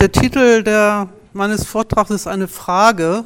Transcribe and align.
Der 0.00 0.10
Titel 0.10 0.62
der, 0.62 1.08
meines 1.34 1.66
Vortrags 1.66 2.08
ist 2.08 2.26
eine 2.26 2.48
Frage. 2.48 3.22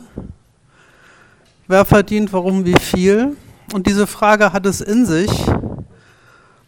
Wer 1.69 1.85
verdient, 1.85 2.33
warum, 2.33 2.65
wie 2.65 2.75
viel? 2.81 3.37
Und 3.73 3.87
diese 3.87 4.09
Frage 4.09 4.53
hat 4.53 4.67
es 4.67 4.81
in 4.81 5.07
sich. 5.07 5.31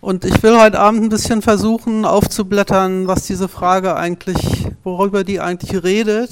Und 0.01 0.25
ich 0.25 0.41
will 0.45 0.61
heute 0.61 0.79
Abend 0.79 1.03
ein 1.03 1.09
bisschen 1.09 1.43
versuchen 1.43 2.05
aufzublättern, 2.05 3.09
was 3.09 3.25
diese 3.25 3.49
Frage 3.49 3.97
eigentlich, 3.97 4.69
worüber 4.85 5.25
die 5.25 5.41
eigentlich 5.41 5.83
redet 5.83 6.31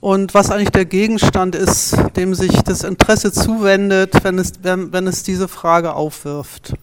und 0.00 0.34
was 0.34 0.50
eigentlich 0.50 0.72
der 0.72 0.86
Gegenstand 0.86 1.54
ist, 1.54 1.96
dem 2.16 2.34
sich 2.34 2.64
das 2.64 2.82
Interesse 2.82 3.30
zuwendet, 3.30 4.24
wenn 4.24 4.40
es, 4.40 4.54
wenn, 4.60 4.92
wenn 4.92 5.06
es 5.06 5.22
diese 5.22 5.46
Frage 5.46 5.94
aufwirft. 5.94 6.74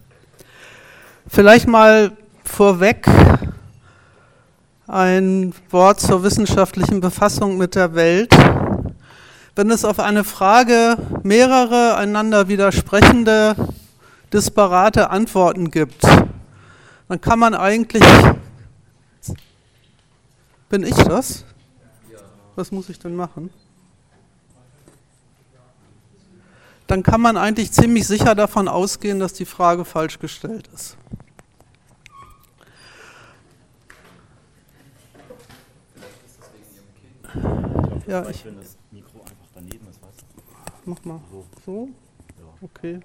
Vielleicht 1.28 1.68
mal 1.68 2.14
vorweg 2.46 3.06
ein 4.92 5.54
Wort 5.70 6.02
zur 6.02 6.22
wissenschaftlichen 6.22 7.00
Befassung 7.00 7.58
mit 7.58 7.76
der 7.76 7.96
Welt. 7.96 8.36
Wenn 9.56 9.72
es 9.72 9.86
auf 9.86 10.00
eine 10.00 10.26
Frage 10.26 10.98
mehrere 11.24 11.96
einander 11.96 12.50
widersprechende, 12.50 13.56
disparate 14.34 15.10
Antworten 15.10 15.72
gibt, 15.72 16.04
dann 17.08 17.22
kann 17.22 17.40
man 17.40 17.54
eigentlich... 17.54 18.04
Bin 20.68 20.84
ich 20.84 20.96
das? 20.96 21.46
Was 22.56 22.72
muss 22.72 22.90
ich 22.90 23.00
denn 23.00 23.16
machen? 23.16 23.50
Dann 26.88 27.04
kann 27.04 27.22
man 27.22 27.38
eigentlich 27.38 27.72
ziemlich 27.72 28.08
sicher 28.08 28.36
davon 28.36 28.68
ausgehen, 28.68 29.20
dass 29.20 29.32
die 29.32 29.46
Frage 29.46 29.86
falsch 29.86 30.20
gestellt 30.20 30.70
ist. 30.74 30.98
Ja, 38.08 38.28
ich. 38.30 38.46
Wenn 38.46 38.58
das 38.58 38.78
Mikro 38.92 39.20
einfach 39.22 39.48
daneben 39.54 39.88
ist, 39.88 40.02
weißt 40.02 40.22
du? 40.22 40.26
Mach 40.86 41.06
mal. 41.06 41.20
So? 41.32 41.46
so? 41.66 41.90
Ja. 42.38 42.46
Okay. 42.62 43.00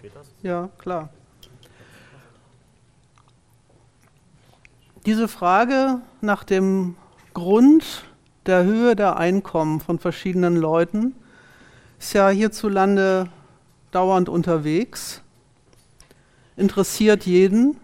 Geht 0.00 0.14
das? 0.14 0.28
Ja, 0.42 0.68
klar. 0.78 1.08
Diese 5.06 5.26
Frage 5.26 6.00
nach 6.20 6.44
dem 6.44 6.96
Grund 7.34 8.04
der 8.46 8.64
Höhe 8.64 8.94
der 8.94 9.16
Einkommen 9.16 9.80
von 9.80 9.98
verschiedenen 9.98 10.56
Leuten 10.56 11.14
ist 11.98 12.12
ja 12.12 12.28
hierzulande 12.28 13.28
dauernd 13.90 14.28
unterwegs, 14.28 15.22
interessiert 16.56 17.26
jeden, 17.26 17.76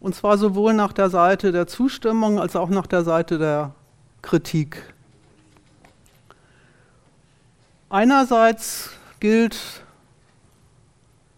und 0.00 0.14
zwar 0.14 0.38
sowohl 0.38 0.74
nach 0.74 0.92
der 0.92 1.10
Seite 1.10 1.52
der 1.52 1.66
Zustimmung 1.66 2.38
als 2.38 2.54
auch 2.56 2.68
nach 2.68 2.86
der 2.86 3.02
Seite 3.02 3.38
der 3.38 3.74
Kritik. 4.22 4.82
Einerseits 7.90 8.90
gilt 9.20 9.56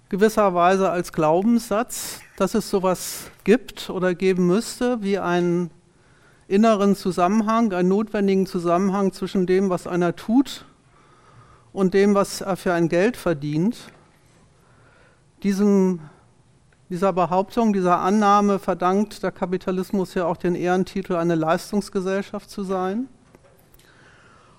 gewisserweise 0.09 0.91
als 0.91 1.13
Glaubenssatz, 1.13 2.21
dass 2.37 2.55
es 2.55 2.69
sowas 2.69 3.31
gibt 3.45 3.89
oder 3.91 4.15
geben 4.15 4.47
müsste, 4.47 5.03
wie 5.03 5.19
einen 5.19 5.71
inneren 6.49 6.97
Zusammenhang, 6.97 7.73
einen 7.73 7.89
notwendigen 7.89 8.47
Zusammenhang 8.47 9.13
zwischen 9.13 9.47
dem, 9.47 9.71
was 9.71 9.87
einer 9.87 10.17
tut 10.17 10.65
und 11.73 11.95
dem, 11.95 12.15
was 12.15 12.41
er 12.41 12.57
für 12.57 12.73
ein 12.73 12.89
Geld 12.89 13.17
verdient. 13.17 13.77
Diesem, 15.45 16.01
dieser 16.91 17.13
Behauptung, 17.13 17.73
dieser 17.73 18.01
Annahme 18.01 18.59
verdankt 18.59 19.23
der 19.23 19.31
Kapitalismus 19.31 20.15
ja 20.15 20.27
auch 20.27 20.37
den 20.37 20.57
Ehrentitel, 20.57 21.15
eine 21.15 21.37
Leistungsgesellschaft 21.37 22.51
zu 22.51 22.65
sein. 22.65 23.09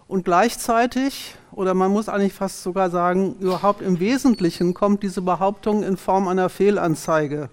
Und 0.08 0.24
gleichzeitig, 0.24 1.36
oder 1.52 1.74
man 1.74 1.92
muss 1.92 2.08
eigentlich 2.08 2.34
fast 2.34 2.64
sogar 2.64 2.90
sagen, 2.90 3.36
überhaupt 3.40 3.82
im 3.82 4.00
Wesentlichen 4.00 4.74
kommt 4.74 5.04
diese 5.04 5.22
Behauptung 5.22 5.84
in 5.84 5.98
Form 5.98 6.30
einer 6.30 6.48
Fehlanzeige 6.48 7.50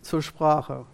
zur 0.00 0.22
Sprache. 0.22 0.86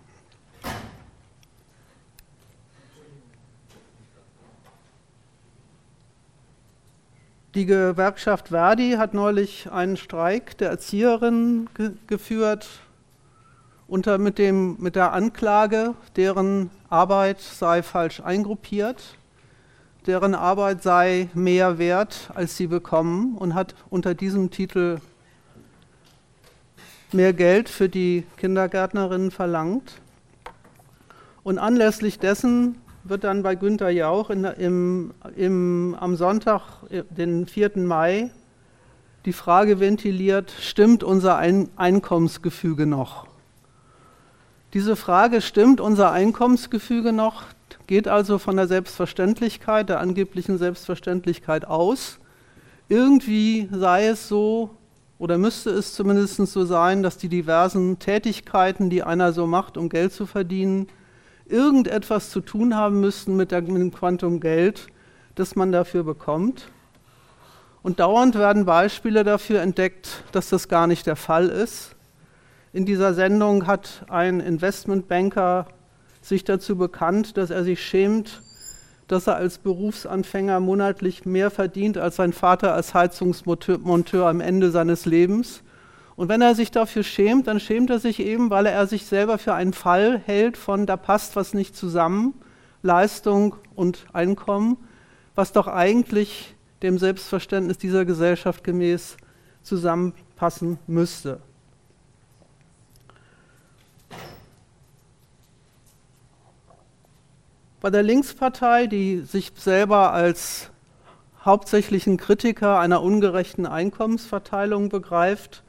Die 7.55 7.67
Gewerkschaft 7.67 8.49
Verdi 8.49 8.93
hat 8.93 9.15
neulich 9.15 9.71
einen 9.71 9.97
Streik 9.97 10.57
der 10.59 10.71
Erzieherinnen 10.71 11.69
ge 11.75 11.93
geführt 12.07 12.69
unter 13.89 14.19
mit, 14.19 14.39
dem, 14.39 14.77
mit 14.79 14.95
der 14.95 15.13
Anklage, 15.13 15.95
deren 16.15 16.71
Arbeit 16.89 17.41
sei 17.41 17.83
falsch 17.83 18.21
eingruppiert 18.21 19.17
deren 20.07 20.35
Arbeit 20.35 20.83
sei 20.83 21.29
mehr 21.35 21.79
wert, 21.79 22.31
als 22.35 22.57
sie 22.57 22.67
bekommen 22.67 23.37
und 23.37 23.55
hat 23.55 23.75
unter 23.91 24.15
diesem 24.15 24.51
Titel 24.51 24.99
mehr 27.13 27.33
Geld 27.33 27.69
für 27.69 27.89
die 27.89 28.25
Kindergärtnerinnen 28.37 29.31
verlangt. 29.31 30.01
Und 31.43 31.59
anlässlich 31.59 32.19
dessen 32.19 32.81
wird 33.11 33.25
dann 33.25 33.43
bei 33.43 33.57
Günter 33.57 33.91
Jauch 33.91 34.31
in, 34.31 34.45
im, 34.45 35.15
im, 35.37 35.97
am 35.99 36.17
Sonntag, 36.17 36.63
den 37.11 37.47
4. 37.47 37.73
Mai, 37.77 38.31
die 39.25 39.33
Frage 39.33 39.81
ventiliert, 39.81 40.53
stimmt 40.61 41.03
unser 41.03 41.37
Ein 41.37 41.69
Einkommensgefüge 41.77 42.87
noch? 42.87 43.27
Diese 44.73 44.95
Frage, 44.95 45.41
stimmt 45.41 45.81
unser 45.81 46.13
Einkommensgefüge 46.13 47.13
noch, 47.13 47.43
geht 47.89 48.07
also 48.07 48.39
von 48.39 48.57
der 48.57 48.69
Selbstverständlichkeit, 48.69 49.89
der 49.89 49.99
angeblichen 49.99 50.57
Selbstverständlichkeit 50.57 51.65
aus. 51.67 52.21
Irgendwie 52.89 53.69
sei 53.73 54.07
es 54.07 54.29
so, 54.29 54.71
oder 55.19 55.37
müsste 55.37 55.71
es 55.71 55.95
zumindest 55.95 56.37
so 56.37 56.65
sein, 56.65 57.03
dass 57.03 57.19
die 57.19 57.29
diversen 57.29 57.99
Tätigkeiten, 57.99 58.89
die 58.89 59.03
einer 59.03 59.33
so 59.33 59.49
macht, 59.49 59.77
um 59.77 59.89
Geld 59.89 60.13
zu 60.13 60.25
verdienen, 60.25 60.87
irgendetwas 61.51 62.31
zu 62.31 62.41
tun 62.41 62.77
haben 62.77 63.01
müssten 63.01 63.37
mit, 63.37 63.51
der, 63.51 63.63
mit 63.63 63.77
dem 63.77 63.93
Quantum 63.93 64.41
Geld, 64.41 64.87
das 65.35 65.57
man 65.57 65.73
dafür 65.73 66.05
bekommt. 66.05 66.71
Und 67.83 68.01
dauernd 68.01 68.35
werden 68.35 68.67
Beispiele 68.67 69.25
dafür 69.25 69.61
entdeckt, 69.61 70.25
dass 70.33 70.51
das 70.51 70.69
gar 70.69 70.87
nicht 70.87 71.07
der 71.07 71.17
Fall 71.17 71.49
ist. 71.49 71.97
In 72.73 72.87
dieser 72.87 73.15
Sendung 73.15 73.67
hat 73.67 74.05
ein 74.09 74.41
Investmentbanker 74.41 75.67
sich 76.21 76.45
dazu 76.45 76.77
bekannt, 76.77 77.37
dass 77.37 77.51
er 77.51 77.65
sich 77.65 77.83
schämt, 77.83 78.43
dass 79.09 79.27
er 79.27 79.37
als 79.37 79.59
Berufsanfänger 79.59 80.61
monatlich 80.61 81.25
mehr 81.25 81.51
verdient 81.51 81.99
als 81.99 82.17
sein 82.17 82.33
Vater 82.33 82.75
als 82.75 82.95
Heizungsmonteur 82.95 84.27
am 84.27 84.41
Ende 84.41 84.71
seines 84.71 85.07
Lebens. 85.07 85.63
Und 86.21 86.29
wenn 86.29 86.43
er 86.43 86.55
sich 86.55 86.71
dafür 86.71 87.03
schämt, 87.03 87.47
dann 87.47 87.61
schämt 87.61 87.89
er 87.89 87.99
sich 87.99 88.21
eben, 88.21 88.51
weil 88.51 88.67
er 88.67 88.87
sich 88.87 89.07
selber 89.07 89.39
für 89.39 89.55
einen 89.55 89.73
Fall 89.73 90.19
hält 90.19 90.59
von, 90.59 90.85
da 90.85 90.99
passt 90.99 91.35
was 91.35 91.55
nicht 91.55 91.75
zusammen, 91.75 92.35
Leistung 92.83 93.57
und 93.75 94.05
Einkommen, 94.13 94.77
was 95.35 95.53
doch 95.53 95.67
eigentlich 95.67 96.55
dem 96.83 96.99
Selbstverständnis 96.99 97.79
dieser 97.79 98.05
Gesellschaft 98.05 98.65
gemäß 98.65 99.17
zusammenpassen 99.63 100.79
müsste. 100.87 101.41
Bei 107.81 107.89
der 107.89 108.03
Linkspartei, 108.03 108.89
die 108.89 109.21
sich 109.21 109.53
selber 109.57 110.13
als 110.13 110.69
hauptsächlichen 111.47 112.19
Kritiker 112.19 112.79
einer 112.79 113.01
ungerechten 113.01 113.65
Einkommensverteilung 113.65 114.91
begreift, 114.91 115.65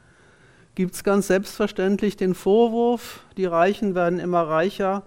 gibt 0.76 0.96
es 0.96 1.04
ganz 1.04 1.28
selbstverständlich 1.28 2.18
den 2.18 2.34
Vorwurf, 2.34 3.22
die 3.38 3.46
Reichen 3.46 3.96
werden 3.96 4.20
immer 4.20 4.48
reicher, 4.48 5.04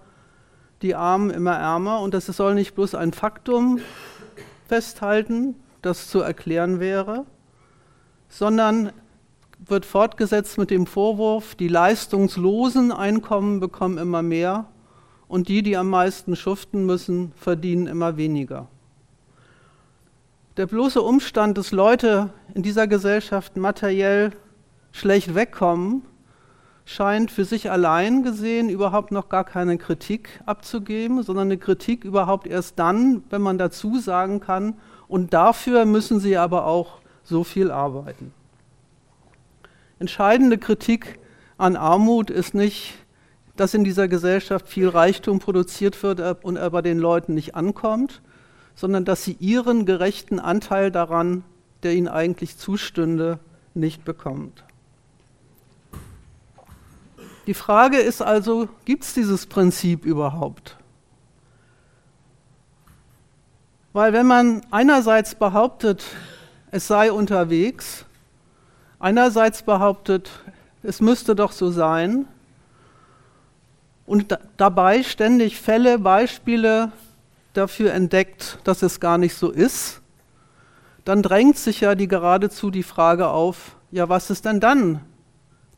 die 0.82 0.94
Armen 0.94 1.30
immer 1.30 1.54
ärmer. 1.54 2.00
Und 2.00 2.14
das 2.14 2.26
soll 2.26 2.54
nicht 2.54 2.74
bloß 2.74 2.94
ein 2.94 3.12
Faktum 3.12 3.80
festhalten, 4.68 5.56
das 5.82 6.08
zu 6.08 6.20
erklären 6.20 6.80
wäre, 6.80 7.24
sondern 8.28 8.92
wird 9.66 9.86
fortgesetzt 9.86 10.58
mit 10.58 10.70
dem 10.70 10.86
Vorwurf, 10.86 11.54
die 11.54 11.68
leistungslosen 11.68 12.92
Einkommen 12.92 13.60
bekommen 13.60 13.98
immer 13.98 14.22
mehr 14.22 14.66
und 15.28 15.48
die, 15.48 15.62
die 15.62 15.76
am 15.76 15.88
meisten 15.88 16.36
schuften 16.36 16.84
müssen, 16.84 17.32
verdienen 17.36 17.86
immer 17.86 18.16
weniger. 18.16 18.68
Der 20.56 20.66
bloße 20.66 21.00
Umstand, 21.00 21.58
dass 21.58 21.72
Leute 21.72 22.30
in 22.54 22.62
dieser 22.62 22.86
Gesellschaft 22.86 23.56
materiell 23.56 24.32
schlecht 24.94 25.34
wegkommen, 25.34 26.02
scheint 26.84 27.30
für 27.30 27.44
sich 27.44 27.70
allein 27.70 28.22
gesehen 28.22 28.68
überhaupt 28.68 29.10
noch 29.10 29.28
gar 29.28 29.44
keine 29.44 29.76
Kritik 29.76 30.40
abzugeben, 30.46 31.22
sondern 31.22 31.48
eine 31.48 31.58
Kritik 31.58 32.04
überhaupt 32.04 32.46
erst 32.46 32.78
dann, 32.78 33.24
wenn 33.30 33.42
man 33.42 33.58
dazu 33.58 33.98
sagen 33.98 34.40
kann, 34.40 34.74
und 35.08 35.34
dafür 35.34 35.84
müssen 35.84 36.20
sie 36.20 36.36
aber 36.36 36.66
auch 36.66 37.00
so 37.24 37.44
viel 37.44 37.70
arbeiten. 37.70 38.32
Entscheidende 39.98 40.58
Kritik 40.58 41.18
an 41.58 41.76
Armut 41.76 42.30
ist 42.30 42.54
nicht 42.54 42.94
dass 43.56 43.74
in 43.74 43.84
dieser 43.84 44.08
Gesellschaft 44.08 44.68
viel 44.68 44.88
Reichtum 44.88 45.38
produziert 45.38 46.02
wird 46.02 46.44
und 46.44 46.56
er 46.56 46.70
bei 46.70 46.82
den 46.82 46.98
Leuten 46.98 47.34
nicht 47.34 47.54
ankommt, 47.54 48.20
sondern 48.74 49.04
dass 49.04 49.24
sie 49.24 49.36
ihren 49.38 49.86
gerechten 49.86 50.40
Anteil 50.40 50.90
daran, 50.90 51.44
der 51.82 51.92
ihnen 51.92 52.08
eigentlich 52.08 52.56
zustünde, 52.56 53.38
nicht 53.74 54.04
bekommt. 54.04 54.63
Die 57.46 57.54
Frage 57.54 57.98
ist 57.98 58.22
also, 58.22 58.68
gibt 58.84 59.04
es 59.04 59.12
dieses 59.12 59.46
Prinzip 59.46 60.04
überhaupt? 60.04 60.76
Weil 63.92 64.12
wenn 64.12 64.26
man 64.26 64.62
einerseits 64.70 65.34
behauptet, 65.34 66.04
es 66.70 66.86
sei 66.86 67.12
unterwegs, 67.12 68.06
einerseits 68.98 69.62
behauptet, 69.62 70.30
es 70.82 71.00
müsste 71.00 71.36
doch 71.36 71.52
so 71.52 71.70
sein, 71.70 72.26
und 74.06 74.38
dabei 74.56 75.02
ständig 75.02 75.58
Fälle, 75.58 75.98
Beispiele 75.98 76.92
dafür 77.54 77.92
entdeckt, 77.92 78.58
dass 78.64 78.82
es 78.82 79.00
gar 79.00 79.16
nicht 79.16 79.34
so 79.34 79.50
ist, 79.50 80.02
dann 81.04 81.22
drängt 81.22 81.56
sich 81.56 81.80
ja 81.80 81.94
die 81.94 82.08
geradezu 82.08 82.70
die 82.70 82.82
Frage 82.82 83.28
auf, 83.28 83.76
ja, 83.90 84.08
was 84.08 84.30
ist 84.30 84.44
denn 84.44 84.60
dann 84.60 85.00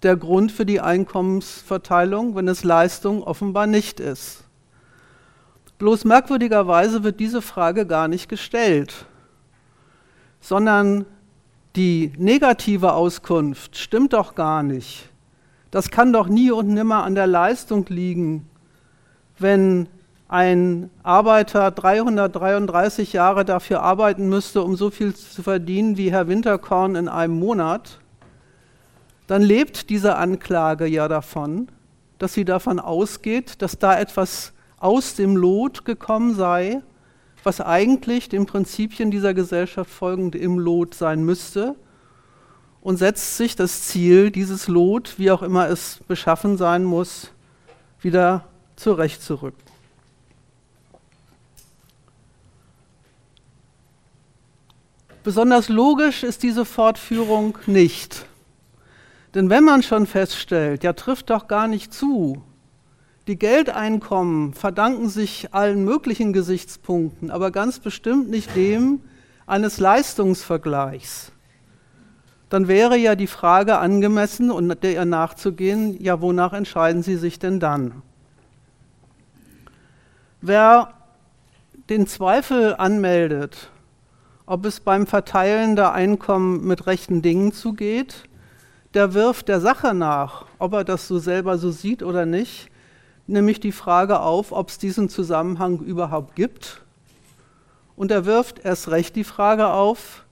der 0.06 0.16
Grund 0.16 0.52
für 0.52 0.64
die 0.64 0.80
Einkommensverteilung, 0.80 2.36
wenn 2.36 2.46
es 2.46 2.62
Leistung 2.62 3.22
offenbar 3.22 3.66
nicht 3.66 3.98
ist? 3.98 4.44
Bloß 5.78 6.04
merkwürdigerweise 6.04 7.02
wird 7.02 7.20
diese 7.20 7.42
Frage 7.42 7.86
gar 7.86 8.06
nicht 8.06 8.28
gestellt, 8.28 9.06
sondern 10.40 11.04
die 11.74 12.12
negative 12.16 12.92
Auskunft 12.92 13.76
stimmt 13.76 14.12
doch 14.12 14.36
gar 14.36 14.62
nicht. 14.62 15.10
Das 15.70 15.90
kann 15.90 16.12
doch 16.12 16.28
nie 16.28 16.52
und 16.52 16.68
nimmer 16.68 17.02
an 17.02 17.14
der 17.16 17.26
Leistung 17.26 17.84
liegen, 17.88 18.48
wenn 19.38 19.88
ein 20.28 20.88
Arbeiter 21.02 21.72
333 21.72 23.12
Jahre 23.12 23.44
dafür 23.44 23.82
arbeiten 23.82 24.28
müsste, 24.28 24.62
um 24.62 24.76
so 24.76 24.90
viel 24.90 25.14
zu 25.14 25.42
verdienen 25.42 25.96
wie 25.96 26.12
Herr 26.12 26.28
Winterkorn 26.28 26.94
in 26.94 27.08
einem 27.08 27.38
Monat, 27.38 27.98
dann 29.26 29.42
lebt 29.42 29.90
diese 29.90 30.16
Anklage 30.16 30.86
ja 30.86 31.08
davon, 31.08 31.68
dass 32.18 32.34
sie 32.34 32.44
davon 32.44 32.78
ausgeht, 32.78 33.60
dass 33.62 33.78
da 33.78 33.98
etwas 33.98 34.52
aus 34.78 35.14
dem 35.14 35.36
Lot 35.36 35.84
gekommen 35.84 36.34
sei, 36.34 36.82
was 37.42 37.60
eigentlich 37.60 38.28
den 38.28 38.46
Prinzipien 38.46 39.10
dieser 39.10 39.34
Gesellschaft 39.34 39.90
folgend 39.90 40.34
im 40.34 40.58
Lot 40.58 40.94
sein 40.94 41.24
müsste 41.24 41.76
und 42.80 42.96
setzt 42.98 43.36
sich 43.36 43.56
das 43.56 43.82
Ziel, 43.82 44.30
dieses 44.30 44.68
Lot, 44.68 45.18
wie 45.18 45.30
auch 45.30 45.42
immer 45.42 45.68
es 45.68 46.00
beschaffen 46.06 46.56
sein 46.56 46.84
muss, 46.84 47.30
wieder 48.00 48.44
zurechtzurücken. 48.76 49.66
Besonders 55.24 55.68
logisch 55.68 56.22
ist 56.22 56.44
diese 56.44 56.64
Fortführung 56.64 57.58
nicht. 57.66 58.26
Denn 59.36 59.50
wenn 59.50 59.64
man 59.64 59.82
schon 59.82 60.06
feststellt, 60.06 60.82
ja 60.82 60.94
trifft 60.94 61.28
doch 61.28 61.46
gar 61.46 61.68
nicht 61.68 61.92
zu, 61.92 62.42
die 63.26 63.38
Geldeinkommen 63.38 64.54
verdanken 64.54 65.10
sich 65.10 65.52
allen 65.52 65.84
möglichen 65.84 66.32
Gesichtspunkten, 66.32 67.30
aber 67.30 67.50
ganz 67.50 67.78
bestimmt 67.78 68.30
nicht 68.30 68.56
dem 68.56 69.02
eines 69.46 69.78
Leistungsvergleichs. 69.78 71.32
Dann 72.48 72.66
wäre 72.66 72.96
ja 72.96 73.14
die 73.14 73.26
Frage 73.26 73.76
angemessen 73.76 74.50
und 74.50 74.82
der 74.82 75.04
nachzugehen, 75.04 76.02
ja, 76.02 76.22
wonach 76.22 76.54
entscheiden 76.54 77.02
Sie 77.02 77.16
sich 77.16 77.38
denn 77.38 77.60
dann? 77.60 78.00
Wer 80.40 80.94
den 81.90 82.06
Zweifel 82.06 82.74
anmeldet, 82.74 83.68
ob 84.46 84.64
es 84.64 84.80
beim 84.80 85.06
Verteilen 85.06 85.76
der 85.76 85.92
Einkommen 85.92 86.66
mit 86.66 86.86
rechten 86.86 87.20
Dingen 87.20 87.52
zugeht, 87.52 88.26
der 88.94 89.14
wirft 89.14 89.48
der 89.48 89.60
Sache 89.60 89.94
nach, 89.94 90.46
ob 90.58 90.72
er 90.72 90.84
das 90.84 91.08
so 91.08 91.18
selber 91.18 91.58
so 91.58 91.70
sieht 91.70 92.02
oder 92.02 92.26
nicht, 92.26 92.70
nämlich 93.26 93.60
die 93.60 93.72
Frage 93.72 94.20
auf, 94.20 94.52
ob 94.52 94.68
es 94.68 94.78
diesen 94.78 95.08
Zusammenhang 95.08 95.80
überhaupt 95.80 96.36
gibt. 96.36 96.82
Und 97.96 98.10
er 98.10 98.26
wirft 98.26 98.64
erst 98.64 98.90
recht 98.90 99.16
die 99.16 99.24
Frage 99.24 99.68
auf, 99.68 100.24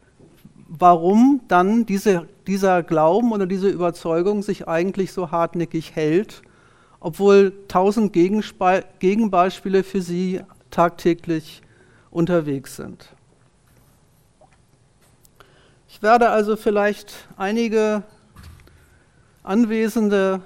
warum 0.68 1.40
dann 1.48 1.86
diese, 1.86 2.28
dieser 2.46 2.82
Glauben 2.82 3.32
oder 3.32 3.46
diese 3.46 3.68
Überzeugung 3.68 4.42
sich 4.42 4.68
eigentlich 4.68 5.12
so 5.12 5.30
hartnäckig 5.30 5.94
hält, 5.94 6.42
obwohl 7.00 7.52
tausend 7.68 8.12
Gegenbeispiele 8.12 9.82
für 9.82 10.00
sie 10.00 10.40
tagtäglich 10.70 11.62
unterwegs 12.10 12.76
sind. 12.76 13.08
Ich 15.88 16.02
werde 16.02 16.30
also 16.30 16.56
vielleicht 16.56 17.28
einige 17.36 18.02
Anwesende 19.44 20.40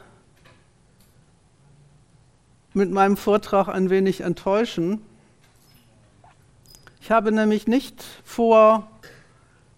mit 2.74 2.90
meinem 2.90 3.16
Vortrag 3.16 3.68
ein 3.68 3.90
wenig 3.90 4.22
enttäuschen. 4.22 5.00
Ich 7.00 7.12
habe 7.12 7.30
nämlich 7.30 7.68
nicht 7.68 8.04
vor, 8.24 8.90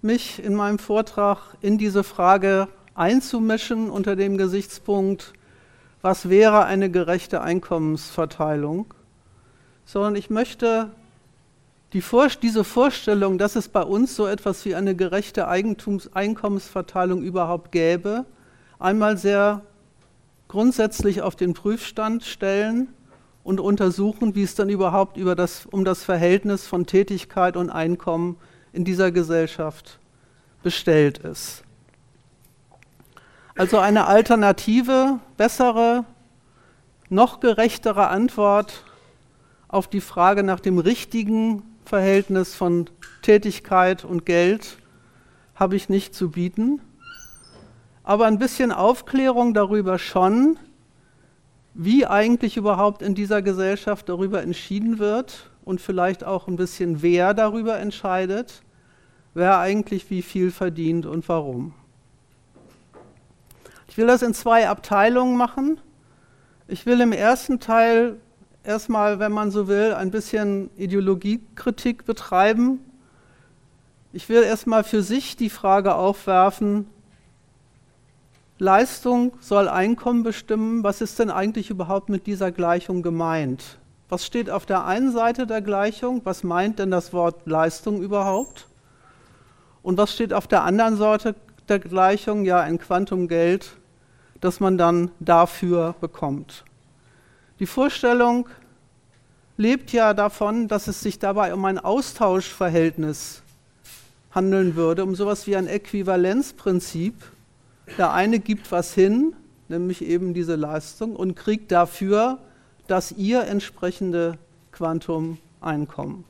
mich 0.01 0.43
in 0.43 0.55
meinem 0.55 0.79
Vortrag 0.79 1.55
in 1.61 1.77
diese 1.77 2.03
Frage 2.03 2.69
einzumischen 2.95 3.91
unter 3.91 4.17
dem 4.17 4.39
Gesichtspunkt, 4.39 5.35
was 6.01 6.31
wäre 6.31 6.65
eine 6.65 6.91
gerechte 6.91 7.43
Einkommensverteilung, 7.43 8.95
sondern 9.85 10.17
ich 10.17 10.31
möchte 10.31 10.93
die 11.93 12.01
Vor 12.01 12.29
diese 12.41 12.65
Vorstellung, 12.65 13.37
dass 13.37 13.55
es 13.55 13.69
bei 13.69 13.83
uns 13.83 14.17
so 14.17 14.27
etwas 14.27 14.65
wie 14.65 14.75
eine 14.75 14.97
gerechte 14.97 15.47
Eigentums 15.47 16.11
Einkommensverteilung 16.15 17.23
überhaupt 17.23 17.71
gäbe, 17.71 18.25
einmal 18.81 19.17
sehr 19.17 19.63
grundsätzlich 20.49 21.23
auf 21.23 21.37
den 21.37 21.55
Prüfstand 21.55 22.25
stellen 22.25 22.89
und 23.45 23.61
untersuchen, 23.61 24.35
wie 24.35 24.43
es 24.43 24.55
dann 24.55 24.69
überhaupt 24.69 25.17
über 25.17 25.37
das, 25.37 25.67
um 25.67 25.85
das 25.85 26.03
Verhältnis 26.03 26.67
von 26.67 26.87
Tätigkeit 26.87 27.57
und 27.57 27.71
Einkommen 27.71 28.37
in 28.73 28.85
dieser 28.85 29.13
Gesellschaft 29.13 29.99
bestellt 30.63 31.19
ist. 31.19 31.63
Also 33.57 33.79
eine 33.79 34.07
alternative, 34.07 35.21
bessere, 35.37 36.05
noch 37.09 37.41
gerechtere 37.41 38.09
Antwort 38.09 38.85
auf 39.69 39.89
die 39.89 40.01
Frage 40.01 40.43
nach 40.43 40.61
dem 40.61 40.79
richtigen 40.79 41.63
Verhältnis 41.85 42.55
von 42.55 42.89
Tätigkeit 43.23 44.05
und 44.05 44.27
Geld 44.27 44.79
habe 45.55 45.77
ich 45.77 45.89
nicht 45.89 46.15
zu 46.15 46.31
bieten 46.31 46.81
aber 48.03 48.27
ein 48.27 48.39
bisschen 48.39 48.73
Aufklärung 48.73 49.55
darüber 49.55 49.99
schon, 49.99 50.59
wie 51.75 52.07
eigentlich 52.07 52.57
überhaupt 52.57 53.03
in 53.03 53.15
dieser 53.15 53.43
Gesellschaft 53.43 54.09
darüber 54.09 54.43
entschieden 54.43 54.99
wird 54.99 55.51
und 55.65 55.81
vielleicht 55.81 56.25
auch 56.25 56.49
ein 56.49 56.57
bisschen, 56.57 57.03
wer 57.03 57.35
darüber 57.35 57.79
entscheidet, 57.79 58.63
wer 59.35 59.59
eigentlich 59.59 60.11
wie 60.11 60.23
viel 60.23 60.51
verdient 60.51 61.07
und 61.07 61.29
warum. 61.29 61.75
Ich 63.89 63.97
will 63.97 64.07
das 64.07 64.23
in 64.23 64.35
zwei 64.35 64.69
Abteilungen 64.69 65.37
machen. 65.37 65.81
Ich 66.69 66.87
will 66.87 67.01
im 67.01 67.13
ersten 67.13 67.61
Teil 67.61 68.17
erstmal, 68.63 69.19
wenn 69.19 69.33
man 69.33 69.51
so 69.51 69.69
will, 69.69 69.95
ein 69.95 70.11
bisschen 70.11 70.71
Ideologiekritik 70.77 72.05
betreiben. 72.05 72.81
Ich 74.13 74.29
will 74.29 74.43
erstmal 74.43 74.85
für 74.85 75.03
sich 75.03 75.37
die 75.37 75.51
Frage 75.51 75.95
aufwerfen, 75.95 76.87
Leistung 78.61 79.33
soll 79.41 79.69
Einkommen 79.69 80.23
bestimmen. 80.23 80.85
Was 80.85 81.01
ist 81.01 81.19
denn 81.19 81.31
eigentlich 81.31 81.71
überhaupt 81.71 82.11
mit 82.11 82.27
dieser 82.27 82.53
Gleichung 82.53 83.03
gemeint? 83.03 83.79
Was 84.11 84.27
steht 84.27 84.51
auf 84.51 84.67
der 84.67 84.85
einen 84.85 85.13
Seite 85.13 85.47
der 85.47 85.63
Gleichung? 85.63 86.21
Was 86.25 86.45
meint 86.45 86.79
denn 86.79 86.91
das 86.91 87.15
Wort 87.15 87.47
Leistung 87.47 88.03
überhaupt? 88.03 88.67
Und 89.83 89.97
was 89.97 90.13
steht 90.13 90.35
auf 90.35 90.47
der 90.47 90.63
anderen 90.65 90.99
Seite 90.99 91.37
der 91.71 91.79
Gleichung? 91.79 92.45
Ja, 92.45 92.61
ein 92.61 92.79
Quantum 92.79 93.29
Geld, 93.29 93.71
das 94.43 94.61
man 94.61 94.77
dann 94.77 95.11
dafür 95.21 95.95
bekommt. 95.99 96.65
Die 97.61 97.67
Vorstellung 97.67 98.47
lebt 99.57 99.91
ja 99.91 100.13
davon, 100.13 100.69
dass 100.69 100.87
es 100.87 101.01
sich 101.01 101.19
dabei 101.19 101.55
um 101.55 101.65
ein 101.65 101.79
Austauschverhältnis 101.79 103.43
handeln 104.33 104.77
würde, 104.77 105.03
um 105.03 105.15
sowas 105.15 105.47
wie 105.47 105.57
ein 105.57 105.67
Äquivalenzprinzip 105.67 107.15
der 107.99 108.13
eine 108.13 108.39
gibt 108.39 108.71
was 108.73 108.95
hin, 108.95 109.35
nämlich 109.69 110.05
eben 110.05 110.35
diese 110.35 110.57
Leistung, 110.57 111.17
und 111.17 111.37
kriegt 111.37 111.73
dafür 111.73 112.39
das 112.87 113.13
ihr 113.13 113.45
entsprechende 113.45 114.39
Quantum 114.73 115.39
Einkommen. 115.61 116.25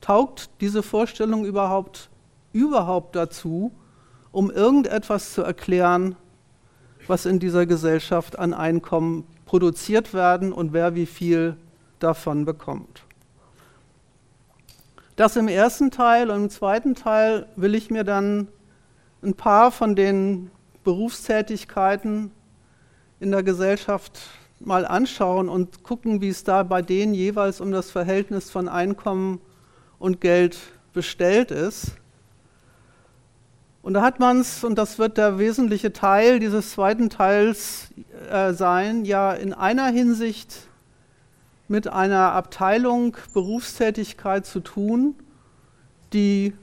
Taugt 0.00 0.50
diese 0.60 0.82
Vorstellung 0.82 1.44
überhaupt, 1.44 2.10
überhaupt 2.52 3.16
dazu, 3.16 3.72
um 4.32 4.50
irgendetwas 4.50 5.32
zu 5.32 5.42
erklären, 5.42 6.16
was 7.06 7.24
in 7.24 7.38
dieser 7.38 7.66
Gesellschaft 7.66 8.38
an 8.38 8.52
Einkommen 8.52 9.26
produziert 9.46 10.12
werden 10.12 10.52
und 10.52 10.72
wer 10.72 10.94
wie 10.94 11.06
viel 11.06 11.56
davon 12.00 12.44
bekommt. 12.44 13.04
Das 15.16 15.36
im 15.36 15.46
ersten 15.46 15.90
Teil 15.90 16.30
und 16.30 16.36
im 16.36 16.50
zweiten 16.50 16.94
Teil 16.94 17.46
will 17.54 17.74
ich 17.74 17.90
mir 17.90 18.02
dann 18.02 18.48
ein 19.22 19.34
paar 19.34 19.70
von 19.70 19.94
den 19.94 20.50
Berufstätigkeiten 20.84 22.30
in 23.20 23.30
der 23.30 23.42
Gesellschaft 23.42 24.20
mal 24.60 24.86
anschauen 24.86 25.48
und 25.48 25.82
gucken, 25.82 26.20
wie 26.20 26.28
es 26.28 26.44
da 26.44 26.62
bei 26.62 26.82
denen 26.82 27.14
jeweils 27.14 27.60
um 27.60 27.72
das 27.72 27.90
Verhältnis 27.90 28.50
von 28.50 28.68
Einkommen 28.68 29.40
und 29.98 30.20
Geld 30.20 30.58
bestellt 30.92 31.50
ist. 31.50 31.96
Und 33.82 33.92
da 33.92 34.02
hat 34.02 34.18
man 34.18 34.40
es, 34.40 34.64
und 34.64 34.76
das 34.76 34.98
wird 34.98 35.18
der 35.18 35.38
wesentliche 35.38 35.92
Teil 35.92 36.38
dieses 36.38 36.70
zweiten 36.70 37.10
Teils 37.10 37.90
äh, 38.30 38.54
sein, 38.54 39.04
ja 39.04 39.32
in 39.32 39.52
einer 39.52 39.88
Hinsicht 39.88 40.68
mit 41.68 41.88
einer 41.88 42.32
Abteilung 42.32 43.16
Berufstätigkeit 43.34 44.46
zu 44.46 44.60
tun, 44.60 45.16
die 46.14 46.54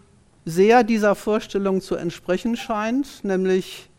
sehr 0.46 0.84
dieser 0.84 1.14
Vorstellung 1.14 1.82
zu 1.82 1.96
entsprechen 1.96 2.56
scheint, 2.56 3.24
nämlich 3.24 3.91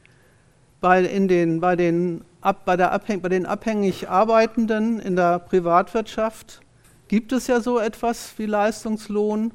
bei, 0.83 1.03
in 1.03 1.29
den, 1.29 1.61
bei, 1.61 1.77
den, 1.77 2.25
ab, 2.43 2.67
bei, 2.67 2.77
der 2.77 2.93
Abhäng, 2.93 3.23
bei 3.23 3.31
den 3.31 3.47
abhängig 3.47 4.11
Arbeitenden 4.11 4.99
in 4.99 5.17
der 5.17 5.39
Privatwirtschaft 5.39 6.61
gibt 7.09 7.33
es 7.33 7.47
ja 7.47 7.61
so 7.61 7.79
etwas 7.79 8.35
wie 8.37 8.47
Leistungslohn. 8.47 9.53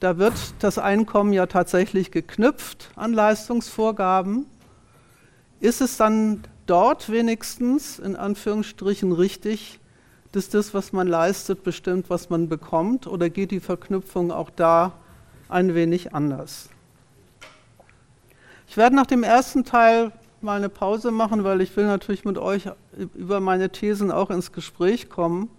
Da 0.00 0.18
wird 0.18 0.34
das 0.60 0.78
Einkommen 0.78 1.32
ja 1.32 1.46
tatsächlich 1.46 2.10
geknüpft 2.10 2.90
an 2.96 3.12
Leistungsvorgaben. 3.12 4.46
Ist 5.60 5.80
es 5.82 5.98
dann 5.98 6.42
dort 6.66 7.10
wenigstens 7.10 7.98
in 7.98 8.16
Anführungsstrichen 8.16 9.12
richtig, 9.12 9.78
dass 10.32 10.48
das, 10.48 10.72
was 10.72 10.92
man 10.92 11.06
leistet, 11.06 11.64
bestimmt, 11.64 12.08
was 12.08 12.30
man 12.30 12.48
bekommt? 12.48 13.06
Oder 13.06 13.28
geht 13.28 13.50
die 13.50 13.60
Verknüpfung 13.60 14.32
auch 14.32 14.50
da 14.50 14.92
ein 15.50 15.74
wenig 15.74 16.14
anders? 16.14 16.70
Ich 18.68 18.78
werde 18.78 18.96
nach 18.96 19.06
dem 19.06 19.22
ersten 19.22 19.64
Teil 19.64 20.12
mal 20.46 20.56
eine 20.56 20.70
Pause 20.70 21.10
machen, 21.10 21.44
weil 21.44 21.60
ich 21.60 21.76
will 21.76 21.86
natürlich 21.86 22.24
mit 22.24 22.38
euch 22.38 22.70
über 23.14 23.40
meine 23.40 23.68
Thesen 23.70 24.10
auch 24.10 24.30
ins 24.30 24.52
Gespräch 24.52 25.10
kommen. 25.10 25.50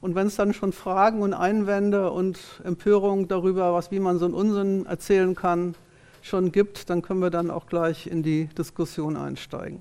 Und 0.00 0.14
wenn 0.14 0.26
es 0.26 0.36
dann 0.36 0.54
schon 0.54 0.72
Fragen 0.72 1.22
und 1.22 1.34
Einwände 1.34 2.10
und 2.10 2.38
Empörungen 2.64 3.28
darüber, 3.28 3.74
was, 3.74 3.90
wie 3.90 4.00
man 4.00 4.18
so 4.18 4.24
einen 4.24 4.34
Unsinn 4.34 4.86
erzählen 4.86 5.34
kann, 5.34 5.74
schon 6.22 6.50
gibt, 6.50 6.90
dann 6.90 7.02
können 7.02 7.20
wir 7.20 7.30
dann 7.30 7.50
auch 7.50 7.66
gleich 7.66 8.06
in 8.06 8.22
die 8.22 8.46
Diskussion 8.46 9.16
einsteigen. 9.16 9.80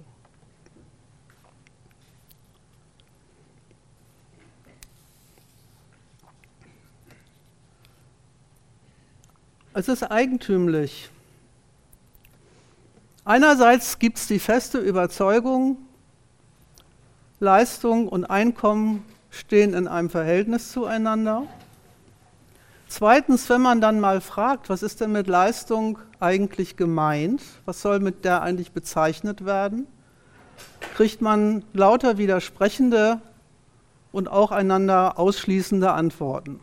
Es 9.74 9.88
ist 9.88 10.04
eigentümlich. 10.04 11.10
Einerseits 13.28 13.98
gibt 13.98 14.20
es 14.20 14.28
die 14.28 14.38
feste 14.38 14.78
Überzeugung, 14.78 15.78
Leistung 17.40 18.08
und 18.08 18.26
Einkommen 18.26 19.04
stehen 19.32 19.74
in 19.74 19.88
einem 19.88 20.12
Verhältnis 20.12 20.72
zueinander. 20.72 21.48
Zweitens, 22.88 23.50
wenn 23.50 23.64
man 23.64 23.82
dann 23.82 24.00
mal 24.00 24.22
fragt, 24.22 24.70
was 24.70 24.84
ist 24.84 25.02
denn 25.02 25.12
mit 25.12 25.26
Leistung 25.26 25.98
eigentlich 26.20 26.78
gemeint, 26.78 27.42
was 27.66 27.82
soll 27.82 28.00
mit 28.00 28.26
der 28.26 28.44
eigentlich 28.44 28.74
bezeichnet 28.74 29.44
werden, 29.44 29.88
kriegt 30.96 31.20
man 31.20 31.66
lauter 31.74 32.20
widersprechende 32.20 33.22
und 34.12 34.28
auch 34.28 34.52
einander 34.52 35.18
ausschließende 35.18 35.92
Antworten. 35.92 36.60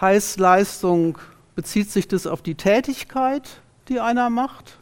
Heißt 0.00 0.40
Leistung, 0.40 1.18
bezieht 1.54 1.90
sich 1.90 2.08
das 2.08 2.26
auf 2.26 2.40
die 2.40 2.54
Tätigkeit, 2.54 3.60
die 3.88 4.00
einer 4.00 4.30
macht? 4.30 4.78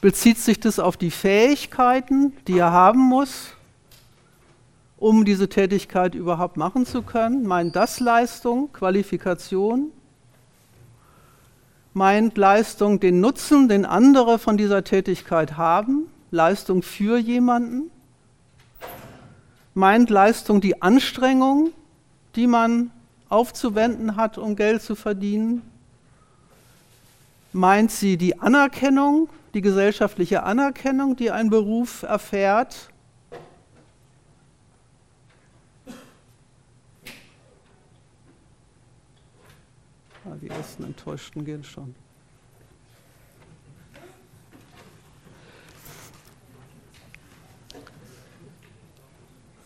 Bezieht 0.00 0.38
sich 0.38 0.58
das 0.58 0.78
auf 0.78 0.96
die 0.96 1.10
Fähigkeiten, 1.10 2.36
die 2.48 2.58
er 2.58 2.72
haben 2.72 3.00
muss, 3.00 3.54
um 4.96 5.24
diese 5.24 5.48
Tätigkeit 5.48 6.14
überhaupt 6.14 6.56
machen 6.56 6.86
zu 6.86 7.02
können? 7.02 7.46
Meint 7.46 7.76
das 7.76 8.00
Leistung, 8.00 8.72
Qualifikation? 8.72 9.92
Meint 11.94 12.36
Leistung 12.36 13.00
den 13.00 13.20
Nutzen, 13.20 13.68
den 13.68 13.84
andere 13.84 14.38
von 14.38 14.56
dieser 14.56 14.82
Tätigkeit 14.82 15.56
haben? 15.56 16.06
Leistung 16.30 16.82
für 16.82 17.18
jemanden? 17.18 17.90
Meint 19.74 20.10
Leistung 20.10 20.60
die 20.60 20.82
Anstrengung, 20.82 21.70
die 22.34 22.46
man 22.46 22.90
aufzuwenden 23.28 24.16
hat, 24.16 24.36
um 24.38 24.56
Geld 24.56 24.82
zu 24.82 24.94
verdienen? 24.94 25.62
Meint 27.52 27.90
sie 27.90 28.16
die 28.16 28.38
Anerkennung, 28.40 29.28
die 29.52 29.60
gesellschaftliche 29.60 30.42
Anerkennung, 30.42 31.16
die 31.16 31.30
ein 31.30 31.50
Beruf 31.50 32.02
erfährt? 32.02 32.88
Ah, 40.24 40.36
die 40.40 40.48
ersten 40.48 40.84
Enttäuschten 40.84 41.44
gehen 41.44 41.62
schon. 41.62 41.94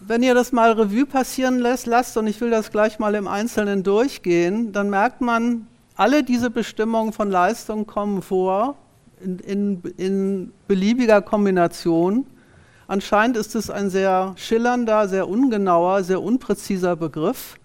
wenn 0.08 0.22
ihr 0.22 0.34
das 0.34 0.52
mal 0.52 0.72
Revue 0.72 1.04
passieren 1.04 1.58
lässt, 1.58 1.86
lasst, 1.86 2.16
und 2.16 2.26
ich 2.28 2.40
will 2.40 2.50
das 2.50 2.70
gleich 2.70 2.98
mal 2.98 3.14
im 3.16 3.26
Einzelnen 3.26 3.82
durchgehen, 3.82 4.72
dann 4.72 4.88
merkt 4.88 5.20
man, 5.20 5.66
alle 5.96 6.22
diese 6.22 6.50
Bestimmungen 6.50 7.12
von 7.12 7.30
Leistung 7.30 7.86
kommen 7.86 8.22
vor 8.22 8.76
in, 9.20 9.38
in, 9.38 9.82
in 9.96 10.52
beliebiger 10.68 11.22
Kombination. 11.22 12.26
Anscheinend 12.86 13.36
ist 13.36 13.54
es 13.54 13.70
ein 13.70 13.90
sehr 13.90 14.34
schillernder, 14.36 15.08
sehr 15.08 15.28
ungenauer, 15.28 16.04
sehr 16.04 16.22
unpräziser 16.22 16.96
Begriff. 16.96 17.58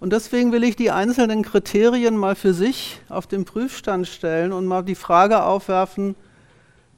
Und 0.00 0.12
deswegen 0.12 0.52
will 0.52 0.64
ich 0.64 0.76
die 0.76 0.90
einzelnen 0.90 1.42
Kriterien 1.42 2.16
mal 2.16 2.34
für 2.34 2.52
sich 2.52 3.00
auf 3.08 3.26
den 3.26 3.44
Prüfstand 3.44 4.06
stellen 4.06 4.52
und 4.52 4.66
mal 4.66 4.82
die 4.82 4.94
Frage 4.94 5.42
aufwerfen, 5.42 6.16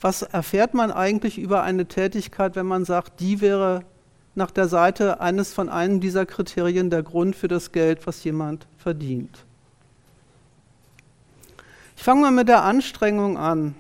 was 0.00 0.22
erfährt 0.22 0.74
man 0.74 0.92
eigentlich 0.92 1.38
über 1.38 1.62
eine 1.62 1.86
Tätigkeit, 1.86 2.54
wenn 2.56 2.66
man 2.66 2.84
sagt, 2.84 3.20
die 3.20 3.40
wäre 3.40 3.82
nach 4.34 4.50
der 4.52 4.68
Seite 4.68 5.20
eines 5.20 5.52
von 5.52 5.68
einem 5.68 6.00
dieser 6.00 6.24
Kriterien 6.24 6.90
der 6.90 7.02
Grund 7.02 7.34
für 7.34 7.48
das 7.48 7.72
Geld, 7.72 8.06
was 8.06 8.22
jemand 8.22 8.68
verdient. 8.76 9.44
Ich 11.98 12.04
fange 12.04 12.20
mal 12.20 12.30
mit 12.30 12.46
der 12.46 12.62
Anstrengung 12.62 13.36
an. 13.36 13.74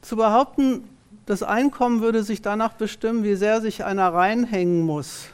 Zu 0.00 0.14
behaupten, 0.14 0.88
das 1.26 1.42
Einkommen 1.42 2.00
würde 2.00 2.22
sich 2.22 2.42
danach 2.42 2.74
bestimmen, 2.74 3.24
wie 3.24 3.34
sehr 3.34 3.60
sich 3.60 3.84
einer 3.84 4.14
reinhängen 4.14 4.82
muss, 4.82 5.24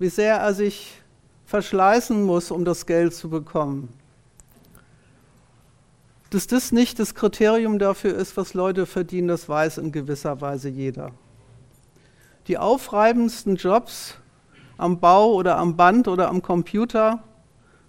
wie 0.00 0.08
sehr 0.08 0.38
er 0.38 0.52
sich 0.52 1.00
verschleißen 1.46 2.20
muss, 2.24 2.50
um 2.50 2.64
das 2.64 2.86
Geld 2.86 3.14
zu 3.14 3.30
bekommen. 3.30 3.88
Dass 6.30 6.48
das 6.48 6.72
nicht 6.72 6.98
das 6.98 7.14
Kriterium 7.14 7.78
dafür 7.78 8.16
ist, 8.16 8.36
was 8.36 8.52
Leute 8.52 8.84
verdienen, 8.84 9.28
das 9.28 9.48
weiß 9.48 9.78
in 9.78 9.92
gewisser 9.92 10.40
Weise 10.40 10.68
jeder 10.68 11.12
die 12.48 12.56
aufreibendsten 12.56 13.56
Jobs 13.56 14.14
am 14.78 14.98
Bau 14.98 15.34
oder 15.34 15.58
am 15.58 15.76
Band 15.76 16.08
oder 16.08 16.28
am 16.28 16.40
Computer, 16.40 17.22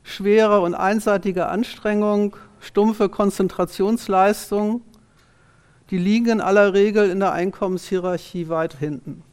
schwere 0.09 0.61
und 0.61 0.73
einseitige 0.73 1.47
Anstrengung, 1.47 2.35
stumpfe 2.59 3.09
Konzentrationsleistung, 3.09 4.81
die 5.89 5.97
liegen 5.97 6.29
in 6.29 6.41
aller 6.41 6.73
Regel 6.73 7.09
in 7.09 7.19
der 7.19 7.31
Einkommenshierarchie 7.31 8.49
weit 8.49 8.73
hinten. 8.73 9.23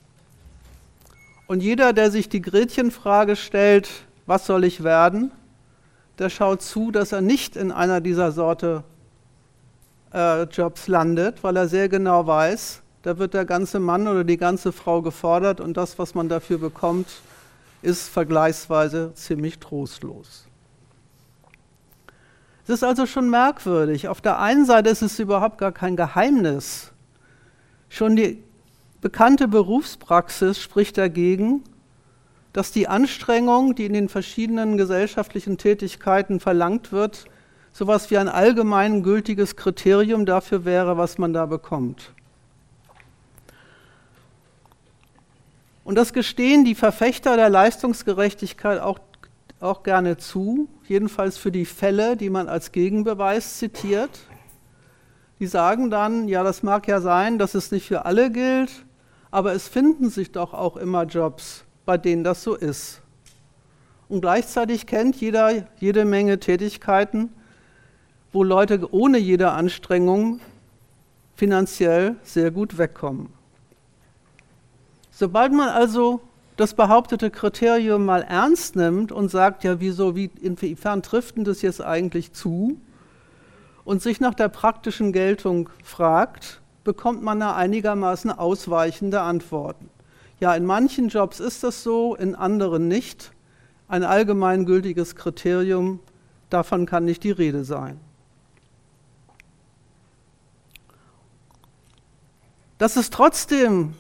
Und 1.46 1.62
jeder, 1.62 1.92
der 1.92 2.10
sich 2.10 2.28
die 2.28 2.42
Gretchenfrage 2.42 3.36
stellt, 3.36 3.88
was 4.26 4.46
soll 4.46 4.64
ich 4.64 4.82
werden, 4.82 5.30
der 6.18 6.30
schaut 6.30 6.62
zu, 6.62 6.90
dass 6.90 7.12
er 7.12 7.20
nicht 7.20 7.56
in 7.56 7.72
einer 7.72 8.00
dieser 8.00 8.32
Sorte 8.32 8.84
äh, 10.12 10.42
Jobs 10.44 10.88
landet, 10.88 11.42
weil 11.42 11.56
er 11.56 11.68
sehr 11.68 11.88
genau 11.88 12.26
weiß, 12.26 12.82
da 13.02 13.18
wird 13.18 13.34
der 13.34 13.44
ganze 13.44 13.78
Mann 13.78 14.08
oder 14.08 14.24
die 14.24 14.36
ganze 14.36 14.72
Frau 14.72 15.02
gefordert 15.02 15.60
und 15.60 15.76
das, 15.76 15.98
was 15.98 16.14
man 16.14 16.28
dafür 16.28 16.58
bekommt, 16.58 17.06
ist 17.82 18.08
vergleichsweise 18.08 19.12
ziemlich 19.14 19.58
trostlos. 19.58 20.45
Es 22.66 22.70
ist 22.70 22.82
also 22.82 23.06
schon 23.06 23.30
merkwürdig. 23.30 24.08
Auf 24.08 24.20
der 24.20 24.40
einen 24.40 24.66
Seite 24.66 24.90
ist 24.90 25.00
es 25.00 25.20
überhaupt 25.20 25.58
gar 25.58 25.70
kein 25.70 25.94
Geheimnis. 25.94 26.90
Schon 27.88 28.16
die 28.16 28.42
bekannte 29.00 29.46
Berufspraxis 29.46 30.60
spricht 30.60 30.98
dagegen, 30.98 31.62
dass 32.52 32.72
die 32.72 32.88
Anstrengung, 32.88 33.76
die 33.76 33.86
in 33.86 33.92
den 33.92 34.08
verschiedenen 34.08 34.76
gesellschaftlichen 34.76 35.58
Tätigkeiten 35.58 36.40
verlangt 36.40 36.90
wird, 36.90 37.26
sowas 37.72 38.10
wie 38.10 38.18
ein 38.18 38.28
allgemein 38.28 39.04
gültiges 39.04 39.54
Kriterium 39.54 40.26
dafür 40.26 40.64
wäre, 40.64 40.96
was 40.96 41.18
man 41.18 41.32
da 41.32 41.46
bekommt. 41.46 42.10
Und 45.84 45.94
das 45.94 46.12
gestehen 46.12 46.64
die 46.64 46.74
Verfechter 46.74 47.36
der 47.36 47.48
Leistungsgerechtigkeit 47.48 48.80
auch, 48.80 48.98
auch 49.60 49.82
gerne 49.82 50.16
zu, 50.16 50.68
jedenfalls 50.86 51.38
für 51.38 51.50
die 51.50 51.64
Fälle, 51.64 52.16
die 52.16 52.30
man 52.30 52.48
als 52.48 52.72
Gegenbeweis 52.72 53.58
zitiert. 53.58 54.10
Die 55.38 55.46
sagen 55.46 55.90
dann, 55.90 56.28
ja, 56.28 56.42
das 56.42 56.62
mag 56.62 56.88
ja 56.88 57.00
sein, 57.00 57.38
dass 57.38 57.54
es 57.54 57.70
nicht 57.70 57.86
für 57.86 58.04
alle 58.04 58.30
gilt, 58.30 58.84
aber 59.30 59.52
es 59.52 59.68
finden 59.68 60.10
sich 60.10 60.32
doch 60.32 60.54
auch 60.54 60.76
immer 60.76 61.04
Jobs, 61.04 61.64
bei 61.84 61.98
denen 61.98 62.24
das 62.24 62.42
so 62.42 62.54
ist. 62.54 63.02
Und 64.08 64.20
gleichzeitig 64.20 64.86
kennt 64.86 65.16
jeder 65.16 65.66
jede 65.78 66.04
Menge 66.04 66.38
Tätigkeiten, 66.38 67.30
wo 68.32 68.42
Leute 68.44 68.92
ohne 68.92 69.18
jede 69.18 69.50
Anstrengung 69.50 70.40
finanziell 71.34 72.16
sehr 72.22 72.50
gut 72.50 72.78
wegkommen. 72.78 73.28
Sobald 75.10 75.52
man 75.52 75.68
also 75.68 76.20
das 76.56 76.72
behauptete 76.74 77.30
Kriterium 77.30 78.04
mal 78.04 78.22
ernst 78.22 78.76
nimmt 78.76 79.12
und 79.12 79.30
sagt, 79.30 79.62
ja, 79.62 79.78
wieso, 79.80 80.16
wie, 80.16 80.30
inwiefern 80.40 81.02
trifft 81.02 81.36
denn 81.36 81.44
das 81.44 81.62
jetzt 81.62 81.82
eigentlich 81.82 82.32
zu? 82.32 82.80
Und 83.84 84.02
sich 84.02 84.20
nach 84.20 84.34
der 84.34 84.48
praktischen 84.48 85.12
Geltung 85.12 85.68
fragt, 85.84 86.60
bekommt 86.82 87.22
man 87.22 87.40
da 87.40 87.54
einigermaßen 87.54 88.30
ausweichende 88.30 89.20
Antworten. 89.20 89.90
Ja, 90.40 90.54
in 90.54 90.64
manchen 90.64 91.08
Jobs 91.08 91.40
ist 91.40 91.62
das 91.62 91.82
so, 91.82 92.14
in 92.14 92.34
anderen 92.34 92.88
nicht. 92.88 93.32
Ein 93.88 94.02
allgemeingültiges 94.02 95.14
Kriterium, 95.14 96.00
davon 96.50 96.86
kann 96.86 97.04
nicht 97.04 97.22
die 97.22 97.30
Rede 97.30 97.64
sein. 97.64 98.00
Dass 102.78 102.96
es 102.96 103.10
trotzdem 103.10 103.94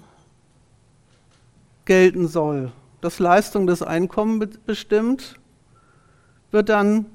gelten 1.86 2.28
soll, 2.28 2.70
dass 3.00 3.18
Leistung 3.18 3.66
das 3.66 3.82
Einkommen 3.82 4.46
bestimmt, 4.66 5.36
wird 6.50 6.68
dann 6.68 7.06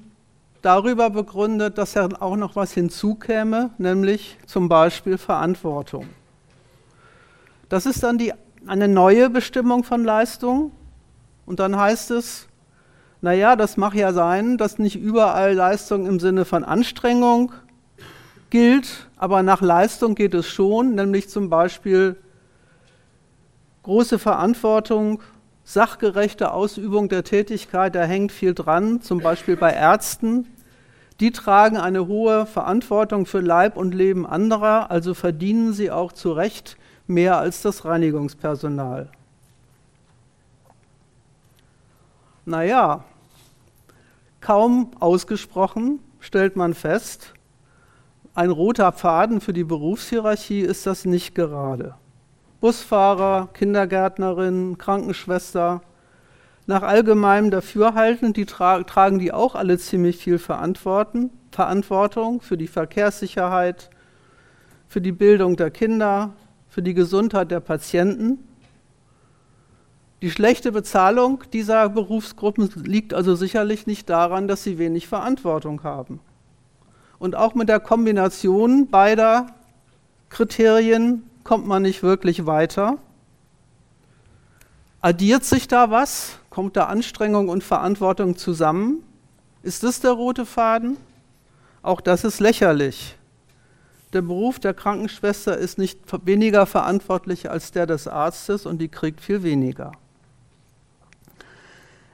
darüber 0.62 1.10
begründet, 1.10 1.78
dass 1.78 1.94
ja 1.94 2.08
auch 2.20 2.36
noch 2.36 2.56
was 2.56 2.72
hinzukäme, 2.72 3.70
nämlich 3.78 4.38
zum 4.46 4.68
Beispiel 4.68 5.18
Verantwortung. 5.18 6.08
Das 7.68 7.86
ist 7.86 8.02
dann 8.02 8.18
die, 8.18 8.32
eine 8.66 8.88
neue 8.88 9.30
Bestimmung 9.30 9.84
von 9.84 10.04
Leistung. 10.04 10.72
Und 11.46 11.58
dann 11.58 11.76
heißt 11.76 12.10
es, 12.12 12.46
naja, 13.20 13.56
das 13.56 13.76
mag 13.76 13.94
ja 13.94 14.12
sein, 14.12 14.58
dass 14.58 14.78
nicht 14.78 14.96
überall 14.96 15.54
Leistung 15.54 16.06
im 16.06 16.20
Sinne 16.20 16.44
von 16.44 16.64
Anstrengung 16.64 17.52
gilt, 18.50 19.08
aber 19.16 19.42
nach 19.42 19.62
Leistung 19.62 20.14
geht 20.14 20.34
es 20.34 20.46
schon, 20.46 20.94
nämlich 20.94 21.28
zum 21.28 21.48
Beispiel 21.48 22.16
große 23.82 24.18
Verantwortung, 24.18 25.22
sachgerechte 25.64 26.52
Ausübung 26.52 27.08
der 27.08 27.24
Tätigkeit, 27.24 27.94
da 27.94 28.04
hängt 28.04 28.32
viel 28.32 28.54
dran, 28.54 29.00
zum 29.00 29.20
Beispiel 29.20 29.56
bei 29.56 29.72
Ärzten. 29.72 30.46
Die 31.20 31.30
tragen 31.30 31.76
eine 31.76 32.06
hohe 32.06 32.46
Verantwortung 32.46 33.26
für 33.26 33.40
Leib 33.40 33.76
und 33.76 33.94
Leben 33.94 34.26
anderer, 34.26 34.90
also 34.90 35.14
verdienen 35.14 35.72
sie 35.72 35.90
auch 35.90 36.12
zu 36.12 36.32
Recht 36.32 36.76
mehr 37.06 37.38
als 37.38 37.62
das 37.62 37.84
Reinigungspersonal. 37.84 39.08
Naja, 42.44 43.04
kaum 44.40 44.90
ausgesprochen 44.98 46.00
stellt 46.18 46.56
man 46.56 46.74
fest, 46.74 47.34
ein 48.34 48.50
roter 48.50 48.92
Faden 48.92 49.40
für 49.40 49.52
die 49.52 49.62
Berufshierarchie 49.62 50.60
ist 50.60 50.86
das 50.86 51.04
nicht 51.04 51.34
gerade. 51.34 51.94
Busfahrer, 52.62 53.48
Kindergärtnerin, 53.54 54.78
Krankenschwester, 54.78 55.82
nach 56.68 56.82
allgemeinem 56.82 57.50
Dafürhalten, 57.50 58.34
die 58.34 58.46
tra 58.46 58.84
tragen 58.84 59.18
die 59.18 59.32
auch 59.32 59.56
alle 59.56 59.78
ziemlich 59.78 60.16
viel 60.16 60.38
Verantwortung 60.38 61.30
für 62.40 62.56
die 62.56 62.68
Verkehrssicherheit, 62.68 63.90
für 64.86 65.00
die 65.00 65.10
Bildung 65.10 65.56
der 65.56 65.72
Kinder, 65.72 66.34
für 66.68 66.82
die 66.82 66.94
Gesundheit 66.94 67.50
der 67.50 67.58
Patienten. 67.58 68.38
Die 70.22 70.30
schlechte 70.30 70.70
Bezahlung 70.70 71.42
dieser 71.52 71.88
Berufsgruppen 71.88 72.70
liegt 72.84 73.12
also 73.12 73.34
sicherlich 73.34 73.88
nicht 73.88 74.08
daran, 74.08 74.46
dass 74.46 74.62
sie 74.62 74.78
wenig 74.78 75.08
Verantwortung 75.08 75.82
haben. 75.82 76.20
Und 77.18 77.34
auch 77.34 77.56
mit 77.56 77.68
der 77.68 77.80
Kombination 77.80 78.86
beider 78.86 79.48
Kriterien 80.28 81.24
kommt 81.44 81.66
man 81.66 81.82
nicht 81.82 82.02
wirklich 82.02 82.46
weiter. 82.46 82.98
Addiert 85.00 85.44
sich 85.44 85.66
da 85.68 85.90
was? 85.90 86.38
Kommt 86.50 86.76
da 86.76 86.84
Anstrengung 86.84 87.48
und 87.48 87.64
Verantwortung 87.64 88.36
zusammen? 88.36 89.02
Ist 89.62 89.82
das 89.82 90.00
der 90.00 90.12
rote 90.12 90.46
Faden? 90.46 90.96
Auch 91.82 92.00
das 92.00 92.24
ist 92.24 92.40
lächerlich. 92.40 93.16
Der 94.12 94.22
Beruf 94.22 94.60
der 94.60 94.74
Krankenschwester 94.74 95.56
ist 95.56 95.78
nicht 95.78 95.98
weniger 96.26 96.66
verantwortlich 96.66 97.50
als 97.50 97.72
der 97.72 97.86
des 97.86 98.06
Arztes 98.06 98.66
und 98.66 98.78
die 98.78 98.88
kriegt 98.88 99.20
viel 99.20 99.42
weniger. 99.42 99.92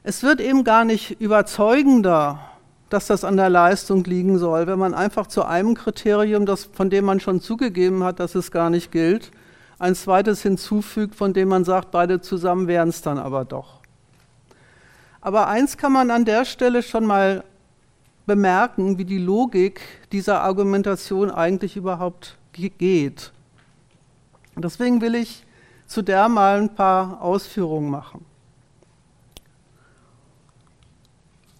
Es 0.05 0.23
wird 0.23 0.41
eben 0.41 0.65
gar 0.65 0.85
nicht 0.85 1.21
überzeugender, 1.21 2.41
dass 2.89 3.07
das 3.07 3.25
an 3.25 3.37
der 3.37 3.51
Leistung 3.51 4.05
liegen 4.05 4.39
soll, 4.39 4.67
wenn 4.67 4.79
man 4.79 4.95
einfach 4.95 5.27
zu 5.27 5.45
einem 5.45 5.75
Kriterium, 5.75 6.47
das, 6.47 6.65
von 6.65 6.91
dem 6.91 7.05
man 7.05 7.21
schon 7.21 7.41
zugegeben 7.41 8.03
hat, 8.03 8.21
dass 8.21 8.35
es 8.35 8.51
gar 8.51 8.71
nicht 8.71 8.91
gilt, 8.91 9.31
ein 9.79 9.95
zweites 9.95 10.43
hinzufügt, 10.43 11.15
von 11.15 11.33
dem 11.33 11.49
man 11.49 11.65
sagt, 11.65 11.91
beide 11.91 12.21
zusammen 12.21 12.67
wären 12.67 12.89
es 12.89 13.03
dann 13.03 13.19
aber 13.19 13.45
doch. 13.45 13.81
Aber 15.21 15.49
eins 15.49 15.77
kann 15.77 15.93
man 15.93 16.11
an 16.11 16.25
der 16.25 16.45
Stelle 16.45 16.83
schon 16.83 17.05
mal 17.05 17.45
bemerken, 18.27 18.99
wie 18.99 19.05
die 19.05 19.19
Logik 19.19 19.81
dieser 20.13 20.43
Argumentation 20.43 21.31
eigentlich 21.31 21.77
überhaupt 21.77 22.37
geht. 22.53 23.33
Deswegen 24.57 25.01
will 25.01 25.15
ich 25.15 25.45
zu 25.87 26.03
der 26.03 26.29
mal 26.29 26.61
ein 26.61 26.75
paar 26.75 27.23
Ausführungen 27.23 27.91
machen. 27.91 28.25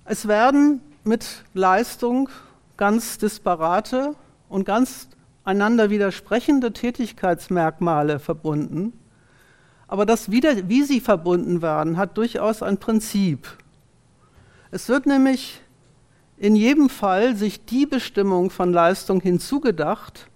Es 0.05 0.27
werden 0.27 0.81
mit 1.09 1.45
Leistung 1.55 2.29
ganz 2.77 3.19
disparate 3.19 4.15
und 4.49 4.65
ganz 4.65 5.09
einander 5.43 5.91
widersprechende 5.91 6.73
Tätigkeitsmerkmale 6.73 8.19
verbunden. 8.19 8.93
Aber 9.89 10.05
das, 10.05 10.31
wieder, 10.31 10.69
wie 10.69 10.83
sie 10.83 11.01
verbunden 11.01 11.63
werden, 11.63 11.97
hat 11.97 12.19
durchaus 12.19 12.63
ein 12.63 12.79
Prinzip. 12.79 13.49
Es 14.71 14.89
wird 14.89 15.07
nämlich 15.07 15.63
in 16.37 16.55
jedem 16.55 16.91
Fall 16.91 17.35
sich 17.35 17.65
die 17.65 17.87
Bestimmung 17.87 18.51
von 18.51 18.73
Leistung 18.73 19.21
hinzugedacht, 19.21 20.29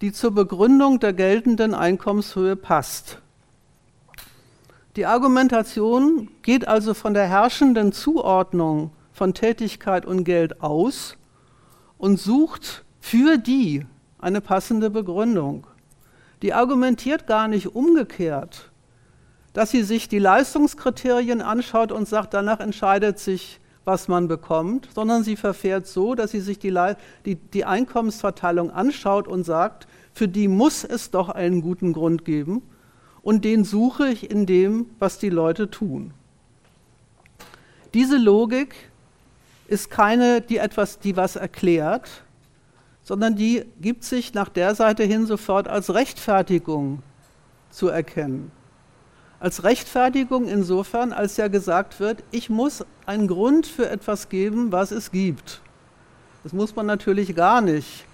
die 0.00 0.12
zur 0.12 0.30
Begründung 0.30 1.00
der 1.00 1.12
geltenden 1.12 1.74
Einkommenshöhe 1.74 2.54
passt. 2.54 3.18
Die 4.94 5.06
Argumentation 5.06 6.30
geht 6.42 6.66
also 6.66 6.94
von 6.94 7.14
der 7.14 7.26
herrschenden 7.26 7.92
Zuordnung 7.92 8.92
von 9.18 9.34
Tätigkeit 9.34 10.06
und 10.06 10.22
Geld 10.22 10.62
aus 10.62 11.16
und 11.98 12.20
sucht 12.20 12.84
für 13.00 13.36
die 13.36 13.84
eine 14.20 14.40
passende 14.40 14.90
Begründung. 14.90 15.66
Die 16.40 16.54
argumentiert 16.54 17.26
gar 17.26 17.48
nicht 17.48 17.74
umgekehrt, 17.74 18.70
dass 19.52 19.72
sie 19.72 19.82
sich 19.82 20.08
die 20.08 20.20
Leistungskriterien 20.20 21.42
anschaut 21.42 21.90
und 21.90 22.06
sagt, 22.06 22.32
danach 22.32 22.60
entscheidet 22.60 23.18
sich, 23.18 23.58
was 23.84 24.06
man 24.06 24.28
bekommt, 24.28 24.88
sondern 24.94 25.24
sie 25.24 25.34
verfährt 25.34 25.88
so, 25.88 26.14
dass 26.14 26.30
sie 26.30 26.40
sich 26.40 26.60
die, 26.60 26.72
die, 27.24 27.34
die 27.34 27.64
Einkommensverteilung 27.64 28.70
anschaut 28.70 29.26
und 29.26 29.42
sagt, 29.42 29.88
für 30.12 30.28
die 30.28 30.46
muss 30.46 30.84
es 30.84 31.10
doch 31.10 31.28
einen 31.28 31.60
guten 31.60 31.92
Grund 31.92 32.24
geben 32.24 32.62
und 33.22 33.44
den 33.44 33.64
suche 33.64 34.08
ich 34.08 34.30
in 34.30 34.46
dem, 34.46 34.86
was 35.00 35.18
die 35.18 35.30
Leute 35.30 35.70
tun. 35.70 36.12
Diese 37.94 38.18
Logik 38.18 38.87
ist 39.68 39.90
keine, 39.90 40.40
die 40.40 40.56
etwas, 40.56 40.98
die 40.98 41.16
was 41.16 41.36
erklärt, 41.36 42.08
sondern 43.02 43.36
die 43.36 43.64
gibt 43.80 44.04
sich 44.04 44.34
nach 44.34 44.48
der 44.48 44.74
Seite 44.74 45.04
hin 45.04 45.26
sofort 45.26 45.68
als 45.68 45.94
Rechtfertigung 45.94 47.02
zu 47.70 47.88
erkennen. 47.88 48.50
Als 49.40 49.62
Rechtfertigung 49.62 50.48
insofern, 50.48 51.12
als 51.12 51.36
ja 51.36 51.48
gesagt 51.48 52.00
wird, 52.00 52.24
ich 52.32 52.50
muss 52.50 52.84
einen 53.06 53.28
Grund 53.28 53.66
für 53.66 53.88
etwas 53.88 54.28
geben, 54.28 54.72
was 54.72 54.90
es 54.90 55.12
gibt. 55.12 55.60
Das 56.42 56.52
muss 56.52 56.74
man 56.74 56.86
natürlich 56.86 57.36
gar 57.36 57.60
nicht, 57.60 58.04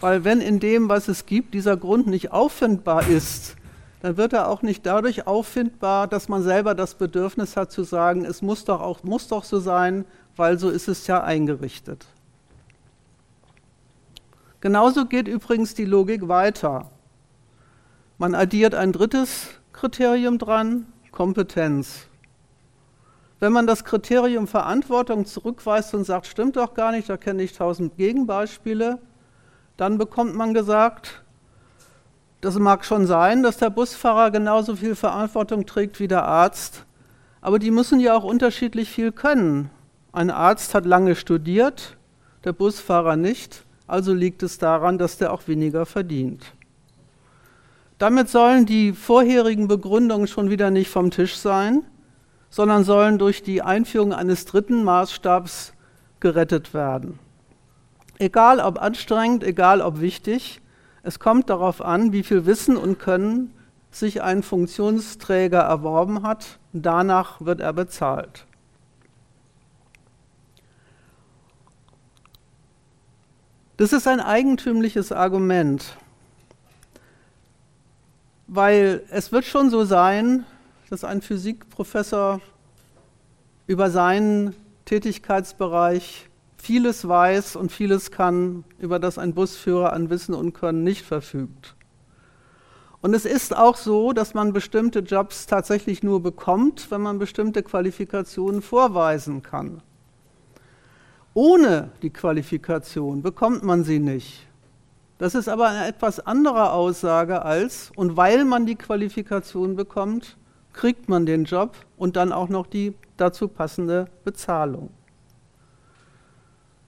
weil 0.00 0.24
wenn 0.24 0.40
in 0.40 0.58
dem, 0.58 0.88
was 0.88 1.08
es 1.08 1.26
gibt, 1.26 1.54
dieser 1.54 1.76
Grund 1.76 2.08
nicht 2.08 2.32
auffindbar 2.32 3.06
ist, 3.06 3.56
dann 4.00 4.16
wird 4.16 4.32
er 4.32 4.48
auch 4.48 4.62
nicht 4.62 4.84
dadurch 4.84 5.28
auffindbar, 5.28 6.08
dass 6.08 6.28
man 6.28 6.42
selber 6.42 6.74
das 6.74 6.96
Bedürfnis 6.96 7.56
hat 7.56 7.70
zu 7.70 7.84
sagen, 7.84 8.24
es 8.24 8.42
muss 8.42 8.64
doch 8.64 8.80
auch 8.80 9.04
muss 9.04 9.28
doch 9.28 9.44
so 9.44 9.60
sein, 9.60 10.04
weil 10.36 10.58
so 10.58 10.70
ist 10.70 10.88
es 10.88 11.06
ja 11.06 11.22
eingerichtet. 11.22 12.06
Genauso 14.60 15.06
geht 15.06 15.28
übrigens 15.28 15.74
die 15.74 15.84
Logik 15.84 16.28
weiter. 16.28 16.90
Man 18.18 18.34
addiert 18.34 18.74
ein 18.74 18.92
drittes 18.92 19.48
Kriterium 19.72 20.38
dran, 20.38 20.86
Kompetenz. 21.10 22.06
Wenn 23.40 23.52
man 23.52 23.66
das 23.66 23.84
Kriterium 23.84 24.46
Verantwortung 24.46 25.26
zurückweist 25.26 25.94
und 25.94 26.04
sagt, 26.04 26.28
stimmt 26.28 26.54
doch 26.54 26.74
gar 26.74 26.92
nicht, 26.92 27.08
da 27.08 27.16
kenne 27.16 27.42
ich 27.42 27.54
tausend 27.54 27.96
Gegenbeispiele, 27.96 29.00
dann 29.76 29.98
bekommt 29.98 30.36
man 30.36 30.54
gesagt, 30.54 31.24
das 32.40 32.56
mag 32.56 32.84
schon 32.84 33.06
sein, 33.06 33.42
dass 33.42 33.56
der 33.56 33.70
Busfahrer 33.70 34.30
genauso 34.30 34.76
viel 34.76 34.94
Verantwortung 34.94 35.66
trägt 35.66 35.98
wie 35.98 36.06
der 36.06 36.24
Arzt, 36.24 36.84
aber 37.40 37.58
die 37.58 37.72
müssen 37.72 37.98
ja 37.98 38.14
auch 38.14 38.22
unterschiedlich 38.22 38.90
viel 38.90 39.10
können. 39.10 39.70
Ein 40.12 40.30
Arzt 40.30 40.74
hat 40.74 40.84
lange 40.84 41.14
studiert, 41.16 41.96
der 42.44 42.52
Busfahrer 42.52 43.16
nicht, 43.16 43.64
also 43.86 44.12
liegt 44.12 44.42
es 44.42 44.58
daran, 44.58 44.98
dass 44.98 45.16
der 45.16 45.32
auch 45.32 45.48
weniger 45.48 45.86
verdient. 45.86 46.52
Damit 47.96 48.28
sollen 48.28 48.66
die 48.66 48.92
vorherigen 48.92 49.68
Begründungen 49.68 50.26
schon 50.26 50.50
wieder 50.50 50.70
nicht 50.70 50.90
vom 50.90 51.10
Tisch 51.10 51.36
sein, 51.36 51.84
sondern 52.50 52.84
sollen 52.84 53.18
durch 53.18 53.42
die 53.42 53.62
Einführung 53.62 54.12
eines 54.12 54.44
dritten 54.44 54.84
Maßstabs 54.84 55.72
gerettet 56.20 56.74
werden. 56.74 57.18
Egal 58.18 58.60
ob 58.60 58.80
anstrengend, 58.82 59.42
egal 59.42 59.80
ob 59.80 60.00
wichtig, 60.00 60.60
es 61.02 61.18
kommt 61.18 61.48
darauf 61.48 61.80
an, 61.80 62.12
wie 62.12 62.22
viel 62.22 62.44
Wissen 62.44 62.76
und 62.76 62.98
Können 62.98 63.54
sich 63.90 64.22
ein 64.22 64.42
Funktionsträger 64.42 65.60
erworben 65.60 66.22
hat. 66.22 66.58
Danach 66.72 67.40
wird 67.40 67.60
er 67.60 67.72
bezahlt. 67.72 68.46
Das 73.78 73.94
ist 73.94 74.06
ein 74.06 74.20
eigentümliches 74.20 75.12
Argument, 75.12 75.96
weil 78.46 79.02
es 79.08 79.32
wird 79.32 79.46
schon 79.46 79.70
so 79.70 79.84
sein, 79.84 80.44
dass 80.90 81.04
ein 81.04 81.22
Physikprofessor 81.22 82.42
über 83.66 83.90
seinen 83.90 84.54
Tätigkeitsbereich 84.84 86.28
vieles 86.58 87.08
weiß 87.08 87.56
und 87.56 87.72
vieles 87.72 88.10
kann, 88.10 88.64
über 88.78 88.98
das 88.98 89.16
ein 89.16 89.32
Busführer 89.32 89.94
an 89.94 90.10
Wissen 90.10 90.34
und 90.34 90.52
Können 90.52 90.84
nicht 90.84 91.06
verfügt. 91.06 91.74
Und 93.00 93.14
es 93.14 93.24
ist 93.24 93.56
auch 93.56 93.76
so, 93.76 94.12
dass 94.12 94.34
man 94.34 94.52
bestimmte 94.52 94.98
Jobs 94.98 95.46
tatsächlich 95.46 96.02
nur 96.02 96.22
bekommt, 96.22 96.90
wenn 96.90 97.00
man 97.00 97.18
bestimmte 97.18 97.62
Qualifikationen 97.62 98.60
vorweisen 98.60 99.42
kann. 99.42 99.82
Ohne 101.34 101.90
die 102.02 102.10
Qualifikation 102.10 103.22
bekommt 103.22 103.62
man 103.62 103.84
sie 103.84 103.98
nicht. 103.98 104.46
Das 105.18 105.34
ist 105.34 105.48
aber 105.48 105.68
eine 105.68 105.86
etwas 105.86 106.20
andere 106.20 106.72
Aussage 106.72 107.42
als, 107.42 107.92
und 107.96 108.16
weil 108.16 108.44
man 108.44 108.66
die 108.66 108.74
Qualifikation 108.74 109.76
bekommt, 109.76 110.36
kriegt 110.72 111.08
man 111.08 111.26
den 111.26 111.44
Job 111.44 111.76
und 111.96 112.16
dann 112.16 112.32
auch 112.32 112.48
noch 112.48 112.66
die 112.66 112.94
dazu 113.16 113.48
passende 113.48 114.08
Bezahlung. 114.24 114.90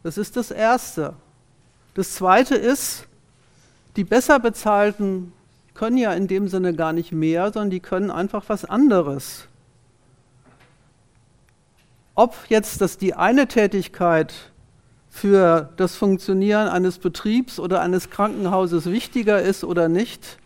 Das 0.03 0.19
ist 0.19 0.37
das 0.37 0.51
Erste. 0.51 1.15
Das 1.95 2.15
Zweite 2.15 2.57
ist, 2.57 3.07
die 3.97 4.05
besser 4.05 4.41
bezahlten 4.41 5.33
können 5.73 5.97
ja 5.97 6.13
in 6.13 6.27
dem 6.27 6.49
Sinne 6.49 6.75
gar 6.75 6.93
nicht 6.93 7.13
mehr, 7.13 7.53
sondern 7.53 7.71
die 7.71 7.81
können 7.81 8.11
einfach 8.11 8.45
was 8.49 8.65
anderes. 8.65 9.49
Ob 12.15 12.37
jetzt 12.49 12.81
das 12.81 12.97
die 12.97 13.15
eine 13.15 13.49
Tätigkeit 13.49 14.35
für 15.11 15.71
das 15.77 15.97
Funktionieren 15.97 16.69
eines 16.69 16.99
Betriebs 16.99 17.59
oder 17.59 17.81
eines 17.81 18.11
Krankenhauses 18.11 18.87
wichtiger 18.87 19.43
ist 19.43 19.65
oder 19.65 19.89
nicht, 19.89 20.39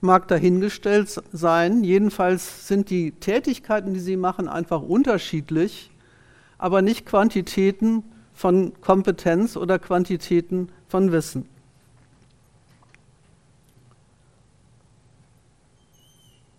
mag 0.00 0.28
dahingestellt 0.28 1.22
sein. 1.32 1.82
Jedenfalls 1.82 2.68
sind 2.68 2.90
die 2.90 3.12
Tätigkeiten, 3.12 3.94
die 3.94 4.00
sie 4.00 4.16
machen, 4.16 4.48
einfach 4.48 4.82
unterschiedlich, 4.82 5.90
aber 6.58 6.82
nicht 6.82 7.06
Quantitäten 7.06 8.04
von 8.32 8.72
Kompetenz 8.80 9.56
oder 9.56 9.78
Quantitäten 9.78 10.68
von 10.88 11.10
Wissen. 11.10 11.48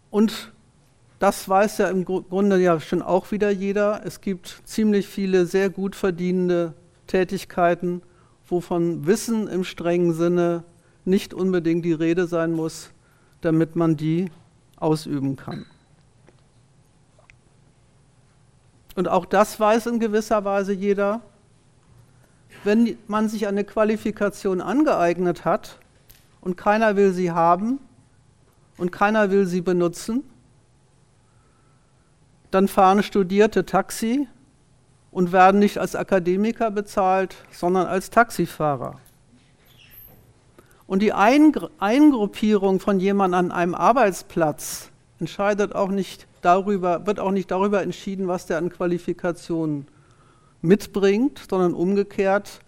Und 0.09 0.51
das 1.19 1.47
weiß 1.47 1.79
ja 1.79 1.89
im 1.89 2.05
Grunde 2.05 2.57
ja 2.57 2.79
schon 2.79 3.01
auch 3.01 3.31
wieder 3.31 3.49
jeder. 3.49 4.01
Es 4.05 4.21
gibt 4.21 4.61
ziemlich 4.65 5.07
viele 5.07 5.45
sehr 5.45 5.69
gut 5.69 5.95
verdienende 5.95 6.73
Tätigkeiten, 7.07 8.01
wovon 8.47 9.07
Wissen 9.07 9.47
im 9.47 9.63
strengen 9.63 10.13
Sinne 10.13 10.63
nicht 11.05 11.33
unbedingt 11.33 11.85
die 11.85 11.93
Rede 11.93 12.27
sein 12.27 12.51
muss, 12.51 12.91
damit 13.41 13.75
man 13.75 13.97
die 13.97 14.29
ausüben 14.75 15.35
kann. 15.35 15.65
Und 18.95 19.07
auch 19.07 19.25
das 19.25 19.59
weiß 19.59 19.87
in 19.87 19.99
gewisser 19.99 20.43
Weise 20.43 20.73
jeder 20.73 21.21
wenn 22.63 22.97
man 23.07 23.29
sich 23.29 23.47
eine 23.47 23.63
Qualifikation 23.63 24.61
angeeignet 24.61 25.45
hat 25.45 25.79
und 26.41 26.57
keiner 26.57 26.95
will 26.95 27.13
sie 27.13 27.31
haben 27.31 27.79
und 28.77 28.91
keiner 28.91 29.31
will 29.31 29.45
sie 29.45 29.61
benutzen, 29.61 30.23
dann 32.57 32.67
fahren 32.67 33.03
Studierte 33.03 33.67
Taxi 33.67 34.27
und 35.11 35.31
werden 35.31 35.59
nicht 35.59 35.77
als 35.77 35.95
Akademiker 35.95 36.71
bezahlt, 36.71 37.35
sondern 37.51 37.85
als 37.85 38.09
Taxifahrer. 38.09 38.99
Und 40.87 41.03
die 41.03 41.13
Eingruppierung 41.13 42.79
von 42.79 42.99
jemandem 42.99 43.37
an 43.37 43.51
einem 43.51 43.75
Arbeitsplatz 43.75 44.89
entscheidet 45.19 45.75
auch 45.75 45.89
nicht 45.89 46.25
darüber, 46.41 47.05
wird 47.05 47.19
auch 47.19 47.29
nicht 47.29 47.51
darüber 47.51 47.83
entschieden, 47.83 48.27
was 48.27 48.47
der 48.47 48.57
an 48.57 48.71
Qualifikationen 48.71 49.87
mitbringt, 50.63 51.39
sondern 51.47 51.75
umgekehrt, 51.75 52.61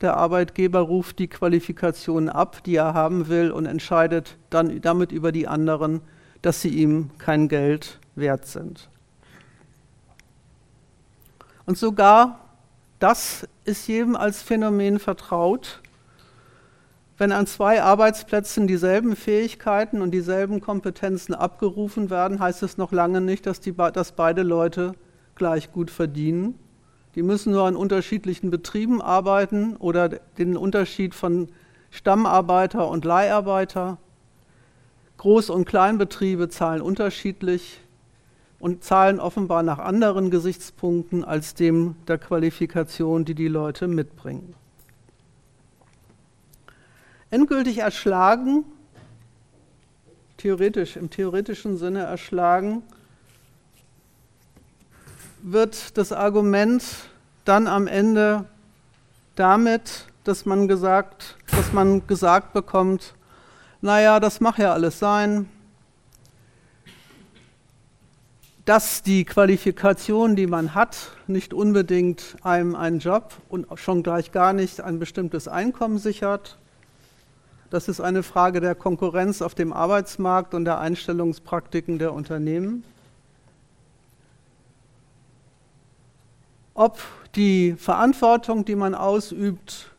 der 0.00 0.16
Arbeitgeber 0.16 0.80
ruft 0.80 1.20
die 1.20 1.28
Qualifikationen 1.28 2.30
ab, 2.30 2.64
die 2.64 2.74
er 2.74 2.94
haben 2.94 3.28
will 3.28 3.52
und 3.52 3.66
entscheidet 3.66 4.38
dann 4.50 4.80
damit 4.80 5.12
über 5.12 5.30
die 5.30 5.46
anderen, 5.46 6.00
dass 6.42 6.62
sie 6.62 6.70
ihm 6.70 7.10
kein 7.18 7.46
Geld 7.46 8.00
wert 8.16 8.46
sind. 8.46 8.90
Und 11.66 11.76
sogar 11.76 12.40
das 12.98 13.46
ist 13.64 13.88
jedem 13.88 14.16
als 14.16 14.42
Phänomen 14.42 14.98
vertraut. 14.98 15.82
Wenn 17.18 17.32
an 17.32 17.46
zwei 17.46 17.82
Arbeitsplätzen 17.82 18.66
dieselben 18.66 19.16
Fähigkeiten 19.16 20.00
und 20.00 20.12
dieselben 20.12 20.60
Kompetenzen 20.60 21.34
abgerufen 21.34 22.10
werden, 22.10 22.40
heißt 22.40 22.62
es 22.62 22.78
noch 22.78 22.92
lange 22.92 23.20
nicht, 23.20 23.46
dass, 23.46 23.60
die, 23.60 23.74
dass 23.74 24.12
beide 24.12 24.42
Leute 24.42 24.94
gleich 25.34 25.72
gut 25.72 25.90
verdienen. 25.90 26.58
Die 27.14 27.22
müssen 27.22 27.52
nur 27.52 27.64
an 27.64 27.76
unterschiedlichen 27.76 28.50
Betrieben 28.50 29.00
arbeiten 29.00 29.76
oder 29.76 30.08
den 30.08 30.56
Unterschied 30.56 31.14
von 31.14 31.48
Stammarbeiter 31.90 32.88
und 32.88 33.04
Leiharbeiter. 33.04 33.98
Groß- 35.18 35.50
und 35.50 35.64
Kleinbetriebe 35.64 36.50
zahlen 36.50 36.82
unterschiedlich 36.82 37.80
und 38.66 38.82
zahlen 38.82 39.20
offenbar 39.20 39.62
nach 39.62 39.78
anderen 39.78 40.28
Gesichtspunkten 40.28 41.24
als 41.24 41.54
dem 41.54 41.94
der 42.08 42.18
Qualifikation, 42.18 43.24
die 43.24 43.36
die 43.36 43.46
Leute 43.46 43.86
mitbringen. 43.86 44.56
Endgültig 47.30 47.78
erschlagen, 47.78 48.64
theoretisch, 50.36 50.96
im 50.96 51.10
theoretischen 51.10 51.76
Sinne 51.76 52.00
erschlagen, 52.00 52.82
wird 55.42 55.96
das 55.96 56.10
Argument 56.10 56.82
dann 57.44 57.68
am 57.68 57.86
Ende 57.86 58.46
damit, 59.36 60.06
dass 60.24 60.44
man 60.44 60.66
gesagt, 60.66 61.36
dass 61.52 61.72
man 61.72 62.04
gesagt 62.08 62.52
bekommt, 62.52 63.14
naja, 63.80 64.18
das 64.18 64.40
mag 64.40 64.58
ja 64.58 64.72
alles 64.72 64.98
sein, 64.98 65.48
dass 68.66 69.02
die 69.02 69.24
Qualifikation, 69.24 70.36
die 70.36 70.46
man 70.46 70.74
hat, 70.74 71.12
nicht 71.26 71.54
unbedingt 71.54 72.36
einem 72.42 72.74
einen 72.74 72.98
Job 72.98 73.32
und 73.48 73.66
schon 73.76 74.02
gleich 74.02 74.32
gar 74.32 74.52
nicht 74.52 74.82
ein 74.82 74.98
bestimmtes 74.98 75.48
Einkommen 75.48 75.96
sichert. 75.96 76.58
Das 77.70 77.88
ist 77.88 78.00
eine 78.00 78.22
Frage 78.22 78.60
der 78.60 78.74
Konkurrenz 78.74 79.40
auf 79.40 79.54
dem 79.54 79.72
Arbeitsmarkt 79.72 80.52
und 80.52 80.66
der 80.66 80.78
Einstellungspraktiken 80.78 81.98
der 81.98 82.12
Unternehmen. 82.12 82.84
ob 86.76 86.98
die 87.34 87.72
Verantwortung, 87.72 88.64
die 88.66 88.76
man 88.76 88.94
ausübt, 88.94 89.90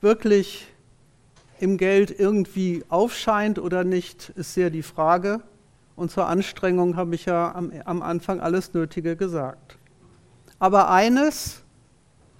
wirklich 0.00 0.68
im 1.58 1.76
Geld 1.76 2.16
irgendwie 2.16 2.84
aufscheint 2.88 3.58
oder 3.58 3.84
nicht, 3.84 4.30
ist 4.36 4.54
sehr 4.54 4.70
die 4.70 4.82
Frage. 4.82 5.40
Und 5.96 6.10
zur 6.10 6.26
Anstrengung 6.26 6.96
habe 6.96 7.14
ich 7.14 7.26
ja 7.26 7.54
am, 7.54 7.72
am 7.84 8.02
Anfang 8.02 8.40
alles 8.40 8.74
Nötige 8.74 9.16
gesagt. 9.16 9.78
Aber 10.58 10.90
eines, 10.90 11.62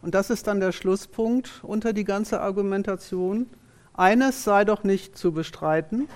und 0.02 0.14
das 0.14 0.30
ist 0.30 0.46
dann 0.46 0.60
der 0.60 0.72
Schlusspunkt 0.72 1.60
unter 1.62 1.92
die 1.92 2.04
ganze 2.04 2.40
Argumentation, 2.40 3.46
eines 3.92 4.44
sei 4.44 4.64
doch 4.64 4.82
nicht 4.82 5.16
zu 5.16 5.32
bestreiten, 5.32 6.08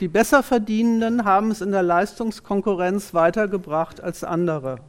die 0.00 0.08
Besserverdienenden 0.08 1.24
haben 1.24 1.52
es 1.52 1.60
in 1.60 1.70
der 1.70 1.84
Leistungskonkurrenz 1.84 3.14
weitergebracht 3.14 4.00
als 4.02 4.24
andere. 4.24 4.80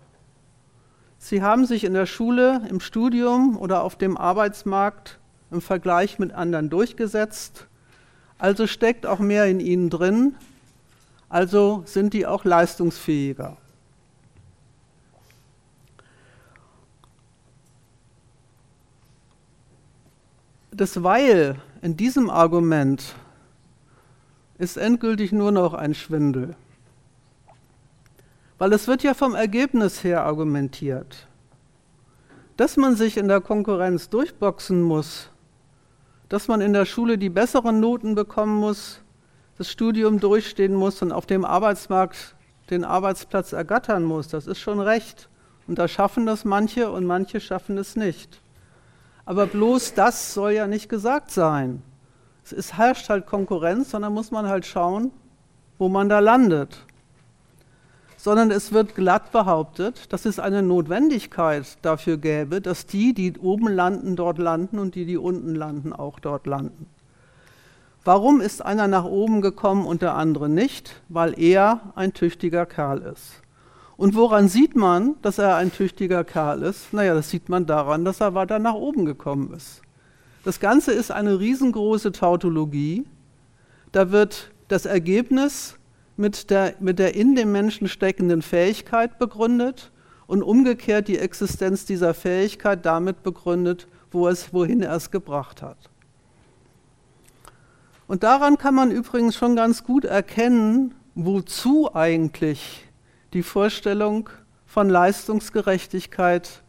Sie 1.20 1.42
haben 1.42 1.66
sich 1.66 1.84
in 1.84 1.94
der 1.94 2.08
Schule, 2.08 2.62
im 2.70 2.80
Studium 2.80 3.56
oder 3.58 3.84
auf 3.84 3.96
dem 3.96 4.18
Arbeitsmarkt 4.18 5.20
im 5.52 5.62
Vergleich 5.62 6.20
mit 6.20 6.34
anderen 6.34 6.70
durchgesetzt, 6.70 7.68
also 8.38 8.68
steckt 8.68 9.06
auch 9.06 9.20
mehr 9.20 9.46
in 9.46 9.60
ihnen 9.60 9.90
drin, 9.90 10.36
also 11.36 11.84
sind 11.86 12.14
die 12.14 12.26
auch 12.26 12.46
leistungsfähiger. 12.46 13.58
Das 20.72 21.04
Weil 21.04 21.60
in 21.82 21.98
diesem 21.98 22.30
Argument 22.30 23.16
ist 24.58 24.78
endgültig 24.78 25.34
nur 25.34 25.52
noch 25.52 25.74
ein 25.74 25.94
Schwindel. 25.94 26.56
Weil 28.58 28.72
es 28.72 28.88
wird 28.88 29.04
ja 29.04 29.14
vom 29.14 29.36
Ergebnis 29.36 30.06
her 30.06 30.24
argumentiert. 30.24 31.28
Dass 32.56 32.78
man 32.78 32.96
sich 32.96 33.18
in 33.18 33.28
der 33.28 33.42
Konkurrenz 33.42 34.08
durchboxen 34.08 34.82
muss, 34.82 35.30
dass 36.30 36.48
man 36.48 36.62
in 36.62 36.72
der 36.72 36.86
Schule 36.86 37.18
die 37.18 37.30
besseren 37.30 37.82
Noten 37.82 38.16
bekommen 38.16 38.56
muss, 38.58 39.02
das 39.58 39.72
Studium 39.72 40.20
durchstehen 40.20 40.74
muss 40.74 41.02
und 41.02 41.12
auf 41.12 41.26
dem 41.26 41.46
Arbeitsmarkt 41.46 42.36
den 42.70 42.84
Arbeitsplatz 42.84 43.54
ergattern 43.54 44.04
muss, 44.04 44.28
das 44.28 44.48
ist 44.48 44.60
schon 44.60 44.80
recht. 44.80 45.30
Und 45.68 45.80
da 45.80 45.88
schaffen 45.88 46.26
das 46.26 46.46
manche 46.46 46.92
und 46.92 47.06
manche 47.06 47.40
schaffen 47.40 47.78
es 47.78 47.96
nicht. 47.96 48.42
Aber 49.26 49.48
bloß 49.48 49.94
das 49.94 50.34
soll 50.34 50.52
ja 50.52 50.68
nicht 50.68 50.90
gesagt 50.90 51.32
sein 51.32 51.82
es 52.52 52.78
herrscht 52.78 53.10
halt 53.10 53.26
Konkurrenz, 53.26 53.92
sondern 53.92 54.14
muss 54.14 54.32
man 54.32 54.48
halt 54.48 54.66
schauen, 54.66 55.12
wo 55.78 55.90
man 55.90 56.10
da 56.10 56.20
landet. 56.20 56.86
Sondern 58.18 58.52
es 58.52 58.72
wird 58.72 58.96
glatt 58.96 59.32
behauptet, 59.32 60.12
dass 60.12 60.26
es 60.26 60.40
eine 60.40 60.64
Notwendigkeit 60.64 61.78
dafür 61.82 62.18
gäbe, 62.18 62.62
dass 62.62 62.86
die, 62.86 63.14
die 63.14 63.38
oben 63.38 63.68
landen, 63.68 64.16
dort 64.16 64.38
landen 64.38 64.80
und 64.80 64.96
die, 64.96 65.06
die 65.06 65.18
unten 65.18 65.54
landen, 65.54 65.94
auch 65.94 66.20
dort 66.20 66.48
landen. 66.48 66.88
Warum 68.06 68.40
ist 68.40 68.64
einer 68.64 68.88
nach 68.88 69.06
oben 69.06 69.42
gekommen 69.42 69.88
und 69.88 70.04
der 70.04 70.14
andere 70.14 70.48
nicht? 70.48 71.02
Weil 71.10 71.40
er 71.42 71.92
ein 71.96 72.14
tüchtiger 72.14 72.68
Kerl 72.68 73.02
ist. 73.02 73.42
Und 73.98 74.14
woran 74.14 74.48
sieht 74.48 74.76
man, 74.76 75.16
dass 75.24 75.40
er 75.40 75.56
ein 75.56 75.72
tüchtiger 75.72 76.24
Kerl 76.24 76.62
ist? 76.62 76.94
Naja, 76.94 77.16
das 77.16 77.32
sieht 77.32 77.50
man 77.50 77.66
daran, 77.66 78.06
dass 78.06 78.22
er 78.22 78.36
weiter 78.36 78.60
nach 78.60 78.76
oben 78.76 79.06
gekommen 79.06 79.54
ist. 79.56 79.82
Das 80.44 80.60
Ganze 80.60 80.92
ist 80.92 81.10
eine 81.10 81.40
riesengroße 81.40 82.12
Tautologie. 82.12 83.08
Da 83.92 84.12
wird 84.12 84.52
das 84.68 84.86
Ergebnis 84.86 85.80
mit 86.16 86.52
der, 86.52 86.76
mit 86.80 87.00
der 87.00 87.16
in 87.16 87.34
dem 87.34 87.52
Menschen 87.52 87.88
steckenden 87.88 88.44
Fähigkeit 88.44 89.18
begründet 89.18 89.92
und 90.28 90.44
umgekehrt 90.44 91.08
die 91.08 91.18
Existenz 91.18 91.86
dieser 91.86 92.14
Fähigkeit 92.14 92.86
damit 92.86 93.24
begründet, 93.24 93.88
wo 94.12 94.28
es, 94.28 94.54
wohin 94.54 94.84
er 94.84 94.94
es 94.94 95.10
gebracht 95.10 95.64
hat. 95.64 95.90
Und 98.08 98.24
daran 98.24 98.58
kann 98.58 98.76
man 98.76 98.92
übrigens 98.92 99.36
schon 99.36 99.56
ganz 99.56 99.84
gut 99.84 100.06
erkennen, 100.06 100.94
wozu 101.16 101.94
eigentlich 101.96 102.88
die 103.34 103.44
Vorstellung 103.44 104.30
von 104.66 104.90
Leistungsgerechtigkeit 104.90 106.62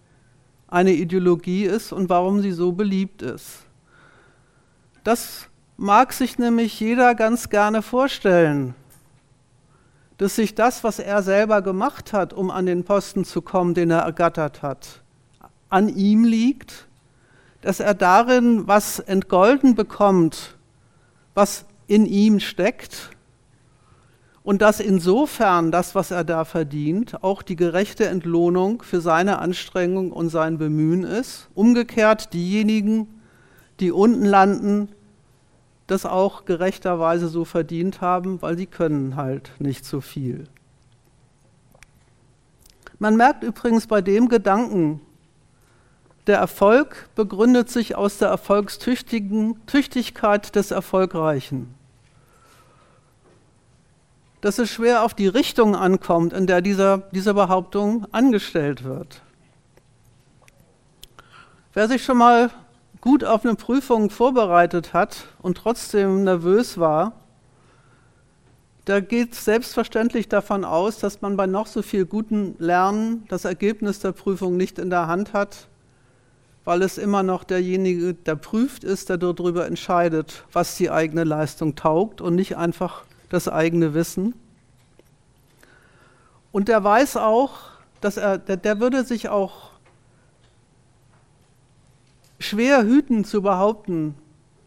eine 0.69 0.93
Ideologie 0.93 1.65
ist 1.65 1.93
und 1.93 2.09
warum 2.09 2.41
sie 2.41 2.53
so 2.53 2.73
beliebt 2.73 3.23
ist. 3.23 3.67
Das 5.05 5.49
mag 5.77 6.13
sich 6.13 6.39
nämlich 6.39 6.81
jeder 6.81 7.15
ganz 7.15 7.51
gerne 7.51 7.83
vorstellen, 7.83 8.75
dass 10.17 10.37
sich 10.37 10.55
das, 10.55 10.83
was 10.83 10.99
er 10.99 11.23
selber 11.23 11.61
gemacht 11.61 12.13
hat, 12.13 12.33
um 12.33 12.51
an 12.51 12.67
den 12.67 12.85
Posten 12.85 13.25
zu 13.25 13.43
kommen, 13.43 13.75
den 13.75 13.91
er 13.91 14.01
ergattert 14.01 14.63
hat, 14.63 15.03
an 15.69 15.89
ihm 15.89 16.25
liegt, 16.25 16.89
dass 17.61 17.81
er 17.81 17.95
darin 17.95 18.67
was 18.67 18.99
entgolden 18.99 19.75
bekommt, 19.75 20.56
was 21.37 21.67
in 21.87 22.07
ihm 22.07 22.41
steckt 22.41 23.11
und 24.43 24.63
dass 24.63 24.81
insofern 24.81 25.71
das, 25.71 25.95
was 25.95 26.11
er 26.11 26.25
da 26.25 26.45
verdient, 26.45 27.23
auch 27.23 27.43
die 27.43 27.57
gerechte 27.57 28.07
Entlohnung 28.07 28.83
für 28.83 29.01
seine 29.01 29.41
Anstrengung 29.41 30.13
und 30.13 30.31
sein 30.31 30.57
Bemühen 30.57 31.03
ist. 31.03 31.49
Umgekehrt 31.55 32.33
diejenigen, 32.33 33.21
die 33.81 33.93
unten 33.93 34.25
landen, 34.25 34.89
das 35.87 36.07
auch 36.07 36.45
gerechterweise 36.45 37.29
so 37.29 37.45
verdient 37.45 38.01
haben, 38.01 38.41
weil 38.41 38.57
sie 38.57 38.67
können 38.67 39.17
halt 39.17 39.51
nicht 39.59 39.85
so 39.85 40.01
viel. 40.01 40.45
Man 42.99 43.17
merkt 43.17 43.45
übrigens 43.45 43.87
bei 43.87 44.01
dem 44.01 44.29
Gedanken, 44.29 45.01
der 46.27 46.39
Erfolg 46.39 47.09
begründet 47.15 47.71
sich 47.71 47.95
aus 47.95 48.19
der 48.19 48.27
Erfolgstüchtigkeit 48.29 50.57
des 50.57 50.73
Erfolgreichen. 50.73 51.75
Dass 54.41 54.59
es 54.59 54.71
schwer 54.71 55.05
auf 55.05 55.13
die 55.15 55.29
Richtung 55.29 55.77
ankommt, 55.77 56.33
in 56.33 56.47
der 56.47 56.63
dieser, 56.63 56.99
diese 57.13 57.35
Behauptung 57.35 58.07
angestellt 58.13 58.85
wird. 58.85 59.23
Wer 61.73 61.89
sich 61.89 62.05
schon 62.05 62.19
mal 62.19 62.51
gut 63.01 63.25
auf 63.25 63.45
eine 63.45 63.55
Prüfung 63.55 64.11
vorbereitet 64.11 64.93
hat 64.93 65.29
und 65.43 65.57
trotzdem 65.59 66.25
nervös 66.25 66.79
war, 66.79 67.13
da 68.85 69.01
geht 69.01 69.35
selbstverständlich 69.35 70.29
davon 70.29 70.65
aus, 70.65 70.99
dass 70.99 71.21
man 71.21 71.37
bei 71.37 71.47
noch 71.47 71.67
so 71.67 71.83
viel 71.83 72.07
gutem 72.07 72.55
Lernen 72.59 73.25
das 73.29 73.45
Ergebnis 73.45 73.99
der 73.99 74.13
Prüfung 74.13 74.57
nicht 74.57 74.79
in 74.79 74.91
der 74.91 75.09
Hand 75.09 75.33
hat, 75.33 75.67
weil 76.67 76.83
es 76.83 76.99
immer 76.99 77.23
noch 77.23 77.45
derjenige, 77.45 78.13
der 78.13 78.35
prüft 78.35 78.83
ist, 78.83 79.09
der 79.09 79.19
darüber 79.19 79.67
entscheidet, 79.67 80.45
was 80.53 80.77
die 80.77 80.91
eigene 80.91 81.23
Leistung 81.23 81.77
taugt 81.77 82.21
und 82.21 82.35
nicht 82.35 82.57
einfach 82.57 83.05
das 83.31 83.49
eigene 83.49 83.95
Wissen. 83.95 84.35
Und 86.51 86.67
der 86.67 86.83
weiß 86.83 87.19
auch, 87.19 87.53
dass 88.01 88.17
er, 88.17 88.39
der, 88.39 88.57
der 88.57 88.81
würde 88.81 89.05
sich 89.05 89.29
auch 89.29 89.71
schwer 92.41 92.83
hüten 92.83 93.25
zu 93.25 93.43
behaupten, 93.43 94.17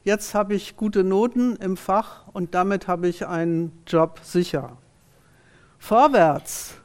jetzt 0.06 0.34
habe 0.34 0.56
ich 0.56 0.78
gute 0.78 1.04
Noten 1.04 1.58
im 1.58 1.76
Fach 1.76 2.28
und 2.32 2.56
damit 2.56 2.88
habe 2.88 3.10
ich 3.10 3.28
einen 3.28 3.74
Job 3.86 4.22
sicher. 4.24 4.78
Vorwärts 5.80 6.76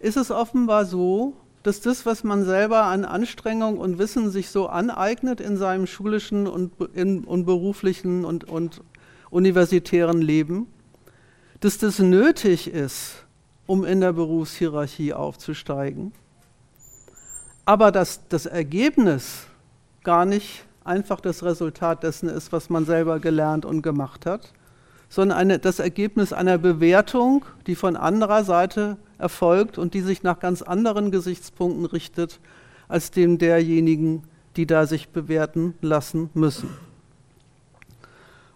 ist 0.00 0.16
es 0.16 0.32
offenbar 0.32 0.84
so, 0.84 1.34
dass 1.66 1.80
das, 1.80 2.06
was 2.06 2.22
man 2.22 2.44
selber 2.44 2.84
an 2.84 3.04
Anstrengung 3.04 3.78
und 3.78 3.98
Wissen 3.98 4.30
sich 4.30 4.50
so 4.50 4.68
aneignet 4.68 5.40
in 5.40 5.56
seinem 5.56 5.88
schulischen 5.88 6.46
und, 6.46 6.72
in, 6.94 7.24
und 7.24 7.44
beruflichen 7.44 8.24
und, 8.24 8.44
und 8.44 8.82
universitären 9.30 10.22
Leben, 10.22 10.68
dass 11.58 11.78
das 11.78 11.98
nötig 11.98 12.72
ist, 12.72 13.24
um 13.66 13.84
in 13.84 14.00
der 14.00 14.12
Berufshierarchie 14.12 15.12
aufzusteigen. 15.12 16.12
Aber 17.64 17.90
dass 17.90 18.28
das 18.28 18.46
Ergebnis 18.46 19.48
gar 20.04 20.24
nicht 20.24 20.64
einfach 20.84 21.20
das 21.20 21.42
Resultat 21.42 22.04
dessen 22.04 22.28
ist, 22.28 22.52
was 22.52 22.70
man 22.70 22.86
selber 22.86 23.18
gelernt 23.18 23.64
und 23.64 23.82
gemacht 23.82 24.24
hat, 24.24 24.52
sondern 25.08 25.36
eine, 25.36 25.58
das 25.58 25.80
Ergebnis 25.80 26.32
einer 26.32 26.58
Bewertung, 26.58 27.44
die 27.66 27.74
von 27.74 27.96
anderer 27.96 28.44
Seite 28.44 28.98
erfolgt 29.18 29.78
und 29.78 29.94
die 29.94 30.00
sich 30.00 30.22
nach 30.22 30.40
ganz 30.40 30.62
anderen 30.62 31.10
Gesichtspunkten 31.10 31.86
richtet 31.86 32.40
als 32.88 33.10
dem 33.10 33.38
derjenigen, 33.38 34.24
die 34.56 34.66
da 34.66 34.86
sich 34.86 35.08
bewerten 35.08 35.74
lassen 35.80 36.30
müssen. 36.34 36.70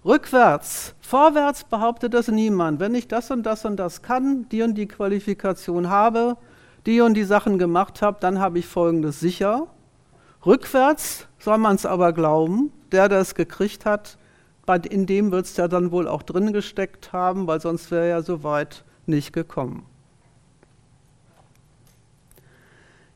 Rückwärts, 0.04 0.94
vorwärts 1.00 1.64
behauptet 1.64 2.14
das 2.14 2.28
niemand. 2.28 2.80
Wenn 2.80 2.94
ich 2.94 3.06
das 3.06 3.30
und 3.30 3.42
das 3.44 3.64
und 3.66 3.76
das 3.76 4.00
kann, 4.00 4.48
die 4.48 4.62
und 4.62 4.74
die 4.76 4.88
Qualifikation 4.88 5.90
habe, 5.90 6.38
die 6.86 7.02
und 7.02 7.14
die 7.14 7.24
Sachen 7.24 7.58
gemacht 7.58 8.00
habe, 8.00 8.16
dann 8.20 8.38
habe 8.38 8.58
ich 8.58 8.66
Folgendes 8.66 9.20
sicher. 9.20 9.66
Rückwärts 10.46 11.26
soll 11.38 11.58
man 11.58 11.76
es 11.76 11.84
aber 11.84 12.14
glauben, 12.14 12.72
der, 12.92 13.10
der 13.10 13.20
es 13.20 13.34
gekriegt 13.34 13.84
hat, 13.84 14.16
in 14.88 15.04
dem 15.04 15.32
wird 15.32 15.46
es 15.46 15.56
ja 15.56 15.66
dann 15.66 15.90
wohl 15.90 16.06
auch 16.06 16.22
drin 16.22 16.52
gesteckt 16.52 17.12
haben, 17.12 17.48
weil 17.48 17.60
sonst 17.60 17.90
wäre 17.90 18.06
er 18.06 18.22
so 18.22 18.44
weit 18.44 18.84
nicht 19.04 19.32
gekommen. 19.32 19.84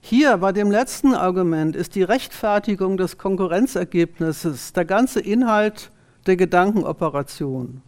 Hier 0.06 0.36
bei 0.36 0.52
dem 0.52 0.70
letzten 0.70 1.14
Argument 1.14 1.74
ist 1.74 1.94
die 1.94 2.02
Rechtfertigung 2.02 2.98
des 2.98 3.16
Konkurrenzergebnisses 3.16 4.74
der 4.74 4.84
ganze 4.84 5.18
Inhalt 5.18 5.90
der 6.26 6.36
Gedankenoperation. 6.36 7.80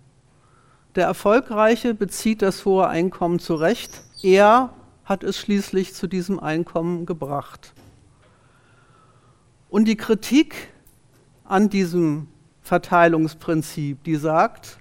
Der 0.95 1.05
Erfolgreiche 1.05 1.93
bezieht 1.93 2.41
das 2.41 2.65
hohe 2.65 2.89
Einkommen 2.89 3.39
zurecht. 3.39 4.03
Er 4.23 4.71
hat 5.05 5.25
es 5.25 5.37
schließlich 5.37 5.93
zu 5.93 6.07
diesem 6.07 6.41
Einkommen 6.41 7.05
gebracht. 7.05 7.75
Und 9.69 9.85
die 9.85 9.99
Kritik 9.99 10.73
an 11.45 11.69
diesem 11.69 12.29
Verteilungsprinzip, 12.63 14.03
die 14.05 14.17
sagt, 14.17 14.79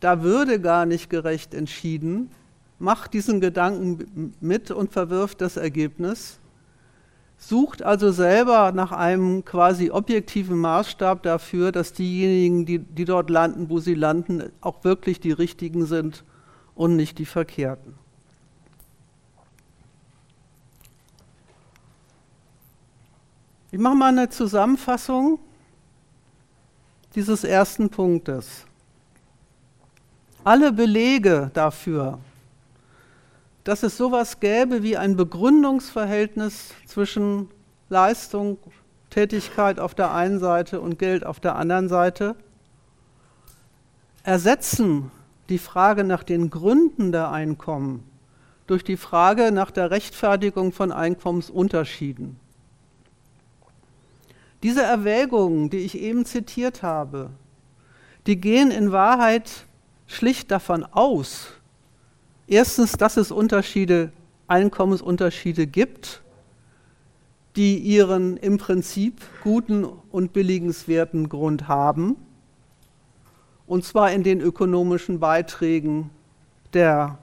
da 0.00 0.22
würde 0.22 0.58
gar 0.58 0.86
nicht 0.86 1.10
gerecht 1.10 1.52
entschieden, 1.52 2.30
macht 2.78 3.12
diesen 3.12 3.42
Gedanken 3.42 4.32
mit 4.40 4.70
und 4.70 4.90
verwirft 4.90 5.42
das 5.42 5.58
Ergebnis, 5.58 6.40
sucht 7.38 7.82
also 7.82 8.10
selber 8.10 8.72
nach 8.72 8.92
einem 8.92 9.44
quasi 9.44 9.90
objektiven 9.90 10.58
Maßstab 10.58 11.22
dafür, 11.22 11.72
dass 11.72 11.92
diejenigen, 11.92 12.66
die, 12.66 12.80
die 12.80 13.04
dort 13.04 13.30
landen, 13.30 13.70
wo 13.70 13.78
sie 13.78 13.94
landen, 13.94 14.50
auch 14.60 14.84
wirklich 14.84 15.20
die 15.20 15.32
richtigen 15.32 15.86
sind 15.86 16.24
und 16.74 16.96
nicht 16.96 17.18
die 17.18 17.26
verkehrten. 17.26 17.94
Ich 23.70 23.78
mache 23.78 23.94
mal 23.94 24.08
eine 24.08 24.28
Zusammenfassung 24.30 25.38
dieses 27.14 27.44
ersten 27.44 27.90
Punktes. 27.90 28.64
Alle 30.42 30.72
Belege 30.72 31.50
dafür, 31.52 32.18
dass 33.68 33.82
es 33.82 33.98
sowas 33.98 34.40
gäbe 34.40 34.82
wie 34.82 34.96
ein 34.96 35.14
Begründungsverhältnis 35.14 36.72
zwischen 36.86 37.50
Leistung, 37.90 38.56
Tätigkeit 39.10 39.78
auf 39.78 39.94
der 39.94 40.14
einen 40.14 40.38
Seite 40.38 40.80
und 40.80 40.98
Geld 40.98 41.26
auf 41.26 41.38
der 41.38 41.56
anderen 41.56 41.90
Seite, 41.90 42.34
ersetzen 44.22 45.10
die 45.50 45.58
Frage 45.58 46.02
nach 46.02 46.22
den 46.22 46.48
Gründen 46.48 47.12
der 47.12 47.30
Einkommen 47.30 48.08
durch 48.66 48.84
die 48.84 48.96
Frage 48.96 49.52
nach 49.52 49.70
der 49.70 49.90
Rechtfertigung 49.90 50.72
von 50.72 50.90
Einkommensunterschieden. 50.90 52.40
Diese 54.62 54.82
Erwägungen, 54.82 55.68
die 55.68 55.80
ich 55.80 55.98
eben 55.98 56.24
zitiert 56.24 56.82
habe, 56.82 57.28
die 58.26 58.40
gehen 58.40 58.70
in 58.70 58.92
Wahrheit 58.92 59.66
schlicht 60.06 60.50
davon 60.50 60.84
aus, 60.84 61.57
erstens, 62.48 62.92
dass 62.92 63.16
es 63.16 63.30
Unterschiede, 63.30 64.10
Einkommensunterschiede 64.48 65.66
gibt, 65.66 66.22
die 67.54 67.76
ihren 67.78 68.36
im 68.36 68.58
Prinzip 68.58 69.20
guten 69.42 69.84
und 69.84 70.32
billigenswerten 70.32 71.28
Grund 71.28 71.68
haben, 71.68 72.16
und 73.66 73.84
zwar 73.84 74.10
in 74.12 74.22
den 74.22 74.40
ökonomischen 74.40 75.20
Beiträgen 75.20 76.10
der 76.72 77.18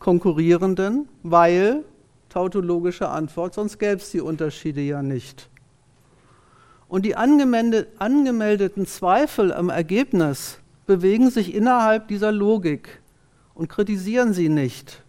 Konkurrierenden, 0.00 1.08
weil, 1.22 1.84
tautologische 2.28 3.08
Antwort, 3.08 3.54
sonst 3.54 3.78
gäbe 3.78 3.96
es 3.96 4.10
die 4.10 4.20
Unterschiede 4.20 4.80
ja 4.80 5.02
nicht. 5.02 5.48
Und 6.88 7.04
die 7.04 7.14
angemeldeten 7.16 8.86
Zweifel 8.86 9.52
am 9.52 9.68
Ergebnis 9.68 10.58
bewegen 10.86 11.30
sich 11.30 11.54
innerhalb 11.54 12.08
dieser 12.08 12.32
Logik 12.32 12.97
und 13.58 13.68
kritisieren 13.68 14.32
sie 14.32 14.48
nicht. 14.48 15.02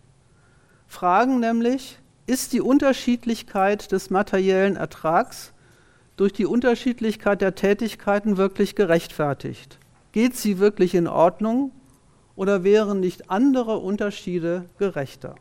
Fragen 0.88 1.40
nämlich, 1.40 2.00
ist 2.26 2.52
die 2.52 2.62
Unterschiedlichkeit 2.62 3.92
des 3.92 4.10
materiellen 4.10 4.76
Ertrags 4.76 5.54
durch 6.18 6.34
die 6.34 6.48
Unterschiedlichkeit 6.48 7.42
der 7.42 7.54
Tätigkeiten 7.54 8.38
wirklich 8.38 8.74
gerechtfertigt? 8.74 9.78
Geht 10.14 10.36
sie 10.36 10.58
wirklich 10.58 10.96
in 10.96 11.08
Ordnung 11.08 11.72
oder 12.36 12.64
wären 12.64 13.00
nicht 13.00 13.30
andere 13.30 13.78
Unterschiede 13.78 14.66
gerechter? 14.80 15.36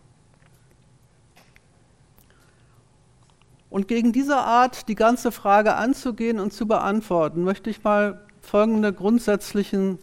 Und 3.70 3.88
gegen 3.88 4.12
diese 4.12 4.36
Art, 4.36 4.86
die 4.86 4.94
ganze 4.94 5.32
Frage 5.32 5.76
anzugehen 5.76 6.38
und 6.38 6.52
zu 6.52 6.66
beantworten, 6.66 7.42
möchte 7.42 7.70
ich 7.70 7.82
mal 7.82 8.20
folgende 8.42 8.92
grundsätzlichen 8.92 9.98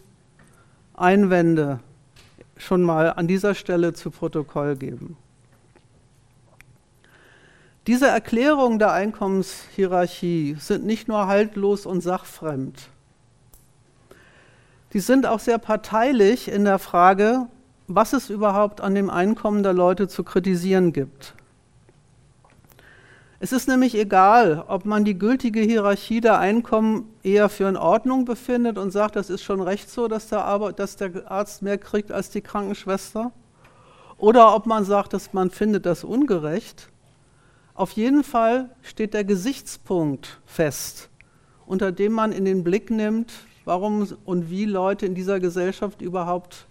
Einwände 0.94 1.78
schon 2.56 2.82
mal 2.82 3.12
an 3.12 3.26
dieser 3.26 3.54
Stelle 3.54 3.92
zu 3.92 4.10
Protokoll 4.10 4.76
geben. 4.76 5.16
Diese 7.86 8.08
Erklärungen 8.08 8.78
der 8.80 8.92
Einkommenshierarchie 8.92 10.56
sind 10.58 10.84
nicht 10.84 11.06
nur 11.06 11.28
haltlos 11.28 11.86
und 11.86 12.00
sachfremd. 12.00 12.88
Die 14.92 15.00
sind 15.00 15.26
auch 15.26 15.38
sehr 15.38 15.58
parteilich 15.58 16.48
in 16.48 16.64
der 16.64 16.78
Frage, 16.78 17.46
was 17.86 18.12
es 18.12 18.30
überhaupt 18.30 18.80
an 18.80 18.94
dem 18.94 19.08
Einkommen 19.08 19.62
der 19.62 19.72
Leute 19.72 20.08
zu 20.08 20.24
kritisieren 20.24 20.92
gibt. 20.92 21.34
Es 23.38 23.52
ist 23.52 23.68
nämlich 23.68 23.94
egal, 23.94 24.64
ob 24.66 24.86
man 24.86 25.04
die 25.04 25.18
gültige 25.18 25.60
Hierarchie 25.60 26.22
der 26.22 26.38
Einkommen 26.38 27.10
eher 27.22 27.50
für 27.50 27.68
in 27.68 27.76
Ordnung 27.76 28.24
befindet 28.24 28.78
und 28.78 28.90
sagt, 28.90 29.14
das 29.14 29.28
ist 29.28 29.42
schon 29.42 29.60
recht 29.60 29.90
so, 29.90 30.08
dass 30.08 30.28
der, 30.28 30.44
Arbeit, 30.44 30.78
dass 30.78 30.96
der 30.96 31.30
Arzt 31.30 31.60
mehr 31.60 31.76
kriegt 31.76 32.10
als 32.10 32.30
die 32.30 32.40
Krankenschwester, 32.40 33.32
oder 34.16 34.54
ob 34.54 34.64
man 34.64 34.86
sagt, 34.86 35.12
dass 35.12 35.34
man 35.34 35.50
findet 35.50 35.84
das 35.84 36.02
ungerecht. 36.02 36.88
Auf 37.74 37.90
jeden 37.92 38.24
Fall 38.24 38.70
steht 38.80 39.12
der 39.12 39.24
Gesichtspunkt 39.24 40.40
fest, 40.46 41.10
unter 41.66 41.92
dem 41.92 42.12
man 42.12 42.32
in 42.32 42.46
den 42.46 42.64
Blick 42.64 42.90
nimmt, 42.90 43.30
warum 43.66 44.08
und 44.24 44.48
wie 44.48 44.64
Leute 44.64 45.04
in 45.04 45.14
dieser 45.14 45.40
Gesellschaft 45.40 46.00
überhaupt 46.00 46.66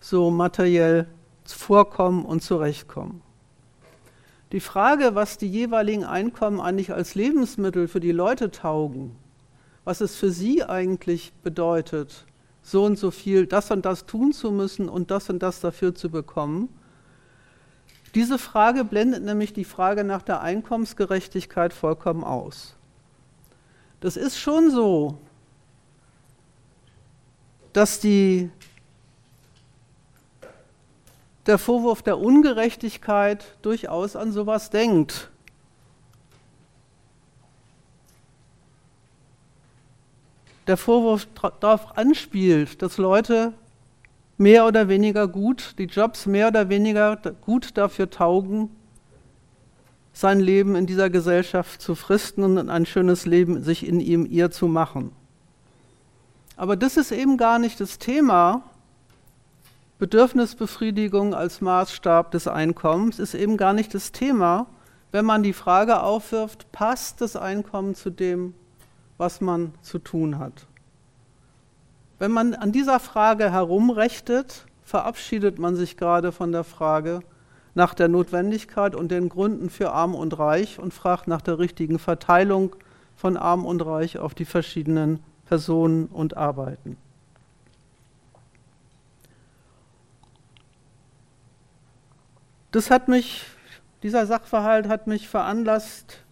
so 0.00 0.30
materiell 0.30 1.08
vorkommen 1.44 2.24
und 2.24 2.42
zurechtkommen. 2.42 3.23
Die 4.54 4.60
Frage, 4.60 5.16
was 5.16 5.36
die 5.36 5.48
jeweiligen 5.48 6.04
Einkommen 6.04 6.60
eigentlich 6.60 6.92
als 6.92 7.16
Lebensmittel 7.16 7.88
für 7.88 7.98
die 7.98 8.12
Leute 8.12 8.52
taugen, 8.52 9.16
was 9.82 10.00
es 10.00 10.14
für 10.14 10.30
sie 10.30 10.62
eigentlich 10.62 11.32
bedeutet, 11.42 12.24
so 12.62 12.84
und 12.84 12.96
so 12.96 13.10
viel, 13.10 13.48
das 13.48 13.72
und 13.72 13.84
das 13.84 14.06
tun 14.06 14.32
zu 14.32 14.52
müssen 14.52 14.88
und 14.88 15.10
das 15.10 15.28
und 15.28 15.42
das 15.42 15.58
dafür 15.58 15.96
zu 15.96 16.08
bekommen, 16.08 16.68
diese 18.14 18.38
Frage 18.38 18.84
blendet 18.84 19.24
nämlich 19.24 19.54
die 19.54 19.64
Frage 19.64 20.04
nach 20.04 20.22
der 20.22 20.40
Einkommensgerechtigkeit 20.40 21.72
vollkommen 21.72 22.22
aus. 22.22 22.76
Das 23.98 24.16
ist 24.16 24.38
schon 24.38 24.70
so, 24.70 25.18
dass 27.72 27.98
die 27.98 28.50
der 31.46 31.58
Vorwurf 31.58 32.02
der 32.02 32.18
Ungerechtigkeit 32.18 33.56
durchaus 33.62 34.16
an 34.16 34.32
sowas 34.32 34.70
denkt. 34.70 35.30
Der 40.66 40.78
Vorwurf 40.78 41.28
darauf 41.60 41.98
anspielt, 41.98 42.80
dass 42.80 42.96
Leute 42.96 43.52
mehr 44.38 44.66
oder 44.66 44.88
weniger 44.88 45.28
gut, 45.28 45.74
die 45.78 45.84
Jobs 45.84 46.24
mehr 46.26 46.48
oder 46.48 46.70
weniger 46.70 47.16
gut 47.16 47.76
dafür 47.76 48.08
taugen, 48.08 48.70
sein 50.14 50.40
Leben 50.40 50.76
in 50.76 50.86
dieser 50.86 51.10
Gesellschaft 51.10 51.82
zu 51.82 51.94
fristen 51.94 52.44
und 52.44 52.70
ein 52.70 52.86
schönes 52.86 53.26
Leben 53.26 53.62
sich 53.62 53.86
in 53.86 54.00
ihm 54.00 54.24
ihr 54.24 54.50
zu 54.50 54.68
machen. 54.68 55.12
Aber 56.56 56.76
das 56.76 56.96
ist 56.96 57.12
eben 57.12 57.36
gar 57.36 57.58
nicht 57.58 57.80
das 57.80 57.98
Thema, 57.98 58.62
Bedürfnisbefriedigung 60.04 61.32
als 61.32 61.62
Maßstab 61.62 62.30
des 62.30 62.46
Einkommens 62.46 63.18
ist 63.18 63.32
eben 63.32 63.56
gar 63.56 63.72
nicht 63.72 63.94
das 63.94 64.12
Thema, 64.12 64.66
wenn 65.12 65.24
man 65.24 65.42
die 65.42 65.54
Frage 65.54 66.02
aufwirft, 66.02 66.70
passt 66.72 67.22
das 67.22 67.36
Einkommen 67.36 67.94
zu 67.94 68.10
dem, 68.10 68.52
was 69.16 69.40
man 69.40 69.72
zu 69.80 69.98
tun 69.98 70.38
hat. 70.38 70.66
Wenn 72.18 72.32
man 72.32 72.52
an 72.52 72.70
dieser 72.70 73.00
Frage 73.00 73.50
herumrechtet, 73.50 74.66
verabschiedet 74.82 75.58
man 75.58 75.74
sich 75.74 75.96
gerade 75.96 76.32
von 76.32 76.52
der 76.52 76.64
Frage 76.64 77.20
nach 77.72 77.94
der 77.94 78.08
Notwendigkeit 78.08 78.94
und 78.94 79.10
den 79.10 79.30
Gründen 79.30 79.70
für 79.70 79.92
Arm 79.92 80.14
und 80.14 80.38
Reich 80.38 80.78
und 80.78 80.92
fragt 80.92 81.28
nach 81.28 81.40
der 81.40 81.58
richtigen 81.58 81.98
Verteilung 81.98 82.76
von 83.16 83.38
Arm 83.38 83.64
und 83.64 83.80
Reich 83.80 84.18
auf 84.18 84.34
die 84.34 84.44
verschiedenen 84.44 85.20
Personen 85.46 86.08
und 86.08 86.36
Arbeiten. 86.36 86.98
Das 92.74 92.90
hat 92.90 93.06
mich, 93.06 93.44
dieser 94.02 94.26
Sachverhalt 94.26 94.88
hat 94.88 95.06
mich 95.06 95.28
veranlasst, 95.28 96.24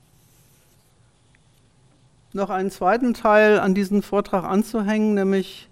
noch 2.32 2.50
einen 2.50 2.72
zweiten 2.72 3.14
Teil 3.14 3.60
an 3.60 3.76
diesen 3.76 4.02
Vortrag 4.02 4.42
anzuhängen, 4.42 5.14
nämlich 5.14 5.68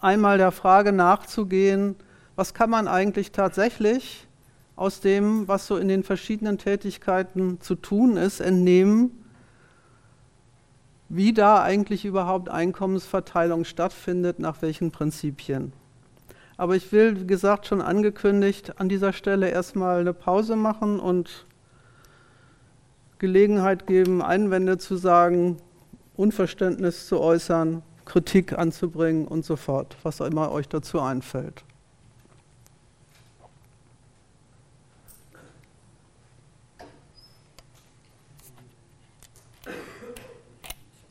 einmal 0.00 0.38
der 0.38 0.50
Frage 0.50 0.90
nachzugehen, 0.90 1.94
was 2.34 2.52
kann 2.52 2.68
man 2.68 2.88
eigentlich 2.88 3.30
tatsächlich 3.30 4.26
aus 4.74 4.98
dem, 5.00 5.46
was 5.46 5.68
so 5.68 5.76
in 5.76 5.86
den 5.86 6.02
verschiedenen 6.02 6.58
Tätigkeiten 6.58 7.60
zu 7.60 7.76
tun 7.76 8.16
ist, 8.16 8.40
entnehmen, 8.40 9.24
wie 11.08 11.32
da 11.32 11.62
eigentlich 11.62 12.04
überhaupt 12.04 12.48
Einkommensverteilung 12.48 13.64
stattfindet, 13.64 14.40
nach 14.40 14.62
welchen 14.62 14.90
Prinzipien. 14.90 15.72
Aber 16.56 16.74
ich 16.74 16.90
will, 16.92 17.20
wie 17.20 17.26
gesagt, 17.26 17.66
schon 17.66 17.82
angekündigt, 17.82 18.80
an 18.80 18.88
dieser 18.88 19.12
Stelle 19.12 19.50
erstmal 19.50 20.00
eine 20.00 20.14
Pause 20.14 20.56
machen 20.56 20.98
und 21.00 21.46
Gelegenheit 23.18 23.86
geben, 23.86 24.22
Einwände 24.22 24.78
zu 24.78 24.96
sagen, 24.96 25.58
Unverständnis 26.16 27.06
zu 27.06 27.20
äußern, 27.20 27.82
Kritik 28.06 28.58
anzubringen 28.58 29.26
und 29.26 29.44
so 29.44 29.56
fort, 29.56 29.96
was 30.02 30.20
immer 30.20 30.50
euch 30.50 30.68
dazu 30.68 31.00
einfällt. 31.00 31.64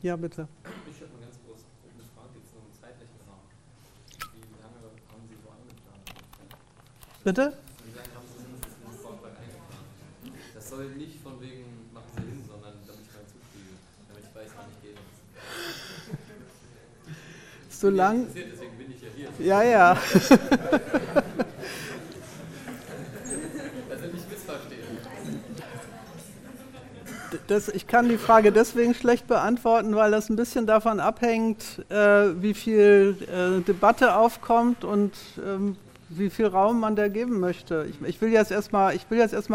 Ja, 0.02 0.14
bitte. 0.14 0.46
Ich 0.88 1.02
habe 1.02 1.10
eine 1.16 1.26
ganz 1.26 1.34
große 1.42 1.66
Frage 2.14 2.38
jetzt 2.38 2.54
noch 2.54 2.62
im 2.62 2.70
zeitlichen 2.80 3.18
Rahmen. 3.26 3.42
Wie 4.38 4.54
lange 4.62 4.78
haben 5.10 5.26
Sie 5.26 5.34
so 5.42 5.50
angeplant? 5.50 6.06
Bitte? 6.06 6.22
Wie 6.30 6.44
lange 6.44 6.54
haben 6.54 6.62
Sie 6.62 6.62
sich 6.62 6.78
in 6.78 6.78
den 6.78 6.94
Vortrag 6.94 7.15
eingeplant? 7.26 7.54
Das 10.54 10.68
soll 10.68 10.86
nicht 10.96 11.20
von 11.22 11.40
wegen 11.40 11.64
machen 11.92 12.06
Sie 12.16 12.22
hin, 12.22 12.44
sondern 12.48 12.72
damit 12.86 13.02
ich 13.02 13.12
meinen 13.12 13.26
Zug 13.26 13.40
kriege, 13.52 13.74
damit 14.08 14.24
ich 14.24 14.34
weiß, 14.34 14.50
wann 14.56 14.66
ich 14.70 14.80
gehe. 14.82 14.94
So 17.68 17.90
lang. 17.90 18.26
Deswegen 18.34 18.78
bin 18.78 18.90
ich 18.90 19.02
ja 19.02 19.08
hier. 19.14 19.28
Ja, 19.46 19.62
ja. 19.62 19.96
das, 27.46 27.68
ich 27.68 27.86
kann 27.86 28.08
die 28.08 28.18
Frage 28.18 28.50
deswegen 28.52 28.94
schlecht 28.94 29.26
beantworten, 29.26 29.94
weil 29.94 30.10
das 30.10 30.28
ein 30.30 30.36
bisschen 30.36 30.66
davon 30.66 31.00
abhängt, 31.00 31.84
äh, 31.90 32.40
wie 32.40 32.54
viel 32.54 33.16
äh, 33.22 33.60
Debatte 33.62 34.16
aufkommt 34.16 34.84
und 34.84 35.12
ähm, 35.44 35.76
wie 36.18 36.30
viel 36.30 36.46
Raum 36.46 36.80
man 36.80 36.96
da 36.96 37.08
geben 37.08 37.40
möchte. 37.40 37.86
Ich, 37.88 38.00
ich 38.08 38.20
will 38.20 38.30
jetzt 38.30 38.50
erstmal, 38.50 38.94
ich 38.94 39.06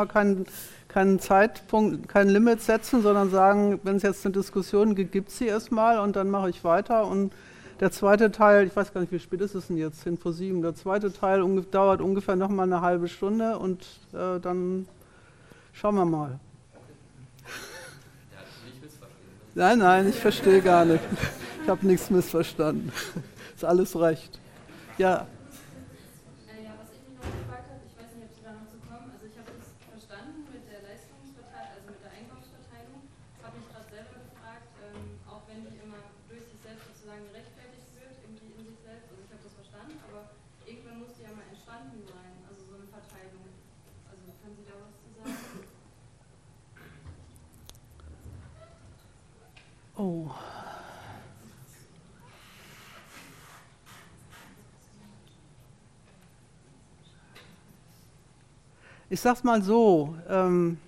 keinen, 0.07 0.45
keinen 0.87 1.19
Zeitpunkt, 1.19 2.07
kein 2.07 2.29
Limit 2.29 2.61
setzen, 2.61 3.01
sondern 3.01 3.29
sagen, 3.29 3.79
wenn 3.83 3.95
es 3.95 4.03
jetzt 4.03 4.25
eine 4.25 4.33
Diskussion 4.33 4.95
gibt, 4.95 5.11
gibt 5.11 5.31
sie 5.31 5.47
erstmal 5.47 5.99
und 5.99 6.15
dann 6.15 6.29
mache 6.29 6.49
ich 6.49 6.63
weiter. 6.63 7.07
Und 7.07 7.33
der 7.79 7.91
zweite 7.91 8.31
Teil, 8.31 8.67
ich 8.67 8.75
weiß 8.75 8.93
gar 8.93 9.01
nicht, 9.01 9.11
wie 9.11 9.19
spät 9.19 9.41
ist 9.41 9.55
es 9.55 9.67
denn 9.67 9.77
jetzt, 9.77 10.01
10 10.01 10.17
vor 10.17 10.33
7, 10.33 10.61
der 10.61 10.75
zweite 10.75 11.11
Teil 11.11 11.43
dauert 11.71 12.01
ungefähr 12.01 12.35
nochmal 12.35 12.67
eine 12.67 12.81
halbe 12.81 13.07
Stunde 13.07 13.57
und 13.57 13.81
äh, 14.13 14.39
dann 14.39 14.87
schauen 15.73 15.95
wir 15.95 16.05
mal. 16.05 16.39
Nein, 19.53 19.79
nein, 19.79 20.07
ich 20.07 20.15
verstehe 20.15 20.61
gar 20.61 20.85
nicht. 20.85 21.03
Ich 21.63 21.69
habe 21.69 21.85
nichts 21.85 22.09
missverstanden. 22.09 22.91
Ist 23.55 23.65
alles 23.65 23.99
recht. 23.99 24.39
Ja. 24.97 25.27
Oh. 50.03 50.31
Ich 59.11 59.21
sag's 59.21 59.43
mal 59.43 59.61
so. 59.61 60.17
Ähm, 60.27 60.79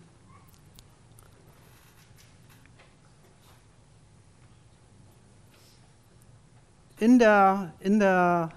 in 6.99 7.19
der, 7.19 7.71
in 7.81 7.99
der 7.99 8.49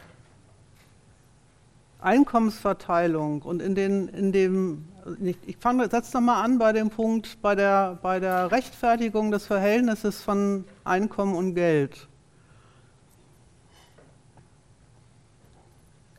Einkommensverteilung 2.07 3.43
und 3.43 3.61
in, 3.61 3.75
den, 3.75 4.09
in 4.09 4.31
dem 4.31 4.89
ich, 5.21 5.37
ich 5.45 5.57
setze 5.91 6.17
nochmal 6.17 6.45
an 6.45 6.59
bei 6.59 6.73
dem 6.73 6.89
Punkt, 6.89 7.43
bei 7.43 7.55
der, 7.55 7.99
bei 8.01 8.21
der 8.21 8.51
Rechtfertigung 8.51 9.31
des 9.31 9.47
Verhältnisses 9.47 10.23
von 10.23 10.65
Einkommen 10.85 11.35
und 11.35 11.55
Geld. 11.55 12.07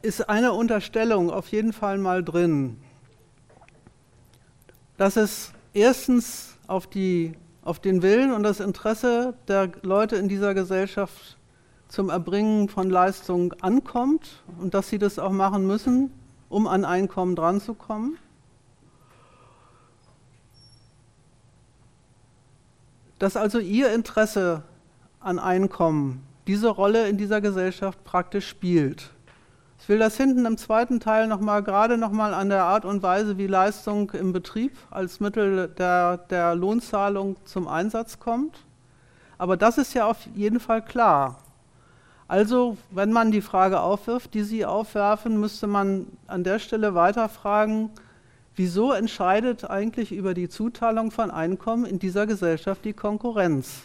Ist 0.02 0.30
eine 0.30 0.54
Unterstellung 0.54 1.32
auf 1.32 1.48
jeden 1.50 1.72
Fall 1.72 1.98
mal 1.98 2.24
drin, 2.24 2.78
dass 4.98 5.16
es 5.16 5.52
erstens 5.74 6.58
auf, 6.68 6.88
die, 6.88 7.34
auf 7.64 7.80
den 7.80 8.02
Willen 8.02 8.34
und 8.34 8.44
das 8.44 8.60
Interesse 8.60 9.36
der 9.48 9.72
Leute 9.84 10.18
in 10.18 10.28
dieser 10.28 10.54
Gesellschaft 10.54 11.37
zum 11.88 12.10
Erbringen 12.10 12.70
von 12.70 12.90
Leistungen 12.90 13.54
ankommt 13.62 14.44
und 14.60 14.74
dass 14.74 14.90
sie 14.90 14.98
das 14.98 15.20
auch 15.20 15.32
machen 15.32 15.66
müssen, 15.68 16.12
um 16.50 16.68
an 16.68 16.86
Einkommen 16.86 17.36
dranzukommen. 17.36 18.18
dass 23.20 23.38
also 23.38 23.60
Ihr 23.60 23.94
Interesse 23.94 24.64
an 25.20 25.40
Einkommen 25.40 26.24
diese 26.46 26.70
Rolle 26.70 27.08
in 27.10 27.18
dieser 27.18 27.42
Gesellschaft 27.42 28.04
praktisch 28.04 28.48
spielt. 28.48 29.12
Ich 29.80 29.90
will 29.90 30.00
das 30.00 30.18
hinten 30.18 30.46
im 30.46 30.58
zweiten 30.58 31.00
Teil 31.00 31.28
nochmal, 31.28 31.62
gerade 31.62 31.98
nochmal 31.98 32.34
an 32.34 32.50
der 32.50 32.64
Art 32.64 32.86
und 32.86 33.04
Weise, 33.04 33.38
wie 33.38 33.48
Leistung 33.48 34.12
im 34.12 34.34
Betrieb 34.34 34.76
als 34.90 35.20
Mittel 35.20 35.68
der, 35.68 36.18
der 36.18 36.56
Lohnzahlung 36.56 37.36
zum 37.46 37.68
Einsatz 37.68 38.20
kommt. 38.20 38.60
Aber 39.38 39.56
das 39.56 39.78
ist 39.78 39.94
ja 39.94 40.08
auf 40.08 40.18
jeden 40.34 40.60
Fall 40.60 40.84
klar. 40.84 41.38
Also, 42.28 42.78
wenn 42.92 43.12
man 43.12 43.32
die 43.32 43.42
Frage 43.42 43.80
aufwirft, 43.80 44.34
die 44.34 44.44
Sie 44.44 44.66
aufwerfen, 44.66 45.40
müsste 45.40 45.68
man 45.68 46.08
an 46.28 46.44
der 46.44 46.60
Stelle 46.60 46.94
weiterfragen, 46.94 47.90
Wieso 48.58 48.92
entscheidet 48.92 49.70
eigentlich 49.70 50.12
über 50.12 50.34
die 50.34 50.50
Zuteilung 50.50 51.12
von 51.12 51.30
Einkommen 51.30 51.86
in 51.86 52.00
dieser 52.00 52.26
Gesellschaft 52.26 52.86
die 52.86 52.94
Konkurrenz? 52.94 53.84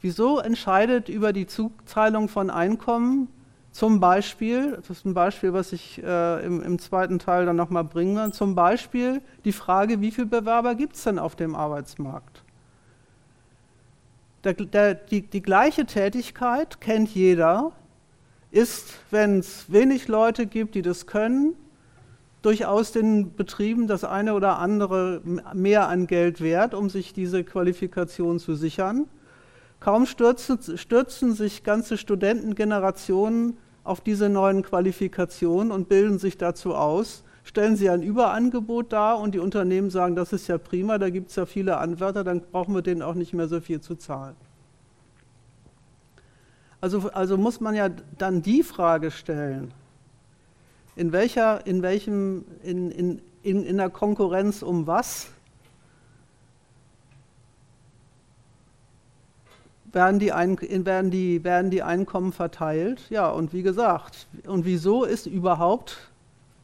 Wieso 0.00 0.40
entscheidet 0.40 1.08
über 1.08 1.32
die 1.32 1.46
Zuteilung 1.46 2.28
von 2.28 2.50
Einkommen 2.50 3.28
zum 3.70 4.00
Beispiel, 4.00 4.72
das 4.72 4.90
ist 4.90 5.06
ein 5.06 5.14
Beispiel, 5.14 5.52
was 5.52 5.72
ich 5.72 6.02
äh, 6.02 6.44
im, 6.44 6.60
im, 6.60 6.80
zweiten 6.80 7.20
Teil 7.20 7.46
dann 7.46 7.54
nochmal 7.54 7.84
bringen 7.84 8.16
werde, 8.16 8.32
zum 8.32 8.56
Beispiel 8.56 9.22
die 9.44 9.52
Frage, 9.52 10.00
wie 10.00 10.10
viele 10.10 10.26
Bewerber 10.26 10.74
gibt 10.74 10.96
es 10.96 11.04
denn 11.04 11.20
auf 11.20 11.36
dem 11.36 11.54
Arbeitsmarkt? 11.54 12.42
Der, 14.46 14.54
der, 14.54 14.94
die, 14.94 15.22
die 15.22 15.42
gleiche 15.42 15.86
Tätigkeit 15.86 16.80
kennt 16.80 17.08
jeder, 17.08 17.72
ist, 18.52 18.94
wenn 19.10 19.40
es 19.40 19.72
wenig 19.72 20.06
Leute 20.06 20.46
gibt, 20.46 20.76
die 20.76 20.82
das 20.82 21.08
können, 21.08 21.56
durchaus 22.42 22.92
den 22.92 23.34
Betrieben 23.34 23.88
das 23.88 24.04
eine 24.04 24.34
oder 24.34 24.60
andere 24.60 25.20
mehr 25.52 25.88
an 25.88 26.06
Geld 26.06 26.40
wert, 26.40 26.74
um 26.74 26.88
sich 26.88 27.12
diese 27.12 27.42
Qualifikation 27.42 28.38
zu 28.38 28.54
sichern. 28.54 29.08
Kaum 29.80 30.06
stürzen, 30.06 30.78
stürzen 30.78 31.34
sich 31.34 31.64
ganze 31.64 31.98
Studentengenerationen 31.98 33.58
auf 33.82 34.00
diese 34.00 34.28
neuen 34.28 34.62
Qualifikationen 34.62 35.72
und 35.72 35.88
bilden 35.88 36.20
sich 36.20 36.38
dazu 36.38 36.76
aus, 36.76 37.24
stellen 37.46 37.76
sie 37.76 37.88
ein 37.88 38.02
Überangebot 38.02 38.92
dar 38.92 39.20
und 39.20 39.34
die 39.34 39.38
Unternehmen 39.38 39.88
sagen, 39.88 40.16
das 40.16 40.32
ist 40.32 40.48
ja 40.48 40.58
prima, 40.58 40.98
da 40.98 41.10
gibt 41.10 41.30
es 41.30 41.36
ja 41.36 41.46
viele 41.46 41.76
Anwärter, 41.78 42.24
dann 42.24 42.40
brauchen 42.40 42.74
wir 42.74 42.82
denen 42.82 43.02
auch 43.02 43.14
nicht 43.14 43.32
mehr 43.32 43.46
so 43.46 43.60
viel 43.60 43.80
zu 43.80 43.94
zahlen. 43.94 44.34
Also, 46.80 47.08
also 47.12 47.36
muss 47.36 47.60
man 47.60 47.76
ja 47.76 47.88
dann 48.18 48.42
die 48.42 48.64
Frage 48.64 49.12
stellen, 49.12 49.72
in 50.96 51.12
welcher, 51.12 51.64
in 51.66 51.82
welchem, 51.82 52.44
in, 52.64 52.90
in, 52.90 53.22
in, 53.44 53.64
in 53.64 53.76
der 53.76 53.90
Konkurrenz 53.90 54.62
um 54.62 54.88
was 54.88 55.28
werden 59.92 60.18
die, 60.18 60.32
Ein 60.32 60.58
werden, 60.60 61.12
die, 61.12 61.44
werden 61.44 61.70
die 61.70 61.84
Einkommen 61.84 62.32
verteilt? 62.32 63.08
Ja, 63.08 63.30
und 63.30 63.52
wie 63.52 63.62
gesagt, 63.62 64.26
und 64.46 64.64
wieso 64.64 65.04
ist 65.04 65.26
überhaupt 65.26 66.10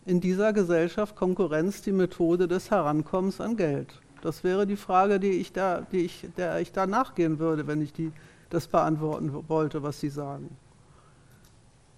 in 0.07 0.21
dieser 0.21 0.53
Gesellschaft 0.53 1.17
Konkurrenz 1.17 1.83
die 1.83 1.93
Methode 1.93 2.49
des 2.49 2.71
Herankommens 2.71 3.41
an 3.41 3.57
Geld? 3.57 3.89
Das 4.23 4.45
wäre 4.45 4.67
die 4.67 4.77
Frage, 4.77 5.19
die 5.19 5.33
ich 5.33 5.53
da, 5.53 5.83
die 5.93 6.05
ich, 6.05 6.27
der 6.37 6.61
ich 6.61 6.73
da 6.73 6.87
nachgehen 6.87 7.39
würde, 7.39 7.67
wenn 7.67 7.83
ich 7.83 7.93
die, 7.93 8.13
das 8.51 8.69
beantworten 8.69 9.33
wollte, 9.49 9.83
was 9.83 10.01
Sie 10.01 10.11
sagen. 10.11 10.57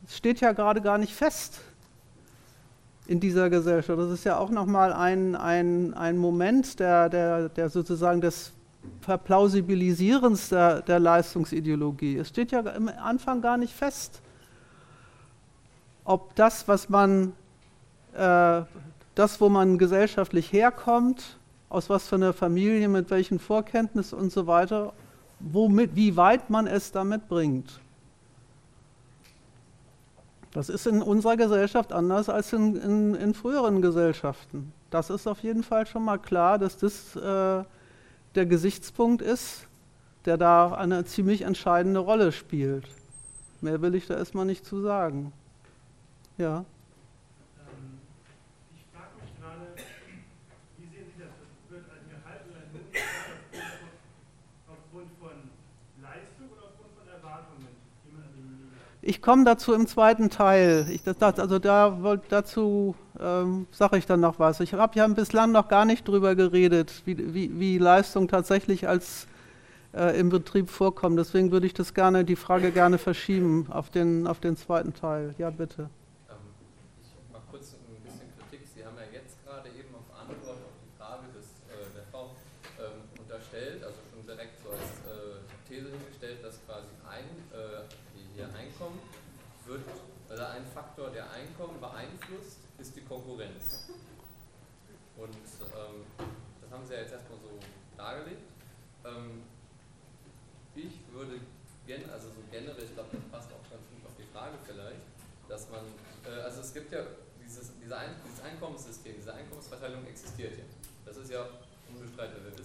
Es 0.06 0.16
steht 0.16 0.40
ja 0.40 0.52
gerade 0.52 0.80
gar 0.80 0.98
nicht 0.98 1.14
fest, 1.14 1.60
in 3.06 3.20
dieser 3.20 3.50
Gesellschaft. 3.50 3.98
Das 3.98 4.10
ist 4.10 4.24
ja 4.24 4.38
auch 4.38 4.50
nochmal 4.50 4.92
ein, 4.92 5.36
ein, 5.36 5.94
ein 5.94 6.16
Moment 6.16 6.80
der, 6.80 7.08
der, 7.08 7.48
der 7.48 7.68
sozusagen 7.68 8.20
des 8.20 8.52
Verplausibilisierens 9.00 10.50
der, 10.50 10.82
der 10.82 10.98
Leistungsideologie. 10.98 12.18
Es 12.18 12.28
steht 12.28 12.52
ja 12.52 12.64
am 12.64 12.88
Anfang 12.88 13.40
gar 13.40 13.56
nicht 13.56 13.74
fest, 13.74 14.20
ob 16.04 16.34
das, 16.34 16.68
was 16.68 16.88
man, 16.88 17.32
äh, 18.14 18.62
das, 19.14 19.40
wo 19.40 19.48
man 19.48 19.78
gesellschaftlich 19.78 20.52
herkommt, 20.52 21.38
aus 21.68 21.90
was 21.90 22.08
für 22.08 22.16
einer 22.16 22.32
Familie, 22.32 22.88
mit 22.88 23.10
welchen 23.10 23.38
Vorkenntnissen 23.38 24.18
und 24.18 24.32
so 24.32 24.46
weiter, 24.46 24.92
womit, 25.40 25.94
wie 25.94 26.16
weit 26.16 26.50
man 26.50 26.66
es 26.66 26.92
damit 26.92 27.28
bringt. 27.28 27.80
Das 30.52 30.68
ist 30.68 30.86
in 30.86 31.02
unserer 31.02 31.36
Gesellschaft 31.36 31.92
anders 31.92 32.28
als 32.28 32.52
in, 32.52 32.76
in, 32.76 33.14
in 33.16 33.34
früheren 33.34 33.82
Gesellschaften. 33.82 34.72
Das 34.90 35.10
ist 35.10 35.26
auf 35.26 35.40
jeden 35.40 35.64
Fall 35.64 35.86
schon 35.86 36.04
mal 36.04 36.18
klar, 36.18 36.58
dass 36.58 36.76
das 36.76 37.16
äh, 37.16 37.64
der 38.34 38.46
Gesichtspunkt 38.46 39.20
ist, 39.20 39.66
der 40.24 40.36
da 40.36 40.72
eine 40.72 41.04
ziemlich 41.04 41.42
entscheidende 41.42 41.98
Rolle 41.98 42.30
spielt. 42.30 42.86
Mehr 43.60 43.82
will 43.82 43.96
ich 43.96 44.06
da 44.06 44.16
erstmal 44.16 44.46
nicht 44.46 44.64
zu 44.64 44.80
sagen. 44.80 45.32
Ja. 46.38 46.64
Ich 59.06 59.20
komme 59.20 59.44
dazu 59.44 59.74
im 59.74 59.86
zweiten 59.86 60.30
Teil. 60.30 60.86
Ich, 60.90 61.02
das, 61.02 61.20
also 61.20 61.58
da, 61.58 62.18
dazu 62.30 62.94
ähm, 63.20 63.66
sage 63.70 63.98
ich 63.98 64.06
dann 64.06 64.20
noch 64.20 64.38
was. 64.38 64.60
Ich 64.60 64.72
habe 64.72 64.98
ja 64.98 65.06
bislang 65.08 65.52
noch 65.52 65.68
gar 65.68 65.84
nicht 65.84 66.08
drüber 66.08 66.34
geredet, 66.34 67.02
wie, 67.04 67.34
wie, 67.34 67.60
wie 67.60 67.76
Leistung 67.76 68.28
tatsächlich 68.28 68.88
als 68.88 69.26
äh, 69.94 70.18
im 70.18 70.30
Betrieb 70.30 70.70
vorkommt. 70.70 71.18
Deswegen 71.18 71.52
würde 71.52 71.66
ich 71.66 71.74
das 71.74 71.92
gerne, 71.92 72.24
die 72.24 72.34
Frage 72.34 72.70
gerne 72.70 72.96
verschieben 72.96 73.66
auf 73.68 73.90
den, 73.90 74.26
auf 74.26 74.40
den 74.40 74.56
zweiten 74.56 74.94
Teil. 74.94 75.34
Ja, 75.36 75.50
bitte. 75.50 75.90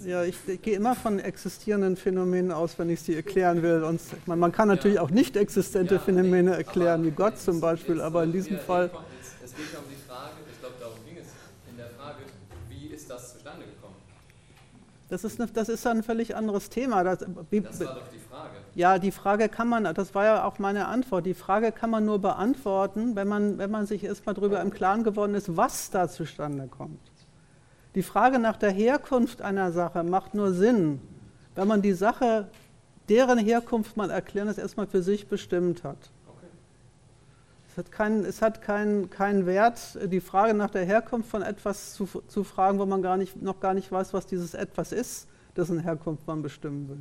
Ja, 0.06 0.24
ich, 0.24 0.36
ich, 0.48 0.62
gehe 0.62 0.76
immer 0.76 0.96
von 0.96 1.20
existierenden 1.20 1.98
Phänomenen 1.98 2.52
aus, 2.52 2.80
wenn 2.80 2.90
ich 2.90 3.02
sie 3.02 3.16
erklären 3.16 3.62
will. 3.62 3.84
Und 3.84 4.02
man, 4.28 4.40
man 4.40 4.52
kann 4.52 4.68
natürlich 4.70 4.96
ja. 4.96 5.02
auch 5.02 5.10
nicht 5.10 5.36
existente 5.36 5.96
ja, 5.96 6.00
Phänomene 6.00 6.56
erklären, 6.56 7.04
wie 7.06 7.12
Gott 7.12 7.38
zum 7.38 7.60
Beispiel, 7.60 8.02
aber 8.02 8.24
in 8.24 8.32
diesem 8.32 8.60
Fall. 8.60 8.90
Es 9.44 9.56
geht 9.56 9.74
ja 9.74 9.80
um 9.80 9.86
die 9.90 10.02
Frage, 10.08 10.36
ich 10.52 10.60
glaube, 10.60 10.76
darum 10.80 10.98
ging 11.06 11.18
es 11.18 11.28
in 11.70 11.78
der 11.78 11.90
Frage, 11.90 12.24
wie 12.70 12.88
ist 12.88 13.10
das 13.10 13.34
zustande 13.34 13.66
gekommen? 13.66 13.96
Das 15.10 15.24
ist, 15.24 15.42
eine, 15.42 15.52
das 15.52 15.70
ist 15.70 15.86
ein 15.88 16.04
völlig 16.04 16.36
anderes 16.36 16.70
Thema. 16.70 17.04
Das, 17.04 17.20
das 17.20 17.28
war 17.28 17.96
doch 17.96 18.08
die 18.14 18.20
Frage. 18.20 18.50
Ja, 18.76 19.00
die 19.00 19.12
Frage 19.12 19.50
kann 19.50 19.68
man, 19.68 19.84
das 19.96 20.14
war 20.14 20.24
ja 20.24 20.44
auch 20.46 20.60
meine 20.60 20.88
Antwort, 20.88 21.26
die 21.26 21.34
Frage 21.34 21.72
kann 21.72 21.90
man 21.90 22.06
nur 22.06 22.20
beantworten, 22.20 23.16
wenn 23.16 23.28
man, 23.28 23.58
wenn 23.58 23.72
man 23.72 23.88
sich 23.88 24.04
erstmal 24.04 24.36
darüber 24.36 24.62
im 24.62 24.70
Klaren 24.70 25.04
geworden 25.04 25.34
ist, 25.34 25.58
was 25.58 25.90
da 25.90 26.08
zustande 26.08 26.68
kommt. 26.68 27.00
Die 27.96 28.04
Frage 28.04 28.38
nach 28.38 28.56
der 28.58 28.70
Herkunft 28.70 29.42
einer 29.42 29.72
Sache 29.72 30.04
macht 30.04 30.36
nur 30.36 30.54
Sinn, 30.54 31.02
wenn 31.56 31.68
man 31.68 31.82
die 31.82 31.94
Sache, 31.94 32.48
deren 33.10 33.40
Herkunft 33.40 33.98
man 33.98 34.12
erklären, 34.12 34.48
das 34.48 34.60
erstmal 34.60 34.86
für 34.86 35.02
sich 35.02 35.28
bestimmt 35.28 35.84
hat. 35.84 36.12
Es 37.80 37.86
hat, 37.86 37.92
keinen, 37.94 38.26
es 38.26 38.42
hat 38.42 38.62
keinen, 38.62 39.10
keinen 39.10 39.46
Wert, 39.46 39.98
die 40.12 40.20
Frage 40.20 40.54
nach 40.54 40.70
der 40.70 40.84
Herkunft 40.84 41.30
von 41.30 41.42
etwas 41.42 41.94
zu, 41.94 42.10
zu 42.28 42.44
fragen, 42.44 42.78
wo 42.78 42.86
man 42.86 43.02
gar 43.02 43.16
nicht, 43.16 43.42
noch 43.42 43.62
gar 43.62 43.74
nicht 43.74 43.90
weiß, 43.90 44.14
was 44.14 44.26
dieses 44.26 44.54
etwas 44.54 44.92
ist, 44.92 45.30
dessen 45.56 45.80
Herkunft 45.80 46.28
man 46.28 46.42
bestimmen 46.42 46.90
will. 46.90 47.00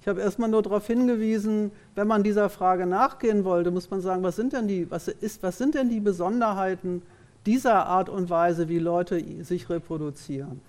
Ich 0.00 0.08
habe 0.08 0.20
erstmal 0.20 0.48
nur 0.48 0.62
darauf 0.62 0.84
hingewiesen, 0.88 1.70
wenn 1.94 2.08
man 2.08 2.24
dieser 2.24 2.50
Frage 2.50 2.84
nachgehen 2.84 3.44
wollte, 3.44 3.70
muss 3.70 3.88
man 3.88 4.00
sagen, 4.00 4.24
was 4.24 4.34
sind 4.34 4.52
denn 4.52 4.66
die, 4.66 4.90
was 4.90 5.06
ist, 5.06 5.44
was 5.44 5.58
sind 5.58 5.76
denn 5.76 5.88
die 5.88 6.00
Besonderheiten 6.00 7.02
dieser 7.46 7.86
Art 7.86 8.08
und 8.08 8.28
Weise, 8.28 8.68
wie 8.68 8.80
Leute 8.80 9.44
sich 9.44 9.70
reproduzieren. 9.70 10.60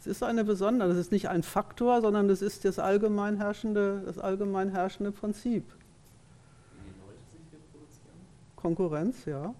Es 0.00 0.08
ist 0.08 0.24
eine 0.24 0.42
besondere, 0.42 0.88
das 0.88 0.98
ist 0.98 1.12
nicht 1.12 1.28
ein 1.28 1.44
Faktor, 1.44 2.00
sondern 2.00 2.26
das 2.26 2.42
ist 2.42 2.64
das 2.64 2.80
allgemein 2.80 3.36
herrschende, 3.36 4.02
das 4.04 4.18
allgemein 4.18 4.70
herrschende 4.70 5.12
Prinzip. 5.12 5.64
Wie 6.72 6.82
die 6.84 7.00
Leute 7.00 7.22
sich 7.32 7.52
reproduzieren? 7.52 8.18
Konkurrenz, 8.60 9.24
ja. 9.24 9.54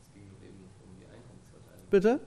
Es 0.00 0.14
ging 0.14 0.22
eben 0.42 0.64
um 0.82 0.96
die 0.98 1.04
Einkommensverteilung. 1.04 1.90
Bitte? 1.90 2.20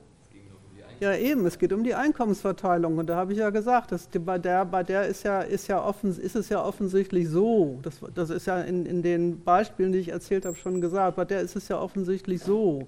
Ja, 0.99 1.13
eben, 1.13 1.45
es 1.45 1.57
geht 1.57 1.73
um 1.73 1.83
die 1.83 1.95
Einkommensverteilung. 1.95 2.97
Und 2.97 3.07
da 3.07 3.15
habe 3.15 3.33
ich 3.33 3.39
ja 3.39 3.49
gesagt, 3.49 3.91
dass 3.91 4.09
die, 4.09 4.19
bei 4.19 4.37
der, 4.37 4.63
bei 4.63 4.83
der 4.83 5.07
ist, 5.07 5.23
ja, 5.23 5.41
ist, 5.41 5.67
ja 5.67 5.83
offen, 5.83 6.17
ist 6.17 6.35
es 6.35 6.49
ja 6.49 6.63
offensichtlich 6.63 7.27
so, 7.27 7.79
das, 7.81 7.99
das 8.13 8.29
ist 8.29 8.45
ja 8.45 8.61
in, 8.61 8.85
in 8.85 9.01
den 9.01 9.43
Beispielen, 9.43 9.91
die 9.91 9.99
ich 9.99 10.09
erzählt 10.09 10.45
habe, 10.45 10.55
schon 10.55 10.79
gesagt, 10.79 11.17
bei 11.17 11.25
der 11.25 11.41
ist 11.41 11.55
es 11.55 11.67
ja 11.67 11.79
offensichtlich 11.79 12.41
so, 12.41 12.87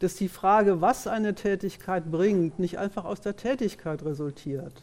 dass 0.00 0.14
die 0.16 0.28
Frage, 0.28 0.80
was 0.80 1.06
eine 1.06 1.34
Tätigkeit 1.34 2.10
bringt, 2.10 2.58
nicht 2.58 2.78
einfach 2.78 3.04
aus 3.04 3.20
der 3.20 3.36
Tätigkeit 3.36 4.02
resultiert. 4.02 4.82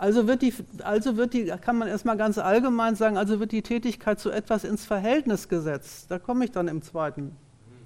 Also 0.00 0.26
wird 0.26 0.42
die, 0.42 0.54
also 0.82 1.16
wird 1.16 1.34
die, 1.34 1.44
kann 1.46 1.76
man 1.76 1.86
erstmal 1.86 2.16
ganz 2.16 2.38
allgemein 2.38 2.96
sagen, 2.96 3.16
also 3.18 3.38
wird 3.38 3.52
die 3.52 3.62
Tätigkeit 3.62 4.18
zu 4.18 4.30
etwas 4.30 4.64
ins 4.64 4.84
Verhältnis 4.86 5.48
gesetzt. 5.48 6.10
Da 6.10 6.18
komme 6.18 6.44
ich 6.44 6.50
dann 6.50 6.68
im 6.68 6.82
zweiten 6.82 7.36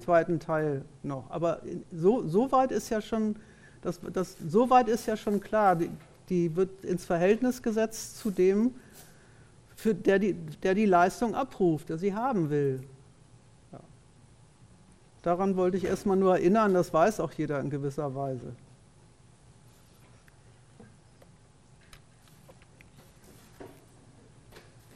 zweiten 0.05 0.39
Teil 0.39 0.85
noch. 1.03 1.31
Aber 1.31 1.61
so, 1.93 2.27
so 2.27 2.53
weit 2.53 2.71
ist 2.71 2.91
ja 2.91 3.01
schon, 3.01 3.37
das, 3.83 4.01
das, 4.13 4.37
so 4.47 4.71
weit 4.71 4.89
ist 4.89 5.07
ja 5.07 5.17
schon 5.17 5.41
klar, 5.41 5.77
die, 5.77 5.91
die 6.29 6.55
wird 6.55 6.85
ins 6.85 7.05
Verhältnis 7.05 7.63
gesetzt 7.63 8.19
zu 8.19 8.31
dem, 8.31 8.75
für 9.77 9.95
der, 9.95 10.19
die, 10.19 10.35
der 10.63 10.75
die 10.75 10.87
Leistung 10.87 11.35
abruft, 11.35 11.89
der 11.89 11.99
sie 11.99 12.15
haben 12.15 12.51
will. 12.51 12.83
Ja. 13.73 13.81
Daran 15.23 15.57
wollte 15.57 15.77
ich 15.77 15.85
erstmal 15.85 16.17
nur 16.17 16.37
erinnern, 16.37 16.75
das 16.75 16.93
weiß 16.93 17.21
auch 17.21 17.33
jeder 17.33 17.61
in 17.61 17.71
gewisser 17.71 18.15
Weise. 18.15 18.55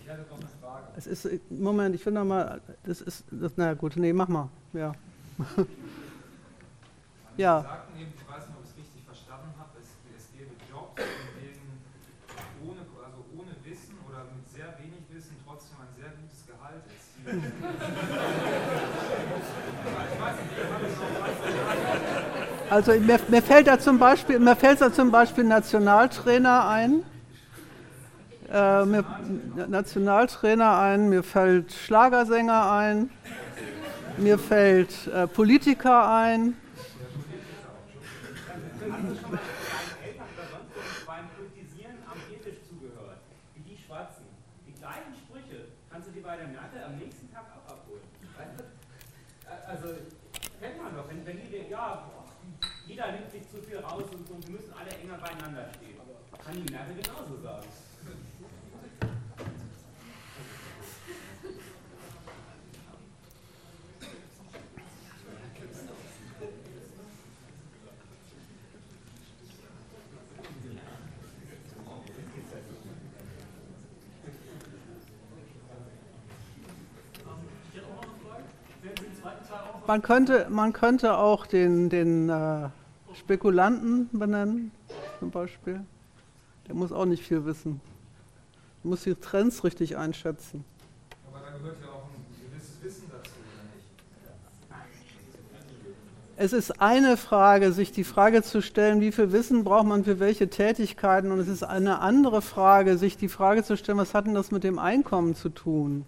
Ich 0.01 0.09
hatte 0.09 0.23
noch 0.31 0.39
eine 0.39 0.49
Frage. 0.61 0.88
Es 0.99 1.07
ist, 1.07 1.29
Moment, 1.49 1.95
ich 1.95 2.03
finde 2.03 2.25
mal, 2.25 2.61
das 2.83 3.01
ist, 3.01 3.23
das, 3.31 3.53
na 3.55 3.73
gut, 3.75 3.95
nee, 3.95 4.13
mach 4.13 4.27
mal, 4.27 4.49
ja. 4.73 4.93
ja. 7.37 7.61
Sie 7.61 7.67
sagten 7.69 8.01
eben, 8.01 8.13
ich 8.17 8.29
weiß 8.29 8.49
nicht, 8.49 8.57
ob 8.59 8.65
ich 8.65 8.71
es 8.71 8.77
richtig 8.79 9.05
verstanden 9.05 9.55
habe, 9.57 9.71
es, 9.79 9.87
es 10.19 10.27
gäbe 10.37 10.51
Jobs, 10.69 11.01
in 11.01 11.07
denen 11.39 11.71
ohne, 12.67 12.81
also 12.99 13.23
ohne 13.39 13.55
Wissen 13.63 13.95
oder 14.11 14.27
mit 14.35 14.43
sehr 14.51 14.75
wenig 14.83 15.07
Wissen 15.15 15.37
trotzdem 15.47 15.79
ein 15.79 15.95
sehr 15.95 16.11
gutes 16.19 16.43
Gehalt 16.51 16.83
erzielt. 16.91 17.47
Also 22.71 22.93
mir, 22.99 23.21
mir, 23.29 23.43
fällt 23.43 23.69
da 23.69 23.79
zum 23.79 24.01
Beispiel, 24.01 24.41
mir 24.41 24.57
fällt 24.57 24.81
da 24.81 24.93
zum 24.93 25.13
Beispiel 25.13 25.45
Nationaltrainer 25.45 26.67
ein. 26.67 27.05
Äh, 28.51 28.87
mir, 28.87 29.05
Nationaltrainer 29.69 30.79
ein, 30.79 31.11
mir 31.11 31.23
fällt 31.23 31.71
Schlagersänger 31.71 32.73
ein, 32.73 33.11
mir 34.17 34.39
fällt 34.39 35.07
äh, 35.09 35.27
Politiker 35.27 36.09
ein. 36.09 36.57
Man, 79.89 80.03
könnte, 80.03 80.47
man 80.51 80.73
könnte 80.73 81.17
auch 81.17 81.47
den, 81.47 81.89
den 81.89 82.29
äh, 82.29 82.69
Spekulanten 83.15 84.11
benennen, 84.13 84.71
zum 85.19 85.31
Beispiel. 85.31 85.81
Der 86.69 86.75
muss 86.75 86.93
auch 86.93 87.07
nicht 87.07 87.25
viel 87.25 87.47
wissen. 87.47 87.81
Der 88.85 88.91
muss 88.91 89.03
die 89.03 89.15
Trends 89.15 89.65
richtig 89.65 89.97
einschätzen. 89.97 90.63
Aber 91.27 91.41
da 91.41 91.57
gehört 91.57 91.79
ja 91.81 91.89
auch 91.89 92.05
ein 92.05 92.51
gewisses 92.51 92.83
Wissen 92.83 93.11
dazu, 93.11 93.31
oder 93.31 93.65
nicht? 93.75 94.87
Es 96.37 96.53
ist 96.53 96.83
eine 96.83 97.17
Frage, 97.17 97.73
sich 97.73 97.91
die 97.91 98.05
Frage 98.05 98.43
zu 98.43 98.61
stellen, 98.61 99.01
wie 99.01 99.11
viel 99.11 99.33
Wissen 99.33 99.65
braucht 99.65 99.87
man 99.87 100.05
für 100.05 100.21
welche 100.21 100.51
Tätigkeiten. 100.51 101.33
Und 101.33 101.41
es 101.41 101.49
ist 101.49 101.63
eine 101.63 102.01
andere 102.01 102.43
Frage, 102.43 102.99
sich 102.99 103.17
die 103.17 103.29
Frage 103.29 103.65
zu 103.65 103.75
stellen, 103.79 103.97
was 103.97 104.13
hat 104.13 104.27
denn 104.27 104.35
das 104.35 104.51
mit 104.51 104.65
dem 104.65 104.79
Einkommen 104.79 105.35
zu 105.35 105.49
tun? 105.49 106.05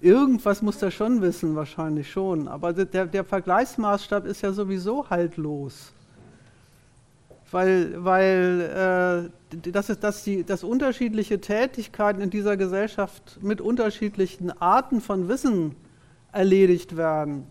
Irgendwas 0.00 0.62
muss 0.62 0.78
der 0.78 0.90
schon 0.90 1.20
wissen, 1.22 1.56
wahrscheinlich 1.56 2.10
schon. 2.10 2.46
Aber 2.46 2.72
der, 2.72 3.06
der 3.06 3.24
Vergleichsmaßstab 3.24 4.26
ist 4.26 4.42
ja 4.42 4.52
sowieso 4.52 5.10
haltlos. 5.10 5.92
Weil, 7.50 8.04
weil 8.04 9.30
äh, 9.52 9.70
das 9.72 9.88
ist, 9.88 10.04
dass, 10.04 10.22
die, 10.22 10.44
dass 10.44 10.62
unterschiedliche 10.62 11.40
Tätigkeiten 11.40 12.20
in 12.20 12.30
dieser 12.30 12.56
Gesellschaft 12.56 13.38
mit 13.42 13.60
unterschiedlichen 13.60 14.50
Arten 14.60 15.00
von 15.00 15.28
Wissen 15.28 15.74
erledigt 16.30 16.96
werden, 16.96 17.46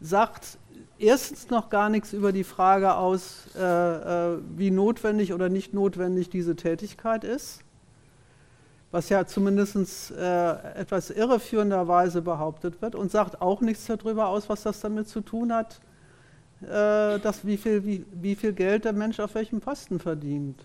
sagt 0.00 0.58
erstens 0.98 1.50
noch 1.50 1.68
gar 1.68 1.88
nichts 1.88 2.12
über 2.12 2.32
die 2.32 2.44
Frage 2.44 2.94
aus, 2.94 3.46
äh, 3.58 3.60
äh, 3.60 4.38
wie 4.56 4.70
notwendig 4.70 5.32
oder 5.32 5.48
nicht 5.48 5.74
notwendig 5.74 6.30
diese 6.30 6.54
Tätigkeit 6.54 7.24
ist, 7.24 7.64
was 8.90 9.08
ja 9.08 9.26
zumindest 9.26 10.10
äh, 10.10 10.50
etwas 10.74 11.10
irreführenderweise 11.10 12.22
behauptet 12.22 12.82
wird, 12.82 12.94
und 12.94 13.10
sagt 13.10 13.40
auch 13.40 13.60
nichts 13.60 13.86
darüber 13.86 14.28
aus, 14.28 14.48
was 14.48 14.62
das 14.62 14.80
damit 14.80 15.08
zu 15.08 15.20
tun 15.20 15.52
hat, 15.52 15.80
äh, 16.62 17.18
dass 17.20 17.46
wie, 17.46 17.56
viel, 17.56 17.84
wie, 17.84 18.04
wie 18.12 18.34
viel 18.34 18.52
Geld 18.52 18.84
der 18.84 18.92
Mensch 18.92 19.20
auf 19.20 19.34
welchem 19.34 19.60
Posten 19.60 20.00
verdient. 20.00 20.64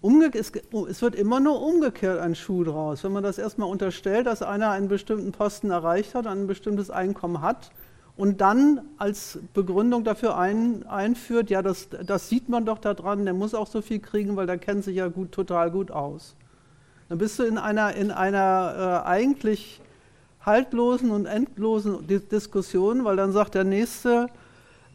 Umge 0.00 0.30
es, 0.34 0.52
es 0.90 1.00
wird 1.00 1.14
immer 1.14 1.40
nur 1.40 1.62
umgekehrt 1.62 2.20
ein 2.20 2.34
Schuh 2.34 2.62
draus. 2.62 3.02
Wenn 3.04 3.12
man 3.12 3.22
das 3.22 3.38
erstmal 3.38 3.70
unterstellt, 3.70 4.26
dass 4.26 4.42
einer 4.42 4.70
einen 4.70 4.88
bestimmten 4.88 5.32
Posten 5.32 5.70
erreicht 5.70 6.14
hat, 6.14 6.26
ein 6.26 6.46
bestimmtes 6.46 6.90
Einkommen 6.90 7.40
hat, 7.40 7.70
und 8.16 8.40
dann 8.40 8.82
als 8.96 9.40
Begründung 9.54 10.04
dafür 10.04 10.36
ein, 10.38 10.86
einführt, 10.86 11.50
ja, 11.50 11.62
das, 11.62 11.88
das 11.88 12.28
sieht 12.28 12.48
man 12.48 12.64
doch 12.64 12.78
daran, 12.78 13.24
der 13.24 13.34
muss 13.34 13.54
auch 13.54 13.66
so 13.66 13.82
viel 13.82 13.98
kriegen, 13.98 14.36
weil 14.36 14.46
der 14.46 14.58
kennt 14.58 14.84
sich 14.84 14.96
ja 14.96 15.08
gut, 15.08 15.32
total 15.32 15.70
gut 15.70 15.90
aus. 15.90 16.36
Dann 17.08 17.18
bist 17.18 17.38
du 17.38 17.44
in 17.44 17.58
einer, 17.58 17.94
in 17.94 18.10
einer 18.10 19.02
äh, 19.04 19.08
eigentlich 19.08 19.80
haltlosen 20.40 21.10
und 21.10 21.26
endlosen 21.26 22.06
Diskussion, 22.06 23.04
weil 23.04 23.16
dann 23.16 23.32
sagt 23.32 23.54
der 23.54 23.64
Nächste, 23.64 24.28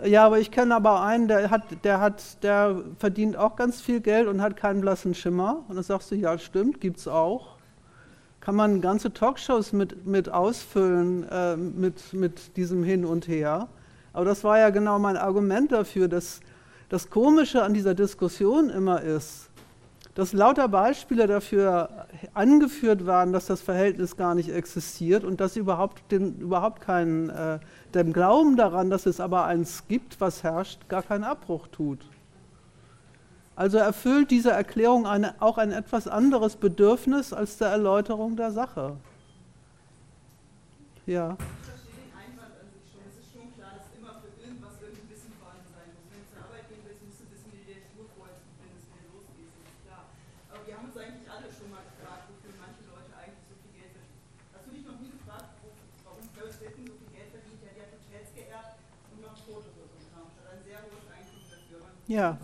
ja, 0.03 0.26
aber 0.26 0.39
ich 0.39 0.51
kenne 0.51 0.76
aber 0.76 1.01
einen, 1.01 1.28
der, 1.28 1.49
hat, 1.49 1.84
der, 1.84 1.99
hat, 1.99 2.43
der 2.43 2.82
verdient 2.97 3.36
auch 3.36 3.55
ganz 3.55 3.82
viel 3.82 3.99
Geld 3.99 4.28
und 4.28 4.41
hat 4.41 4.55
keinen 4.55 4.82
blassen 4.82 5.14
Schimmer. 5.14 5.66
Und 5.68 5.76
dann 5.76 5.84
sagst 5.84 6.12
du, 6.12 6.16
ja, 6.16 6.38
stimmt, 6.38 6.80
gibt 6.80 6.99
es 6.99 7.07
auch 7.07 7.60
kann 8.41 8.55
man 8.55 8.82
ganze 8.82 9.14
Talkshows 9.14 9.74
mit, 9.74 10.05
mit 10.05 10.30
ausfüllen, 10.30 11.28
äh, 11.30 11.57
mit, 11.57 12.14
mit 12.14 12.55
diesem 12.57 12.84
Hin 12.84 13.05
und 13.05 13.28
Her. 13.28 13.68
Aber 14.14 14.26
das 14.26 14.43
war 14.43 14.57
ja 14.57 14.70
genau 14.70 14.97
mein 14.97 15.18
Argument 15.18 15.72
dafür, 15.72 16.07
dass 16.07 16.39
das 16.88 17.10
Komische 17.10 17.62
an 17.62 17.74
dieser 17.74 17.93
Diskussion 17.93 18.70
immer 18.70 19.01
ist, 19.01 19.49
dass 20.20 20.34
lauter 20.34 20.68
Beispiele 20.68 21.28
dafür 21.28 22.06
angeführt 22.34 23.06
waren, 23.06 23.32
dass 23.32 23.46
das 23.46 23.62
Verhältnis 23.62 24.18
gar 24.18 24.36
nicht 24.36 24.50
existiert 24.50 25.24
und 25.24 25.40
dass 25.40 25.56
überhaupt, 25.56 26.12
den, 26.12 26.36
überhaupt 26.40 26.82
keinen, 26.82 27.30
äh, 27.30 27.60
dem 27.94 28.12
Glauben 28.12 28.58
daran, 28.58 28.90
dass 28.90 29.06
es 29.06 29.22
aber 29.22 29.46
eins 29.46 29.88
gibt, 29.88 30.20
was 30.20 30.44
herrscht, 30.44 30.90
gar 30.90 31.04
keinen 31.04 31.24
Abbruch 31.24 31.68
tut. 31.68 32.00
Also 33.56 33.78
erfüllt 33.78 34.30
diese 34.30 34.52
Erklärung 34.52 35.08
eine, 35.08 35.42
auch 35.42 35.58
ein 35.58 35.72
etwas 35.72 36.06
anderes 36.10 36.58
Bedürfnis 36.58 37.32
als 37.32 37.58
der 37.58 37.70
Erläuterung 37.70 38.36
der 38.36 38.52
Sache. 38.52 38.98
Ja. 41.06 41.38
Ja. 62.10 62.39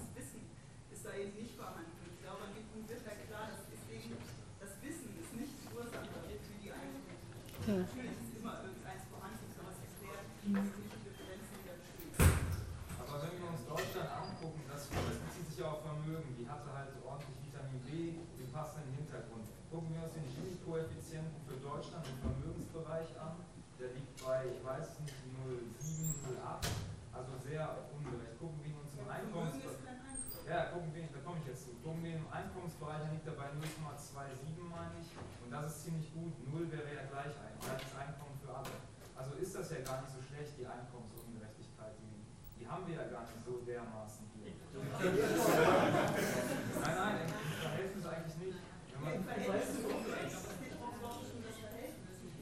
Aber 13.01 13.17
wenn 13.25 13.41
wir 13.41 13.49
uns 13.49 13.65
Deutschland 13.65 14.05
angucken, 14.13 14.61
das, 14.69 14.85
das 14.85 15.17
bezieht 15.17 15.49
sich 15.49 15.57
ja 15.57 15.73
auf 15.73 15.81
Vermögen, 15.81 16.37
die 16.37 16.45
hatte 16.45 16.69
halt 16.69 16.93
ordentlich 17.01 17.33
Vitamin 17.41 17.81
B, 17.89 18.21
den 18.37 18.51
passenden 18.53 18.93
Hintergrund. 18.93 19.49
Gucken 19.73 19.89
wir 19.97 20.05
uns 20.05 20.13
den 20.13 20.29
Gini-Koeffizienten 20.29 21.41
für 21.49 21.57
Deutschland 21.57 22.05
im 22.05 22.21
Vermögensbereich 22.21 23.09
an, 23.17 23.41
der 23.81 23.97
liegt 23.97 24.13
bei, 24.21 24.45
ich 24.45 24.61
weiß 24.61 24.85
es 24.85 24.99
nicht, 25.01 25.17
0,7, 25.81 26.37
0,8, 26.37 26.69
also 27.17 27.33
sehr 27.41 27.65
ungerecht. 27.89 28.37
Gucken 28.37 28.61
wir 28.61 28.77
uns 28.77 28.93
im 28.93 29.09
Einkommensbereich. 29.09 29.85
Ja, 30.45 30.69
gucken 30.69 30.93
wir, 30.93 31.09
da 31.09 31.25
komme 31.25 31.41
ich 31.41 31.49
jetzt 31.49 31.65
zu. 31.65 31.73
Gucken 31.81 32.05
wir 32.05 32.21
im 32.21 32.29
Einkommensbereich, 32.29 33.01
dann 33.01 33.17
liegt 33.17 33.25
er 33.25 33.33
bei 33.33 33.49
0,27, 33.57 34.61
meine 34.69 34.93
ich. 35.01 35.09
Und 35.41 35.49
das 35.49 35.73
ist 35.73 35.89
ziemlich 35.89 36.13
gut. 36.13 36.37
Null 36.53 36.69
wäre 36.69 36.85
ja 36.85 37.09
gleich 37.09 37.33
ein, 37.33 37.57
gleiches 37.57 37.89
Einkommen 37.97 38.37
für 38.37 38.53
alle. 38.53 38.77
Also 39.17 39.41
ist 39.41 39.57
das 39.57 39.73
ja 39.73 39.81
gar 39.81 40.05
nicht 40.05 40.13
so 40.13 40.21
schlecht, 40.21 40.53
die 40.61 40.69
Einkommensungerechtigkeit. 40.69 41.97
Die, 41.97 42.29
die 42.61 42.65
haben 42.69 42.85
wir 42.85 42.93
ja 42.93 43.09
gar 43.09 43.25
nicht 43.25 43.41
so 43.41 43.57
dermaßen 43.65 44.29
hier. 44.37 44.53
nein, 46.85 46.93
nein, 46.93 47.25
im 47.25 47.33
Verhältnis 47.65 48.05
eigentlich 48.05 48.37
nicht. 48.37 48.61
Wenn 49.01 49.01
man, 49.01 49.25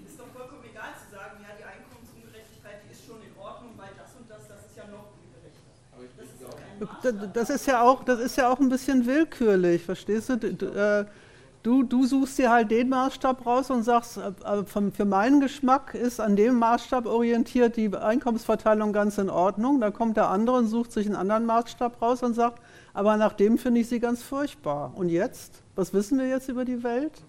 ist 0.03 0.19
doch 0.19 0.28
vollkommen 0.28 0.67
egal 0.67 0.91
zu 0.99 1.07
sagen, 1.07 1.39
ja, 1.39 1.55
die 1.55 1.63
Einkommensungerechtigkeit, 1.63 2.84
die 2.84 2.91
ist 2.91 3.07
schon 3.07 3.24
in 3.24 3.32
Ordnung, 3.39 3.80
weil 3.80 3.95
das 3.95 4.11
und 4.19 4.28
das, 4.28 4.43
das 4.51 4.67
ist 4.67 4.76
ja 4.76 4.91
noch 4.91 5.15
ungerechter. 5.15 5.71
Das 6.19 6.28
ist 6.28 6.43
doch 6.43 6.51
kein 6.51 6.84
Maßstab. 6.84 6.93
Das 7.34 7.49
ist 7.49 7.68
ja 7.68 7.82
auch, 7.82 8.04
das 8.04 8.20
ist 8.20 8.38
ja 8.38 8.49
auch 8.51 8.60
ein 8.60 8.70
bisschen 8.70 9.06
willkürlich, 9.06 9.84
verstehst 9.84 10.30
du? 10.30 10.38
Du, 10.38 10.66
äh, 10.68 11.06
du, 11.64 11.84
du 11.84 12.06
suchst 12.06 12.38
dir 12.38 12.51
halt 12.51 12.72
den 12.72 12.89
Maßstab 12.89 13.45
raus 13.45 13.70
und 13.70 13.84
sagst, 13.84 14.18
äh, 14.18 14.64
für 14.91 15.06
meinen 15.06 15.39
Geschmack 15.39 15.93
ist 15.93 16.20
an 16.20 16.36
dem 16.36 16.60
Maßstab 16.60 17.06
orientiert 17.06 17.78
die 17.78 17.95
Einkommensverteilung 17.95 18.93
ganz 18.93 19.18
in 19.18 19.30
Ordnung. 19.30 19.82
Da 19.82 19.91
kommt 19.91 20.18
der 20.18 20.30
andere 20.30 20.58
und 20.58 20.68
sucht 20.68 20.91
sich 20.91 21.08
einen 21.08 21.16
anderen 21.16 21.45
Maßstab 21.45 22.01
raus 22.01 22.24
und 22.24 22.34
sagt, 22.34 22.62
aber 22.93 23.18
nach 23.18 23.34
dem 23.34 23.58
finde 23.58 23.82
ich 23.82 23.89
sie 23.89 23.99
ganz 23.99 24.22
furchtbar. 24.22 24.93
Und 24.95 25.10
jetzt? 25.10 25.64
Was 25.76 25.93
wissen 25.93 26.20
wir 26.20 26.28
jetzt 26.28 26.49
über 26.49 26.66
die 26.66 26.84
Welt? 26.84 27.24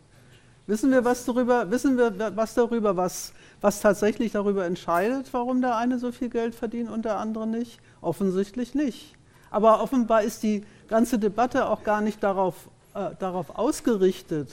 Wissen 0.66 0.90
wir 0.90 1.04
was 1.04 1.26
darüber, 1.26 1.70
wissen 1.70 1.98
wir 1.98 2.36
was 2.36 2.54
darüber, 2.54 2.96
was, 2.96 3.34
was 3.60 3.80
tatsächlich 3.80 4.32
darüber 4.32 4.64
entscheidet, 4.64 5.28
warum 5.32 5.60
der 5.60 5.76
eine 5.76 5.98
so 5.98 6.10
viel 6.10 6.30
Geld 6.30 6.54
verdient 6.54 6.90
und 6.90 7.04
der 7.04 7.18
andere 7.18 7.46
nicht? 7.46 7.80
Offensichtlich 8.00 8.74
nicht. 8.74 9.14
Aber 9.50 9.82
offenbar 9.82 10.22
ist 10.22 10.42
die 10.42 10.64
ganze 10.88 11.18
Debatte 11.18 11.68
auch 11.68 11.82
gar 11.84 12.00
nicht 12.00 12.22
darauf, 12.22 12.68
äh, 12.94 13.10
darauf 13.18 13.56
ausgerichtet. 13.58 14.48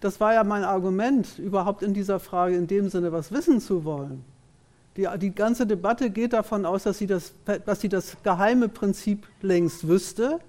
Das 0.00 0.20
war 0.20 0.34
ja 0.34 0.44
mein 0.44 0.64
Argument, 0.64 1.38
überhaupt 1.38 1.82
in 1.82 1.94
dieser 1.94 2.20
Frage 2.20 2.56
in 2.56 2.66
dem 2.66 2.88
Sinne 2.90 3.12
was 3.12 3.32
wissen 3.32 3.60
zu 3.60 3.84
wollen. 3.84 4.24
Die, 4.96 5.06
die 5.18 5.34
ganze 5.34 5.66
Debatte 5.66 6.10
geht 6.10 6.32
davon 6.32 6.64
aus, 6.64 6.84
dass 6.84 6.98
sie, 6.98 7.06
das, 7.06 7.32
dass 7.64 7.80
sie 7.80 7.88
das 7.88 8.16
geheime 8.22 8.68
Prinzip 8.68 9.26
längst 9.42 9.86
wüsste 9.86 10.40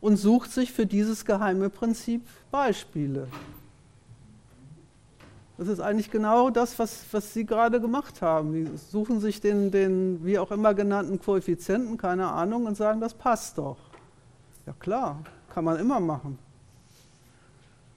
und 0.00 0.16
sucht 0.16 0.52
sich 0.52 0.72
für 0.72 0.86
dieses 0.86 1.24
geheime 1.24 1.70
Prinzip 1.70 2.22
Beispiele. 2.50 3.28
Das 5.58 5.68
ist 5.68 5.80
eigentlich 5.80 6.10
genau 6.10 6.50
das, 6.50 6.78
was, 6.78 7.02
was 7.12 7.32
Sie 7.32 7.46
gerade 7.46 7.80
gemacht 7.80 8.20
haben. 8.20 8.52
Die 8.52 8.68
suchen 8.76 9.20
sich 9.20 9.40
den, 9.40 9.70
den, 9.70 10.22
wie 10.24 10.38
auch 10.38 10.50
immer 10.50 10.74
genannten 10.74 11.18
Koeffizienten, 11.18 11.96
keine 11.96 12.28
Ahnung, 12.28 12.66
und 12.66 12.76
sagen, 12.76 13.00
das 13.00 13.14
passt 13.14 13.56
doch. 13.56 13.78
Ja 14.66 14.74
klar, 14.78 15.20
kann 15.54 15.64
man 15.64 15.78
immer 15.78 15.98
machen. 15.98 16.38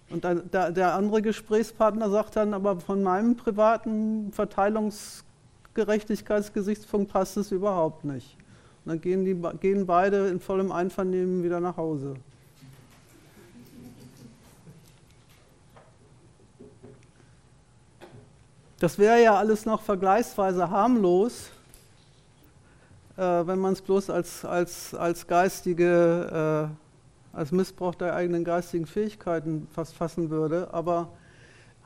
Und 0.10 0.24
dann, 0.24 0.50
der, 0.52 0.72
der 0.72 0.96
andere 0.96 1.22
Gesprächspartner 1.22 2.10
sagt 2.10 2.38
dann, 2.38 2.54
aber 2.54 2.80
von 2.80 3.04
meinem 3.04 3.36
privaten 3.36 4.32
Verteilungsgerechtigkeitsgesichtspunkt 4.32 7.12
passt 7.12 7.36
es 7.38 7.52
überhaupt 7.52 8.06
nicht. 8.06 8.38
Und 8.86 8.90
dann 8.90 9.02
gehen, 9.02 9.26
die, 9.26 9.36
gehen 9.60 9.86
beide 9.86 10.30
in 10.30 10.40
vollem 10.40 10.72
Einvernehmen 10.72 11.44
wieder 11.44 11.60
nach 11.60 11.76
Hause. 11.76 12.14
Das 18.80 18.98
wäre 18.98 19.22
ja 19.22 19.36
alles 19.36 19.66
noch 19.66 19.82
vergleichsweise 19.82 20.70
harmlos, 20.70 21.50
äh, 23.18 23.22
wenn 23.22 23.60
man 23.60 23.74
es 23.74 23.82
bloß 23.82 24.10
als, 24.10 24.46
als, 24.46 24.94
als 24.94 25.28
geistige, 25.28 26.72
äh, 27.34 27.38
als 27.38 27.52
Missbrauch 27.52 27.94
der 27.96 28.16
eigenen 28.16 28.46
geistigen 28.46 28.86
Fähigkeiten 28.86 29.68
fast 29.76 29.94
fassen 29.96 30.30
würde. 30.30 30.70
Aber 30.72 31.10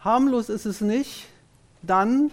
harmlos 0.01 0.49
ist 0.49 0.67
es 0.67 0.81
nicht, 0.81 1.25
dann 1.81 2.29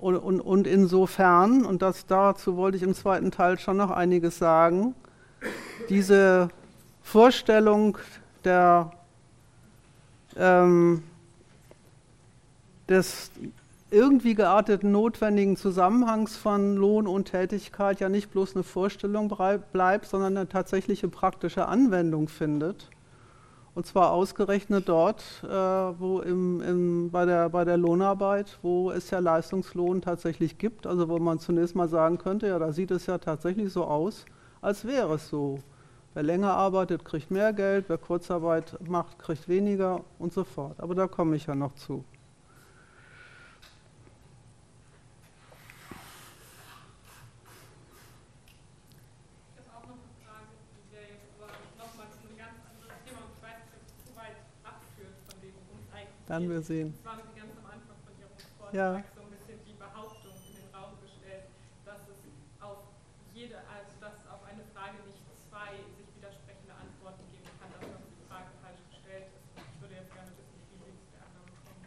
und, 0.00 0.16
und, 0.16 0.40
und 0.40 0.66
insofern, 0.66 1.64
und 1.64 1.82
das, 1.82 2.06
dazu 2.06 2.56
wollte 2.56 2.78
ich 2.78 2.82
im 2.82 2.94
zweiten 2.94 3.30
Teil 3.30 3.60
schon 3.60 3.76
noch 3.76 3.92
einiges 3.92 4.38
sagen, 4.38 4.96
diese 5.88 6.48
Vorstellung 7.00 7.96
der, 8.42 8.90
ähm, 10.36 11.04
des 12.90 13.30
irgendwie 13.90 14.34
gearteten 14.34 14.92
notwendigen 14.92 15.56
Zusammenhangs 15.56 16.36
von 16.36 16.76
Lohn 16.76 17.06
und 17.06 17.26
Tätigkeit 17.26 17.98
ja 18.00 18.08
nicht 18.08 18.30
bloß 18.30 18.54
eine 18.54 18.62
Vorstellung 18.62 19.32
bleibt, 19.72 20.06
sondern 20.06 20.36
eine 20.36 20.48
tatsächliche 20.48 21.08
praktische 21.08 21.66
Anwendung 21.66 22.28
findet. 22.28 22.88
Und 23.74 23.86
zwar 23.86 24.10
ausgerechnet 24.10 24.88
dort, 24.88 25.22
äh, 25.44 25.48
wo 25.48 26.20
im, 26.20 26.60
im, 26.60 27.10
bei, 27.10 27.24
der, 27.24 27.48
bei 27.48 27.64
der 27.64 27.76
Lohnarbeit, 27.76 28.58
wo 28.62 28.90
es 28.90 29.10
ja 29.10 29.20
Leistungslohn 29.20 30.02
tatsächlich 30.02 30.58
gibt, 30.58 30.86
also 30.86 31.08
wo 31.08 31.18
man 31.18 31.38
zunächst 31.38 31.76
mal 31.76 31.88
sagen 31.88 32.18
könnte, 32.18 32.48
ja, 32.48 32.58
da 32.58 32.72
sieht 32.72 32.90
es 32.90 33.06
ja 33.06 33.18
tatsächlich 33.18 33.72
so 33.72 33.84
aus, 33.84 34.24
als 34.60 34.84
wäre 34.84 35.14
es 35.14 35.28
so. 35.28 35.60
Wer 36.14 36.24
länger 36.24 36.52
arbeitet, 36.52 37.04
kriegt 37.04 37.30
mehr 37.30 37.52
Geld, 37.52 37.84
wer 37.88 37.96
Kurzarbeit 37.96 38.76
macht, 38.88 39.20
kriegt 39.20 39.48
weniger 39.48 40.00
und 40.18 40.32
so 40.32 40.42
fort. 40.42 40.74
Aber 40.78 40.96
da 40.96 41.06
komme 41.06 41.36
ich 41.36 41.46
ja 41.46 41.54
noch 41.54 41.74
zu. 41.74 42.04
Werden 56.30 56.48
wir 56.48 56.62
sehen. 56.62 56.94
Das 56.94 57.10
war 57.10 57.18
ganz 57.18 57.50
am 57.58 57.66
Anfang 57.66 57.98
von 58.06 58.14
Ihrem 58.14 58.30
Vortrag 58.54 58.70
ja. 58.70 59.02
so 59.18 59.26
ein 59.26 59.34
bisschen 59.34 59.58
die 59.66 59.74
Behauptung 59.74 60.30
in 60.46 60.62
den 60.62 60.70
Raum 60.70 60.94
gestellt, 61.02 61.50
dass 61.82 62.06
es 62.06 62.22
auf 62.62 62.86
jede, 63.34 63.58
also 63.66 63.90
dass 63.98 64.14
auf 64.30 64.38
eine 64.46 64.62
Frage 64.70 65.02
nicht 65.10 65.18
zwei 65.50 65.74
sich 65.98 66.06
widersprechende 66.14 66.70
Antworten 66.70 67.26
geben 67.34 67.50
kann, 67.58 67.74
dass 67.74 67.82
die 67.82 68.22
Frage 68.30 68.46
falsch 68.62 68.78
gestellt 68.94 69.26
ist. 69.26 69.42
Ich 69.58 69.78
würde 69.82 69.94
jetzt 69.98 70.14
gerne 70.14 70.30
wissen, 70.38 70.54
wie 70.70 70.78
Sie 70.86 70.94
zu 71.02 71.10
der 71.10 71.26
Annahme 71.26 71.50
kommen. 71.66 71.82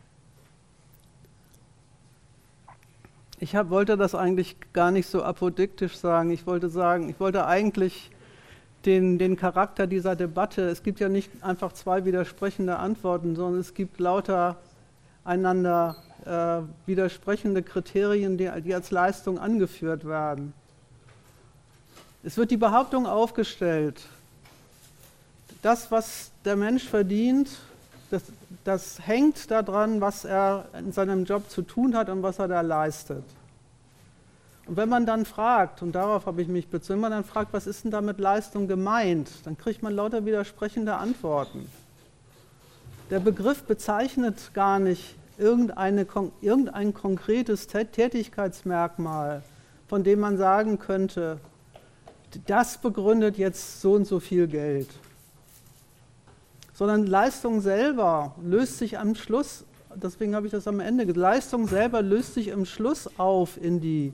Ich 3.39 3.55
hab, 3.55 3.71
wollte 3.71 3.95
das 3.95 4.11
eigentlich 4.11 4.59
gar 4.75 4.91
nicht 4.91 5.07
so 5.07 5.23
apodiktisch 5.23 5.95
sagen. 5.95 6.35
Ich 6.35 6.43
wollte 6.43 6.67
sagen, 6.67 7.07
ich 7.07 7.15
wollte 7.15 7.47
eigentlich 7.47 8.11
den, 8.85 9.17
den 9.17 9.35
Charakter 9.35 9.87
dieser 9.87 10.15
Debatte. 10.15 10.67
Es 10.69 10.83
gibt 10.83 10.99
ja 10.99 11.09
nicht 11.09 11.29
einfach 11.41 11.73
zwei 11.73 12.05
widersprechende 12.05 12.77
Antworten, 12.77 13.35
sondern 13.35 13.61
es 13.61 13.73
gibt 13.73 13.99
lauter 13.99 14.57
einander 15.23 15.95
äh, 16.25 16.61
widersprechende 16.85 17.63
Kriterien, 17.63 18.37
die, 18.37 18.49
die 18.61 18.73
als 18.73 18.91
Leistung 18.91 19.39
angeführt 19.39 20.05
werden. 20.05 20.53
Es 22.23 22.37
wird 22.37 22.51
die 22.51 22.57
Behauptung 22.57 23.05
aufgestellt, 23.05 24.01
das, 25.61 25.91
was 25.91 26.31
der 26.45 26.55
Mensch 26.55 26.87
verdient, 26.87 27.49
das, 28.11 28.23
das 28.63 29.07
hängt 29.07 29.49
daran, 29.49 30.01
was 30.01 30.25
er 30.25 30.65
in 30.77 30.91
seinem 30.91 31.25
Job 31.25 31.49
zu 31.49 31.61
tun 31.61 31.95
hat 31.95 32.09
und 32.09 32.21
was 32.21 32.39
er 32.39 32.47
da 32.47 32.61
leistet. 32.61 33.23
Und 34.65 34.77
wenn 34.77 34.87
man 34.89 35.05
dann 35.05 35.25
fragt, 35.25 35.81
und 35.81 35.93
darauf 35.93 36.25
habe 36.25 36.41
ich 36.41 36.47
mich 36.47 36.69
bezogen, 36.69 37.01
wenn 37.01 37.09
man 37.09 37.11
dann 37.11 37.23
fragt, 37.25 37.51
was 37.51 37.67
ist 37.67 37.83
denn 37.83 37.91
da 37.91 38.01
mit 38.01 38.19
Leistung 38.19 38.67
gemeint, 38.67 39.29
dann 39.43 39.57
kriegt 39.57 39.83
man 39.83 39.93
lauter 39.93 40.25
widersprechende 40.25 40.95
Antworten. 40.95 41.67
Der 43.09 43.19
Begriff 43.19 43.63
bezeichnet 43.63 44.51
gar 44.53 44.79
nicht 44.79 45.15
irgendeine, 45.37 46.07
irgendein 46.41 46.93
konkretes 46.93 47.67
Tätigkeitsmerkmal, 47.67 49.43
von 49.87 50.03
dem 50.03 50.21
man 50.21 50.37
sagen 50.37 50.79
könnte, 50.79 51.39
das 52.47 52.77
begründet 52.77 53.37
jetzt 53.37 53.81
so 53.81 53.93
und 53.93 54.05
so 54.05 54.19
viel 54.19 54.47
Geld. 54.47 54.87
Sondern 56.73 57.05
Leistung 57.05 57.61
selber 57.61 58.33
löst 58.41 58.79
sich 58.79 58.97
am 58.97 59.13
Schluss, 59.13 59.65
deswegen 59.93 60.35
habe 60.35 60.47
ich 60.47 60.51
das 60.51 60.67
am 60.67 60.79
Ende 60.79 61.05
gesagt, 61.05 61.21
Leistung 61.21 61.67
selber 61.67 62.01
löst 62.01 62.33
sich 62.33 62.53
am 62.53 62.65
Schluss 62.65 63.09
auf 63.19 63.61
in 63.61 63.79
die 63.81 64.13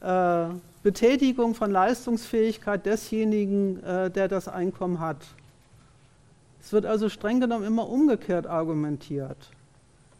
äh, 0.00 0.46
Betätigung 0.82 1.54
von 1.54 1.70
Leistungsfähigkeit 1.70 2.86
desjenigen, 2.86 3.82
äh, 3.82 4.10
der 4.10 4.28
das 4.28 4.48
Einkommen 4.48 5.00
hat. 5.00 5.18
Es 6.62 6.72
wird 6.72 6.86
also 6.86 7.08
streng 7.08 7.40
genommen 7.40 7.64
immer 7.64 7.88
umgekehrt 7.88 8.46
argumentiert. 8.46 9.50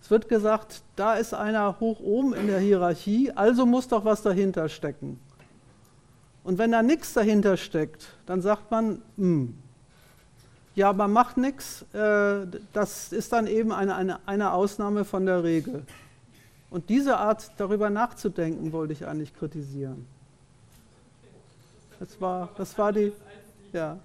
Es 0.03 0.11
wird 0.11 0.29
gesagt, 0.29 0.83
da 0.97 1.15
ist 1.15 1.35
einer 1.35 1.79
hoch 1.81 2.01
oben 2.01 2.35
in 2.35 2.47
der 2.47 2.59
Hierarchie, 2.59 3.33
also 3.33 3.67
muss 3.67 3.89
doch 3.89 4.05
was 4.05 4.23
dahinter 4.23 4.69
stecken. 4.69 5.21
Und 6.43 6.59
wenn 6.59 6.73
da 6.73 6.83
nichts 6.83 7.13
dahinter 7.13 7.57
steckt, 7.57 8.09
dann 8.27 8.41
sagt 8.41 8.71
man, 8.71 9.03
hm, 9.17 9.57
ja, 10.75 10.93
man 10.93 11.13
macht 11.13 11.37
nichts, 11.37 11.83
äh, 11.93 12.47
das 12.73 13.13
ist 13.13 13.33
dann 13.33 13.47
eben 13.47 13.73
eine, 13.73 13.95
eine, 13.95 14.27
eine 14.27 14.53
Ausnahme 14.53 15.05
von 15.05 15.27
der 15.27 15.45
Regel. 15.45 15.85
Und 16.71 16.89
diese 16.89 17.19
Art, 17.19 17.51
darüber 17.57 17.91
nachzudenken, 17.91 18.73
wollte 18.73 18.93
ich 18.93 19.07
eigentlich 19.07 19.35
kritisieren. 19.35 20.07
Das 21.99 22.21
war, 22.21 22.49
das 22.57 22.79
war 22.79 22.93
die, 22.93 23.13
ja. 23.73 23.99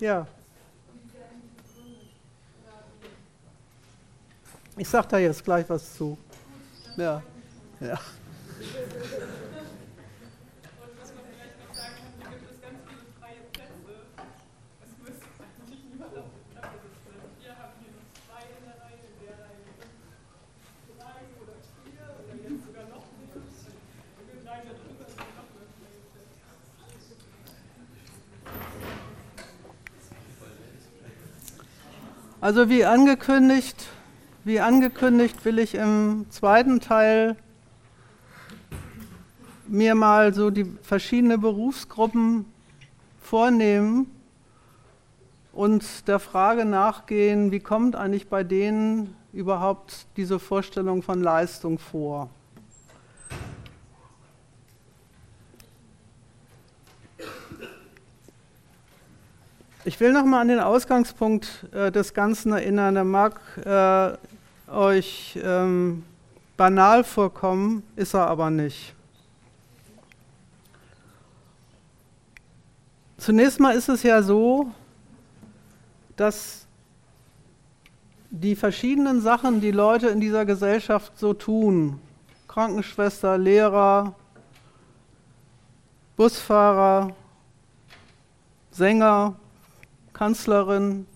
Ja. 0.00 0.26
Ich 4.76 4.88
sage 4.88 5.06
da 5.08 5.18
jetzt 5.18 5.44
gleich 5.44 5.68
was 5.68 5.94
zu. 5.94 6.18
Ja. 6.96 7.22
ja. 7.80 7.98
Also 32.44 32.68
wie 32.68 32.84
angekündigt, 32.84 33.86
wie 34.44 34.60
angekündigt 34.60 35.44
will 35.44 35.58
ich 35.58 35.74
im 35.74 36.26
zweiten 36.28 36.80
Teil 36.80 37.36
mir 39.66 39.94
mal 39.94 40.34
so 40.34 40.50
die 40.50 40.66
verschiedenen 40.82 41.40
Berufsgruppen 41.40 42.44
vornehmen 43.22 44.10
und 45.52 46.06
der 46.08 46.18
Frage 46.18 46.66
nachgehen, 46.66 47.52
wie 47.52 47.60
kommt 47.60 47.96
eigentlich 47.96 48.28
bei 48.28 48.44
denen 48.44 49.16
überhaupt 49.32 50.06
diese 50.18 50.38
Vorstellung 50.38 51.02
von 51.02 51.22
Leistung 51.22 51.78
vor. 51.78 52.28
Ich 59.86 60.00
will 60.00 60.12
noch 60.12 60.24
mal 60.24 60.40
an 60.40 60.48
den 60.48 60.60
Ausgangspunkt 60.60 61.66
äh, 61.72 61.92
des 61.92 62.14
Ganzen 62.14 62.52
erinnern. 62.52 62.94
Der 62.94 63.04
mag 63.04 63.38
äh, 63.58 64.16
euch 64.74 65.38
ähm, 65.42 66.04
banal 66.56 67.04
vorkommen, 67.04 67.82
ist 67.96 68.14
er 68.14 68.26
aber 68.26 68.50
nicht. 68.50 68.94
Zunächst 73.18 73.58
mal 73.58 73.74
ist 73.74 73.88
es 73.88 74.02
ja 74.02 74.22
so, 74.22 74.70
dass 76.16 76.66
die 78.30 78.56
verschiedenen 78.56 79.20
Sachen, 79.20 79.60
die 79.60 79.70
Leute 79.70 80.08
in 80.08 80.20
dieser 80.20 80.44
Gesellschaft 80.44 81.18
so 81.18 81.32
tun, 81.32 82.00
Krankenschwester, 82.48 83.38
Lehrer, 83.38 84.14
Busfahrer, 86.16 87.14
Sänger, 88.70 89.36
Kanzlerin, 90.12 91.06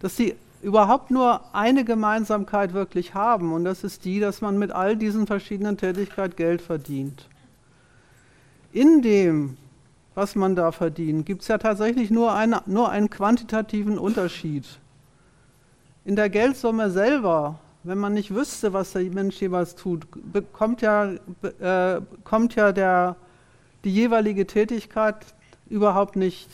dass 0.00 0.16
die 0.16 0.34
überhaupt 0.62 1.10
nur 1.10 1.54
eine 1.54 1.84
Gemeinsamkeit 1.84 2.72
wirklich 2.72 3.14
haben 3.14 3.52
und 3.52 3.64
das 3.64 3.84
ist 3.84 4.04
die, 4.04 4.20
dass 4.20 4.40
man 4.40 4.58
mit 4.58 4.70
all 4.70 4.96
diesen 4.96 5.26
verschiedenen 5.26 5.76
Tätigkeiten 5.76 6.36
Geld 6.36 6.62
verdient. 6.62 7.28
In 8.72 9.02
dem, 9.02 9.56
was 10.14 10.34
man 10.34 10.54
da 10.54 10.72
verdient, 10.72 11.26
gibt 11.26 11.42
es 11.42 11.48
ja 11.48 11.58
tatsächlich 11.58 12.10
nur, 12.10 12.32
eine, 12.32 12.62
nur 12.66 12.90
einen 12.90 13.10
quantitativen 13.10 13.98
Unterschied. 13.98 14.64
In 16.04 16.16
der 16.16 16.30
Geldsumme 16.30 16.90
selber, 16.90 17.58
wenn 17.82 17.98
man 17.98 18.14
nicht 18.14 18.34
wüsste, 18.34 18.72
was 18.72 18.92
der 18.92 19.02
Mensch 19.02 19.40
jeweils 19.40 19.74
tut, 19.74 20.06
kommt 20.52 20.80
ja, 20.80 21.12
äh, 21.60 22.00
kommt 22.24 22.54
ja 22.54 22.72
der, 22.72 23.16
die 23.84 23.92
jeweilige 23.92 24.46
Tätigkeit 24.46 25.16
überhaupt 25.68 26.16
nicht 26.16 26.48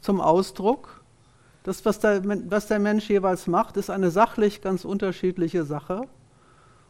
zum 0.00 0.20
Ausdruck. 0.20 0.95
Das, 1.66 1.84
was 1.84 1.98
der, 1.98 2.22
was 2.48 2.68
der 2.68 2.78
Mensch 2.78 3.10
jeweils 3.10 3.48
macht, 3.48 3.76
ist 3.76 3.90
eine 3.90 4.12
sachlich 4.12 4.62
ganz 4.62 4.84
unterschiedliche 4.84 5.64
Sache. 5.64 6.02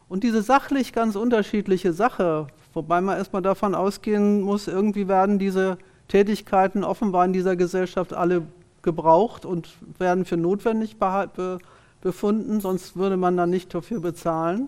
Und 0.07 0.23
diese 0.23 0.43
sachlich 0.43 0.93
ganz 0.93 1.15
unterschiedliche 1.15 1.93
Sache, 1.93 2.45
wobei 2.75 3.01
man 3.01 3.17
erstmal 3.17 3.41
davon 3.41 3.73
ausgehen 3.73 4.41
muss, 4.41 4.67
irgendwie 4.67 5.07
werden 5.07 5.39
diese 5.39 5.79
Tätigkeiten 6.09 6.83
offenbar 6.83 7.25
in 7.25 7.33
dieser 7.33 7.55
Gesellschaft 7.55 8.13
alle 8.13 8.43
gebraucht 8.83 9.47
und 9.47 9.67
werden 9.97 10.25
für 10.25 10.37
notwendig 10.37 10.97
befunden, 12.01 12.61
sonst 12.61 12.95
würde 12.95 13.17
man 13.17 13.35
dann 13.35 13.49
nicht 13.49 13.73
dafür 13.73 13.99
bezahlen. 13.99 14.67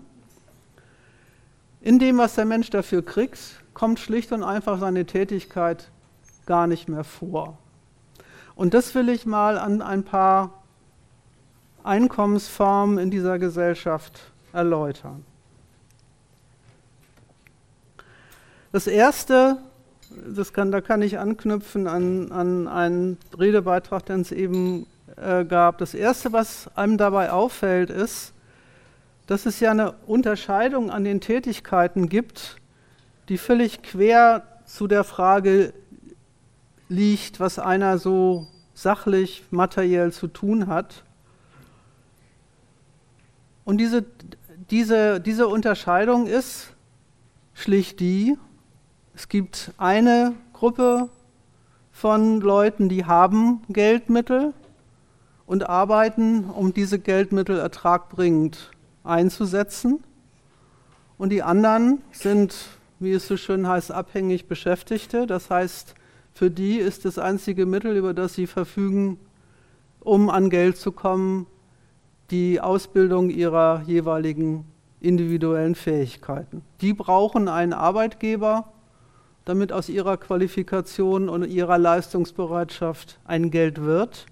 In 1.82 2.00
dem, 2.00 2.18
was 2.18 2.34
der 2.34 2.46
Mensch 2.46 2.68
dafür 2.70 3.04
kriegt, 3.04 3.38
kommt 3.74 4.00
schlicht 4.00 4.32
und 4.32 4.42
einfach 4.42 4.80
seine 4.80 5.06
Tätigkeit 5.06 5.88
gar 6.46 6.66
nicht 6.66 6.88
mehr 6.88 7.04
vor. 7.04 7.58
Und 8.60 8.74
das 8.74 8.94
will 8.94 9.08
ich 9.08 9.24
mal 9.24 9.56
an 9.56 9.80
ein 9.80 10.04
paar 10.04 10.52
Einkommensformen 11.82 12.98
in 12.98 13.10
dieser 13.10 13.38
Gesellschaft 13.38 14.20
erläutern. 14.52 15.24
Das 18.70 18.86
erste, 18.86 19.56
das 20.36 20.52
kann, 20.52 20.72
da 20.72 20.82
kann 20.82 21.00
ich 21.00 21.18
anknüpfen 21.18 21.86
an, 21.86 22.32
an 22.32 22.68
einen 22.68 23.16
Redebeitrag, 23.38 24.04
den 24.04 24.20
es 24.20 24.30
eben 24.30 24.86
äh, 25.16 25.46
gab. 25.46 25.78
Das 25.78 25.94
erste, 25.94 26.34
was 26.34 26.68
einem 26.76 26.98
dabei 26.98 27.32
auffällt, 27.32 27.88
ist, 27.88 28.34
dass 29.26 29.46
es 29.46 29.58
ja 29.60 29.70
eine 29.70 29.92
Unterscheidung 30.06 30.90
an 30.90 31.04
den 31.04 31.22
Tätigkeiten 31.22 32.10
gibt, 32.10 32.56
die 33.30 33.38
völlig 33.38 33.82
quer 33.82 34.42
zu 34.66 34.86
der 34.86 35.04
Frage 35.04 35.72
liegt, 36.90 37.40
was 37.40 37.58
einer 37.58 37.96
so 37.98 38.48
sachlich, 38.74 39.44
materiell 39.50 40.12
zu 40.12 40.26
tun 40.26 40.66
hat. 40.66 41.04
Und 43.64 43.78
diese, 43.78 44.04
diese, 44.70 45.20
diese 45.20 45.48
Unterscheidung 45.48 46.26
ist 46.26 46.74
schlicht 47.54 48.00
die, 48.00 48.36
es 49.14 49.28
gibt 49.28 49.72
eine 49.78 50.34
Gruppe 50.52 51.08
von 51.92 52.40
Leuten, 52.40 52.88
die 52.88 53.04
haben 53.04 53.62
Geldmittel 53.68 54.52
und 55.46 55.68
arbeiten, 55.68 56.50
um 56.50 56.74
diese 56.74 56.98
Geldmittel 56.98 57.58
ertragbringend 57.58 58.70
einzusetzen. 59.04 60.02
Und 61.18 61.30
die 61.30 61.42
anderen 61.42 62.02
sind, 62.12 62.54
wie 62.98 63.12
es 63.12 63.28
so 63.28 63.36
schön 63.36 63.68
heißt, 63.68 63.92
abhängig 63.92 64.48
Beschäftigte. 64.48 65.26
Das 65.26 65.50
heißt, 65.50 65.94
für 66.40 66.50
die 66.50 66.78
ist 66.78 67.04
das 67.04 67.18
einzige 67.18 67.66
Mittel, 67.66 67.94
über 67.98 68.14
das 68.14 68.32
sie 68.32 68.46
verfügen, 68.46 69.18
um 70.00 70.30
an 70.30 70.48
Geld 70.48 70.78
zu 70.78 70.90
kommen, 70.90 71.46
die 72.30 72.62
Ausbildung 72.62 73.28
ihrer 73.28 73.82
jeweiligen 73.86 74.64
individuellen 75.02 75.74
Fähigkeiten. 75.74 76.62
Die 76.80 76.94
brauchen 76.94 77.46
einen 77.48 77.74
Arbeitgeber, 77.74 78.72
damit 79.44 79.70
aus 79.70 79.90
ihrer 79.90 80.16
Qualifikation 80.16 81.28
und 81.28 81.44
ihrer 81.44 81.76
Leistungsbereitschaft 81.76 83.20
ein 83.26 83.50
Geld 83.50 83.82
wird. 83.82 84.24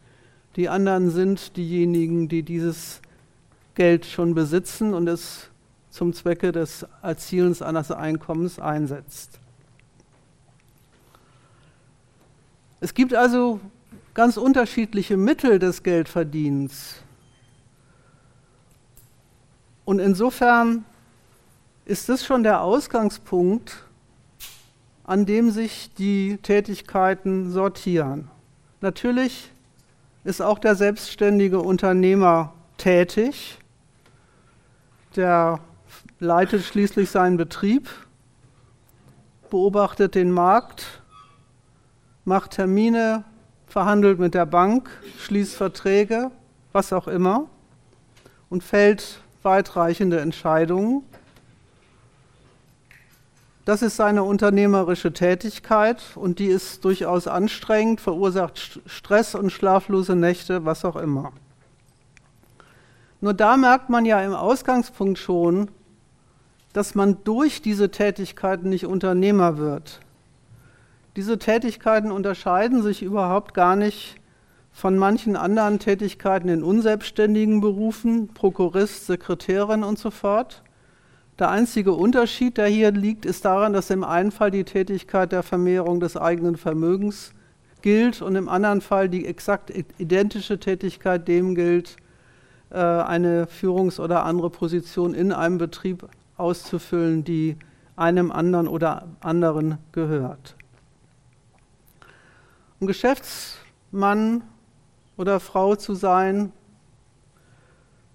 Die 0.57 0.71
anderen 0.71 1.11
sind 1.11 1.59
diejenigen, 1.59 2.27
die 2.27 2.43
dieses 2.43 3.03
Geld 3.75 4.07
schon 4.07 4.35
besitzen 4.35 4.95
und 4.95 5.09
es 5.09 5.51
zum 5.91 6.15
Zwecke 6.15 6.53
des 6.53 6.87
Erzielens 7.03 7.61
eines 7.61 7.91
Einkommens 7.91 8.59
einsetzt. 8.59 9.41
Es 12.81 12.95
gibt 12.95 13.13
also 13.13 13.61
ganz 14.15 14.37
unterschiedliche 14.37 15.17
Mittel 15.17 15.59
des 15.59 15.83
Geldverdienens. 15.83 17.03
Und 19.85 19.99
insofern 19.99 20.85
ist 21.87 22.09
das 22.09 22.25
schon 22.25 22.43
der 22.43 22.61
Ausgangspunkt, 22.61 23.85
an 25.05 25.27
dem 25.27 25.51
sich 25.51 25.91
die 25.95 26.37
Tätigkeiten 26.43 27.51
sortieren. 27.51 28.31
Natürlich 28.81 29.51
ist 30.23 30.43
auch 30.43 30.59
der 30.59 30.77
selbstständige 30.77 31.61
Unternehmer 31.61 32.53
tätig, 32.77 33.59
der 35.17 35.59
leitet 36.21 36.63
schließlich 36.63 37.11
seinen 37.11 37.39
Betrieb, 37.39 37.89
beobachtet 39.51 40.15
den 40.15 40.31
Markt, 40.31 41.03
macht 42.29 42.53
Termine, 42.53 43.25
verhandelt 43.67 44.19
mit 44.19 44.35
der 44.35 44.47
Bank, 44.47 44.91
schließt 45.19 45.57
Verträge, 45.57 46.31
was 46.73 46.93
auch 46.93 47.09
immer 47.09 47.47
und 48.51 48.63
fällt 48.63 49.21
weitreichende 49.43 50.21
Entscheidungen. 50.21 51.03
Das 53.65 53.81
ist 53.81 53.97
seine 53.97 54.25
unternehmerische 54.25 55.13
Tätigkeit 55.13 56.03
und 56.17 56.39
die 56.39 56.47
ist 56.47 56.85
durchaus 56.85 57.27
anstrengend, 57.27 58.01
verursacht 58.01 58.81
Stress 58.85 59.35
und 59.35 59.51
schlaflose 59.51 60.15
Nächte, 60.15 60.67
was 60.67 60.85
auch 60.85 60.97
immer. 60.97 61.33
Nur 63.23 63.33
da 63.33 63.57
merkt 63.57 63.89
man 63.89 64.05
ja 64.05 64.21
im 64.21 64.35
Ausgangspunkt 64.35 65.19
schon, 65.19 65.71
dass 66.75 66.95
man 66.95 67.25
durch 67.25 67.63
diese 67.63 67.91
Tätigkeiten 67.91 68.69
nicht 68.69 68.85
Unternehmer 68.85 69.57
wird. 69.57 70.01
Diese 71.19 71.37
Tätigkeiten 71.37 72.13
unterscheiden 72.13 72.81
sich 72.81 73.03
überhaupt 73.03 73.53
gar 73.53 73.75
nicht 73.75 74.21
von 74.71 74.97
manchen 74.97 75.35
anderen 75.35 75.81
Tätigkeiten 75.81 76.49
in 76.49 76.63
unselbstständigen 76.63 77.61
Berufen, 77.61 78.29
Prokurist, 78.29 79.07
Sekretärin 79.07 79.83
und 79.83 79.99
so 79.99 80.13
fort. 80.13 80.63
Der 81.41 81.51
einzige 81.51 81.93
Unterschied, 81.95 82.57
der 82.57 82.69
hier 82.69 82.93
liegt, 82.93 83.27
ist 83.27 83.45
daran, 83.45 83.73
dass 83.73 83.91
im 83.91 84.05
einen 84.05 84.31
Fall 84.31 84.53
die 84.53 84.63
Tätigkeit 84.63 85.33
der 85.33 85.43
Vermehrung 85.43 85.99
des 85.99 86.17
eigenen 86.17 86.57
Vermögens 86.57 87.33
gilt 87.83 88.23
und 88.23 88.37
im 88.37 88.49
anderen 88.49 88.81
Fall 88.81 89.09
die 89.09 89.27
exakt 89.27 89.73
identische 89.99 90.61
Tätigkeit 90.61 91.27
dem 91.27 91.57
gilt, 91.57 91.97
äh, 92.71 92.77
eine 92.77 93.49
Führungs- 93.49 93.99
oder 93.99 94.25
andere 94.25 94.51
Position 94.51 95.15
in 95.15 95.33
einem 95.33 95.59
Betrieb 95.59 96.07
auszufüllen, 96.37 97.25
die 97.25 97.57
einem 97.97 98.31
anderen 98.31 98.69
oder 98.69 99.09
anderen 99.21 99.79
gehört. 99.91 100.55
Um 102.81 102.87
Geschäftsmann 102.87 104.43
oder 105.17 105.41
Frau 105.41 105.75
zu 105.75 105.95
sein, 105.95 106.53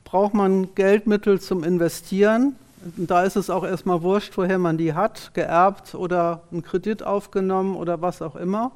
braucht 0.05 0.33
man 0.33 0.73
Geldmittel 0.73 1.41
zum 1.41 1.65
Investieren. 1.65 2.55
Und 2.97 3.11
da 3.11 3.23
ist 3.23 3.35
es 3.35 3.49
auch 3.49 3.65
erstmal 3.65 4.03
wurscht, 4.03 4.37
woher 4.37 4.59
man 4.59 4.77
die 4.77 4.93
hat, 4.93 5.33
geerbt 5.33 5.95
oder 5.95 6.43
einen 6.51 6.61
Kredit 6.61 7.03
aufgenommen 7.03 7.75
oder 7.75 8.01
was 8.01 8.21
auch 8.21 8.37
immer. 8.37 8.71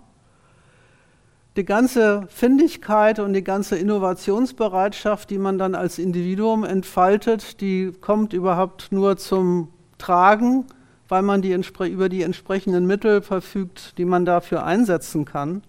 Die 1.55 1.63
ganze 1.63 2.27
Findigkeit 2.27 3.19
und 3.19 3.31
die 3.31 3.43
ganze 3.43 3.77
Innovationsbereitschaft, 3.77 5.29
die 5.29 5.37
man 5.37 5.57
dann 5.57 5.73
als 5.73 5.99
Individuum 5.99 6.65
entfaltet, 6.65 7.61
die 7.61 7.93
kommt 8.01 8.33
überhaupt 8.33 8.91
nur 8.91 9.15
zum 9.15 9.69
Tragen, 9.97 10.65
weil 11.07 11.21
man 11.21 11.41
die, 11.41 11.57
über 11.89 12.09
die 12.09 12.23
entsprechenden 12.23 12.85
Mittel 12.85 13.21
verfügt, 13.21 13.97
die 13.97 14.05
man 14.05 14.25
dafür 14.25 14.65
einsetzen 14.65 15.23
kann. 15.23 15.63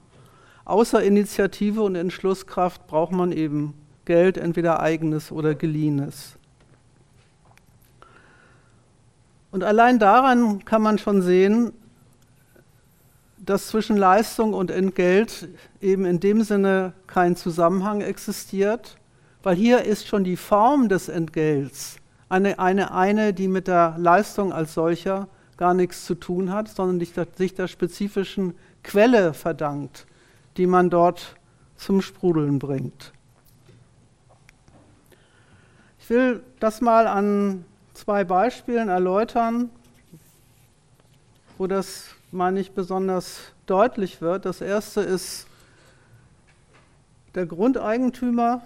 Außer 0.69 1.03
Initiative 1.03 1.81
und 1.81 1.95
Entschlusskraft 1.95 2.87
braucht 2.89 3.13
man 3.13 3.33
eben 3.33 3.73
Geld, 4.05 4.37
entweder 4.37 4.81
eigenes 4.81 5.33
oder 5.33 5.55
geliehenes. 5.55 6.37
Und 9.51 9.65
allein 9.65 9.99
daran 9.99 10.63
kann 10.67 10.83
man 10.83 10.99
schon 10.99 11.23
sehen, 11.23 11.73
dass 13.39 13.69
zwischen 13.69 13.97
Leistung 13.97 14.53
und 14.53 14.71
Entgelt 14.71 15.49
eben 15.81 16.05
in 16.05 16.21
dem 16.21 16.43
Sinne 16.43 16.93
kein 17.07 17.35
Zusammenhang 17.35 18.03
existiert, 18.03 18.99
weil 19.43 19.57
hier 19.57 19.85
ist 19.87 20.07
schon 20.07 20.23
die 20.23 20.37
Form 20.37 20.91
des 20.91 21.09
Entgelts 21.09 21.97
eine, 22.29 22.59
eine, 22.59 22.93
eine 22.93 23.33
die 23.33 23.49
mit 23.49 23.69
der 23.69 23.95
Leistung 23.97 24.53
als 24.53 24.75
solcher 24.75 25.29
gar 25.57 25.73
nichts 25.73 26.05
zu 26.05 26.15
tun 26.15 26.53
hat, 26.53 26.69
sondern 26.69 27.01
sich 27.01 27.55
der 27.55 27.69
spezifischen 27.69 28.55
Quelle 28.83 29.33
verdankt 29.33 30.05
die 30.59 30.67
man 30.67 30.91
dort 30.91 31.37
zum 31.77 32.03
Sprudeln 32.03 32.59
bringt. 32.59 33.13
Ich 36.01 36.11
will 36.11 36.43
das 36.59 36.81
mal 36.81 37.07
an 37.07 37.65
zwei 37.95 38.25
Beispielen 38.25 38.89
erläutern, 38.89 39.71
wo 41.57 41.67
das, 41.67 42.09
meine 42.33 42.61
ich, 42.61 42.73
besonders 42.73 43.53
deutlich 43.67 44.21
wird. 44.21 44.45
Das 44.45 44.61
erste 44.61 45.01
ist 45.01 45.47
der 47.35 47.47
Grundeigentümer 47.47 48.63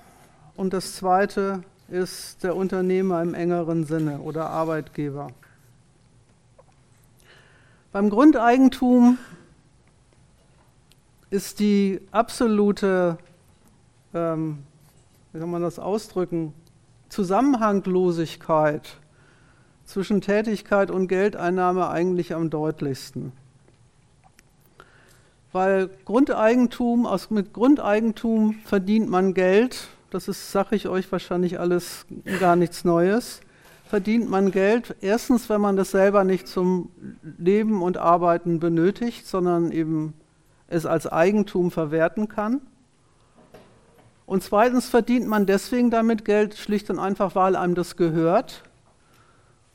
und 0.56 0.72
das 0.72 0.96
zweite 0.96 1.62
ist 1.88 2.42
der 2.42 2.56
Unternehmer 2.56 3.20
im 3.22 3.34
engeren 3.34 3.84
Sinne 3.84 4.20
oder 4.20 4.48
Arbeitgeber. 4.48 5.28
Beim 7.92 8.08
Grundeigentum 8.08 9.18
ist 11.32 11.60
die 11.60 11.98
absolute, 12.10 13.16
ähm, 14.12 14.58
wie 15.32 15.40
kann 15.40 15.50
man 15.50 15.62
das 15.62 15.78
ausdrücken, 15.78 16.52
Zusammenhanglosigkeit 17.08 18.98
zwischen 19.86 20.20
Tätigkeit 20.20 20.90
und 20.90 21.08
Geldeinnahme 21.08 21.88
eigentlich 21.88 22.34
am 22.34 22.50
deutlichsten. 22.50 23.32
Weil 25.52 25.88
Grundeigentum, 26.04 27.06
aus, 27.06 27.30
mit 27.30 27.54
Grundeigentum 27.54 28.56
verdient 28.66 29.08
man 29.08 29.32
Geld, 29.32 29.88
das 30.10 30.28
ist, 30.28 30.52
sage 30.52 30.76
ich 30.76 30.86
euch 30.86 31.10
wahrscheinlich 31.10 31.58
alles 31.58 32.04
gar 32.40 32.56
nichts 32.56 32.84
Neues, 32.84 33.40
verdient 33.86 34.28
man 34.28 34.50
Geld 34.50 34.96
erstens, 35.00 35.48
wenn 35.48 35.62
man 35.62 35.76
das 35.76 35.92
selber 35.92 36.24
nicht 36.24 36.46
zum 36.46 36.90
Leben 37.38 37.80
und 37.80 37.96
Arbeiten 37.96 38.60
benötigt, 38.60 39.26
sondern 39.26 39.72
eben 39.72 40.12
es 40.72 40.86
als 40.86 41.06
Eigentum 41.06 41.70
verwerten 41.70 42.28
kann. 42.28 42.60
Und 44.26 44.42
zweitens 44.42 44.88
verdient 44.88 45.26
man 45.26 45.46
deswegen 45.46 45.90
damit 45.90 46.24
Geld, 46.24 46.56
schlicht 46.56 46.88
und 46.90 46.98
einfach, 46.98 47.34
weil 47.34 47.54
einem 47.56 47.74
das 47.74 47.96
gehört 47.96 48.62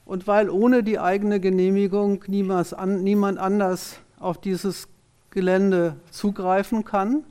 und 0.05 0.25
weil 0.25 0.49
ohne 0.49 0.83
die 0.83 0.99
eigene 0.99 1.39
Genehmigung 1.39 2.23
niemand 2.27 3.37
anders 3.37 3.99
auf 4.19 4.39
dieses 4.39 4.87
Gelände 5.29 5.97
zugreifen 6.09 6.85
kann. 6.85 7.23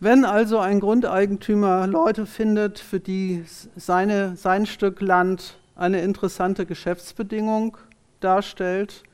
Wenn 0.00 0.24
also 0.24 0.58
ein 0.58 0.80
Grundeigentümer 0.80 1.86
Leute 1.86 2.26
findet, 2.26 2.78
für 2.78 3.00
die 3.00 3.44
seine, 3.76 4.36
sein 4.36 4.66
Stück 4.66 5.00
Land 5.00 5.58
eine 5.74 6.00
interessante 6.00 6.66
Geschäftsbedingung 6.66 7.76
darstellt, 8.20 9.04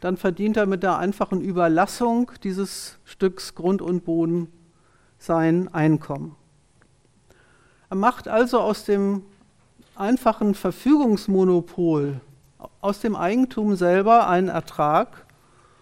dann 0.00 0.16
verdient 0.16 0.56
er 0.56 0.66
mit 0.66 0.82
der 0.82 0.98
einfachen 0.98 1.40
Überlassung 1.40 2.30
dieses 2.44 2.98
Stücks 3.04 3.54
Grund 3.54 3.82
und 3.82 4.04
Boden 4.04 4.52
sein 5.18 5.72
Einkommen. 5.72 6.36
Er 7.90 7.96
macht 7.96 8.28
also 8.28 8.60
aus 8.60 8.84
dem 8.84 9.22
einfachen 9.96 10.54
Verfügungsmonopol, 10.54 12.20
aus 12.80 13.00
dem 13.00 13.16
Eigentum 13.16 13.74
selber 13.76 14.28
einen 14.28 14.48
Ertrag. 14.48 15.26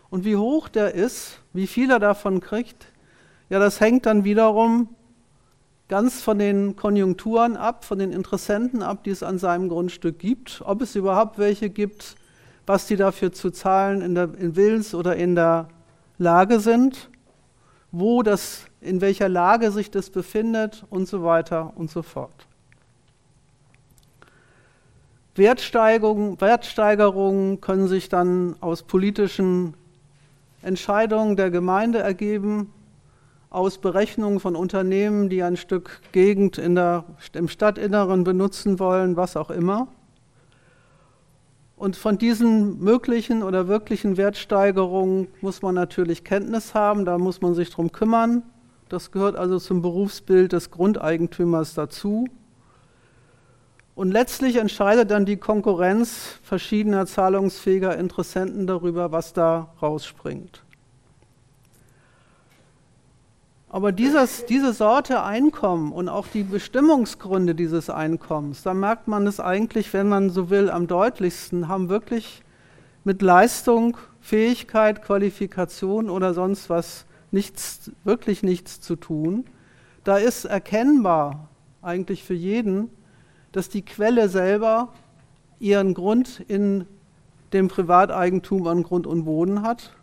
Und 0.08 0.24
wie 0.24 0.36
hoch 0.36 0.68
der 0.68 0.94
ist, 0.94 1.40
wie 1.52 1.66
viel 1.66 1.90
er 1.90 1.98
davon 1.98 2.40
kriegt, 2.40 2.86
ja, 3.48 3.58
das 3.58 3.80
hängt 3.80 4.06
dann 4.06 4.24
wiederum 4.24 4.88
ganz 5.88 6.20
von 6.22 6.38
den 6.38 6.74
Konjunkturen 6.74 7.56
ab, 7.56 7.84
von 7.84 7.98
den 7.98 8.12
Interessenten 8.12 8.82
ab, 8.82 9.04
die 9.04 9.10
es 9.10 9.22
an 9.22 9.38
seinem 9.38 9.68
Grundstück 9.68 10.18
gibt, 10.18 10.62
ob 10.64 10.82
es 10.82 10.96
überhaupt 10.96 11.38
welche 11.38 11.70
gibt, 11.70 12.16
was 12.66 12.86
die 12.86 12.96
dafür 12.96 13.32
zu 13.32 13.50
zahlen 13.50 14.02
in 14.02 14.14
der 14.14 14.34
in 14.38 14.56
Willens 14.56 14.94
oder 14.94 15.16
in 15.16 15.34
der 15.34 15.68
Lage 16.18 16.60
sind, 16.60 17.10
wo 17.92 18.22
das, 18.22 18.66
in 18.80 19.00
welcher 19.00 19.28
Lage 19.28 19.70
sich 19.70 19.90
das 19.90 20.10
befindet 20.10 20.84
und 20.90 21.08
so 21.08 21.22
weiter 21.22 21.72
und 21.76 21.90
so 21.90 22.02
fort. 22.02 22.46
Wertsteigerungen, 25.36 26.40
Wertsteigerungen 26.40 27.60
können 27.60 27.88
sich 27.88 28.08
dann 28.08 28.56
aus 28.60 28.82
politischen 28.82 29.74
Entscheidungen 30.62 31.36
der 31.36 31.50
Gemeinde 31.50 31.98
ergeben, 31.98 32.72
aus 33.50 33.78
Berechnungen 33.78 34.40
von 34.40 34.56
Unternehmen, 34.56 35.28
die 35.28 35.42
ein 35.42 35.56
Stück 35.56 36.00
Gegend 36.12 36.56
der, 36.56 37.04
im 37.34 37.48
Stadtinneren 37.48 38.24
benutzen 38.24 38.78
wollen, 38.78 39.16
was 39.16 39.36
auch 39.36 39.50
immer. 39.50 39.88
Und 41.76 41.96
von 41.96 42.16
diesen 42.16 42.82
möglichen 42.82 43.42
oder 43.42 43.68
wirklichen 43.68 44.16
Wertsteigerungen 44.16 45.28
muss 45.42 45.60
man 45.60 45.74
natürlich 45.74 46.24
Kenntnis 46.24 46.74
haben, 46.74 47.04
da 47.04 47.18
muss 47.18 47.42
man 47.42 47.54
sich 47.54 47.68
darum 47.68 47.92
kümmern. 47.92 48.42
Das 48.88 49.10
gehört 49.10 49.36
also 49.36 49.58
zum 49.58 49.82
Berufsbild 49.82 50.52
des 50.52 50.70
Grundeigentümers 50.70 51.74
dazu. 51.74 52.28
Und 53.94 54.10
letztlich 54.10 54.56
entscheidet 54.56 55.10
dann 55.10 55.26
die 55.26 55.36
Konkurrenz 55.36 56.38
verschiedener 56.42 57.06
zahlungsfähiger 57.06 57.96
Interessenten 57.96 58.66
darüber, 58.66 59.12
was 59.12 59.32
da 59.32 59.74
rausspringt. 59.80 60.65
Aber 63.76 63.92
dieses, 63.92 64.46
diese 64.46 64.72
Sorte 64.72 65.22
Einkommen 65.22 65.92
und 65.92 66.08
auch 66.08 66.28
die 66.28 66.44
Bestimmungsgründe 66.44 67.54
dieses 67.54 67.90
Einkommens, 67.90 68.62
da 68.62 68.72
merkt 68.72 69.06
man 69.06 69.26
es 69.26 69.38
eigentlich, 69.38 69.92
wenn 69.92 70.08
man 70.08 70.30
so 70.30 70.48
will, 70.48 70.70
am 70.70 70.86
deutlichsten, 70.86 71.68
haben 71.68 71.90
wirklich 71.90 72.42
mit 73.04 73.20
Leistung, 73.20 73.98
Fähigkeit, 74.22 75.02
Qualifikation 75.02 76.08
oder 76.08 76.32
sonst 76.32 76.70
was 76.70 77.04
nichts, 77.32 77.90
wirklich 78.02 78.42
nichts 78.42 78.80
zu 78.80 78.96
tun. 78.96 79.44
Da 80.04 80.16
ist 80.16 80.46
erkennbar 80.46 81.50
eigentlich 81.82 82.24
für 82.24 82.32
jeden, 82.32 82.88
dass 83.52 83.68
die 83.68 83.82
Quelle 83.82 84.30
selber 84.30 84.94
ihren 85.60 85.92
Grund 85.92 86.42
in 86.48 86.86
dem 87.52 87.68
Privateigentum 87.68 88.66
an 88.68 88.84
Grund 88.84 89.06
und 89.06 89.26
Boden 89.26 89.60
hat 89.60 89.94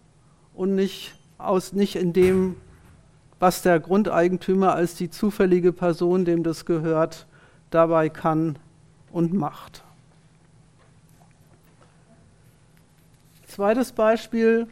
und 0.53 0.75
nicht, 0.75 1.15
aus, 1.39 1.73
nicht 1.73 1.95
in 1.95 2.13
dem 2.13 2.55
was 3.43 3.61
der 3.61 3.81
Grundeigentümer 3.81 4.73
als 4.73 4.95
die 4.95 5.09
zufällige 5.09 5.73
Person, 5.73 6.23
dem 6.23 6.43
das 6.43 6.63
gehört, 6.63 7.27
dabei 7.71 8.07
kann 8.07 8.57
und 9.11 9.33
macht. 9.33 9.83
Zweites 13.45 13.91
Beispiel. 13.91 14.65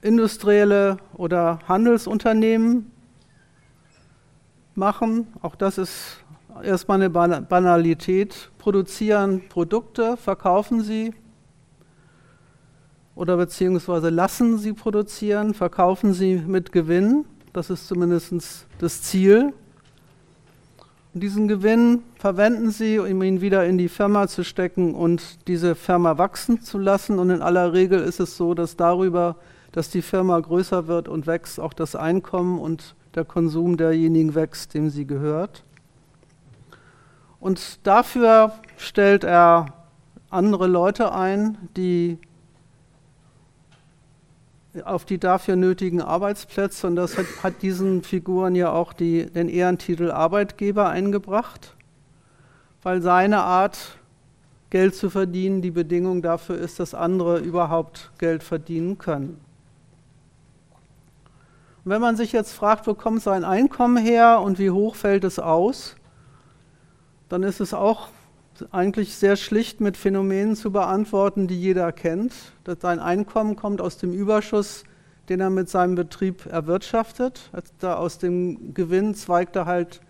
Industrielle 0.00 0.96
oder 1.12 1.58
Handelsunternehmen 1.68 2.90
machen, 4.74 5.26
auch 5.42 5.54
das 5.54 5.76
ist 5.76 6.24
erstmal 6.62 7.02
eine 7.02 7.10
Banalität, 7.10 8.50
produzieren 8.56 9.50
Produkte, 9.50 10.16
verkaufen 10.16 10.80
sie 10.80 11.12
oder 13.14 13.36
beziehungsweise 13.36 14.08
lassen 14.08 14.58
sie 14.58 14.72
produzieren, 14.72 15.54
verkaufen 15.54 16.14
sie 16.14 16.36
mit 16.36 16.72
Gewinn. 16.72 17.24
Das 17.52 17.68
ist 17.70 17.86
zumindest 17.86 18.66
das 18.78 19.02
Ziel. 19.02 19.52
Und 21.12 21.22
diesen 21.22 21.46
Gewinn 21.46 22.02
verwenden 22.16 22.70
sie, 22.70 22.98
um 22.98 23.22
ihn 23.22 23.42
wieder 23.42 23.66
in 23.66 23.76
die 23.76 23.90
Firma 23.90 24.28
zu 24.28 24.44
stecken 24.44 24.94
und 24.94 25.46
diese 25.46 25.74
Firma 25.74 26.16
wachsen 26.16 26.62
zu 26.62 26.78
lassen. 26.78 27.18
Und 27.18 27.28
in 27.28 27.42
aller 27.42 27.74
Regel 27.74 28.00
ist 28.00 28.18
es 28.18 28.38
so, 28.38 28.54
dass 28.54 28.76
darüber, 28.76 29.36
dass 29.72 29.90
die 29.90 30.00
Firma 30.00 30.40
größer 30.40 30.86
wird 30.86 31.08
und 31.08 31.26
wächst, 31.26 31.60
auch 31.60 31.74
das 31.74 31.94
Einkommen 31.94 32.58
und 32.58 32.94
der 33.14 33.26
Konsum 33.26 33.76
derjenigen 33.76 34.34
wächst, 34.34 34.72
dem 34.72 34.88
sie 34.88 35.06
gehört. 35.06 35.64
Und 37.40 37.86
dafür 37.86 38.52
stellt 38.78 39.24
er 39.24 39.66
andere 40.30 40.66
Leute 40.66 41.12
ein, 41.12 41.58
die 41.76 42.18
auf 44.84 45.04
die 45.04 45.18
dafür 45.18 45.56
nötigen 45.56 46.00
Arbeitsplätze. 46.00 46.86
Und 46.86 46.96
das 46.96 47.18
hat, 47.18 47.26
hat 47.42 47.62
diesen 47.62 48.02
Figuren 48.02 48.54
ja 48.54 48.72
auch 48.72 48.92
die, 48.92 49.26
den 49.26 49.48
Ehrentitel 49.48 50.10
Arbeitgeber 50.10 50.88
eingebracht, 50.88 51.76
weil 52.82 53.02
seine 53.02 53.42
Art, 53.42 53.98
Geld 54.70 54.94
zu 54.94 55.10
verdienen, 55.10 55.60
die 55.60 55.70
Bedingung 55.70 56.22
dafür 56.22 56.56
ist, 56.56 56.80
dass 56.80 56.94
andere 56.94 57.40
überhaupt 57.40 58.10
Geld 58.16 58.42
verdienen 58.42 58.96
können. 58.96 59.38
Und 61.84 61.90
wenn 61.90 62.00
man 62.00 62.16
sich 62.16 62.32
jetzt 62.32 62.52
fragt, 62.52 62.86
wo 62.86 62.94
kommt 62.94 63.22
sein 63.22 63.44
Einkommen 63.44 63.98
her 63.98 64.40
und 64.40 64.58
wie 64.58 64.70
hoch 64.70 64.94
fällt 64.94 65.24
es 65.24 65.38
aus, 65.38 65.96
dann 67.28 67.42
ist 67.42 67.60
es 67.60 67.74
auch 67.74 68.08
eigentlich 68.70 69.16
sehr 69.16 69.36
schlicht 69.36 69.80
mit 69.80 69.96
Phänomenen 69.96 70.56
zu 70.56 70.70
beantworten, 70.70 71.46
die 71.46 71.60
jeder 71.60 71.92
kennt. 71.92 72.32
Sein 72.80 73.00
Einkommen 73.00 73.56
kommt 73.56 73.80
aus 73.80 73.98
dem 73.98 74.12
Überschuss, 74.12 74.84
den 75.28 75.40
er 75.40 75.50
mit 75.50 75.68
seinem 75.68 75.94
Betrieb 75.94 76.46
erwirtschaftet. 76.46 77.50
Da 77.78 77.94
aus 77.94 78.18
dem 78.18 78.74
Gewinn 78.74 79.14
zweigt 79.14 79.56
er 79.56 79.66
halt 79.66 80.00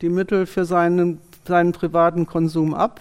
die 0.00 0.08
Mittel 0.08 0.46
für 0.46 0.64
seinen, 0.64 1.20
seinen 1.46 1.72
privaten 1.72 2.26
Konsum 2.26 2.74
ab. 2.74 3.00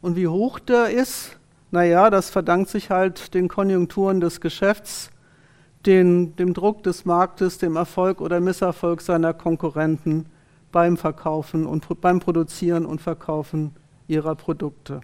Und 0.00 0.16
wie 0.16 0.28
hoch 0.28 0.58
der 0.58 0.90
ist, 0.90 1.36
naja, 1.70 2.10
das 2.10 2.30
verdankt 2.30 2.68
sich 2.68 2.90
halt 2.90 3.34
den 3.34 3.48
Konjunkturen 3.48 4.20
des 4.20 4.40
Geschäfts, 4.40 5.10
den, 5.86 6.34
dem 6.36 6.52
Druck 6.52 6.82
des 6.82 7.04
Marktes, 7.04 7.58
dem 7.58 7.76
Erfolg 7.76 8.20
oder 8.20 8.40
Misserfolg 8.40 9.00
seiner 9.00 9.32
Konkurrenten 9.32 10.26
beim 10.72 10.96
Verkaufen 10.96 11.66
und 11.66 11.86
beim 12.00 12.20
Produzieren 12.20 12.86
und 12.86 13.00
Verkaufen 13.00 13.74
ihrer 14.10 14.34
Produkte. 14.34 15.00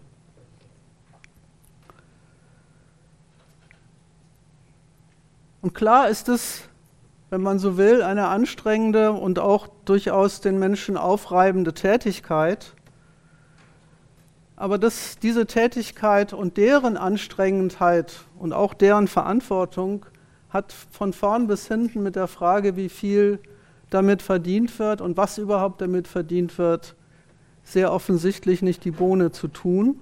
Und 5.63 5.75
klar 5.75 6.09
ist 6.09 6.29
es, 6.29 6.69
wenn 7.31 7.41
man 7.41 7.59
so 7.59 7.77
will, 7.77 8.03
eine 8.03 8.29
anstrengende 8.29 9.13
und 9.13 9.39
auch 9.39 9.69
durchaus 9.85 10.41
den 10.41 10.59
Menschen 10.59 10.97
aufreibende 10.97 11.75
Tätigkeit. 11.75 12.75
Aber 14.55 14.79
das, 14.79 15.19
diese 15.19 15.47
Tätigkeit 15.47 16.33
und 16.33 16.57
deren 16.57 16.97
Anstrengendheit 16.97 18.15
und 18.39 18.53
auch 18.53 18.75
deren 18.75 19.09
Verantwortung 19.09 20.07
hat 20.51 20.73
von 20.73 21.13
vorn 21.13 21.47
bis 21.47 21.69
hinten 21.69 22.03
mit 22.03 22.17
der 22.17 22.29
Frage, 22.29 22.77
wie 22.77 22.89
viel 22.89 23.41
damit 23.91 24.23
verdient 24.23 24.79
wird 24.79 25.01
und 25.01 25.17
was 25.17 25.39
überhaupt 25.39 25.81
damit 25.81 26.09
verdient 26.09 26.59
wird, 26.59 26.95
sehr 27.67 27.93
offensichtlich 27.93 28.62
nicht 28.62 28.85
die 28.85 28.93
Bohne 28.93 29.33
zu 29.33 29.49
tun. 29.49 29.99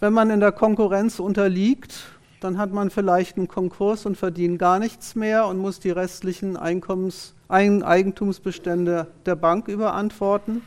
Wenn 0.00 0.12
man 0.12 0.30
in 0.30 0.40
der 0.40 0.50
Konkurrenz 0.50 1.20
unterliegt, 1.20 2.08
dann 2.40 2.58
hat 2.58 2.72
man 2.72 2.90
vielleicht 2.90 3.36
einen 3.36 3.46
Konkurs 3.46 4.04
und 4.04 4.16
verdient 4.16 4.58
gar 4.58 4.80
nichts 4.80 5.14
mehr 5.14 5.46
und 5.46 5.58
muss 5.58 5.78
die 5.78 5.92
restlichen 5.92 6.56
Einkommens, 6.56 7.34
Eigentumsbestände 7.48 9.06
der 9.24 9.36
Bank 9.36 9.68
überantworten. 9.68 10.62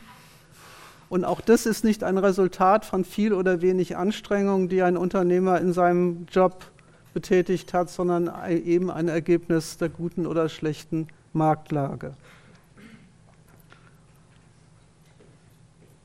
Und 1.10 1.26
auch 1.26 1.42
das 1.42 1.66
ist 1.66 1.84
nicht 1.84 2.02
ein 2.02 2.16
Resultat 2.16 2.86
von 2.86 3.04
viel 3.04 3.34
oder 3.34 3.60
wenig 3.60 3.98
Anstrengung, 3.98 4.70
die 4.70 4.82
ein 4.82 4.96
Unternehmer 4.96 5.60
in 5.60 5.74
seinem 5.74 6.26
Job 6.32 6.64
betätigt 7.12 7.74
hat, 7.74 7.90
sondern 7.90 8.30
eben 8.48 8.90
ein 8.90 9.08
Ergebnis 9.08 9.76
der 9.76 9.90
guten 9.90 10.26
oder 10.26 10.48
schlechten 10.48 11.08
Marktlage. 11.34 12.14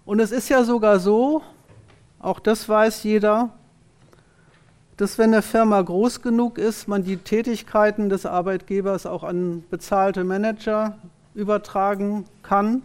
Und 0.05 0.19
es 0.19 0.31
ist 0.31 0.49
ja 0.49 0.63
sogar 0.63 0.99
so, 0.99 1.43
auch 2.19 2.39
das 2.39 2.67
weiß 2.67 3.03
jeder, 3.03 3.49
dass 4.97 5.17
wenn 5.17 5.33
eine 5.33 5.41
Firma 5.41 5.81
groß 5.81 6.21
genug 6.21 6.57
ist, 6.57 6.87
man 6.87 7.03
die 7.03 7.17
Tätigkeiten 7.17 8.09
des 8.09 8.25
Arbeitgebers 8.25 9.05
auch 9.05 9.23
an 9.23 9.63
bezahlte 9.69 10.23
Manager 10.23 10.97
übertragen 11.33 12.25
kann 12.43 12.83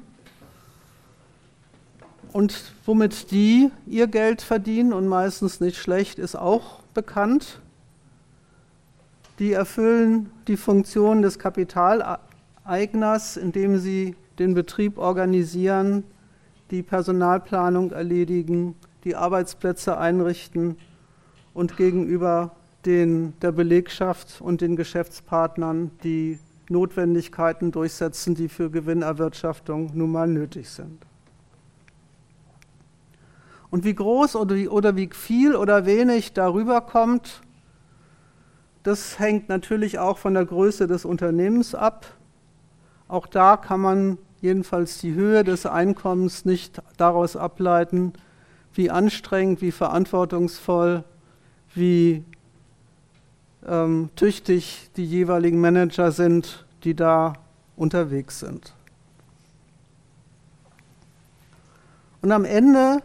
und 2.33 2.73
womit 2.85 3.31
die 3.31 3.71
ihr 3.87 4.07
Geld 4.07 4.43
verdienen 4.43 4.93
und 4.93 5.09
meistens 5.09 5.61
nicht 5.61 5.79
schlecht, 5.79 6.19
ist 6.19 6.37
auch 6.37 6.81
bekannt. 6.93 7.61
Die 9.39 9.53
erfüllen 9.53 10.31
die 10.47 10.57
Funktion 10.57 11.23
des 11.23 11.39
Kapitaleigners, 11.39 13.37
indem 13.37 13.79
sie 13.79 14.17
den 14.39 14.55
Betrieb 14.55 14.99
organisieren, 14.99 16.05
die 16.71 16.83
Personalplanung 16.83 17.93
erledigen, 17.93 18.75
die 19.05 19.15
Arbeitsplätze 19.15 19.99
einrichten 19.99 20.77
und 21.55 21.77
gegenüber 21.77 22.57
den, 22.85 23.35
der 23.41 23.53
Belegschaft 23.53 24.41
und 24.41 24.61
den 24.61 24.77
Geschäftspartnern 24.77 25.91
die 26.03 26.39
Notwendigkeiten 26.69 27.73
durchsetzen, 27.73 28.35
die 28.35 28.49
für 28.49 28.71
Gewinnerwirtschaftung 28.71 29.93
nun 29.95 30.13
mal 30.13 30.29
nötig 30.29 30.69
sind. 30.69 31.05
Und 33.71 33.85
wie 33.85 33.95
groß 33.95 34.37
oder 34.37 34.55
wie, 34.55 34.69
oder 34.69 34.97
wie 34.97 35.09
viel 35.13 35.55
oder 35.55 35.87
wenig 35.87 36.33
darüber 36.33 36.81
kommt, 36.81 37.43
das 38.83 39.19
hängt 39.19 39.49
natürlich 39.49 39.99
auch 39.99 40.19
von 40.19 40.35
der 40.35 40.45
Größe 40.45 40.87
des 40.87 41.05
Unternehmens 41.05 41.75
ab. 41.75 42.07
Auch 43.09 43.27
da 43.27 43.57
kann 43.57 43.81
man 43.81 44.19
jedenfalls 44.47 44.99
die 44.99 45.15
Höhe 45.15 45.45
des 45.45 45.67
Einkommens 45.67 46.45
nicht 46.45 46.81
daraus 46.97 47.37
ableiten, 47.37 48.15
wie 48.73 48.91
anstrengend, 48.91 49.61
wie 49.61 49.73
verantwortungsvoll 49.73 51.05
wie 51.75 52.25
ähm, 53.67 54.11
tüchtig 54.17 54.91
die 54.97 55.05
jeweiligen 55.05 55.61
Manager 55.61 56.11
sind, 56.11 56.65
die 56.85 56.95
da 56.95 57.35
unterwegs 57.77 58.41
sind. 58.41 58.73
Und 62.23 62.33
am 62.33 62.45
Ende 62.45 63.03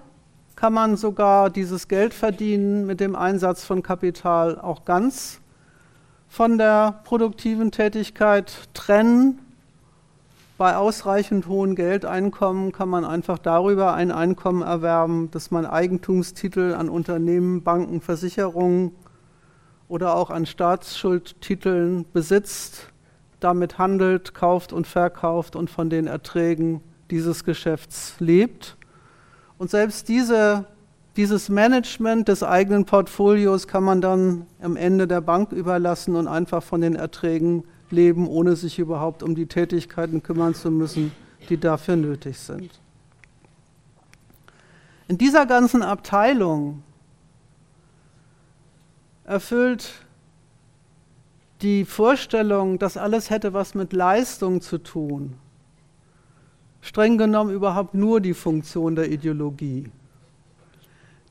kann 0.55 0.73
man 0.73 0.95
sogar 0.95 1.49
dieses 1.49 1.87
Geld 1.87 2.13
verdienen 2.13 2.85
mit 2.85 2.99
dem 2.99 3.15
Einsatz 3.15 3.65
von 3.65 3.83
Kapital 3.83 4.59
auch 4.59 4.85
ganz 4.85 5.41
von 6.27 6.57
der 6.57 7.01
produktiven 7.03 7.71
Tätigkeit 7.71 8.69
trennen. 8.73 9.39
Bei 10.61 10.77
ausreichend 10.77 11.47
hohen 11.47 11.73
Geldeinkommen 11.73 12.71
kann 12.71 12.87
man 12.87 13.03
einfach 13.03 13.39
darüber 13.39 13.95
ein 13.95 14.11
Einkommen 14.11 14.61
erwerben, 14.61 15.31
dass 15.31 15.49
man 15.49 15.65
Eigentumstitel 15.65 16.75
an 16.75 16.87
Unternehmen, 16.87 17.63
Banken, 17.63 17.99
Versicherungen 17.99 18.91
oder 19.87 20.13
auch 20.13 20.29
an 20.29 20.45
Staatsschuldtiteln 20.45 22.05
besitzt, 22.13 22.89
damit 23.39 23.79
handelt, 23.79 24.35
kauft 24.35 24.71
und 24.71 24.85
verkauft 24.85 25.55
und 25.55 25.71
von 25.71 25.89
den 25.89 26.05
Erträgen 26.05 26.81
dieses 27.09 27.43
Geschäfts 27.43 28.17
lebt. 28.19 28.77
Und 29.57 29.71
selbst 29.71 30.09
diese, 30.09 30.65
dieses 31.17 31.49
Management 31.49 32.27
des 32.27 32.43
eigenen 32.43 32.85
Portfolios 32.85 33.67
kann 33.67 33.83
man 33.83 33.99
dann 33.99 34.45
am 34.61 34.75
Ende 34.75 35.07
der 35.07 35.21
Bank 35.21 35.53
überlassen 35.53 36.15
und 36.15 36.27
einfach 36.27 36.61
von 36.61 36.81
den 36.81 36.95
Erträgen 36.95 37.63
leben, 37.91 38.27
ohne 38.27 38.55
sich 38.55 38.79
überhaupt 38.79 39.23
um 39.23 39.35
die 39.35 39.45
Tätigkeiten 39.45 40.23
kümmern 40.23 40.53
zu 40.53 40.71
müssen, 40.71 41.11
die 41.49 41.57
dafür 41.57 41.95
nötig 41.95 42.37
sind. 42.37 42.69
In 45.07 45.17
dieser 45.17 45.45
ganzen 45.45 45.83
Abteilung 45.83 46.83
erfüllt 49.25 50.05
die 51.61 51.85
Vorstellung, 51.85 52.79
dass 52.79 52.97
alles 52.97 53.29
hätte 53.29 53.53
was 53.53 53.75
mit 53.75 53.93
Leistung 53.93 54.61
zu 54.61 54.77
tun, 54.77 55.35
streng 56.81 57.17
genommen 57.17 57.53
überhaupt 57.53 57.93
nur 57.93 58.19
die 58.19 58.33
Funktion 58.33 58.95
der 58.95 59.11
Ideologie. 59.11 59.91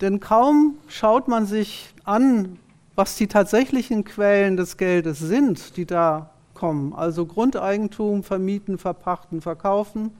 Denn 0.01 0.21
kaum 0.21 0.79
schaut 0.89 1.29
man 1.29 1.47
sich 1.47 1.93
an, 2.05 2.59
was 2.95 3.17
die 3.17 3.27
tatsächlichen 3.27 4.05
Quellen 4.05 4.57
des 4.57 4.77
Geldes 4.77 5.19
sind, 5.19 5.77
die 5.77 5.87
da 5.87 6.31
kommen. 6.61 6.93
Also 6.93 7.25
Grundeigentum 7.25 8.23
vermieten, 8.23 8.77
verpachten, 8.77 9.41
verkaufen, 9.41 10.11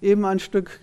eben 0.00 0.24
ein 0.24 0.40
Stück 0.40 0.80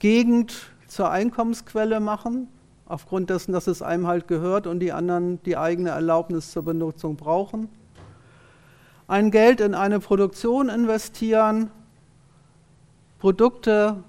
Gegend 0.00 0.72
zur 0.88 1.10
Einkommensquelle 1.10 2.00
machen, 2.00 2.48
aufgrund 2.86 3.30
dessen, 3.30 3.52
dass 3.52 3.68
es 3.68 3.80
einem 3.80 4.08
halt 4.08 4.26
gehört 4.26 4.66
und 4.66 4.80
die 4.80 4.90
anderen 4.92 5.40
die 5.44 5.56
eigene 5.56 5.90
Erlaubnis 5.90 6.50
zur 6.50 6.64
Benutzung 6.64 7.14
brauchen. 7.14 7.68
Ein 9.06 9.30
Geld 9.30 9.60
in 9.60 9.74
eine 9.74 10.00
Produktion 10.00 10.68
investieren, 10.68 11.70
Produkte 13.20 14.02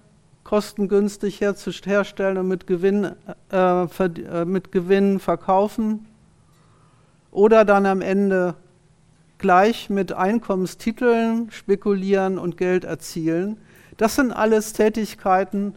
kostengünstig 0.43 1.39
herstellen 1.39 2.39
und 2.39 2.47
mit 2.47 2.65
Gewinn, 2.65 3.11
äh, 3.51 3.83
äh, 3.83 4.45
mit 4.45 4.71
Gewinn 4.71 5.19
verkaufen 5.19 6.07
oder 7.29 7.63
dann 7.63 7.85
am 7.85 8.01
Ende 8.01 8.55
gleich 9.43 9.89
mit 9.89 10.13
Einkommenstiteln 10.13 11.51
spekulieren 11.51 12.39
und 12.39 12.55
Geld 12.55 12.85
erzielen. 12.85 13.57
Das 13.97 14.15
sind 14.15 14.31
alles 14.31 14.71
Tätigkeiten, 14.71 15.75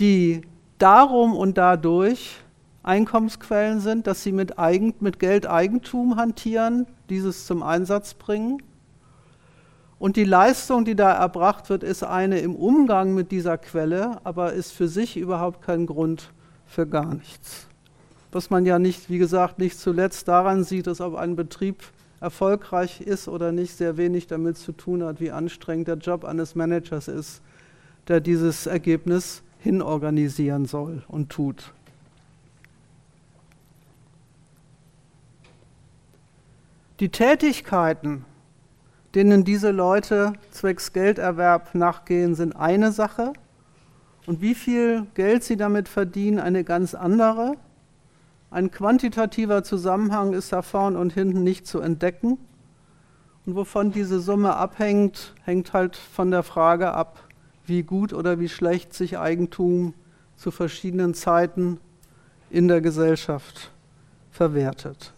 die 0.00 0.42
darum 0.78 1.36
und 1.36 1.56
dadurch 1.56 2.38
Einkommensquellen 2.82 3.78
sind, 3.78 4.08
dass 4.08 4.24
sie 4.24 4.32
mit, 4.32 4.58
Eigen, 4.58 4.94
mit 4.98 5.20
Geldeigentum 5.20 6.16
hantieren, 6.16 6.88
dieses 7.08 7.46
zum 7.46 7.62
Einsatz 7.62 8.14
bringen. 8.14 8.60
Und 10.00 10.16
die 10.16 10.24
Leistung, 10.24 10.84
die 10.84 10.96
da 10.96 11.12
erbracht 11.12 11.70
wird, 11.70 11.84
ist 11.84 12.02
eine 12.02 12.40
im 12.40 12.56
Umgang 12.56 13.14
mit 13.14 13.30
dieser 13.30 13.56
Quelle, 13.56 14.18
aber 14.24 14.52
ist 14.52 14.72
für 14.72 14.88
sich 14.88 15.16
überhaupt 15.16 15.62
kein 15.62 15.86
Grund 15.86 16.32
für 16.66 16.88
gar 16.88 17.14
nichts. 17.14 17.68
Was 18.32 18.50
man 18.50 18.66
ja 18.66 18.80
nicht, 18.80 19.08
wie 19.08 19.18
gesagt, 19.18 19.60
nicht 19.60 19.78
zuletzt 19.78 20.26
daran 20.26 20.64
sieht, 20.64 20.88
dass 20.88 21.00
ob 21.00 21.14
ein 21.14 21.36
Betrieb 21.36 21.84
erfolgreich 22.20 23.00
ist 23.00 23.28
oder 23.28 23.50
nicht, 23.52 23.76
sehr 23.76 23.96
wenig 23.96 24.26
damit 24.26 24.58
zu 24.58 24.72
tun 24.72 25.02
hat, 25.02 25.20
wie 25.20 25.30
anstrengend 25.30 25.88
der 25.88 25.96
Job 25.96 26.24
eines 26.24 26.54
Managers 26.54 27.08
ist, 27.08 27.40
der 28.08 28.20
dieses 28.20 28.66
Ergebnis 28.66 29.42
hinorganisieren 29.58 30.66
soll 30.66 31.02
und 31.08 31.30
tut. 31.30 31.72
Die 37.00 37.08
Tätigkeiten, 37.08 38.26
denen 39.14 39.44
diese 39.44 39.70
Leute 39.70 40.34
zwecks 40.50 40.92
Gelderwerb 40.92 41.74
nachgehen, 41.74 42.34
sind 42.34 42.54
eine 42.54 42.92
Sache. 42.92 43.32
und 44.26 44.42
wie 44.42 44.54
viel 44.54 45.06
Geld 45.14 45.42
sie 45.42 45.56
damit 45.56 45.88
verdienen, 45.88 46.38
eine 46.38 46.62
ganz 46.62 46.94
andere. 46.94 47.56
Ein 48.52 48.72
quantitativer 48.72 49.62
Zusammenhang 49.62 50.32
ist 50.32 50.52
da 50.52 50.62
vorn 50.62 50.96
und 50.96 51.12
hinten 51.12 51.44
nicht 51.44 51.68
zu 51.68 51.80
entdecken. 51.80 52.36
Und 53.46 53.54
wovon 53.54 53.92
diese 53.92 54.18
Summe 54.18 54.56
abhängt, 54.56 55.34
hängt 55.44 55.72
halt 55.72 55.94
von 55.94 56.32
der 56.32 56.42
Frage 56.42 56.92
ab, 56.92 57.20
wie 57.64 57.84
gut 57.84 58.12
oder 58.12 58.40
wie 58.40 58.48
schlecht 58.48 58.92
sich 58.92 59.18
Eigentum 59.18 59.94
zu 60.36 60.50
verschiedenen 60.50 61.14
Zeiten 61.14 61.78
in 62.50 62.66
der 62.66 62.80
Gesellschaft 62.80 63.70
verwertet. 64.32 65.12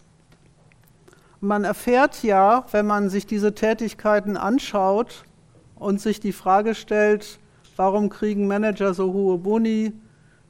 Man 1.41 1.63
erfährt 1.63 2.21
ja, 2.23 2.65
wenn 2.71 2.85
man 2.85 3.09
sich 3.09 3.25
diese 3.25 3.55
Tätigkeiten 3.55 4.37
anschaut 4.37 5.25
und 5.75 5.99
sich 5.99 6.19
die 6.19 6.31
Frage 6.31 6.75
stellt, 6.75 7.39
warum 7.75 8.09
kriegen 8.09 8.47
Manager 8.47 8.93
so 8.93 9.11
hohe 9.11 9.39
Boni, 9.39 9.91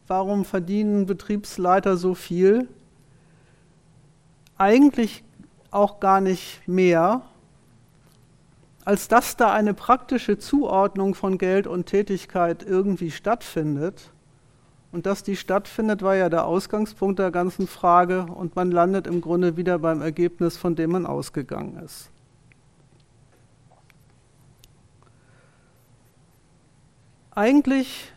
warum 0.07 0.45
verdienen 0.45 1.05
Betriebsleiter 1.05 1.97
so 1.97 2.13
viel, 2.13 2.67
eigentlich 4.57 5.23
auch 5.71 5.99
gar 5.99 6.21
nicht 6.21 6.61
mehr, 6.67 7.21
als 8.85 9.07
dass 9.07 9.38
da 9.38 9.51
eine 9.53 9.73
praktische 9.73 10.38
Zuordnung 10.38 11.15
von 11.15 11.38
Geld 11.38 11.67
und 11.67 11.85
Tätigkeit 11.85 12.63
irgendwie 12.63 13.11
stattfindet. 13.11 14.11
Und 14.91 15.07
dass 15.07 15.23
die 15.23 15.35
stattfindet, 15.35 16.03
war 16.03 16.15
ja 16.15 16.30
der 16.30 16.45
Ausgangspunkt 16.45 17.17
der 17.17 17.31
ganzen 17.31 17.65
Frage 17.65 18.27
und 18.27 18.55
man 18.55 18.69
landet 18.69 19.07
im 19.07 19.21
Grunde 19.21 19.57
wieder 19.57 19.80
beim 19.80 20.01
Ergebnis, 20.01 20.55
von 20.55 20.75
dem 20.75 20.91
man 20.91 21.07
ausgegangen 21.07 21.77
ist. 21.84 22.11
Eigentlich 27.31 28.12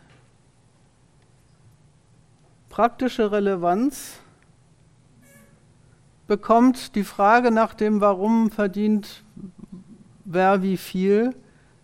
praktische 2.77 3.31
Relevanz 3.31 4.19
bekommt 6.27 6.93
die 6.93 7.03
Frage 7.03 7.49
nach 7.49 7.73
dem, 7.73 8.01
warum 8.01 8.51
verdient 8.51 9.23
wer 10.25 10.61
wie 10.61 10.77
viel 10.77 11.33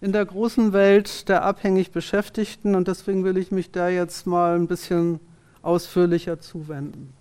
in 0.01 0.11
der 0.11 0.23
großen 0.23 0.71
Welt 0.71 1.29
der 1.29 1.45
abhängig 1.45 1.89
Beschäftigten 1.89 2.75
und 2.75 2.87
deswegen 2.87 3.23
will 3.23 3.37
ich 3.37 3.49
mich 3.49 3.71
da 3.71 3.89
jetzt 3.89 4.27
mal 4.27 4.55
ein 4.55 4.67
bisschen 4.67 5.19
ausführlicher 5.63 6.39
zuwenden. 6.39 7.11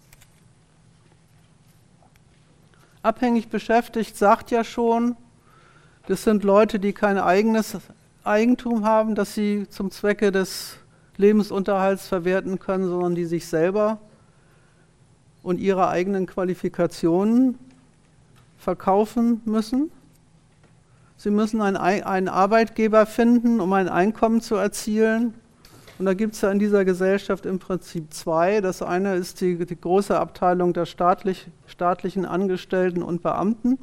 Abhängig 3.02 3.48
beschäftigt 3.48 4.18
sagt 4.18 4.50
ja 4.50 4.64
schon, 4.64 5.16
das 6.08 6.24
sind 6.24 6.44
Leute, 6.44 6.78
die 6.78 6.92
kein 6.92 7.16
eigenes 7.16 7.78
Eigentum 8.22 8.84
haben, 8.84 9.14
das 9.14 9.34
sie 9.34 9.66
zum 9.70 9.90
Zwecke 9.90 10.30
des 10.30 10.76
Lebensunterhalts 11.16 12.08
verwerten 12.08 12.58
können, 12.58 12.88
sondern 12.88 13.14
die 13.14 13.24
sich 13.24 13.46
selber 13.46 13.98
und 15.42 15.58
ihre 15.58 15.88
eigenen 15.88 16.26
Qualifikationen 16.26 17.58
verkaufen 18.56 19.40
müssen. 19.44 19.90
Sie 21.16 21.30
müssen 21.30 21.60
einen, 21.60 22.28
Arbeitgeber 22.28 23.06
finden, 23.06 23.60
um 23.60 23.72
ein 23.72 23.88
Einkommen 23.88 24.40
zu 24.40 24.56
erzielen. 24.56 25.34
Und 25.98 26.06
da 26.06 26.14
gibt 26.14 26.34
es 26.34 26.40
ja 26.40 26.50
in 26.50 26.58
dieser 26.58 26.84
Gesellschaft 26.84 27.46
im 27.46 27.58
Prinzip 27.58 28.12
zwei. 28.12 28.60
Das 28.60 28.82
eine 28.82 29.14
ist 29.14 29.40
die, 29.40 29.56
die 29.64 29.80
große 29.80 30.18
Abteilung 30.18 30.72
der 30.72 30.86
staatlich, 30.86 31.46
staatlichen 31.66 32.24
Angestellten 32.24 33.02
und 33.02 33.22
Beamten. 33.22 33.78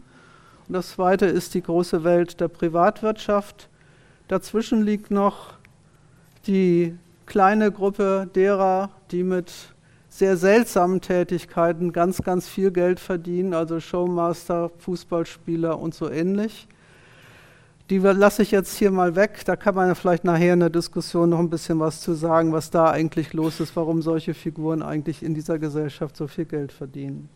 Und 0.68 0.73
das 0.73 0.89
zweite 0.89 1.27
ist 1.27 1.53
die 1.53 1.61
große 1.61 2.03
Welt 2.03 2.41
der 2.41 2.47
Privatwirtschaft. 2.47 3.69
Dazwischen 4.27 4.84
liegt 4.84 5.10
noch 5.11 5.53
die 6.45 6.97
kleine 7.30 7.72
Gruppe 7.72 8.27
derer, 8.35 8.89
die 9.11 9.23
mit 9.23 9.53
sehr 10.10 10.35
seltsamen 10.35 10.99
Tätigkeiten 10.99 11.93
ganz, 11.93 12.23
ganz 12.23 12.49
viel 12.49 12.72
Geld 12.72 12.99
verdienen, 12.99 13.53
also 13.53 13.80
Showmaster, 13.80 14.72
Fußballspieler 14.80 15.80
und 15.80 15.93
so 15.93 16.10
ähnlich. 16.10 16.68
Die 17.91 17.99
lasse 17.99 18.41
ich 18.41 18.51
jetzt 18.51 18.76
hier 18.76 18.91
mal 18.91 19.15
weg. 19.15 19.45
Da 19.45 19.56
kann 19.56 19.76
man 19.76 19.95
vielleicht 19.95 20.23
nachher 20.23 20.53
in 20.53 20.60
der 20.60 20.69
Diskussion 20.69 21.30
noch 21.30 21.39
ein 21.39 21.49
bisschen 21.49 21.80
was 21.80 22.01
zu 22.01 22.14
sagen, 22.14 22.51
was 22.51 22.69
da 22.69 22.91
eigentlich 22.91 23.34
los 23.34 23.60
ist, 23.60 23.76
warum 23.76 24.01
solche 24.01 24.34
Figuren 24.34 24.81
eigentlich 24.81 25.23
in 25.23 25.34
dieser 25.34 25.57
Gesellschaft 25.57 26.18
so 26.18 26.27
viel 26.27 26.45
Geld 26.45 26.72
verdienen. 26.72 27.30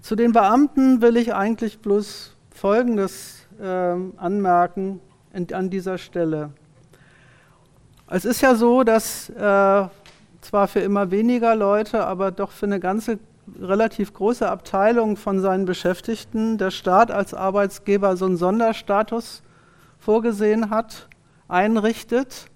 Zu 0.00 0.16
den 0.16 0.32
Beamten 0.32 1.02
will 1.02 1.16
ich 1.16 1.34
eigentlich 1.34 1.80
bloß 1.80 2.34
Folgendes 2.50 3.46
äh, 3.60 3.64
anmerken 4.16 5.00
an 5.32 5.70
dieser 5.70 5.98
Stelle. 5.98 6.50
Es 8.10 8.24
ist 8.24 8.40
ja 8.40 8.54
so, 8.54 8.84
dass 8.84 9.28
äh, 9.28 9.32
zwar 10.40 10.68
für 10.68 10.80
immer 10.80 11.10
weniger 11.10 11.54
Leute, 11.54 12.06
aber 12.06 12.30
doch 12.30 12.52
für 12.52 12.64
eine 12.64 12.80
ganze 12.80 13.18
relativ 13.60 14.14
große 14.14 14.48
Abteilung 14.48 15.18
von 15.18 15.40
seinen 15.40 15.66
Beschäftigten 15.66 16.56
der 16.56 16.70
Staat 16.70 17.10
als 17.10 17.34
Arbeitsgeber 17.34 18.16
so 18.16 18.24
einen 18.24 18.38
Sonderstatus 18.38 19.42
vorgesehen 19.98 20.70
hat, 20.70 21.06
einrichtet. 21.48 22.46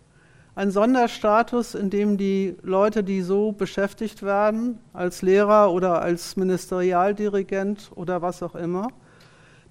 Ein 0.55 0.71
Sonderstatus, 0.71 1.75
in 1.75 1.91
dem 1.91 2.17
die 2.17 2.57
Leute, 2.63 3.05
die 3.05 3.21
so 3.21 3.53
beschäftigt 3.53 4.23
werden, 4.23 4.79
als 4.95 5.21
Lehrer 5.21 5.71
oder 5.71 6.01
als 6.01 6.37
Ministerialdirigent 6.37 7.91
oder 7.95 8.23
was 8.23 8.43
auch 8.43 8.55
immer, 8.55 8.89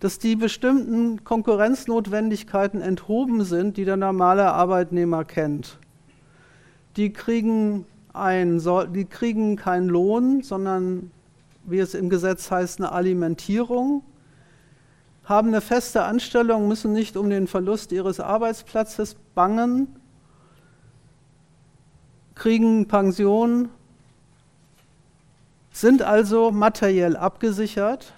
dass 0.02 0.18
die 0.18 0.36
bestimmten 0.36 1.23
Konkurrenznotwendigkeiten 1.23 2.82
enthoben 2.82 3.44
sind, 3.44 3.78
die 3.78 3.86
der 3.86 3.98
normale 3.98 4.52
Arbeitnehmer 4.52 5.23
kennt. 5.23 5.78
Die 6.98 7.14
kriegen 7.14 7.86
ein, 8.11 8.60
die 8.94 9.06
kriegen 9.06 9.56
keinen 9.56 9.88
Lohn, 9.88 10.41
sondern 10.41 11.11
wie 11.65 11.78
es 11.78 11.94
im 11.94 12.10
Gesetz 12.10 12.49
heißt, 12.49 12.80
eine 12.80 12.91
Alimentierung, 12.91 14.03
haben 15.23 15.49
eine 15.49 15.61
feste 15.61 16.02
Anstellung, 16.03 16.68
müssen 16.68 16.94
nicht 16.94 17.15
um 17.15 17.30
den 17.30 17.45
Verlust 17.45 17.91
ihres 17.91 18.19
Arbeitsplatzes 18.19 19.15
bangen, 19.36 19.88
kriegen 22.34 22.88
Pension, 22.88 23.69
sind 25.72 26.02
also 26.02 26.49
materiell 26.49 27.15
abgesichert. 27.15 28.15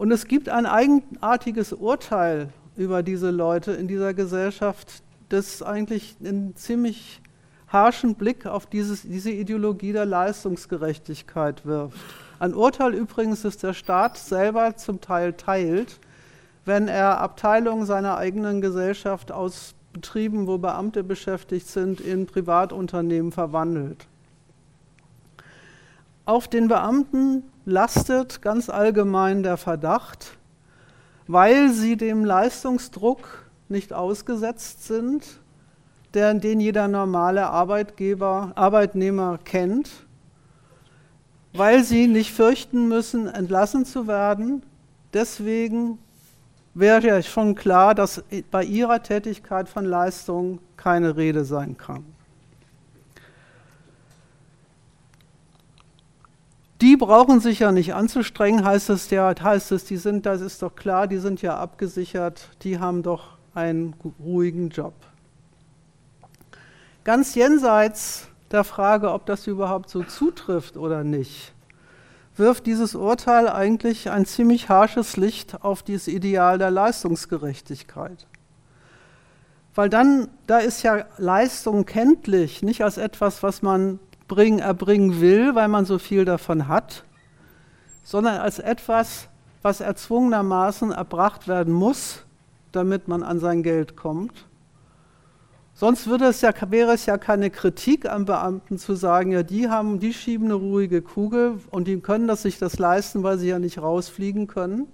Und 0.00 0.10
es 0.12 0.26
gibt 0.26 0.48
ein 0.48 0.64
eigenartiges 0.64 1.74
Urteil 1.74 2.48
über 2.74 3.02
diese 3.02 3.30
Leute 3.30 3.72
in 3.72 3.86
dieser 3.86 4.14
Gesellschaft, 4.14 5.02
das 5.28 5.62
eigentlich 5.62 6.16
in 6.22 6.56
ziemlich 6.56 7.20
harschen 7.68 8.14
Blick 8.14 8.46
auf 8.46 8.64
dieses, 8.64 9.02
diese 9.02 9.30
Ideologie 9.30 9.92
der 9.92 10.06
Leistungsgerechtigkeit 10.06 11.66
wirft. 11.66 11.98
Ein 12.38 12.54
Urteil 12.54 12.94
übrigens, 12.94 13.42
das 13.42 13.58
der 13.58 13.74
Staat 13.74 14.16
selber 14.16 14.74
zum 14.74 15.02
Teil 15.02 15.34
teilt, 15.34 16.00
wenn 16.64 16.88
er 16.88 17.20
Abteilungen 17.20 17.84
seiner 17.84 18.16
eigenen 18.16 18.62
Gesellschaft 18.62 19.30
aus 19.30 19.74
Betrieben, 19.92 20.46
wo 20.46 20.56
Beamte 20.56 21.04
beschäftigt 21.04 21.66
sind, 21.66 22.00
in 22.00 22.24
Privatunternehmen 22.24 23.32
verwandelt. 23.32 24.06
Auf 26.24 26.48
den 26.48 26.68
Beamten 26.68 27.42
lastet 27.64 28.42
ganz 28.42 28.68
allgemein 28.68 29.42
der 29.42 29.56
Verdacht, 29.56 30.36
weil 31.26 31.70
sie 31.70 31.96
dem 31.96 32.24
Leistungsdruck 32.24 33.46
nicht 33.68 33.92
ausgesetzt 33.92 34.86
sind, 34.86 35.24
der, 36.14 36.34
den 36.34 36.60
jeder 36.60 36.88
normale 36.88 37.46
Arbeitgeber, 37.46 38.52
Arbeitnehmer 38.56 39.38
kennt, 39.44 39.90
weil 41.52 41.84
sie 41.84 42.06
nicht 42.06 42.32
fürchten 42.32 42.88
müssen, 42.88 43.28
entlassen 43.28 43.84
zu 43.84 44.06
werden. 44.06 44.62
Deswegen 45.12 45.98
wäre 46.74 47.06
ja 47.06 47.22
schon 47.22 47.54
klar, 47.54 47.94
dass 47.94 48.22
bei 48.50 48.64
ihrer 48.64 49.02
Tätigkeit 49.02 49.68
von 49.68 49.84
Leistung 49.84 50.60
keine 50.76 51.16
Rede 51.16 51.44
sein 51.44 51.76
kann. 51.76 52.04
Brauchen 57.00 57.40
sich 57.40 57.58
ja 57.58 57.72
nicht 57.72 57.94
anzustrengen, 57.94 58.64
heißt 58.64 58.90
es 58.90 59.10
ja, 59.10 59.34
heißt 59.42 59.72
es, 59.72 59.84
die 59.84 59.96
sind, 59.96 60.26
das 60.26 60.40
ist 60.40 60.62
doch 60.62 60.76
klar, 60.76 61.08
die 61.08 61.18
sind 61.18 61.42
ja 61.42 61.56
abgesichert, 61.56 62.48
die 62.62 62.78
haben 62.78 63.02
doch 63.02 63.38
einen 63.54 63.94
ruhigen 64.20 64.68
Job. 64.68 64.94
Ganz 67.02 67.34
jenseits 67.34 68.28
der 68.52 68.62
Frage, 68.64 69.10
ob 69.12 69.26
das 69.26 69.46
überhaupt 69.46 69.88
so 69.88 70.04
zutrifft 70.04 70.76
oder 70.76 71.02
nicht, 71.02 71.52
wirft 72.36 72.66
dieses 72.66 72.94
Urteil 72.94 73.48
eigentlich 73.48 74.10
ein 74.10 74.26
ziemlich 74.26 74.68
harsches 74.68 75.16
Licht 75.16 75.64
auf 75.64 75.82
dieses 75.82 76.06
Ideal 76.06 76.58
der 76.58 76.70
Leistungsgerechtigkeit. 76.70 78.26
Weil 79.74 79.88
dann, 79.88 80.28
da 80.46 80.58
ist 80.58 80.82
ja 80.82 81.06
Leistung 81.16 81.86
kenntlich, 81.86 82.62
nicht 82.62 82.84
als 82.84 82.98
etwas, 82.98 83.42
was 83.42 83.62
man 83.62 83.98
bringen, 84.30 84.60
erbringen 84.60 85.20
will, 85.20 85.56
weil 85.56 85.66
man 85.66 85.84
so 85.84 85.98
viel 85.98 86.24
davon 86.24 86.68
hat, 86.68 87.04
sondern 88.04 88.36
als 88.36 88.60
etwas, 88.60 89.28
was 89.60 89.80
erzwungenermaßen 89.80 90.92
erbracht 90.92 91.48
werden 91.48 91.74
muss, 91.74 92.24
damit 92.70 93.08
man 93.08 93.24
an 93.24 93.40
sein 93.40 93.64
Geld 93.64 93.96
kommt. 93.96 94.46
Sonst 95.74 96.06
würde 96.06 96.26
es 96.26 96.42
ja, 96.42 96.52
wäre 96.68 96.92
es 96.92 97.06
ja 97.06 97.18
keine 97.18 97.50
Kritik 97.50 98.08
am 98.08 98.24
Beamten 98.24 98.78
zu 98.78 98.94
sagen, 98.94 99.32
ja, 99.32 99.42
die 99.42 99.68
haben, 99.68 99.98
die 99.98 100.12
schieben 100.12 100.46
eine 100.46 100.54
ruhige 100.54 101.02
Kugel 101.02 101.58
und 101.70 101.88
die 101.88 101.98
können 101.98 102.28
das 102.28 102.42
sich 102.42 102.58
das 102.58 102.78
leisten, 102.78 103.22
weil 103.22 103.38
sie 103.38 103.48
ja 103.48 103.58
nicht 103.58 103.82
rausfliegen 103.82 104.46
können. 104.46 104.86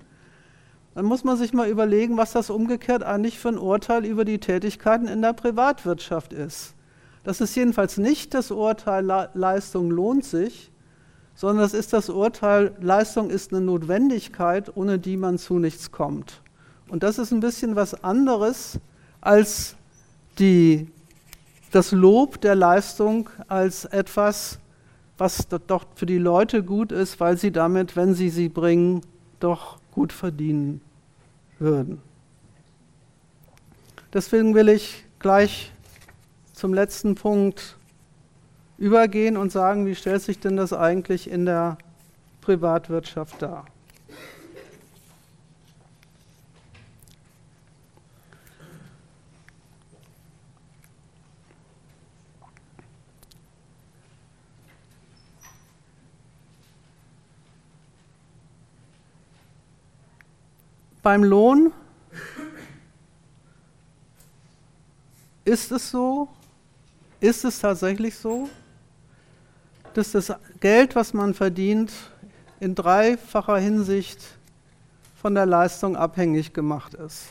Dann 0.95 1.05
muss 1.05 1.25
man 1.25 1.37
sich 1.37 1.53
mal 1.53 1.69
überlegen, 1.69 2.17
was 2.17 2.33
das 2.33 2.49
umgekehrt 2.49 3.03
eigentlich 3.03 3.39
für 3.39 3.49
ein 3.49 3.59
Urteil 3.59 4.07
über 4.07 4.25
die 4.25 4.39
Tätigkeiten 4.39 5.09
in 5.09 5.21
der 5.21 5.35
Privatwirtschaft 5.35 6.33
ist. 6.33 6.76
Das 7.27 7.41
ist 7.41 7.57
jedenfalls 7.57 7.99
nicht 7.99 8.35
das 8.35 8.53
Urteil, 8.53 9.05
Leistung 9.35 9.91
lohnt 9.91 10.25
sich, 10.25 10.71
sondern 11.35 11.65
das 11.65 11.75
ist 11.75 11.93
das 11.93 12.09
Urteil, 12.09 12.77
Leistung 12.81 13.31
ist 13.31 13.53
eine 13.53 13.61
Notwendigkeit, 13.61 14.77
ohne 14.77 15.01
die 15.01 15.17
man 15.17 15.37
zu 15.37 15.59
nichts 15.59 15.91
kommt. 15.91 16.41
Und 16.87 17.03
das 17.03 17.19
ist 17.19 17.33
ein 17.33 17.41
bisschen 17.41 17.75
was 17.75 18.05
anderes 18.05 18.79
als 19.21 19.75
die, 20.39 20.87
das 21.73 21.91
Lob 21.91 22.41
der 22.43 22.55
Leistung 22.55 23.29
als 23.49 23.87
etwas, 23.87 24.61
was 25.19 25.49
doch 25.49 25.85
für 25.97 26.07
die 26.07 26.19
Leute 26.19 26.63
gut 26.63 26.93
ist, 26.93 27.19
weil 27.19 27.37
sie 27.39 27.51
damit, 27.51 27.97
wenn 27.97 28.15
sie 28.15 28.31
sie 28.31 28.49
bringen, 28.49 29.01
doch 29.41 29.79
gut 29.91 30.13
verdienen 30.13 30.81
würden. 31.59 32.01
Deswegen 34.13 34.55
will 34.55 34.69
ich 34.69 35.05
gleich 35.19 35.73
zum 36.57 36.73
letzten 36.73 37.17
Punkt 37.17 37.77
übergehen 38.79 39.37
und 39.37 39.53
sagen, 39.53 39.85
wie 39.85 39.95
stellt 39.95 40.23
sich 40.23 40.41
denn 40.41 40.57
das 40.57 40.73
eigentlich 40.73 41.31
in 41.31 41.45
der 41.45 41.77
Privatwirtschaft 42.41 43.43
dar? 43.43 43.67
Beim 61.03 61.23
Lohn 61.23 61.71
ist 65.45 65.71
es 65.71 65.91
so, 65.91 66.31
ist 67.27 67.45
es 67.45 67.59
tatsächlich 67.59 68.17
so, 68.17 68.49
dass 69.95 70.13
das 70.13 70.33
Geld, 70.61 70.95
was 70.95 71.13
man 71.13 71.35
verdient, 71.35 71.93
in 72.61 72.75
dreifacher 72.75 73.59
Hinsicht 73.59 74.23
von 75.21 75.35
der 75.35 75.45
Leistung 75.45 75.97
abhängig 75.97 76.53
gemacht 76.53 76.95
ist. 76.95 77.27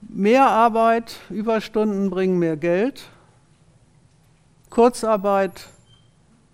Mehr 0.00 0.46
Arbeit, 0.46 1.16
Überstunden 1.30 2.10
bringen 2.10 2.38
mehr 2.38 2.56
Geld. 2.56 3.02
Kurzarbeit, 4.68 5.68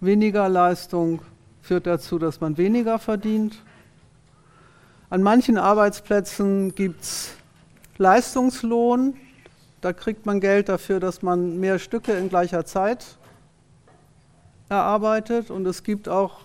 weniger 0.01 0.51
Leistung, 0.51 1.23
führt 1.63 1.87
dazu, 1.87 2.19
dass 2.19 2.41
man 2.43 2.59
weniger 2.59 2.99
verdient. 2.99 3.57
An 5.09 5.23
manchen 5.23 5.57
Arbeitsplätzen 5.57 6.75
gibt 6.75 7.03
es 7.03 7.35
Leistungslohn. 7.99 9.15
Da 9.81 9.93
kriegt 9.93 10.27
man 10.27 10.41
Geld 10.41 10.69
dafür, 10.69 11.01
dass 11.01 11.23
man 11.23 11.59
mehr 11.61 11.79
Stücke 11.79 12.13
in 12.13 12.29
gleicher 12.29 12.65
Zeit 12.65 13.19
erarbeitet. 14.69 15.51
Und 15.51 15.67
es 15.67 15.83
gibt 15.83 16.09
auch 16.09 16.41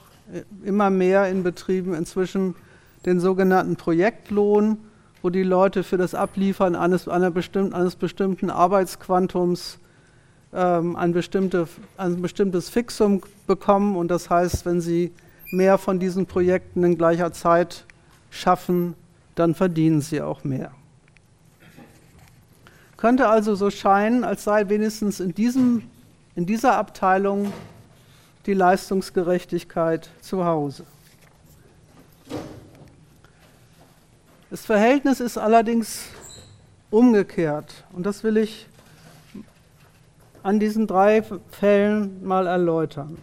immer 0.64 0.90
mehr 0.90 1.30
in 1.30 1.44
Betrieben 1.44 1.94
inzwischen 1.94 2.56
den 3.06 3.20
sogenannten 3.20 3.76
Projektlohn, 3.76 4.78
wo 5.22 5.30
die 5.30 5.44
Leute 5.44 5.84
für 5.84 5.98
das 5.98 6.16
Abliefern 6.16 6.76
eines, 6.76 7.06
bestimmten, 7.34 7.74
eines 7.74 7.96
bestimmten 7.96 8.50
Arbeitsquantums 8.50 9.80
ähm, 10.54 10.96
ein, 10.96 11.14
bestimmte, 11.14 11.68
ein 11.98 12.22
bestimmtes 12.22 12.70
Fixum 12.70 13.22
bekommen. 13.48 13.96
Und 13.96 14.10
das 14.10 14.30
heißt, 14.30 14.66
wenn 14.66 14.82
sie 14.82 15.12
mehr 15.52 15.78
von 15.78 16.00
diesen 16.00 16.26
Projekten 16.26 16.84
in 16.84 16.98
gleicher 16.98 17.32
Zeit 17.32 17.86
schaffen, 18.30 18.96
dann 19.36 19.56
verdienen 19.56 20.02
sie 20.02 20.22
auch 20.22 20.44
mehr. 20.44 20.72
Könnte 23.00 23.30
also 23.30 23.56
so 23.56 23.70
scheinen, 23.70 24.26
als 24.26 24.44
sei 24.44 24.68
wenigstens 24.68 25.22
in, 25.22 25.34
diesem, 25.34 25.84
in 26.36 26.46
dieser 26.46 26.76
Abteilung 26.76 27.54
die 28.46 28.54
Leistungsgerechtigkeit 28.54 30.10
zu 30.20 30.44
Hause. 30.44 30.84
Das 34.50 34.66
Verhältnis 34.66 35.22
ist 35.22 35.38
allerdings 35.38 36.08
umgekehrt 36.92 37.86
und 37.94 38.06
das 38.06 38.26
will 38.26 38.36
ich 38.36 38.68
an 40.44 40.60
diesen 40.60 40.86
drei 40.86 41.24
Fällen 41.52 42.22
mal 42.22 42.48
erläutern. 42.48 43.18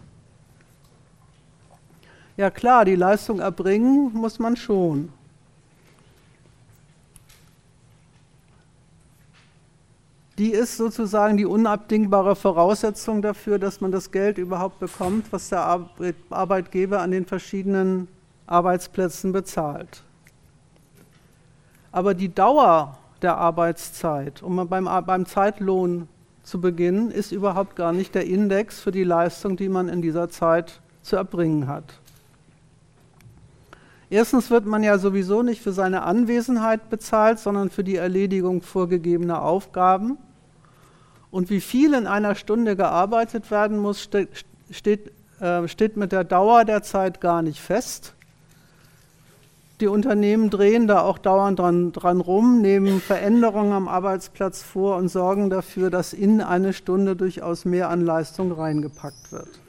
Ja 2.35 2.49
klar, 2.49 2.83
die 2.83 2.95
Leistung 2.95 3.41
erbringen 3.41 4.11
muss 4.11 4.39
man 4.39 4.55
schon. 4.55 5.13
Die 10.37 10.51
ist 10.51 10.77
sozusagen 10.77 11.37
die 11.37 11.45
unabdingbare 11.45 12.35
Voraussetzung 12.35 13.23
dafür, 13.23 13.57
dass 13.57 13.81
man 13.81 13.91
das 13.91 14.11
Geld 14.11 14.37
überhaupt 14.37 14.79
bekommt, 14.79 15.31
was 15.31 15.49
der 15.49 15.87
Arbeitgeber 16.29 17.01
an 17.01 17.09
den 17.09 17.25
verschiedenen 17.25 18.07
Arbeitsplätzen 18.45 19.31
bezahlt. 19.31 20.03
Aber 21.91 22.13
die 22.13 22.33
Dauer 22.33 22.99
der 23.23 23.37
Arbeitszeit, 23.37 24.43
um 24.43 24.67
beim, 24.67 24.85
beim 24.85 25.25
Zeitlohn 25.25 26.07
zu 26.43 26.61
beginnen, 26.61 27.09
ist 27.09 27.31
überhaupt 27.31 27.75
gar 27.75 27.91
nicht 27.91 28.13
der 28.13 28.27
Index 28.27 28.79
für 28.79 28.91
die 28.91 29.03
Leistung, 29.03 29.57
die 29.57 29.69
man 29.69 29.89
in 29.89 30.03
dieser 30.03 30.29
Zeit 30.29 30.81
zu 31.01 31.15
erbringen 31.15 31.67
hat. 31.67 31.99
Erstens 34.09 34.51
wird 34.51 34.65
man 34.65 34.83
ja 34.83 34.99
sowieso 34.99 35.41
nicht 35.41 35.61
für 35.61 35.73
seine 35.73 36.03
Anwesenheit 36.03 36.89
bezahlt, 36.89 37.39
sondern 37.39 37.71
für 37.71 37.83
die 37.83 37.95
Erledigung 37.95 38.61
vorgegebener 38.61 39.41
Aufgaben. 39.41 40.17
Und 41.37 41.51
wie 41.51 41.61
viel 41.61 41.93
in 41.93 42.07
einer 42.07 42.33
Stunde 42.33 42.75
gearbeitet 42.75 43.51
werden 43.51 43.77
muss, 43.77 44.09
steht, 44.71 45.11
äh, 45.39 45.67
steht 45.67 45.95
mit 45.95 46.11
der 46.11 46.23
Dauer 46.23 46.65
der 46.65 46.81
Zeit 46.81 47.21
gar 47.21 47.43
nicht 47.43 47.59
fest. 47.59 48.15
Die 49.79 49.85
Unternehmen 49.85 50.49
drehen 50.49 50.87
da 50.87 51.01
auch 51.01 51.19
dauernd 51.19 51.59
dran, 51.59 51.91
dran 51.91 52.21
rum, 52.21 52.61
nehmen 52.61 52.99
Veränderungen 52.99 53.71
am 53.71 53.87
Arbeitsplatz 53.87 54.63
vor 54.63 54.95
und 54.95 55.09
sorgen 55.09 55.51
dafür, 55.51 55.91
dass 55.91 56.11
in 56.11 56.41
eine 56.41 56.73
Stunde 56.73 57.15
durchaus 57.15 57.65
mehr 57.65 57.91
an 57.91 58.01
Leistung 58.01 58.51
reingepackt 58.51 59.31
wird. 59.31 59.59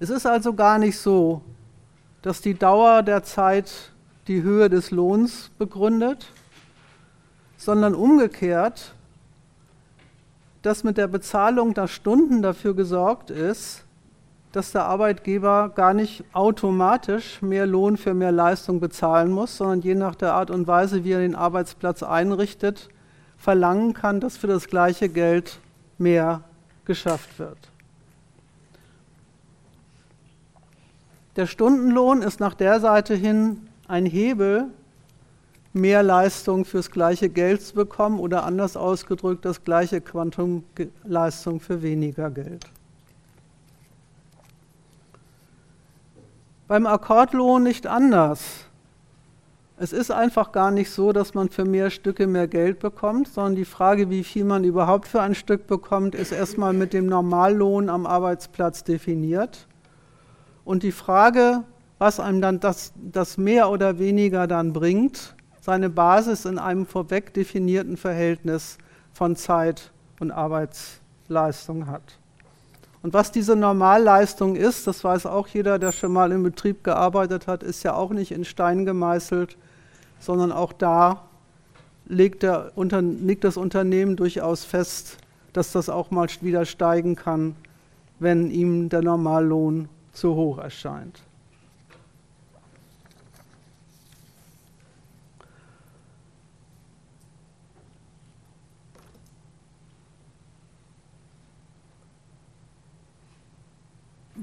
Es 0.00 0.08
ist 0.08 0.24
also 0.24 0.54
gar 0.54 0.78
nicht 0.78 0.96
so, 0.96 1.42
dass 2.22 2.40
die 2.40 2.54
Dauer 2.54 3.02
der 3.02 3.22
Zeit 3.22 3.92
die 4.28 4.42
Höhe 4.42 4.70
des 4.70 4.90
Lohns 4.92 5.50
begründet, 5.58 6.28
sondern 7.58 7.94
umgekehrt, 7.94 8.94
dass 10.62 10.84
mit 10.84 10.96
der 10.96 11.08
Bezahlung 11.08 11.74
der 11.74 11.88
Stunden 11.88 12.40
dafür 12.40 12.74
gesorgt 12.74 13.30
ist, 13.30 13.84
dass 14.52 14.72
der 14.72 14.84
Arbeitgeber 14.84 15.70
gar 15.74 15.94
nicht 15.94 16.24
automatisch 16.32 17.40
mehr 17.42 17.66
Lohn 17.66 17.96
für 17.96 18.14
mehr 18.14 18.32
Leistung 18.32 18.80
bezahlen 18.80 19.30
muss, 19.30 19.56
sondern 19.56 19.80
je 19.80 19.94
nach 19.94 20.14
der 20.14 20.34
Art 20.34 20.50
und 20.50 20.66
Weise, 20.66 21.04
wie 21.04 21.12
er 21.12 21.20
den 21.20 21.34
Arbeitsplatz 21.34 22.02
einrichtet, 22.02 22.88
verlangen 23.38 23.94
kann, 23.94 24.20
dass 24.20 24.36
für 24.36 24.46
das 24.46 24.68
gleiche 24.68 25.08
Geld 25.08 25.58
mehr 25.98 26.42
geschafft 26.84 27.38
wird. 27.38 27.58
Der 31.36 31.46
Stundenlohn 31.46 32.20
ist 32.20 32.40
nach 32.40 32.54
der 32.54 32.78
Seite 32.78 33.14
hin 33.14 33.68
ein 33.88 34.04
Hebel, 34.04 34.66
mehr 35.72 36.02
Leistung 36.02 36.64
fürs 36.64 36.90
gleiche 36.90 37.28
Geld 37.28 37.62
zu 37.62 37.74
bekommen 37.74 38.20
oder 38.20 38.44
anders 38.44 38.76
ausgedrückt 38.76 39.44
das 39.44 39.64
gleiche 39.64 40.00
Quantum 40.00 40.64
Leistung 41.04 41.60
für 41.60 41.82
weniger 41.82 42.30
Geld. 42.30 42.66
Beim 46.68 46.86
Akkordlohn 46.86 47.62
nicht 47.62 47.86
anders. 47.86 48.66
Es 49.78 49.92
ist 49.92 50.10
einfach 50.10 50.52
gar 50.52 50.70
nicht 50.70 50.90
so, 50.90 51.12
dass 51.12 51.34
man 51.34 51.48
für 51.48 51.64
mehr 51.64 51.90
Stücke 51.90 52.26
mehr 52.26 52.46
Geld 52.46 52.78
bekommt, 52.78 53.28
sondern 53.28 53.56
die 53.56 53.64
Frage, 53.64 54.10
wie 54.10 54.22
viel 54.22 54.44
man 54.44 54.62
überhaupt 54.64 55.08
für 55.08 55.20
ein 55.20 55.34
Stück 55.34 55.66
bekommt, 55.66 56.14
ist 56.14 56.30
erstmal 56.30 56.72
mit 56.72 56.92
dem 56.92 57.06
Normallohn 57.06 57.88
am 57.88 58.06
Arbeitsplatz 58.06 58.84
definiert. 58.84 59.66
Und 60.64 60.82
die 60.82 60.92
Frage, 60.92 61.64
was 61.98 62.20
einem 62.20 62.40
dann 62.40 62.60
das, 62.60 62.92
das 62.96 63.38
mehr 63.38 63.70
oder 63.70 63.98
weniger 63.98 64.46
dann 64.46 64.72
bringt, 64.72 65.34
seine 65.62 65.88
Basis 65.88 66.44
in 66.44 66.58
einem 66.58 66.86
vorweg 66.86 67.32
definierten 67.32 67.96
Verhältnis 67.96 68.78
von 69.14 69.36
Zeit 69.36 69.92
und 70.18 70.32
Arbeitsleistung 70.32 71.86
hat. 71.86 72.02
Und 73.02 73.14
was 73.14 73.30
diese 73.30 73.54
Normalleistung 73.54 74.56
ist, 74.56 74.86
das 74.88 75.04
weiß 75.04 75.26
auch 75.26 75.46
jeder, 75.46 75.78
der 75.78 75.92
schon 75.92 76.12
mal 76.12 76.32
im 76.32 76.42
Betrieb 76.42 76.82
gearbeitet 76.82 77.46
hat, 77.46 77.62
ist 77.62 77.84
ja 77.84 77.94
auch 77.94 78.10
nicht 78.10 78.32
in 78.32 78.44
Stein 78.44 78.84
gemeißelt, 78.84 79.56
sondern 80.18 80.50
auch 80.50 80.72
da 80.72 81.22
legt, 82.06 82.42
der, 82.42 82.72
legt 82.76 83.44
das 83.44 83.56
Unternehmen 83.56 84.16
durchaus 84.16 84.64
fest, 84.64 85.18
dass 85.52 85.70
das 85.70 85.88
auch 85.88 86.10
mal 86.10 86.26
wieder 86.40 86.64
steigen 86.64 87.14
kann, 87.14 87.54
wenn 88.18 88.50
ihm 88.50 88.88
der 88.88 89.02
Normallohn 89.02 89.88
zu 90.12 90.34
hoch 90.34 90.58
erscheint. 90.58 91.22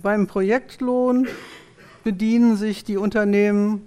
Beim 0.02 0.28
Projektlohn 0.28 1.28
bedienen 2.06 2.56
sich 2.56 2.86
die 2.86 2.96
Unternehmen 2.96 3.86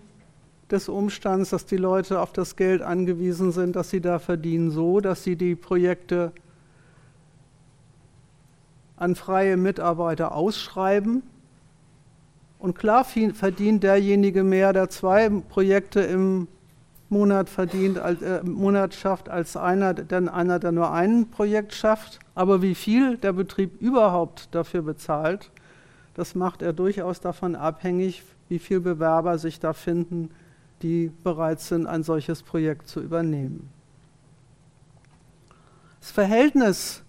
des 0.71 0.91
Umstands, 0.91 1.49
dass 1.49 1.65
die 1.65 1.79
Leute 1.79 2.21
auf 2.21 2.35
das 2.35 2.57
Geld 2.57 2.83
angewiesen 2.83 3.51
sind, 3.51 3.77
dass 3.77 3.89
sie 3.89 4.03
da 4.03 4.19
verdienen, 4.19 4.71
so 4.71 5.01
dass 5.01 5.25
sie 5.25 5.37
die 5.37 5.55
Projekte 5.55 6.33
an 8.97 9.15
freie 9.15 9.57
Mitarbeiter 9.57 10.35
ausschreiben. 10.35 11.23
Und 12.59 12.77
klar 12.79 13.07
verdient 13.07 13.83
derjenige 13.83 14.45
mehr, 14.45 14.75
der 14.75 14.91
zwei 14.91 15.31
Projekte 15.31 16.01
im 16.01 16.47
Monat 17.09 17.49
verdient, 17.49 17.97
äh, 17.97 18.43
Monat 18.43 18.93
schafft, 18.93 19.31
als 19.31 19.57
einer, 19.57 19.95
denn 19.95 20.29
einer, 20.29 20.59
der 20.59 20.73
nur 20.73 20.91
ein 20.91 21.31
Projekt 21.31 21.73
schafft. 21.73 22.19
Aber 22.35 22.61
wie 22.61 22.75
viel 22.75 23.17
der 23.17 23.33
Betrieb 23.33 23.81
überhaupt 23.81 24.55
dafür 24.55 24.83
bezahlt, 24.83 25.51
das 26.15 26.35
macht 26.35 26.63
er 26.63 26.73
durchaus 26.73 27.21
davon 27.21 27.55
abhängig, 27.55 28.23
wie 28.49 28.59
viele 28.59 28.81
Bewerber 28.81 29.39
sich 29.39 29.61
da 29.61 29.73
finden, 29.73 30.31
die 30.83 31.11
bereit 31.23 31.61
sind, 31.61 31.87
ein 31.87 32.03
solches 32.03 32.43
Projekt 32.43 32.89
zu 32.89 33.01
übernehmen. 33.01 33.71
Das 36.01 36.11
Verhältnis 36.11 37.03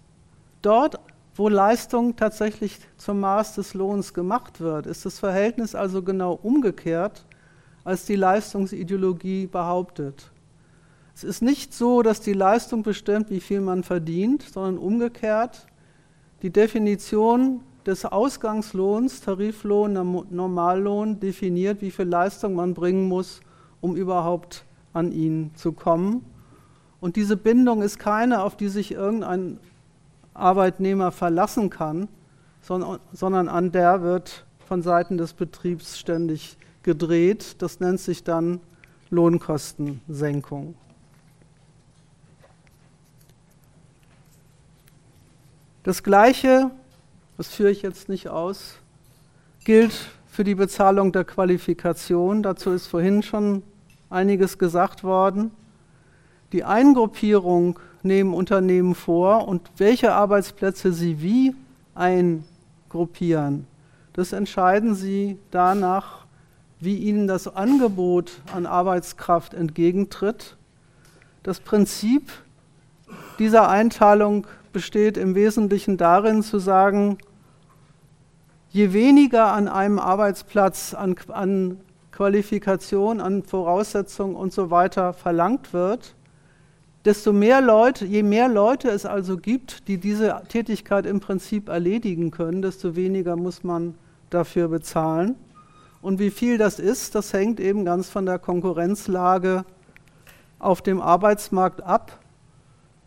dort, 0.62 1.00
wo 1.34 1.48
Leistung 1.48 2.14
tatsächlich 2.14 2.78
zum 2.96 3.20
Maß 3.20 3.56
des 3.56 3.74
Lohns 3.74 4.14
gemacht 4.14 4.60
wird, 4.60 4.86
ist 4.86 5.04
das 5.04 5.18
Verhältnis 5.18 5.74
also 5.74 6.02
genau 6.02 6.38
umgekehrt, 6.42 7.26
als 7.82 8.06
die 8.06 8.14
Leistungsideologie 8.16 9.48
behauptet. 9.48 10.30
Es 11.14 11.24
ist 11.24 11.42
nicht 11.42 11.74
so, 11.74 12.02
dass 12.02 12.20
die 12.20 12.32
Leistung 12.32 12.82
bestimmt, 12.82 13.30
wie 13.30 13.40
viel 13.40 13.60
man 13.60 13.82
verdient, 13.84 14.42
sondern 14.42 14.78
umgekehrt. 14.78 15.66
Die 16.42 16.50
Definition 16.50 17.60
des 17.86 18.04
Ausgangslohns, 18.04 19.20
Tariflohn, 19.20 19.92
Normallohn, 20.30 21.20
definiert, 21.20 21.82
wie 21.82 21.90
viel 21.90 22.06
Leistung 22.06 22.54
man 22.54 22.74
bringen 22.74 23.08
muss, 23.08 23.40
um 23.80 23.96
überhaupt 23.96 24.64
an 24.92 25.12
ihn 25.12 25.50
zu 25.54 25.72
kommen. 25.72 26.24
Und 27.00 27.16
diese 27.16 27.36
Bindung 27.36 27.82
ist 27.82 27.98
keine, 27.98 28.42
auf 28.42 28.56
die 28.56 28.68
sich 28.68 28.92
irgendein 28.92 29.58
Arbeitnehmer 30.32 31.12
verlassen 31.12 31.68
kann, 31.70 32.08
sondern, 32.62 33.48
an 33.48 33.72
der 33.72 34.02
wird 34.02 34.46
von 34.66 34.80
Seiten 34.80 35.18
des 35.18 35.34
Betriebs 35.34 35.98
ständig 35.98 36.56
gedreht. 36.82 37.56
Das 37.60 37.80
nennt 37.80 38.00
sich 38.00 38.24
dann 38.24 38.60
Lohnkostensenkung. 39.10 40.74
Das 45.82 46.02
Gleiche, 46.02 46.70
das 47.36 47.48
führe 47.48 47.70
ich 47.70 47.82
jetzt 47.82 48.08
nicht 48.08 48.28
aus, 48.28 48.76
gilt 49.64 49.94
für 50.26 50.44
die 50.44 50.54
Bezahlung 50.54 51.12
der 51.12 51.24
Qualifikation. 51.24 52.42
Dazu 52.42 52.70
ist 52.70 52.86
vorhin 52.86 53.22
schon 53.22 53.62
einiges 54.10 54.58
gesagt 54.58 55.04
worden. 55.04 55.50
Die 56.52 56.64
Eingruppierung 56.64 57.78
nehmen 58.02 58.34
Unternehmen 58.34 58.94
vor 58.94 59.48
und 59.48 59.70
welche 59.76 60.12
Arbeitsplätze 60.12 60.92
sie 60.92 61.20
wie 61.22 61.54
eingruppieren, 61.94 63.66
das 64.14 64.32
entscheiden 64.32 64.94
sie 64.94 65.38
danach, 65.50 66.24
wie 66.78 66.96
ihnen 66.96 67.26
das 67.26 67.48
Angebot 67.48 68.32
an 68.52 68.66
Arbeitskraft 68.66 69.54
entgegentritt. 69.54 70.56
Das 71.42 71.60
Prinzip 71.60 72.30
dieser 73.38 73.68
Einteilung 73.68 74.46
besteht 74.74 75.16
im 75.16 75.34
Wesentlichen 75.34 75.96
darin 75.96 76.42
zu 76.42 76.58
sagen, 76.58 77.16
je 78.68 78.92
weniger 78.92 79.52
an 79.52 79.68
einem 79.68 79.98
Arbeitsplatz 79.98 80.92
an, 80.92 81.14
an 81.28 81.80
Qualifikation, 82.12 83.20
an 83.20 83.42
Voraussetzungen 83.44 84.36
und 84.36 84.52
so 84.52 84.70
weiter 84.70 85.14
verlangt 85.14 85.72
wird, 85.72 86.14
desto 87.04 87.32
mehr 87.32 87.60
Leute, 87.60 88.04
je 88.04 88.22
mehr 88.22 88.48
Leute 88.48 88.90
es 88.90 89.06
also 89.06 89.36
gibt, 89.36 89.88
die 89.88 89.98
diese 89.98 90.42
Tätigkeit 90.48 91.06
im 91.06 91.20
Prinzip 91.20 91.68
erledigen 91.68 92.30
können, 92.30 92.60
desto 92.60 92.96
weniger 92.96 93.36
muss 93.36 93.64
man 93.64 93.94
dafür 94.30 94.68
bezahlen. 94.68 95.36
Und 96.02 96.18
wie 96.18 96.30
viel 96.30 96.58
das 96.58 96.78
ist, 96.78 97.14
das 97.14 97.32
hängt 97.32 97.60
eben 97.60 97.84
ganz 97.84 98.10
von 98.10 98.26
der 98.26 98.38
Konkurrenzlage 98.38 99.64
auf 100.58 100.82
dem 100.82 101.00
Arbeitsmarkt 101.00 101.82
ab, 101.82 102.18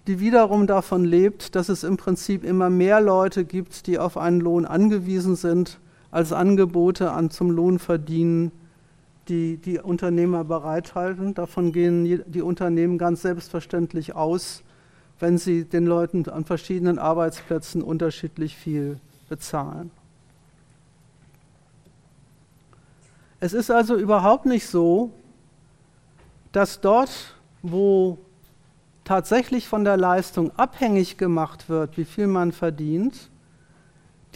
die 0.07 0.19
wiederum 0.19 0.67
davon 0.67 1.03
lebt, 1.05 1.55
dass 1.55 1.69
es 1.69 1.83
im 1.83 1.97
Prinzip 1.97 2.43
immer 2.43 2.69
mehr 2.69 3.01
Leute 3.01 3.45
gibt, 3.45 3.87
die 3.87 3.99
auf 3.99 4.17
einen 4.17 4.39
Lohn 4.39 4.65
angewiesen 4.65 5.35
sind, 5.35 5.79
als 6.11 6.31
Angebote 6.31 7.11
an 7.11 7.29
zum 7.29 7.51
Lohnverdienen 7.51 8.51
die 9.27 9.57
die 9.57 9.79
Unternehmer 9.79 10.43
bereithalten. 10.43 11.33
Davon 11.33 11.71
gehen 11.71 12.23
die 12.27 12.41
Unternehmen 12.41 12.97
ganz 12.97 13.21
selbstverständlich 13.21 14.15
aus, 14.15 14.63
wenn 15.19 15.37
sie 15.37 15.65
den 15.65 15.85
Leuten 15.85 16.27
an 16.29 16.45
verschiedenen 16.45 16.99
Arbeitsplätzen 16.99 17.81
unterschiedlich 17.81 18.55
viel 18.55 18.99
bezahlen. 19.29 19.91
Es 23.39 23.53
ist 23.53 23.69
also 23.69 23.95
überhaupt 23.95 24.45
nicht 24.45 24.67
so, 24.67 25.11
dass 26.51 26.81
dort, 26.81 27.35
wo 27.61 28.17
tatsächlich 29.07 29.69
von 29.69 29.85
der 29.85 29.95
Leistung 29.95 30.51
abhängig 30.57 31.17
gemacht 31.17 31.69
wird, 31.69 31.97
wie 31.97 32.03
viel 32.03 32.27
man 32.27 32.51
verdient, 32.51 33.29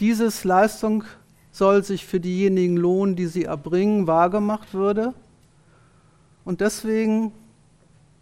dieses 0.00 0.44
Leistung 0.44 1.04
soll 1.50 1.84
sich 1.84 2.06
für 2.06 2.20
diejenigen 2.20 2.78
lohnen, 2.78 3.14
die 3.14 3.26
sie 3.26 3.44
erbringen, 3.44 4.06
wahrgemacht 4.06 4.72
würde. 4.72 5.12
Und 6.46 6.62
deswegen 6.62 7.32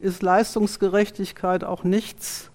ist 0.00 0.22
Leistungsgerechtigkeit 0.22 1.62
auch 1.62 1.84
nichts, 1.84 2.50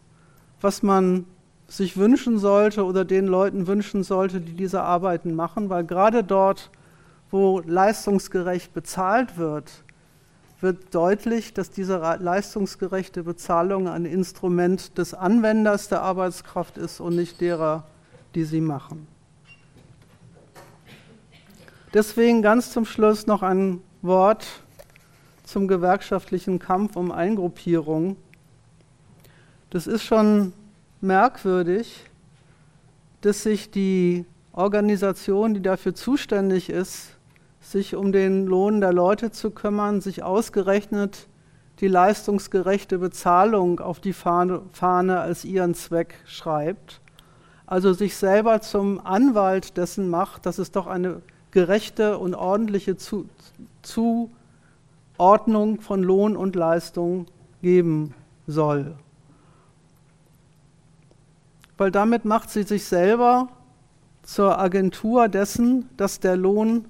was 0.59 0.83
man 0.83 1.25
sich 1.69 1.95
wünschen 1.95 2.37
sollte 2.37 2.83
oder 2.83 3.05
den 3.05 3.27
Leuten 3.27 3.65
wünschen 3.65 4.03
sollte, 4.03 4.41
die 4.41 4.55
diese 4.55 4.81
Arbeiten 4.81 5.35
machen, 5.35 5.69
weil 5.69 5.85
gerade 5.85 6.21
dort, 6.21 6.69
wo 7.31 7.61
leistungsgerecht 7.61 8.73
bezahlt 8.73 9.37
wird, 9.37 9.84
wird 10.65 10.95
deutlich, 10.95 11.53
dass 11.53 11.69
diese 11.69 11.99
leistungsgerechte 12.19 13.21
Bezahlung 13.21 13.87
ein 13.87 14.03
Instrument 14.03 14.97
des 14.97 15.13
Anwenders 15.13 15.89
der 15.89 16.01
Arbeitskraft 16.01 16.79
ist 16.79 16.99
und 16.99 17.15
nicht 17.15 17.39
derer, 17.39 17.83
die 18.33 18.45
sie 18.45 18.61
machen. 18.61 19.05
Deswegen 21.93 22.41
ganz 22.41 22.71
zum 22.71 22.83
Schluss 22.83 23.27
noch 23.27 23.43
ein 23.43 23.79
Wort 24.01 24.47
zum 25.43 25.67
gewerkschaftlichen 25.67 26.57
Kampf 26.57 26.95
um 26.95 27.11
Eingruppierung. 27.11 28.17
Das 29.69 29.85
ist 29.85 30.01
schon 30.01 30.51
merkwürdig, 30.99 32.05
dass 33.21 33.43
sich 33.43 33.69
die 33.69 34.25
Organisation, 34.51 35.53
die 35.53 35.61
dafür 35.61 35.93
zuständig 35.93 36.71
ist, 36.71 37.14
sich 37.65 37.95
um 37.95 38.11
den 38.11 38.45
Lohn 38.45 38.79
der 38.79 38.93
Leute 38.93 39.31
zu 39.31 39.49
kümmern, 39.49 39.99
sich 39.99 40.21
ausgerechnet 40.23 41.27
die 41.79 41.87
leistungsgerechte 41.87 42.99
Bezahlung 42.99 43.79
auf 43.79 43.99
die 43.99 44.13
Fahne, 44.13 45.19
als 45.19 45.43
ihren 45.43 45.73
Zweck 45.73 46.15
schreibt. 46.25 47.01
Also 47.65 47.93
sich 47.93 48.15
selber 48.15 48.61
zum 48.61 49.03
Anwalt 49.03 49.77
dessen 49.77 50.09
macht, 50.09 50.45
dass 50.45 50.59
es 50.59 50.71
doch 50.71 50.87
eine 50.87 51.21
gerechte 51.51 52.19
und 52.19 52.35
ordentliche 52.35 52.95
Zuordnung 53.81 55.81
von 55.81 56.03
Lohn 56.03 56.37
und 56.37 56.55
Leistung 56.55 57.25
geben 57.61 58.13
soll. 58.45 58.95
Weil 61.77 61.91
damit 61.91 62.25
macht 62.25 62.51
sie 62.51 62.63
sich 62.63 62.85
selber 62.85 63.49
zur 64.21 64.59
Agentur 64.59 65.27
dessen, 65.27 65.89
dass 65.97 66.19
der 66.19 66.37
Lohn 66.37 66.85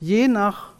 je 0.00 0.28
nach 0.28 0.72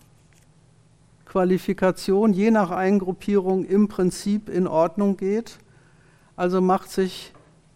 Qualifikation, 1.26 2.32
je 2.32 2.50
nach 2.50 2.70
Eingruppierung 2.70 3.64
im 3.64 3.88
Prinzip 3.88 4.48
in 4.48 4.66
Ordnung 4.66 5.16
geht. 5.16 5.58
Also 6.36 6.60
macht 6.60 6.90
sich 6.90 7.32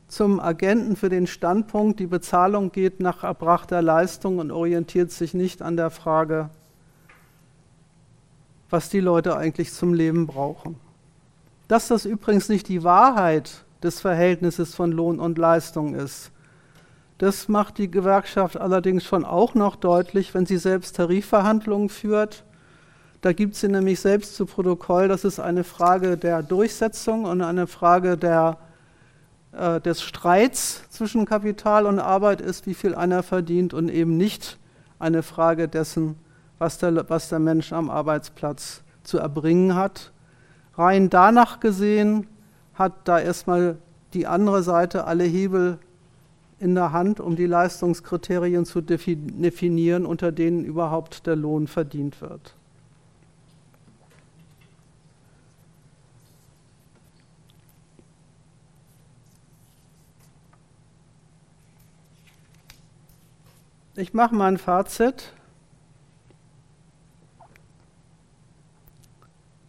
zum 0.09 0.41
Agenten 0.41 0.97
für 0.97 1.09
den 1.09 1.27
Standpunkt, 1.27 2.01
die 2.01 2.07
Bezahlung 2.07 2.73
geht 2.73 3.01
nach 3.01 3.23
erbrachter 3.23 3.81
Leistung 3.81 4.39
und 4.39 4.51
orientiert 4.51 5.13
sich 5.13 5.35
nicht 5.35 5.63
an 5.63 5.77
der 5.77 5.91
Frage, 5.91 6.51
was 8.71 8.89
die 8.89 9.01
Leute 9.01 9.37
eigentlich 9.37 9.73
zum 9.73 9.95
Leben 9.95 10.27
brauchen. 10.27 10.77
Dass 11.69 11.89
das 11.89 12.05
übrigens 12.07 12.49
nicht 12.49 12.69
die 12.69 12.83
Wahrheit 12.83 13.65
des 13.83 14.01
Verhältnisses 14.01 14.75
von 14.75 14.91
Lohn 14.91 15.21
und 15.21 15.39
Leistung 15.39 15.95
ist, 15.95 16.33
das 17.21 17.49
macht 17.49 17.77
die 17.77 17.91
Gewerkschaft 17.91 18.59
allerdings 18.59 19.05
schon 19.05 19.27
auch 19.27 19.55
noch 19.55 19.77
deutlich, 19.77 20.33
wenn 20.33 20.47
sie 20.47 20.57
selbst 20.57 20.97
Tarifverhandlungen 20.97 21.91
führt. 21.91 22.45
Da 23.21 23.35
gibt 23.35 23.57
sie 23.57 23.69
nämlich 23.69 24.01
selbst 24.01 24.37
zu 24.37 24.47
Protokoll, 24.47 25.07
dass 25.07 25.25
es 25.25 25.39
eine 25.39 25.63
Frage 25.63 26.17
der 26.17 26.43
Durchsetzung 26.43 27.27
und 27.27 27.43
eine 27.43 27.67
Frage 27.67 28.17
der, 28.17 28.57
äh, 29.53 29.83
des 29.83 30.01
Streits 30.01 30.89
zwischen 30.89 31.27
Kapital 31.27 31.85
und 31.85 31.99
Arbeit 31.99 32.41
ist, 32.41 32.67
wie 32.67 32.73
viel 32.73 32.95
einer 32.95 33.23
verdient 33.23 33.75
und 33.75 33.91
eben 33.91 34.17
nicht 34.17 34.59
eine 34.99 35.23
Frage 35.23 35.69
dessen, 35.69 36.17
was 36.57 36.79
der, 36.79 37.11
was 37.11 37.29
der 37.29 37.39
Mensch 37.39 37.75
am 37.75 37.91
Arbeitsplatz 37.91 38.83
zu 39.03 39.19
erbringen 39.19 39.75
hat. 39.75 40.11
Rein 40.79 41.11
danach 41.11 41.61
gesehen 41.61 42.29
hat 42.73 42.95
da 43.05 43.19
erstmal 43.19 43.77
die 44.15 44.27
andere 44.27 44.63
Seite 44.63 45.05
alle 45.05 45.25
Hebel 45.25 45.79
in 46.61 46.75
der 46.75 46.93
Hand, 46.93 47.21
um 47.21 47.37
die 47.37 47.47
Leistungskriterien 47.47 48.67
zu 48.67 48.83
definieren, 48.83 50.05
unter 50.05 50.31
denen 50.31 50.63
überhaupt 50.63 51.27
der 51.27 51.35
Lohn 51.35 51.67
verdient 51.67 52.21
wird. 52.21 52.55
Ich 63.97 64.13
mache 64.13 64.35
mal 64.35 64.49
ein 64.49 64.59
Fazit. 64.59 65.33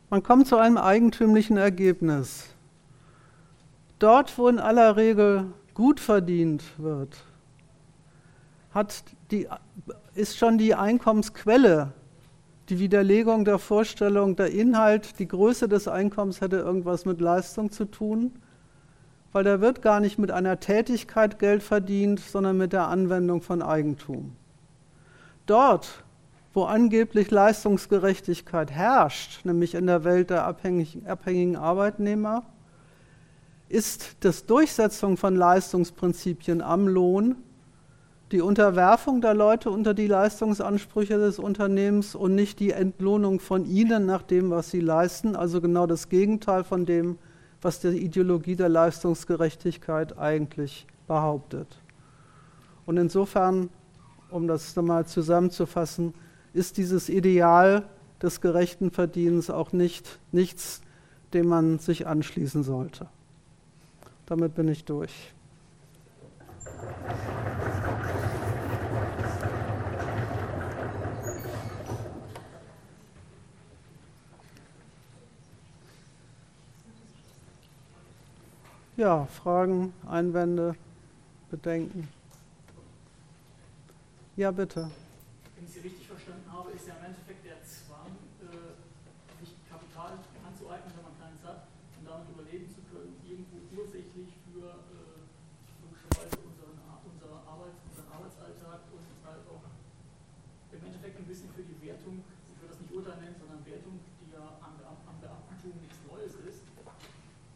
Man 0.10 0.24
kommt 0.24 0.48
zu 0.48 0.58
einem 0.58 0.78
eigentümlichen 0.78 1.56
Ergebnis. 1.56 2.48
Dort, 4.00 4.38
wo 4.38 4.50
in 4.50 4.60
aller 4.60 4.98
Regel 4.98 5.54
gut 5.74 6.00
verdient 6.00 6.64
wird, 6.78 7.24
hat 8.74 9.04
die, 9.32 9.48
ist 10.14 10.38
schon 10.38 10.58
die 10.58 10.76
Einkommensquelle, 10.76 11.94
die 12.70 12.80
Widerlegung 12.80 13.44
der 13.44 13.60
Vorstellung, 13.60 14.36
der 14.36 14.52
Inhalt, 14.52 15.20
die 15.20 15.28
Größe 15.28 15.68
des 15.68 15.88
Einkommens 15.88 16.40
hätte 16.40 16.58
irgendwas 16.58 17.06
mit 17.06 17.20
Leistung 17.20 17.72
zu 17.72 17.86
tun, 17.86 18.32
weil 19.34 19.44
da 19.44 19.62
wird 19.62 19.82
gar 19.82 20.00
nicht 20.00 20.18
mit 20.18 20.32
einer 20.32 20.60
Tätigkeit 20.60 21.40
Geld 21.40 21.64
verdient, 21.64 22.20
sondern 22.20 22.58
mit 22.58 22.74
der 22.74 22.88
Anwendung 22.88 23.42
von 23.42 23.62
Eigentum. 23.62 24.36
Dort, 25.46 26.04
wo 26.54 26.64
angeblich 26.64 27.32
Leistungsgerechtigkeit 27.32 28.72
herrscht, 28.72 29.46
nämlich 29.46 29.76
in 29.76 29.88
der 29.88 30.04
Welt 30.04 30.30
der 30.30 30.46
abhängigen 30.46 31.56
Arbeitnehmer, 31.56 32.44
ist 33.72 34.18
das 34.20 34.46
Durchsetzung 34.46 35.18
von 35.18 35.36
Leistungsprinzipien 35.36 36.62
am 36.62 36.88
Lohn 36.88 37.38
die 38.32 38.42
Unterwerfung 38.42 39.20
der 39.20 39.34
Leute 39.34 39.70
unter 39.70 39.94
die 39.94 40.08
Leistungsansprüche 40.08 41.18
des 41.18 41.38
Unternehmens 41.38 42.16
und 42.16 42.34
nicht 42.34 42.60
die 42.62 42.72
Entlohnung 42.72 43.42
von 43.42 43.66
ihnen 43.66 44.06
nach 44.06 44.22
dem, 44.22 44.50
was 44.52 44.72
sie 44.72 44.80
leisten, 44.80 45.36
also 45.36 45.60
genau 45.60 45.86
das 45.86 46.08
Gegenteil 46.08 46.64
von 46.64 46.86
dem, 46.86 47.18
was 47.62 47.82
die 47.82 47.90
Ideologie 47.90 48.56
der 48.56 48.70
Leistungsgerechtigkeit 48.70 50.18
eigentlich 50.18 50.88
behauptet. 51.08 51.68
Und 52.86 52.98
insofern, 52.98 53.70
um 54.30 54.48
das 54.48 54.76
nochmal 54.78 55.06
zusammenzufassen, 55.06 56.14
ist 56.54 56.78
dieses 56.78 57.10
Ideal 57.10 57.84
des 58.22 58.40
gerechten 58.40 58.92
Verdienens 58.92 59.50
auch 59.50 59.74
nicht 59.74 60.20
nichts, 60.32 60.82
dem 61.34 61.48
man 61.48 61.80
sich 61.80 62.08
anschließen 62.08 62.64
sollte. 62.64 63.08
Damit 64.32 64.56
bin 64.56 64.70
ich 64.70 64.86
durch. 64.86 65.12
Ja, 78.96 79.26
Fragen, 79.26 79.92
Einwände, 80.08 80.78
Bedenken? 81.50 82.08
Ja, 84.38 84.52
bitte. 84.52 84.90
Wenn 85.58 85.66
ich 85.66 85.72
Sie 85.74 85.80
richtig 85.82 86.08
verstanden 86.08 86.50
habe, 86.50 86.72
ist 86.72 86.88
ja 86.88 86.94
im 87.00 87.04
Endeffekt 87.04 87.44
der 87.44 87.62
Zwang, 87.66 88.16
äh, 88.48 89.44
sich 89.44 89.56
Kapital 89.70 90.14
anzueignen, 90.48 90.94
wenn 90.96 91.04
man 91.04 91.20
keins 91.20 91.44
hat, 91.44 91.68
und 92.00 92.08
damit 92.08 92.30
überleben 92.32 92.70
zu 92.72 92.80
können, 92.88 93.20
irgendwo 93.28 93.62
ursächlich 93.72 94.36
für 94.52 94.68
äh, 94.68 95.22
logischerweise 95.80 96.36
unseren, 96.44 96.76
unsere 97.08 97.36
Arbeit, 97.48 97.72
unseren 97.88 98.10
Arbeitsalltag 98.12 98.84
und 98.92 99.08
halt 99.24 99.44
auch 99.48 99.64
im 100.76 100.82
Endeffekt 100.84 101.16
ein 101.16 101.30
bisschen 101.30 101.48
für 101.56 101.64
die 101.64 101.80
Wertung, 101.80 102.20
ich 102.20 102.56
würde 102.60 102.76
das 102.76 102.82
nicht 102.84 102.92
Urteil 102.92 103.18
nennen, 103.24 103.40
sondern 103.40 103.64
Wertung, 103.64 103.96
die 104.20 104.28
ja 104.36 104.60
am, 104.60 104.76
am 104.82 105.18
Beamtentum 105.24 105.80
nichts 105.80 106.04
Neues 106.04 106.36
ist, 106.44 106.68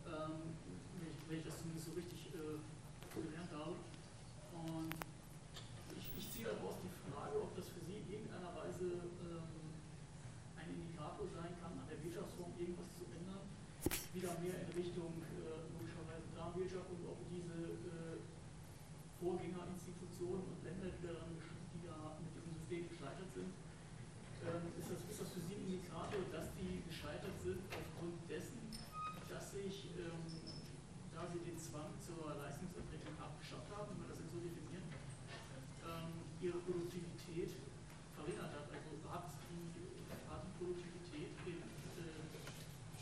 ähm, 0.07 0.55
wenn, 0.95 1.09
ich, 1.11 1.19
wenn 1.27 1.37
ich 1.43 1.45
das 1.51 1.59
zumindest 1.59 1.91
so 1.91 1.93
richtig 1.99 2.31
äh, 2.31 2.63
gelernt 3.11 3.51
habe. 3.51 3.75
Und 4.55 4.95
ich, 5.99 6.07
ich 6.15 6.25
ziehe 6.31 6.47
daraus 6.47 6.79
die 6.79 6.95
Frage, 7.11 7.43
ob 7.43 7.51
das 7.59 7.67
für 7.75 7.83
Sie 7.83 7.99
in 7.99 8.07
irgendeiner 8.07 8.55
Weise 8.55 9.03
ähm, 9.19 9.51
ein 10.55 10.67
Indikator 10.71 11.27
sein 11.27 11.59
kann, 11.59 11.75
an 11.75 11.91
der 11.91 11.99
Wirtschaftsform 11.99 12.55
irgendwas 12.55 12.87
zu 12.95 13.03
ändern, 13.11 13.43
wieder 14.15 14.31
mehr 14.39 14.63
in 14.63 14.69
Richtung 14.71 15.11
äh, 15.27 15.67
logischerweise 15.75 16.25
Planwirtschaft 16.33 16.87
und 16.87 17.03
ob 17.05 17.19
diese 17.27 17.75
äh, 17.83 18.17
Vorgängerinstitutionen 19.19 20.55
und 20.55 20.59
Länder, 20.63 20.87
die, 20.87 21.03
daran, 21.03 21.35
die 21.75 21.83
da 21.83 22.15
mit 22.23 22.31
diesem 22.31 22.55
System 22.55 22.87
gescheitert 22.87 23.29
sind, 23.35 23.51
ähm, 24.47 24.63
ist, 24.79 24.87
das, 24.87 25.03
ist 25.03 25.19
das 25.19 25.29
für 25.35 25.43
Sie 25.43 25.59
ein 25.59 25.67
Indikator, 25.67 26.23
dass 26.31 26.47
die 26.55 26.79
gescheitert 26.87 27.35
sind 27.43 27.59
aufgrund 27.69 28.23
dessen, 28.31 28.61
dass 29.27 29.51
sich, 29.51 29.91
ähm, 29.99 30.23
da 31.11 31.27
sie 31.27 31.43
den 31.43 31.59
Zwang 31.59 31.91
zur 31.99 32.39
Leistungserbringung 32.39 33.19
abgeschafft 33.19 33.67
haben, 33.75 33.91
wenn 33.91 33.99
wir 34.07 34.09
das 34.15 34.19
jetzt 34.23 34.31
so 34.31 34.39
definieren, 34.39 34.87
ähm, 35.83 36.11
ihre 36.39 36.59
Produktivität 36.63 37.51
verringert 38.15 38.51
hat. 38.51 38.67
Also 38.71 38.95
hat 39.11 39.27
die, 39.51 39.75
hat 40.29 40.41
die 40.43 40.53
Produktivität 40.59 41.31
in 41.47 41.59
äh, 41.99 42.23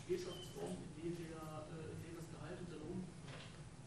Wirtschaftsformen, 0.07 0.77
in 1.01 1.15
denen, 1.17 1.17
der, 1.27 1.67
äh, 1.73 1.91
in 1.95 1.99
denen 2.05 2.17
das 2.21 2.29
Gehalt 2.29 2.57
und 2.61 2.69
der 2.69 2.79
Lohn 2.85 3.01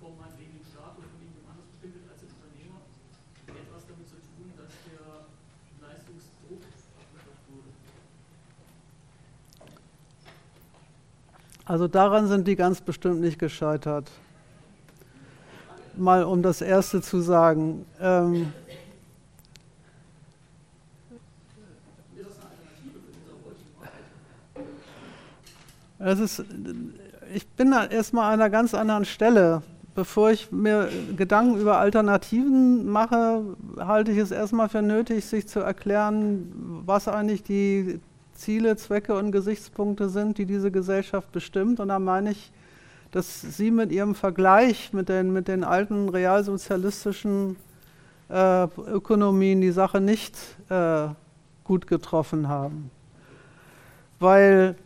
von 0.03 0.19
meinetwegen 0.19 0.59
dem 0.59 0.67
Staat 0.67 0.99
oder 0.99 1.07
von 1.07 1.23
irgendjemand 1.23 1.57
anders 1.57 1.69
bestimmt 1.71 1.95
wird 2.03 2.11
als 2.11 2.21
dem 2.21 2.35
Unternehmer, 2.35 2.81
etwas 3.47 3.83
damit 3.87 4.07
zu 4.11 4.19
tun, 4.35 4.49
dass 4.59 4.75
der 4.91 5.31
Leistungsdruck 5.81 6.63
abgeschafft 6.99 7.45
wurde. 7.47 7.71
Also 11.67 11.89
daran 11.89 12.29
sind 12.29 12.47
die 12.47 12.55
ganz 12.55 12.81
bestimmt 12.81 13.21
nicht 13.21 13.41
gescheitert. 13.41 14.09
Mal 15.97 16.23
um 16.23 16.41
das 16.41 16.61
Erste 16.61 17.03
zu 17.03 17.21
sagen. 17.21 17.85
Ähm, 18.01 18.53
es 25.99 26.21
ist, 26.21 26.45
ich 27.35 27.49
bin 27.49 27.73
erstmal 27.73 28.33
an 28.33 28.41
einer 28.41 28.51
ganz 28.51 28.73
anderen 28.73 29.05
Stelle. 29.05 29.63
Bevor 29.97 30.31
ich 30.31 30.53
mir 30.53 30.89
Gedanken 31.17 31.59
über 31.59 31.79
Alternativen 31.79 32.87
mache, 32.87 33.43
halte 33.79 34.13
ich 34.13 34.19
es 34.19 34.31
erstmal 34.31 34.69
für 34.69 34.83
nötig, 34.83 35.25
sich 35.25 35.49
zu 35.49 35.61
erklären, 35.61 36.83
was 36.85 37.09
eigentlich 37.09 37.43
die 37.43 37.99
Ziele, 38.37 38.77
Zwecke 38.77 39.15
und 39.15 39.33
Gesichtspunkte 39.33 40.09
sind, 40.09 40.39
die 40.39 40.47
diese 40.47 40.71
Gesellschaft 40.71 41.33
bestimmt. 41.33 41.81
Und 41.81 41.89
da 41.89 41.99
meine 41.99 42.33
ich, 42.33 42.53
dass 43.11 43.41
Sie 43.41 43.71
mit 43.71 43.93
Ihrem 43.93 44.15
Vergleich 44.15 44.93
mit 44.93 45.09
den, 45.09 45.33
mit 45.33 45.49
den 45.49 45.65
alten 45.65 46.09
realsozialistischen 46.09 47.57
äh, 48.29 48.65
Ökonomien 48.65 49.61
die 49.61 49.71
Sache 49.71 50.01
nicht 50.01 50.37
äh, 50.69 51.09
gut 51.65 51.87
getroffen 51.87 52.49
haben. 52.49 52.91
Weil 54.19 54.77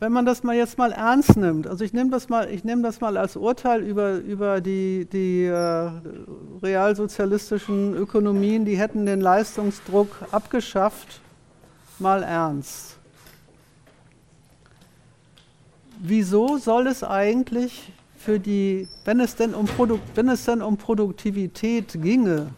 wenn 0.00 0.12
man 0.12 0.24
das 0.24 0.42
mal 0.42 0.56
jetzt 0.56 0.78
mal 0.78 0.92
ernst 0.92 1.36
nimmt, 1.36 1.66
also 1.66 1.84
ich 1.84 1.92
nehme 1.92 2.10
das 2.10 2.30
mal, 2.30 2.50
ich 2.50 2.64
nehme 2.64 2.82
das 2.82 3.02
mal 3.02 3.18
als 3.18 3.36
Urteil 3.36 3.82
über, 3.82 4.14
über 4.16 4.62
die, 4.62 5.06
die 5.12 5.44
äh, 5.44 5.90
realsozialistischen 6.62 7.94
Ökonomien, 7.94 8.64
die 8.64 8.78
hätten 8.78 9.04
den 9.04 9.20
Leistungsdruck 9.20 10.08
abgeschafft, 10.30 11.20
mal 12.00 12.22
ernst. 12.22 12.96
Wieso 15.98 16.56
soll 16.58 16.86
es 16.86 17.04
eigentlich 17.04 17.92
für 18.16 18.38
die, 18.38 18.88
wenn 19.04 19.20
es 19.20 19.36
denn 19.36 19.54
um, 19.54 19.66
Produ 19.66 19.98
wenn 20.14 20.28
es 20.28 20.44
denn 20.44 20.62
um 20.62 20.76
Produktivität 20.76 22.00
ginge, 22.02 22.48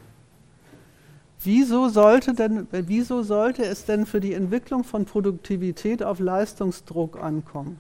wieso 1.43 1.89
sollte, 1.89 2.35
denn, 2.35 2.66
wieso 2.70 3.23
sollte 3.23 3.64
es 3.64 3.85
denn 3.85 4.06
für 4.06 4.20
die 4.20 4.35
Entwicklung 4.35 4.85
von 4.85 5.05
Produktivität 5.05 6.02
auf 6.02 6.19
Leistungsdruck 6.19 7.20
ankommen? 7.20 7.78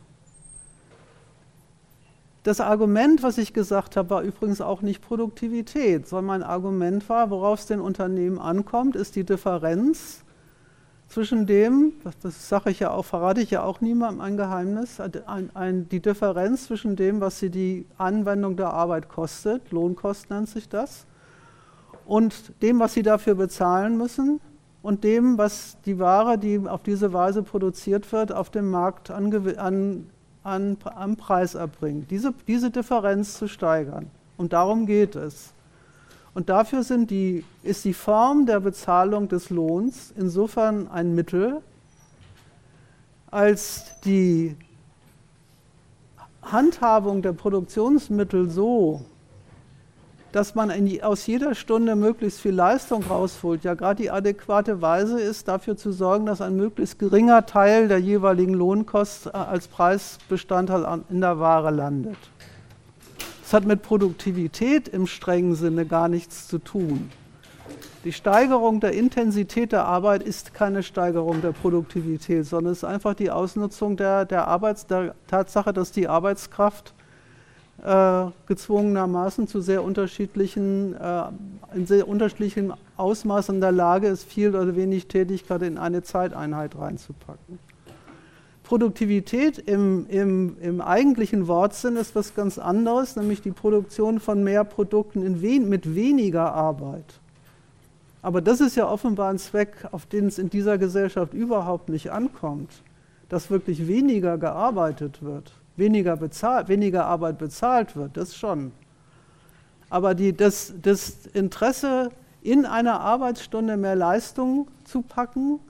Das 2.44 2.60
Argument, 2.60 3.22
was 3.22 3.38
ich 3.38 3.52
gesagt 3.52 3.96
habe, 3.96 4.10
war 4.10 4.22
übrigens 4.22 4.60
auch 4.60 4.82
nicht 4.82 5.00
Produktivität, 5.00 6.08
sondern 6.08 6.26
mein 6.26 6.42
Argument 6.42 7.08
war, 7.08 7.30
worauf 7.30 7.60
es 7.60 7.66
den 7.66 7.80
Unternehmen 7.80 8.40
ankommt, 8.40 8.96
ist 8.96 9.14
die 9.14 9.22
Differenz 9.22 10.24
zwischen 11.12 11.46
dem, 11.46 11.92
das 12.22 12.48
sage 12.48 12.70
ich 12.70 12.80
ja 12.80 12.90
auch, 12.90 13.04
verrate 13.04 13.42
ich 13.42 13.50
ja 13.50 13.62
auch 13.62 13.82
niemandem 13.82 14.22
ein 14.22 14.36
Geheimnis, 14.38 14.98
ein, 14.98 15.50
ein, 15.54 15.88
die 15.88 16.00
Differenz 16.00 16.66
zwischen 16.66 16.96
dem, 16.96 17.20
was 17.20 17.38
sie 17.38 17.50
die 17.50 17.84
Anwendung 17.98 18.56
der 18.56 18.72
Arbeit 18.72 19.08
kostet, 19.10 19.70
Lohnkost 19.70 20.30
nennt 20.30 20.48
sich 20.48 20.68
das, 20.70 21.04
und 22.06 22.62
dem, 22.62 22.80
was 22.80 22.94
sie 22.94 23.02
dafür 23.02 23.34
bezahlen 23.34 23.98
müssen 23.98 24.40
und 24.82 25.04
dem, 25.04 25.36
was 25.36 25.76
die 25.84 25.98
Ware, 25.98 26.38
die 26.38 26.58
auf 26.66 26.82
diese 26.82 27.12
Weise 27.12 27.42
produziert 27.42 28.10
wird, 28.10 28.32
auf 28.32 28.48
dem 28.48 28.70
Markt 28.70 29.10
an, 29.10 29.32
an, 29.58 30.06
an, 30.42 30.76
am 30.82 31.16
Preis 31.16 31.54
erbringt. 31.54 32.10
Diese, 32.10 32.32
diese 32.48 32.70
Differenz 32.70 33.38
zu 33.38 33.48
steigern. 33.48 34.10
Und 34.36 34.52
darum 34.52 34.86
geht 34.86 35.14
es. 35.14 35.52
Und 36.34 36.48
dafür 36.48 36.82
die, 36.82 37.44
ist 37.62 37.84
die 37.84 37.92
Form 37.92 38.46
der 38.46 38.60
Bezahlung 38.60 39.28
des 39.28 39.50
Lohns 39.50 40.12
insofern 40.16 40.88
ein 40.88 41.14
Mittel, 41.14 41.60
als 43.30 43.84
die 44.04 44.56
Handhabung 46.42 47.22
der 47.22 47.32
Produktionsmittel 47.32 48.48
so, 48.50 49.02
dass 50.32 50.54
man 50.54 50.86
die, 50.86 51.02
aus 51.02 51.26
jeder 51.26 51.54
Stunde 51.54 51.94
möglichst 51.94 52.40
viel 52.40 52.54
Leistung 52.54 53.04
rausholt, 53.04 53.64
ja 53.64 53.74
gerade 53.74 54.02
die 54.02 54.10
adäquate 54.10 54.80
Weise 54.80 55.20
ist, 55.20 55.46
dafür 55.46 55.76
zu 55.76 55.92
sorgen, 55.92 56.24
dass 56.24 56.40
ein 56.40 56.56
möglichst 56.56 56.98
geringer 56.98 57.44
Teil 57.44 57.88
der 57.88 57.98
jeweiligen 57.98 58.54
Lohnkost 58.54 59.26
äh, 59.26 59.30
als 59.30 59.68
Preisbestandteil 59.68 61.02
in 61.10 61.20
der 61.20 61.38
Ware 61.38 61.70
landet. 61.70 62.16
Das 63.52 63.60
hat 63.60 63.68
mit 63.68 63.82
Produktivität 63.82 64.88
im 64.88 65.06
strengen 65.06 65.54
Sinne 65.56 65.84
gar 65.84 66.08
nichts 66.08 66.48
zu 66.48 66.56
tun. 66.56 67.10
Die 68.02 68.12
Steigerung 68.14 68.80
der 68.80 68.92
Intensität 68.92 69.72
der 69.72 69.84
Arbeit 69.84 70.22
ist 70.22 70.54
keine 70.54 70.82
Steigerung 70.82 71.42
der 71.42 71.52
Produktivität, 71.52 72.46
sondern 72.46 72.72
es 72.72 72.78
ist 72.78 72.84
einfach 72.84 73.12
die 73.12 73.30
Ausnutzung 73.30 73.98
der, 73.98 74.24
der, 74.24 74.48
Arbeits-, 74.48 74.86
der 74.86 75.14
Tatsache, 75.26 75.74
dass 75.74 75.92
die 75.92 76.08
Arbeitskraft 76.08 76.94
äh, 77.82 78.24
gezwungenermaßen 78.46 79.46
zu 79.46 79.60
sehr 79.60 79.84
unterschiedlichen, 79.84 80.94
äh, 80.94 81.24
in 81.74 81.84
sehr 81.84 82.08
unterschiedlichen 82.08 82.72
Ausmaßen 82.96 83.56
in 83.56 83.60
der 83.60 83.72
Lage 83.72 84.06
ist, 84.06 84.24
viel 84.24 84.56
oder 84.56 84.74
wenig 84.76 85.08
Tätigkeit 85.08 85.60
in 85.60 85.76
eine 85.76 86.02
Zeiteinheit 86.02 86.78
reinzupacken. 86.78 87.58
Produktivität 88.72 89.58
im, 89.58 90.06
im, 90.08 90.56
im 90.62 90.80
eigentlichen 90.80 91.46
Wortsinn 91.46 91.96
ist 91.96 92.16
was 92.16 92.34
ganz 92.34 92.56
anderes, 92.56 93.16
nämlich 93.16 93.42
die 93.42 93.50
Produktion 93.50 94.18
von 94.18 94.42
mehr 94.42 94.64
Produkten 94.64 95.42
wen, 95.42 95.68
mit 95.68 95.94
weniger 95.94 96.54
Arbeit. 96.54 97.20
Aber 98.22 98.40
das 98.40 98.62
ist 98.62 98.74
ja 98.74 98.88
offenbar 98.88 99.28
ein 99.28 99.38
Zweck, 99.38 99.88
auf 99.92 100.06
den 100.06 100.26
es 100.26 100.38
in 100.38 100.48
dieser 100.48 100.78
Gesellschaft 100.78 101.34
überhaupt 101.34 101.90
nicht 101.90 102.12
ankommt, 102.12 102.70
dass 103.28 103.50
wirklich 103.50 103.88
weniger 103.88 104.38
gearbeitet 104.38 105.22
wird, 105.22 105.52
weniger, 105.76 106.16
bezahlt, 106.16 106.68
weniger 106.68 107.04
Arbeit 107.04 107.36
bezahlt 107.36 107.94
wird, 107.94 108.16
das 108.16 108.34
schon. 108.34 108.72
Aber 109.90 110.14
die, 110.14 110.34
das, 110.34 110.72
das 110.80 111.26
Interesse, 111.34 112.08
in 112.40 112.64
einer 112.64 113.00
Arbeitsstunde 113.00 113.76
mehr 113.76 113.96
Leistung 113.96 114.68
zu 114.84 115.02
packen, 115.02 115.60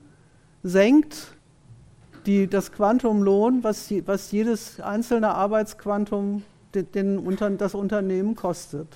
senkt 0.63 1.35
die, 2.25 2.47
das 2.47 2.71
Quantumlohn, 2.71 3.63
was, 3.63 3.91
was 4.05 4.31
jedes 4.31 4.79
einzelne 4.79 5.35
Arbeitsquantum 5.35 6.43
den, 6.73 6.91
den, 6.91 7.57
das 7.57 7.75
Unternehmen 7.75 8.35
kostet. 8.35 8.87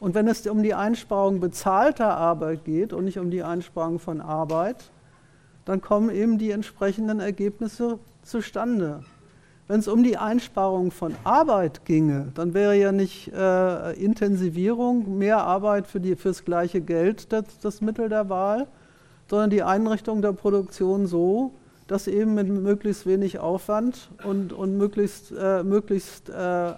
Und 0.00 0.14
wenn 0.14 0.28
es 0.28 0.46
um 0.46 0.62
die 0.62 0.74
Einsparung 0.74 1.40
bezahlter 1.40 2.16
Arbeit 2.16 2.64
geht 2.64 2.92
und 2.92 3.04
nicht 3.04 3.18
um 3.18 3.30
die 3.30 3.42
Einsparung 3.42 3.98
von 3.98 4.20
Arbeit, 4.20 4.90
dann 5.64 5.80
kommen 5.80 6.10
eben 6.10 6.38
die 6.38 6.50
entsprechenden 6.50 7.20
Ergebnisse 7.20 7.98
zustande. 8.22 9.04
Wenn 9.66 9.80
es 9.80 9.88
um 9.88 10.02
die 10.02 10.16
Einsparung 10.16 10.92
von 10.92 11.14
Arbeit 11.24 11.84
ginge, 11.84 12.32
dann 12.34 12.54
wäre 12.54 12.74
ja 12.74 12.90
nicht 12.90 13.30
äh, 13.34 13.92
Intensivierung, 14.02 15.18
mehr 15.18 15.44
Arbeit 15.44 15.86
für 15.86 16.00
die, 16.00 16.16
fürs 16.16 16.44
gleiche 16.44 16.80
Geld 16.80 17.32
das, 17.32 17.58
das 17.60 17.82
Mittel 17.82 18.08
der 18.08 18.30
Wahl, 18.30 18.66
sondern 19.28 19.50
die 19.50 19.62
Einrichtung 19.62 20.22
der 20.22 20.32
Produktion 20.32 21.06
so, 21.06 21.52
dass 21.86 22.06
eben 22.06 22.34
mit 22.34 22.48
möglichst 22.48 23.06
wenig 23.06 23.38
Aufwand 23.38 24.10
und, 24.24 24.52
und 24.52 24.76
möglichst, 24.76 25.32
äh, 25.32 25.62
möglichst 25.62 26.28
äh, 26.28 26.74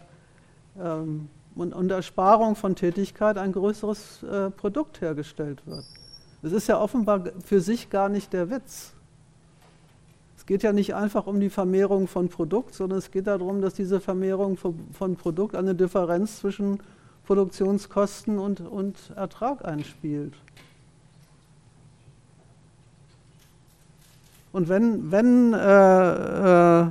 ähm, 0.79 1.29
und, 1.55 1.75
und 1.75 1.91
Ersparung 1.91 2.55
von 2.57 2.77
Tätigkeit 2.77 3.37
ein 3.37 3.53
größeres 3.53 4.23
äh, 4.23 4.51
Produkt 4.51 5.01
hergestellt 5.01 5.63
wird. 5.67 5.85
Das 6.43 6.53
ist 6.53 6.69
ja 6.69 6.81
offenbar 6.81 7.25
für 7.45 7.61
sich 7.61 7.91
gar 7.91 8.09
nicht 8.09 8.33
der 8.33 8.51
Witz. 8.51 8.93
Es 10.37 10.47
geht 10.47 10.63
ja 10.63 10.73
nicht 10.73 10.95
einfach 10.95 11.27
um 11.27 11.39
die 11.39 11.51
Vermehrung 11.51 12.09
von 12.09 12.29
Produkt, 12.29 12.75
sondern 12.75 12.99
es 12.99 13.11
geht 13.11 13.27
darum, 13.27 13.61
dass 13.61 13.75
diese 13.75 14.01
Vermehrung 14.01 14.57
von, 14.57 14.75
von 14.93 15.17
Produkt 15.17 15.55
eine 15.55 15.75
Differenz 15.75 16.39
zwischen 16.39 16.81
Produktionskosten 17.27 18.39
und, 18.39 18.61
und 18.61 18.97
Ertrag 19.17 19.65
einspielt. 19.65 20.35
Und 24.53 24.69
wenn, 24.69 25.13
wenn 25.13 25.55
äh, 25.55 26.83
äh, 26.83 26.87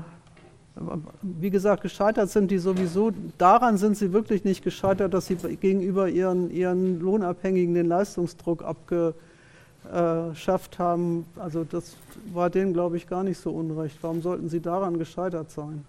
wie 1.22 1.50
gesagt, 1.50 1.84
gescheitert 1.84 2.30
sind 2.30 2.52
die 2.52 2.58
sowieso, 2.58 3.12
daran 3.38 3.78
sind 3.78 3.98
sie 3.98 4.14
wirklich 4.14 4.46
nicht 4.46 4.64
gescheitert, 4.64 5.14
dass 5.14 5.28
sie 5.28 5.36
gegenüber 5.36 6.08
ihren, 6.08 6.50
ihren 6.52 7.02
Lohnabhängigen 7.02 7.74
den 7.74 7.88
Leistungsdruck 7.88 8.64
abgeschafft 8.64 10.80
haben. 10.80 11.26
Also 11.36 11.66
das 11.66 11.98
war 12.34 12.50
denen, 12.50 12.72
glaube 12.74 12.98
ich, 12.98 13.08
gar 13.08 13.24
nicht 13.24 13.40
so 13.40 13.52
unrecht. 13.52 13.98
Warum 14.02 14.22
sollten 14.22 14.50
sie 14.50 14.60
daran 14.62 14.98
gescheitert 14.98 15.52
sein? 15.52 15.86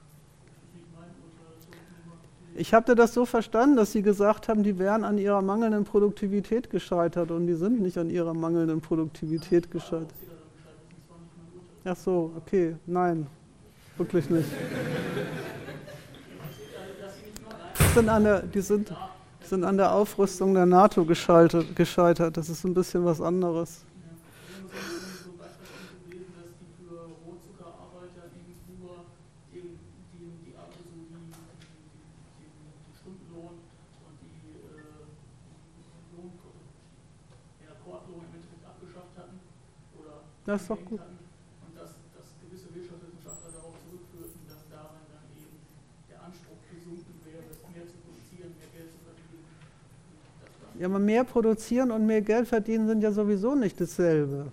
Ich 2.57 2.75
habe 2.75 2.97
das 2.97 3.15
so 3.15 3.27
verstanden, 3.27 3.77
dass 3.77 3.93
Sie 3.93 4.03
gesagt 4.03 4.49
haben, 4.49 4.65
die 4.65 4.77
wären 4.79 5.05
an 5.05 5.19
ihrer 5.19 5.41
mangelnden 5.41 5.85
Produktivität 5.85 6.69
gescheitert 6.69 7.31
und 7.31 7.47
die 7.47 7.55
sind 7.55 7.81
nicht 7.81 7.97
an 7.97 8.11
ihrer 8.11 8.35
mangelnden 8.35 8.81
Produktivität 8.81 9.71
gescheitert. 9.71 10.09
Ach 11.83 11.97
so, 11.97 12.31
okay, 12.37 12.77
nein, 12.87 13.27
wirklich 13.97 14.29
nicht. 14.29 14.49
Die 17.79 17.95
sind 17.95 18.09
an 18.09 18.25
der, 18.25 18.43
die 18.43 18.61
sind, 18.61 18.93
sind 19.43 19.65
an 19.65 19.79
der 19.79 19.93
Aufrüstung 19.93 20.53
der 20.53 20.67
NATO 20.67 21.05
gescheitert. 21.05 22.37
Das 22.37 22.51
ist 22.51 22.65
ein 22.65 22.75
bisschen 22.75 23.05
was 23.05 23.21
anderes. 23.21 23.85
Das 40.45 40.63
ist 40.63 40.71
doch 40.71 40.85
gut. 40.85 41.01
Ja, 50.81 50.87
aber 50.87 50.99
mehr 50.99 51.25
produzieren 51.25 51.91
und 51.91 52.07
mehr 52.07 52.23
Geld 52.23 52.49
verdienen 52.49 52.89
sind 52.89 53.03
ja 53.03 53.13
sowieso 53.13 53.55
nicht 53.55 53.79
dasselbe. 53.79 54.47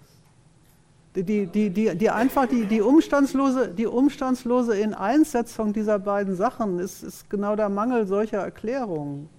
Die, 1.15 1.23
die, 1.23 1.69
die, 1.69 1.95
die, 1.95 2.09
einfach 2.09 2.47
die, 2.47 2.65
die, 2.65 2.81
umstandslose, 2.81 3.69
die 3.69 3.87
umstandslose 3.87 4.77
Ineinsetzung 4.77 5.71
dieser 5.71 5.99
beiden 5.99 6.35
Sachen 6.35 6.79
ist, 6.79 7.01
ist 7.01 7.29
genau 7.29 7.55
der 7.55 7.69
Mangel 7.69 8.05
solcher 8.05 8.39
Erklärungen. 8.39 9.29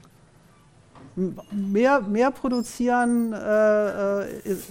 Mehr, 1.51 2.01
mehr 2.01 2.31
produzieren, 2.31 3.35
äh, 3.35 4.21
äh 4.23 4.27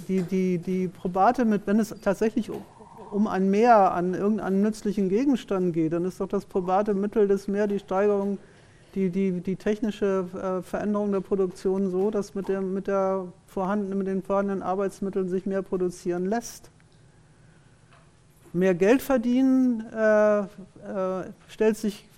die, 0.08 0.24
die, 0.24 0.58
die 0.58 0.88
Probate 0.88 1.46
mit, 1.46 1.68
wenn 1.68 1.80
es 1.80 1.94
tatsächlich 2.02 2.50
um 3.12 3.28
ein 3.28 3.52
Mehr 3.52 3.94
an 3.94 4.16
irgendeinem 4.16 4.64
nützlichen 4.64 5.08
Gegenstand 5.08 5.72
geht, 5.72 5.94
dann 5.94 6.04
ist 6.04 6.20
doch 6.20 6.28
das 6.28 6.46
probate 6.46 6.96
Mittel 6.96 7.28
des 7.28 7.48
Mehr 7.48 7.68
die 7.68 7.78
Steigerung 7.78 8.40
die, 8.98 9.12
die, 9.12 9.42
die 9.42 9.56
technische 9.56 10.26
äh, 10.34 10.64
Veränderung 10.64 11.12
der 11.12 11.20
Produktion 11.20 11.92
so, 11.92 12.10
dass 12.10 12.34
mit, 12.34 12.48
der, 12.48 12.62
mit, 12.62 12.88
der 12.88 13.28
vorhandenen, 13.46 14.00
mit 14.00 14.08
den 14.08 14.24
vorhandenen 14.24 14.64
Arbeitsmitteln 14.64 15.30
sich 15.30 15.46
mehr 15.46 15.62
produzieren 15.62 16.26
lässt. 16.26 16.72
mehr 18.54 18.74
Geld 18.74 19.04
verdienen, 19.04 19.86
äh, 19.94 20.40
äh, 20.40 20.46
stellt, 21.48 21.78
sich, 21.78 22.10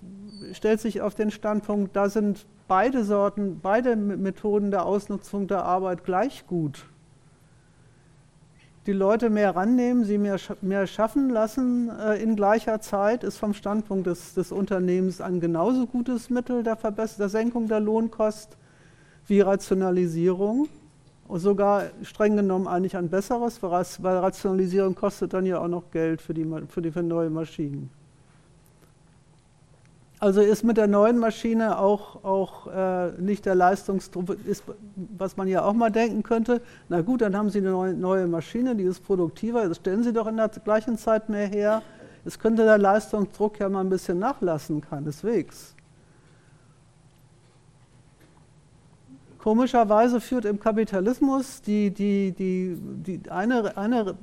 stellt 0.53 0.80
sich 0.80 1.01
auf 1.01 1.15
den 1.15 1.31
Standpunkt, 1.31 1.97
da 1.97 2.07
sind 2.07 2.45
beide 2.69 3.03
Sorten, 3.03 3.60
beide 3.61 3.97
Methoden 3.97 4.72
der 4.72 4.85
Ausnutzung 4.85 5.47
der 5.47 5.65
Arbeit 5.65 6.06
gleich 6.06 6.47
gut. 6.47 6.85
Die 8.90 8.94
Leute 8.94 9.30
mehr 9.30 9.56
rannehmen, 9.56 10.03
sie 10.03 10.18
mehr, 10.18 10.38
mehr 10.61 10.88
schaffen 10.88 11.30
lassen 11.30 11.91
äh, 11.91 12.20
in 12.24 12.36
gleicher 12.36 12.82
Zeit, 12.82 13.24
ist 13.24 13.38
vom 13.38 13.53
Standpunkt 13.53 14.07
des, 14.07 14.34
des 14.34 14.52
Unternehmens 14.52 15.22
ein 15.22 15.40
genauso 15.40 15.86
gutes 15.86 16.32
Mittel 16.32 16.64
der, 16.64 16.76
der 16.76 17.30
Senkung 17.30 17.68
der 17.68 17.82
Lohnkost 17.82 18.57
wie 19.28 19.41
Rationalisierung. 19.41 20.70
Und 21.28 21.40
sogar 21.40 21.84
streng 22.02 22.36
genommen 22.36 22.68
eigentlich 22.68 22.98
ein 22.98 23.10
besseres, 23.10 23.61
weil 23.61 24.18
Rationalisierung 24.18 24.95
kostet 24.95 25.34
dann 25.34 25.45
ja 25.45 25.60
auch 25.60 25.68
noch 25.68 25.91
Geld 25.91 26.20
für 26.20 26.34
die, 26.34 26.52
für 26.68 26.82
die 26.82 26.90
für 26.90 27.03
neue 27.03 27.30
Maschinen. 27.30 27.91
Also 30.21 30.41
ist 30.41 30.65
mit 30.65 30.75
der 30.75 30.87
neuen 30.87 31.17
Maschine 31.17 31.79
auch, 31.79 32.25
auch 32.25 32.67
äh, 32.67 33.11
nicht 33.21 33.45
der 33.45 33.55
Leistungsdruck, 33.55 34.35
ist, 34.45 34.63
was 35.17 35.37
man 35.37 35.47
ja 35.47 35.63
auch 35.63 35.71
mal 35.71 35.89
denken 35.89 36.23
könnte, 36.23 36.61
na 36.89 36.99
gut, 37.01 37.21
dann 37.21 37.37
haben 37.37 37.49
Sie 37.49 37.59
eine 37.59 37.71
neue, 37.71 37.93
neue 37.93 38.27
Maschine, 38.27 38.75
die 38.75 38.83
ist 38.83 38.99
produktiver, 38.99 39.65
das 39.69 39.77
stellen 39.77 40.03
Sie 40.03 40.11
doch 40.11 40.27
in 40.27 40.35
der 40.35 40.49
gleichen 40.49 40.97
Zeit 40.97 41.29
mehr 41.29 41.47
her. 41.47 41.81
Es 42.25 42.37
könnte 42.37 42.65
der 42.65 42.77
Leistungsdruck 42.77 43.59
ja 43.59 43.69
mal 43.69 43.79
ein 43.79 43.89
bisschen 43.89 44.19
nachlassen, 44.19 44.81
keineswegs. 44.81 45.73
Komischerweise 49.37 50.19
führt 50.19 50.43
im 50.43 50.59
Kapitalismus 50.59 51.61
die, 51.61 51.91
die, 51.91 52.33
die, 52.33 52.77
die 52.77 53.31
eine, 53.31 53.77
eine, 53.77 54.15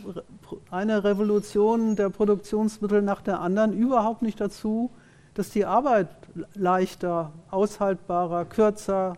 eine 0.70 1.04
Revolution 1.04 1.96
der 1.96 2.10
Produktionsmittel 2.10 3.00
nach 3.00 3.22
der 3.22 3.40
anderen 3.40 3.72
überhaupt 3.72 4.20
nicht 4.20 4.38
dazu, 4.38 4.90
dass 5.36 5.50
die 5.50 5.66
Arbeit 5.66 6.08
leichter, 6.54 7.30
aushaltbarer, 7.50 8.46
kürzer 8.46 9.16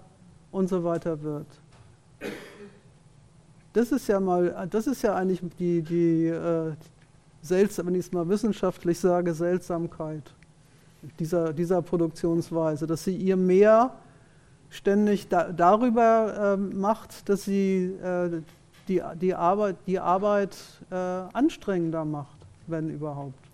und 0.51 0.69
so 0.69 0.83
weiter 0.83 1.23
wird. 1.23 1.47
Das 3.73 3.93
ist 3.93 4.09
ja 4.09 4.19
mal, 4.19 4.67
das 4.69 4.89
ist 4.89 5.03
ja 5.03 5.15
eigentlich 5.15 5.41
die, 5.59 5.83
die 5.83 6.27
äh, 6.27 6.73
seltsam, 7.41 7.87
wenn 7.87 7.95
ich 7.95 8.07
es 8.07 8.13
mal 8.13 8.29
wissenschaftlich 8.29 8.99
sage, 8.99 9.33
Seltsamkeit 9.33 10.35
dieser, 11.21 11.53
dieser 11.53 11.83
Produktionsweise, 11.83 12.89
dass 12.89 13.05
sie 13.05 13.15
ihr 13.15 13.37
mehr 13.37 13.95
ständig 14.71 15.29
da, 15.29 15.53
darüber 15.53 16.55
äh, 16.55 16.57
macht, 16.57 17.29
dass 17.29 17.45
sie 17.45 17.95
äh, 18.03 18.43
die, 18.89 19.03
die 19.21 19.35
Arbeit, 19.37 19.77
die 19.87 20.01
Arbeit 20.01 20.57
äh, 20.91 20.95
anstrengender 20.97 22.05
macht, 22.05 22.39
wenn 22.67 22.91
überhaupt. 22.91 23.48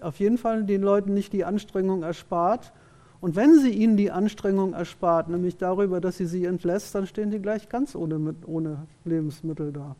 Auf 0.00 0.18
jeden 0.18 0.38
Fall 0.38 0.64
den 0.64 0.82
Leuten 0.82 1.14
nicht 1.14 1.32
die 1.32 1.44
Anstrengung 1.44 2.02
erspart. 2.02 2.72
Und 3.20 3.36
wenn 3.36 3.58
sie 3.58 3.70
ihnen 3.70 3.96
die 3.96 4.10
Anstrengung 4.10 4.74
erspart, 4.74 5.28
nämlich 5.28 5.56
darüber, 5.56 6.00
dass 6.00 6.18
sie 6.18 6.26
sie 6.26 6.44
entlässt, 6.44 6.94
dann 6.94 7.06
stehen 7.06 7.30
die 7.30 7.40
gleich 7.40 7.68
ganz 7.68 7.94
ohne, 7.94 8.34
ohne 8.46 8.86
Lebensmittel 9.04 9.72
da. 9.72 9.96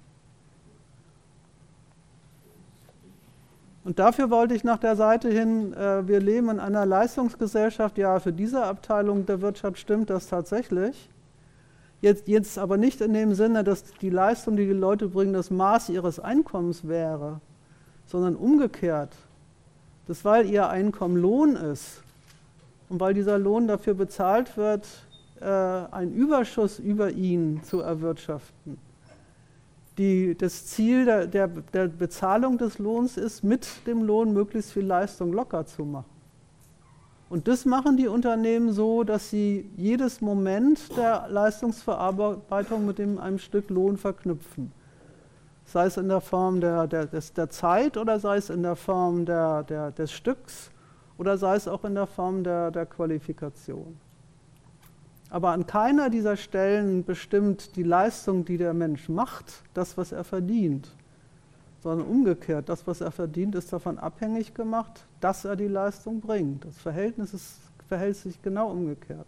Und 3.85 3.99
dafür 3.99 4.31
wollte 4.31 4.55
ich 4.55 4.65
nach 4.65 4.79
der 4.79 4.97
Seite 4.97 5.31
hin, 5.31 5.75
äh, 5.75 6.09
wir 6.09 6.21
leben 6.21 6.49
in 6.49 6.59
einer 6.59 6.87
Leistungsgesellschaft, 6.87 7.99
ja, 7.99 8.19
für 8.19 8.33
diese 8.33 8.65
Abteilung 8.65 9.27
der 9.27 9.43
Wirtschaft 9.43 9.79
stimmt 9.79 10.09
das 10.09 10.27
tatsächlich. 10.27 11.11
Jetzt, 12.01 12.29
jetzt 12.29 12.59
aber 12.59 12.77
nicht 12.77 13.01
in 13.01 13.13
dem 13.13 13.35
Sinne, 13.35 13.63
dass 13.63 13.85
die 14.01 14.11
Leistung, 14.11 14.57
die 14.57 14.67
die 14.67 14.73
Leute 14.73 15.09
bringen, 15.09 15.33
das 15.33 15.51
Maß 15.51 15.91
ihres 15.91 16.19
Einkommens 16.19 16.87
wäre, 16.87 17.41
sondern 18.07 18.37
umgekehrt 18.37 19.15
dass 20.07 20.25
weil 20.25 20.49
ihr 20.51 20.69
Einkommen 20.69 21.17
Lohn 21.17 21.57
ist 21.57 22.03
und 22.89 23.01
weil 23.01 23.15
dieser 23.15 23.39
Lohn 23.39 23.67
dafür 23.67 23.95
bezahlt 23.95 24.57
wird, 24.57 24.87
äh, 25.41 25.45
einen 25.47 26.15
Überschuss 26.15 26.79
über 26.79 27.11
ihn 27.11 27.63
zu 27.65 27.81
erwirtschaften. 27.81 28.79
Die, 29.97 30.37
das 30.37 30.67
Ziel 30.67 31.05
der, 31.05 31.27
der, 31.27 31.49
der 31.49 31.89
Bezahlung 31.89 32.59
des 32.59 32.79
Lohns 32.79 33.17
ist, 33.17 33.45
mit 33.45 33.67
dem 33.87 34.03
Lohn 34.03 34.33
möglichst 34.33 34.73
viel 34.73 34.85
Leistung 34.85 35.33
locker 35.33 35.67
zu 35.67 35.85
machen. 35.85 36.13
Und 37.31 37.49
das 37.49 37.65
machen 37.65 37.97
die 37.97 38.09
Unternehmen 38.09 38.73
so, 38.73 39.03
dass 39.03 39.31
sie 39.31 39.69
jedes 39.77 40.21
Moment 40.21 40.97
der 40.97 41.27
Leistungsverarbeitung 41.29 42.85
mit 42.87 42.99
dem, 42.99 43.19
einem 43.19 43.39
Stück 43.39 43.71
Lohn 43.71 43.97
verknüpfen 43.97 44.73
sei 45.65 45.87
es 45.87 45.97
in 45.97 46.09
der 46.09 46.21
Form 46.21 46.61
der, 46.61 46.87
der, 46.87 47.07
des, 47.07 47.33
der 47.33 47.51
Zeit 47.51 47.97
oder 47.97 48.21
sei 48.21 48.37
es 48.37 48.51
in 48.51 48.63
der 48.63 48.77
Form 48.77 49.25
der, 49.25 49.63
der, 49.65 49.91
des 49.91 50.13
Stücks 50.13 50.71
oder 51.19 51.39
sei 51.39 51.57
es 51.57 51.69
auch 51.69 51.85
in 51.85 51.95
der 51.95 52.07
Form 52.07 52.45
der, 52.45 52.71
der 52.71 52.87
Qualifikation. 52.87 53.99
Aber 55.31 55.51
an 55.51 55.67
keiner 55.67 56.11
dieser 56.11 56.37
Stellen 56.37 57.05
bestimmt 57.05 57.77
die 57.77 57.83
Leistung, 57.83 58.45
die 58.45 58.57
der 58.57 58.75
Mensch 58.75 59.09
macht, 59.09 59.63
das, 59.75 59.97
was 59.97 60.13
er 60.13 60.23
verdient, 60.23 60.89
sondern 61.83 62.07
umgekehrt, 62.07 62.69
das, 62.69 62.87
was 62.87 63.01
er 63.01 63.11
verdient, 63.11 63.55
ist 63.55 63.73
davon 63.73 63.99
abhängig 63.99 64.55
gemacht, 64.55 65.07
dass 65.21 65.45
er 65.45 65.57
die 65.57 65.67
Leistung 65.67 66.21
bringt. 66.21 66.65
Das 66.65 66.79
Verhältnis 66.79 67.35
ist, 67.35 67.59
verhält 67.89 68.17
sich 68.17 68.41
genau 68.43 68.71
umgekehrt. 68.71 69.27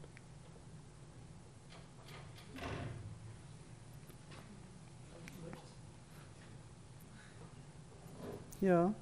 Ja. 8.67 8.93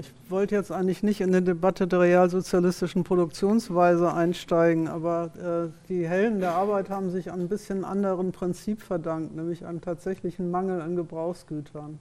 Ich 0.00 0.12
wollte 0.28 0.56
jetzt 0.56 0.72
eigentlich 0.72 1.02
nicht 1.02 1.20
in 1.20 1.32
die 1.32 1.42
Debatte 1.42 1.86
der 1.86 2.00
realsozialistischen 2.00 3.04
Produktionsweise 3.04 4.12
einsteigen, 4.12 4.88
aber 4.88 5.30
äh, 5.36 5.88
die 5.88 6.08
Helden 6.08 6.40
der 6.40 6.54
Arbeit 6.54 6.90
haben 6.90 7.10
sich 7.10 7.30
an 7.30 7.40
ein 7.40 7.48
bisschen 7.48 7.84
anderen 7.84 8.32
Prinzip 8.32 8.82
verdankt, 8.82 9.36
nämlich 9.36 9.64
einem 9.64 9.80
tatsächlichen 9.80 10.50
Mangel 10.50 10.80
an 10.80 10.96
Gebrauchsgütern. 10.96 12.00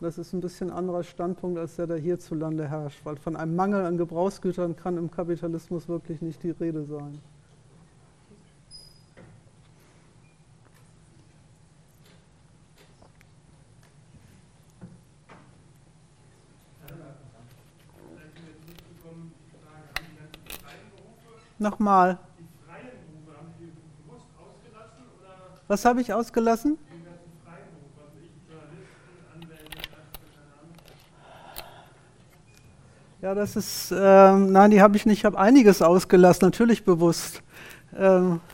Das 0.00 0.16
ist 0.16 0.32
ein 0.32 0.40
bisschen 0.40 0.70
anderer 0.70 1.02
Standpunkt, 1.02 1.58
als 1.58 1.76
der, 1.76 1.86
der 1.86 1.98
hierzulande 1.98 2.68
herrscht, 2.68 3.00
weil 3.04 3.16
von 3.16 3.36
einem 3.36 3.56
Mangel 3.56 3.84
an 3.84 3.98
Gebrauchsgütern 3.98 4.76
kann 4.76 4.96
im 4.96 5.10
Kapitalismus 5.10 5.88
wirklich 5.88 6.22
nicht 6.22 6.42
die 6.42 6.50
Rede 6.50 6.84
sein. 6.84 7.18
Nochmal. 21.58 22.18
Was 25.68 25.84
habe 25.84 26.00
ich 26.00 26.12
ausgelassen? 26.12 26.78
Ja, 33.22 33.34
das 33.34 33.56
ist, 33.56 33.92
ähm, 33.96 34.52
nein, 34.52 34.70
die 34.70 34.80
habe 34.80 34.96
ich 34.96 35.06
nicht, 35.06 35.18
ich 35.18 35.24
habe 35.24 35.38
einiges 35.38 35.82
ausgelassen, 35.82 36.46
natürlich 36.46 36.84
bewusst. 36.84 37.42
Ähm. 37.96 38.40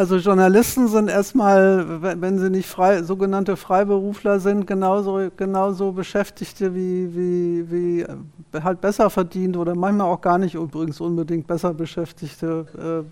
Also 0.00 0.16
Journalisten 0.16 0.88
sind 0.88 1.10
erstmal, 1.10 2.00
wenn 2.22 2.38
sie 2.38 2.48
nicht 2.48 2.66
frei, 2.66 3.02
sogenannte 3.02 3.54
Freiberufler 3.54 4.40
sind, 4.40 4.66
genauso, 4.66 5.28
genauso 5.36 5.92
Beschäftigte 5.92 6.74
wie, 6.74 7.14
wie, 7.14 7.70
wie 7.70 8.00
äh, 8.00 8.62
halt 8.62 8.80
besser 8.80 9.10
verdient 9.10 9.58
oder 9.58 9.74
manchmal 9.74 10.06
auch 10.06 10.22
gar 10.22 10.38
nicht 10.38 10.54
übrigens 10.54 11.02
unbedingt 11.02 11.46
besser 11.46 11.74
Beschäftigte. 11.74 13.04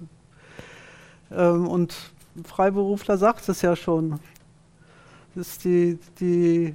Äh, 1.31 1.39
äh, 1.39 1.51
und 1.51 1.95
Freiberufler 2.47 3.19
sagt 3.19 3.47
es 3.51 3.61
ja 3.61 3.77
schon. 3.77 4.19
Das 5.35 5.49
ist 5.49 5.65
die, 5.65 5.99
die, 6.21 6.75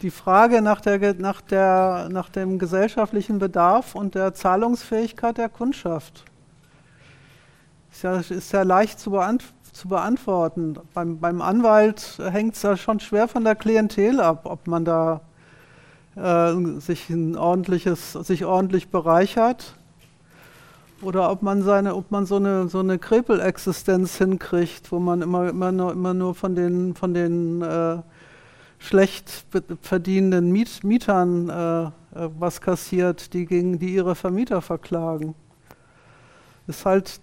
die 0.00 0.10
Frage 0.10 0.62
nach, 0.62 0.80
der, 0.80 1.12
nach, 1.12 1.42
der, 1.42 2.08
nach 2.10 2.30
dem 2.30 2.58
gesellschaftlichen 2.58 3.38
Bedarf 3.38 3.94
und 3.94 4.14
der 4.14 4.32
Zahlungsfähigkeit 4.32 5.36
der 5.36 5.50
Kundschaft. 5.50 6.24
Ist 8.00 8.04
ja, 8.04 8.36
ist 8.36 8.52
ja 8.54 8.62
leicht 8.62 8.98
zu, 8.98 9.10
beant 9.10 9.44
zu 9.72 9.86
beantworten. 9.88 10.78
Beim, 10.94 11.20
beim 11.20 11.42
Anwalt 11.42 12.18
hängt 12.18 12.54
es 12.54 12.62
ja 12.62 12.78
schon 12.78 12.98
schwer 12.98 13.28
von 13.28 13.44
der 13.44 13.54
Klientel 13.54 14.20
ab, 14.22 14.46
ob 14.46 14.66
man 14.66 14.86
da 14.86 15.20
äh, 16.16 16.80
sich, 16.80 17.10
ein 17.10 17.36
ordentliches, 17.36 18.14
sich 18.14 18.46
ordentlich 18.46 18.88
bereichert 18.88 19.74
oder 21.02 21.30
ob 21.30 21.42
man, 21.42 21.60
seine, 21.60 21.94
ob 21.94 22.10
man 22.10 22.24
so 22.24 22.36
eine, 22.36 22.68
so 22.68 22.78
eine 22.78 22.98
Krepelexistenz 22.98 24.16
hinkriegt, 24.16 24.90
wo 24.92 24.98
man 24.98 25.20
immer, 25.20 25.50
immer, 25.50 25.70
nur, 25.70 25.92
immer 25.92 26.14
nur 26.14 26.34
von 26.34 26.54
den, 26.54 26.94
von 26.94 27.12
den 27.12 27.60
äh, 27.60 27.98
schlecht 28.78 29.44
verdienenden 29.82 30.50
Miet 30.50 30.82
Mietern 30.84 31.50
äh, 31.50 31.82
äh, 31.82 31.90
was 32.38 32.62
kassiert, 32.62 33.34
die, 33.34 33.44
gegen, 33.44 33.78
die 33.78 33.92
ihre 33.92 34.14
Vermieter 34.14 34.62
verklagen. 34.62 35.34
Ist 36.66 36.86
halt 36.86 37.20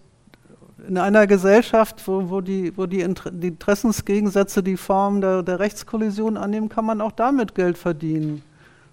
in 0.88 0.98
einer 0.98 1.28
Gesellschaft, 1.28 2.08
wo, 2.08 2.30
wo, 2.30 2.42
die, 2.42 2.76
wo 2.78 2.86
die, 2.86 3.02
Interessensgegensätze 3.02 4.62
die 4.62 4.78
Form 4.78 5.22
der, 5.22 5.44
der, 5.44 5.60
Rechtskollision 5.60 6.38
annehmen, 6.38 6.70
kann 6.70 6.86
man 6.86 7.02
auch 7.02 7.12
damit 7.12 7.56
Geld 7.56 7.78
verdienen. 7.78 8.44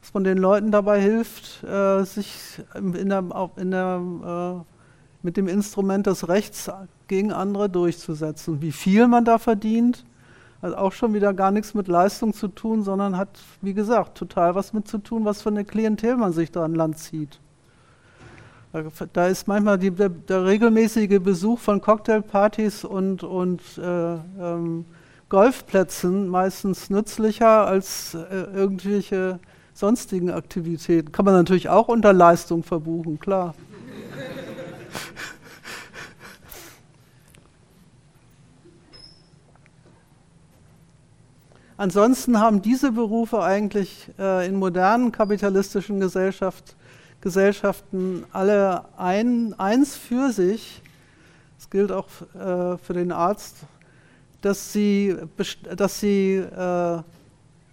Dass 0.00 0.14
man 0.14 0.24
den 0.24 0.38
Leuten 0.38 0.70
dabei 0.70 1.00
hilft, 1.00 1.62
äh, 1.64 2.04
sich 2.04 2.62
in 2.74 3.08
der, 3.08 3.24
in 3.56 3.70
der, 3.70 4.00
äh, 4.24 4.74
mit 5.22 5.36
dem 5.36 5.48
Instrument 5.48 6.06
des 6.06 6.28
Rechts 6.28 6.70
gegen 7.08 7.32
andere 7.32 7.68
durchzusetzen. 7.68 8.60
Wie 8.60 8.72
viel 8.72 9.06
man 9.06 9.24
da 9.24 9.38
verdient, 9.38 10.04
hat 10.62 10.74
auch 10.74 10.92
schon 10.92 11.12
wieder 11.12 11.34
gar 11.34 11.50
nichts 11.50 11.74
mit 11.74 11.88
Leistung 11.88 12.32
zu 12.32 12.48
tun, 12.48 12.82
sondern 12.82 13.16
hat, 13.16 13.40
wie 13.60 13.74
gesagt, 13.74 14.16
total 14.16 14.54
was 14.54 14.72
mit 14.72 14.88
zu 14.88 14.98
tun, 14.98 15.24
was 15.24 15.42
für 15.42 15.50
eine 15.50 15.64
Klientel 15.64 16.16
man 16.16 16.32
sich 16.32 16.50
da 16.50 16.64
an 16.64 16.74
Land 16.74 16.98
zieht. 16.98 17.40
Da 19.12 19.28
ist 19.28 19.46
manchmal 19.46 19.78
die, 19.78 19.92
der, 19.92 20.08
der, 20.08 20.46
regelmäßige 20.46 21.20
Besuch 21.20 21.60
von 21.60 21.80
Cocktailpartys 21.80 22.82
und, 22.84 23.22
und 23.22 23.62
äh, 23.78 24.14
ähm, 24.14 24.84
Golfplätzen 25.28 26.26
meistens 26.26 26.90
nützlicher 26.90 27.68
als 27.68 28.14
äh, 28.14 28.46
irgendwelche 28.52 29.38
sonstigen 29.74 30.32
Aktivitäten. 30.32 31.12
Kann 31.12 31.24
man 31.24 31.34
natürlich 31.34 31.68
auch 31.68 31.86
unter 31.86 32.12
Leistung 32.12 32.64
verbuchen, 32.64 33.20
klar. 33.20 33.54
Ansonsten 41.76 42.40
haben 42.40 42.60
diese 42.60 42.90
Berufe 42.90 43.40
eigentlich 43.40 44.10
äh, 44.18 44.48
in 44.48 44.56
modernen 44.56 45.12
kapitalistischen 45.12 46.00
Gesellschaften 46.00 46.72
Gesellschaften 47.24 48.24
alle 48.32 48.84
ein, 48.98 49.54
eins 49.58 49.96
für 49.96 50.30
sich, 50.30 50.82
das 51.56 51.70
gilt 51.70 51.90
auch 51.90 52.06
äh, 52.34 52.76
für 52.76 52.92
den 52.92 53.10
Arzt, 53.10 53.56
dass 54.42 54.72
sie, 54.74 55.16
dass 55.74 56.00
sie 56.00 56.36
äh, 56.36 56.98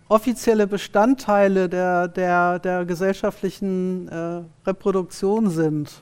offizielle 0.07 0.67
Bestandteile 0.67 1.67
der, 1.67 2.07
der, 2.07 2.59
der 2.59 2.85
gesellschaftlichen 2.85 4.07
äh, 4.07 4.41
Reproduktion 4.65 5.49
sind. 5.49 6.01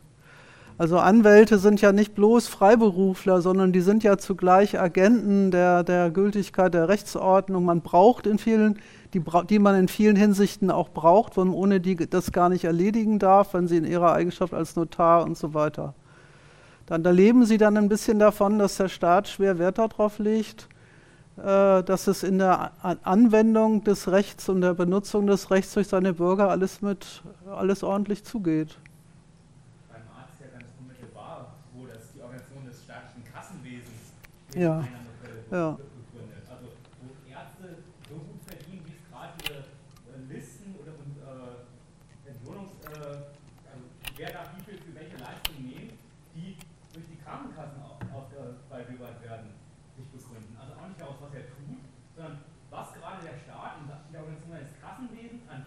Also 0.78 1.00
Anwälte 1.00 1.58
sind 1.58 1.82
ja 1.82 1.92
nicht 1.92 2.14
bloß 2.14 2.48
Freiberufler, 2.48 3.42
sondern 3.42 3.74
die 3.74 3.82
sind 3.82 4.04
ja 4.04 4.20
zugleich 4.20 4.80
Agenten 4.80 5.50
der, 5.50 5.84
der 5.84 6.12
Gültigkeit 6.12 6.74
der 6.74 6.88
Rechtsordnung. 6.88 7.66
Man 7.66 7.82
braucht 7.82 8.28
in 8.28 8.38
vielen 8.38 8.80
die, 9.14 9.24
die 9.50 9.60
man 9.60 9.76
in 9.76 9.88
vielen 9.88 10.16
Hinsichten 10.16 10.70
auch 10.70 10.90
braucht, 10.90 11.38
wo 11.38 11.44
man 11.44 11.54
ohne 11.54 11.80
die 11.80 11.96
das 11.96 12.32
gar 12.32 12.50
nicht 12.50 12.64
erledigen 12.64 13.20
darf, 13.20 13.54
wenn 13.54 13.68
sie 13.68 13.78
in 13.78 13.86
ihrer 13.86 14.14
Eigenschaft 14.14 14.54
als 14.54 14.76
Notar 14.76 15.24
und 15.24 15.38
so 15.38 15.54
weiter. 15.54 15.94
Dann 16.86 17.06
erleben 17.06 17.46
sie 17.46 17.58
dann 17.58 17.78
ein 17.78 17.90
bisschen 17.90 18.20
davon, 18.20 18.60
dass 18.60 18.78
der 18.78 18.90
Staat 18.90 19.28
schwer 19.28 19.60
Wert 19.60 19.78
darauf 19.78 20.20
legt, 20.20 20.68
äh, 21.38 21.84
dass 21.84 22.08
es 22.08 22.24
in 22.24 22.40
der 22.40 22.72
Anwendung 23.04 23.84
des 23.84 24.12
Rechts 24.12 24.50
und 24.50 24.62
der 24.62 24.74
Benutzung 24.74 25.28
des 25.28 25.52
Rechts 25.52 25.74
durch 25.74 25.88
seine 25.88 26.14
Bürger 26.14 26.50
alles 26.50 26.82
mit 26.82 27.24
alles 27.50 27.84
ordentlich 27.84 28.24
zugeht. 28.24 28.78
Beim 29.92 30.02
Arzt 30.18 30.40
ja 30.40 30.48
ganz 30.52 30.72
unmittelbar, 30.80 31.54
wo 31.74 31.86
das 31.86 32.12
die 32.14 32.22
Organisation 32.22 32.66
des 32.68 32.84
staatlichen 32.84 33.24
Kassenwesens 33.32 34.14
ja. 34.56 34.84
ja. 35.52 35.78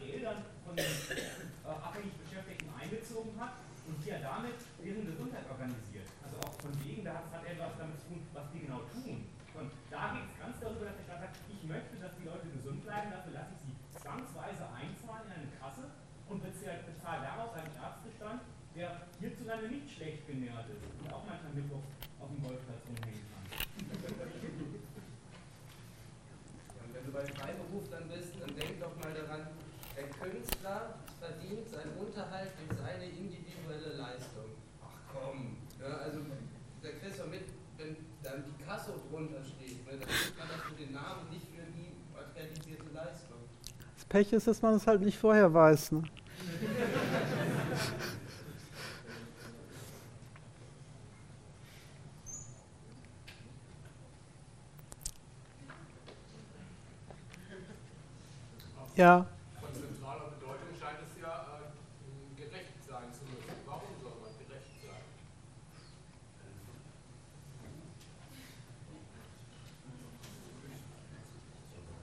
Geldern 0.07 0.45
von 0.67 0.77
den 0.77 0.85
äh, 0.85 1.69
abhängig 1.69 2.13
Beschäftigten 2.25 2.69
einbezogen 2.79 3.33
hat 3.39 3.55
und 3.87 4.05
die 4.05 4.11
er 4.11 4.21
damit 4.21 4.59
während 4.83 5.09
des 5.09 5.19
Pech 44.13 44.31
ist, 44.35 44.47
dass 44.47 44.61
man 44.61 44.75
es 44.75 44.87
halt 44.87 45.01
nicht 45.01 45.17
vorher 45.17 45.55
weiß. 45.55 45.93
Ne? 45.93 46.03
ja. 58.97 59.25
Von 59.59 59.73
zentraler 59.73 60.29
Bedeutung 60.39 60.77
scheint 60.79 60.99
es 61.09 61.19
ja 61.19 61.47
äh, 61.57 62.37
gerecht 62.37 62.85
sein 62.87 63.09
zu 63.15 63.25
müssen. 63.25 63.49
Warum 63.65 63.97
soll 64.03 64.13
man 64.21 64.37
gerecht 64.47 64.77
sein? 64.85 65.01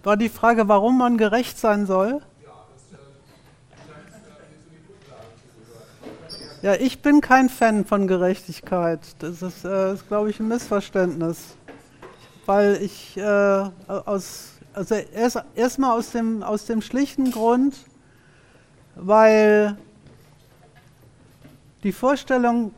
War 0.10 0.18
die 0.18 0.30
Frage, 0.30 0.68
warum 0.68 0.98
man 0.98 1.20
gerecht 1.20 1.60
sein 1.60 1.86
soll? 1.86 2.20
Ja, 6.64 6.74
ich 6.74 7.04
bin 7.04 7.22
kein 7.22 7.48
Fan 7.48 7.86
von 7.86 8.08
Gerechtigkeit. 8.08 9.02
Das 9.20 9.44
ist, 9.44 9.64
äh, 9.66 9.94
ist 9.94 10.08
glaube 10.08 10.32
ich, 10.32 10.40
ein 10.40 10.48
Missverständnis. 10.48 11.56
Weil 12.48 12.82
ich 12.82 13.18
äh, 13.18 13.22
aus, 13.22 14.54
also 14.74 14.96
erst 14.96 15.44
erstmal 15.54 15.96
aus 15.96 16.10
dem, 16.10 16.42
aus 16.42 16.66
dem 16.66 16.82
schlichten 16.82 17.30
Grund, 17.30 17.76
weil 18.96 19.78
die 21.84 21.92
Vorstellung 21.92 22.74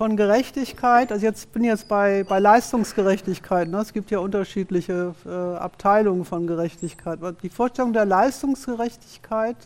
von 0.00 0.16
Gerechtigkeit, 0.16 1.12
also 1.12 1.26
jetzt 1.26 1.52
bin 1.52 1.62
ich 1.62 1.68
jetzt 1.68 1.86
bei, 1.86 2.24
bei 2.26 2.38
Leistungsgerechtigkeit, 2.38 3.68
ne? 3.68 3.80
es 3.80 3.92
gibt 3.92 4.10
ja 4.10 4.20
unterschiedliche 4.20 5.14
äh, 5.26 5.28
Abteilungen 5.28 6.24
von 6.24 6.46
Gerechtigkeit. 6.46 7.18
Die 7.42 7.50
Vorstellung 7.50 7.92
der 7.92 8.06
Leistungsgerechtigkeit 8.06 9.58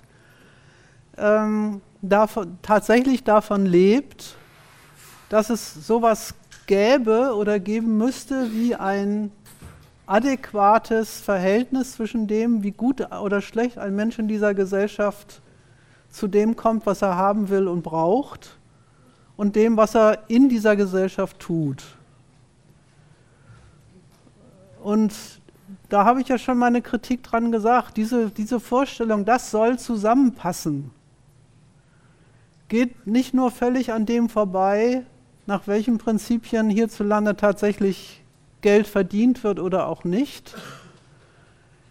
ähm, 1.16 1.81
davon, 2.02 2.59
tatsächlich 2.62 3.23
davon 3.23 3.65
lebt, 3.65 4.35
dass 5.28 5.51
es 5.51 5.73
sowas 5.86 6.35
gäbe 6.66 7.36
oder 7.36 7.61
geben 7.61 7.97
müsste 7.97 8.51
wie 8.51 8.74
ein 8.74 9.31
adäquates 10.06 11.20
Verhältnis 11.20 11.93
zwischen 11.93 12.27
dem, 12.27 12.65
wie 12.65 12.73
gut 12.73 13.09
oder 13.12 13.40
schlecht 13.40 13.78
ein 13.78 13.94
Mensch 13.94 14.19
in 14.19 14.27
dieser 14.27 14.52
Gesellschaft 14.52 15.43
zu 16.11 16.27
dem 16.27 16.56
kommt, 16.56 16.86
was 16.86 17.02
er 17.02 17.15
haben 17.15 17.51
will 17.51 17.69
und 17.69 17.85
braucht, 17.85 18.59
und 19.36 19.56
dem, 19.56 19.77
was 19.77 19.94
er 19.94 20.24
in 20.28 20.48
dieser 20.48 20.77
Gesellschaft 20.77 21.39
tut. 21.39 21.82
Und 24.82 25.15
da 25.89 26.05
habe 26.05 26.20
ich 26.20 26.28
ja 26.28 26.39
schon 26.39 26.59
meine 26.59 26.82
Kritik 26.82 27.23
dran 27.23 27.51
gesagt, 27.51 27.97
diese, 27.97 28.31
diese 28.31 28.61
Vorstellung, 28.61 29.24
das 29.24 29.51
soll 29.51 29.78
zusammenpassen, 29.78 30.90
geht 32.69 33.06
nicht 33.06 33.35
nur 33.35 33.51
völlig 33.51 33.93
an 33.93 34.06
dem 34.06 34.28
vorbei, 34.28 35.05
nach 35.47 35.66
welchen 35.66 35.98
Prinzipien 35.98 36.70
hierzulande 36.70 37.36
tatsächlich 37.36 38.23
Geld 38.62 38.86
verdient 38.86 39.44
wird 39.44 39.61
oder 39.61 39.89
auch 39.89 40.05
nicht, 40.05 40.55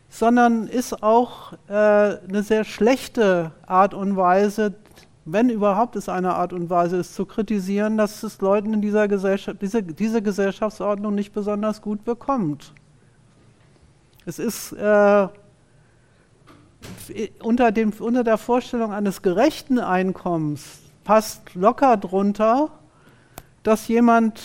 sondern 0.09 0.67
ist 0.67 1.03
auch 1.03 1.53
äh, 1.67 1.73
eine 1.73 2.43
sehr 2.43 2.63
schlechte 2.63 3.51
Art 3.65 3.93
und 3.93 4.15
Weise, 4.15 4.73
wenn 5.25 5.49
überhaupt 5.49 5.95
es 5.95 6.09
eine 6.09 6.35
Art 6.35 6.53
und 6.53 6.69
Weise 6.69 6.97
ist, 6.97 7.15
zu 7.15 7.25
kritisieren, 7.25 7.97
dass 7.97 8.23
es 8.23 8.41
Leuten 8.41 8.73
in 8.73 8.81
dieser 8.81 9.07
Gesellschaft, 9.07 9.61
diese, 9.61 9.81
diese 9.81 10.21
Gesellschaftsordnung 10.21 11.15
nicht 11.15 11.33
besonders 11.33 11.81
gut 11.81 12.03
bekommt. 12.03 12.73
Es 14.25 14.39
ist 14.39 14.73
äh, 14.73 15.27
unter, 17.41 17.71
dem, 17.71 17.93
unter 17.99 18.23
der 18.23 18.37
Vorstellung 18.37 18.93
eines 18.93 19.21
gerechten 19.21 19.79
Einkommens 19.79 20.79
passt 21.03 21.55
locker 21.55 21.97
drunter, 21.97 22.69
dass 23.63 23.87
jemand 23.87 24.41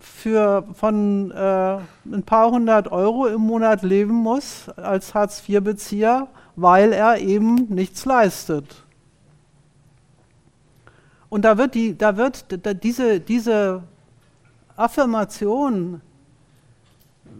für 0.00 0.64
von 0.74 1.30
äh, 1.30 1.78
ein 2.12 2.22
paar 2.24 2.50
hundert 2.50 2.90
Euro 2.90 3.26
im 3.26 3.40
Monat 3.40 3.82
leben 3.82 4.14
muss 4.14 4.68
als 4.76 5.14
Hartz-IV-Bezieher, 5.14 6.28
weil 6.56 6.92
er 6.92 7.18
eben 7.18 7.66
nichts 7.68 8.04
leistet. 8.04 8.85
Und 11.28 11.44
da 11.44 11.58
wird, 11.58 11.74
die, 11.74 11.96
da 11.96 12.16
wird 12.16 12.44
da 12.64 12.74
diese, 12.74 13.20
diese 13.20 13.82
Affirmation 14.76 16.00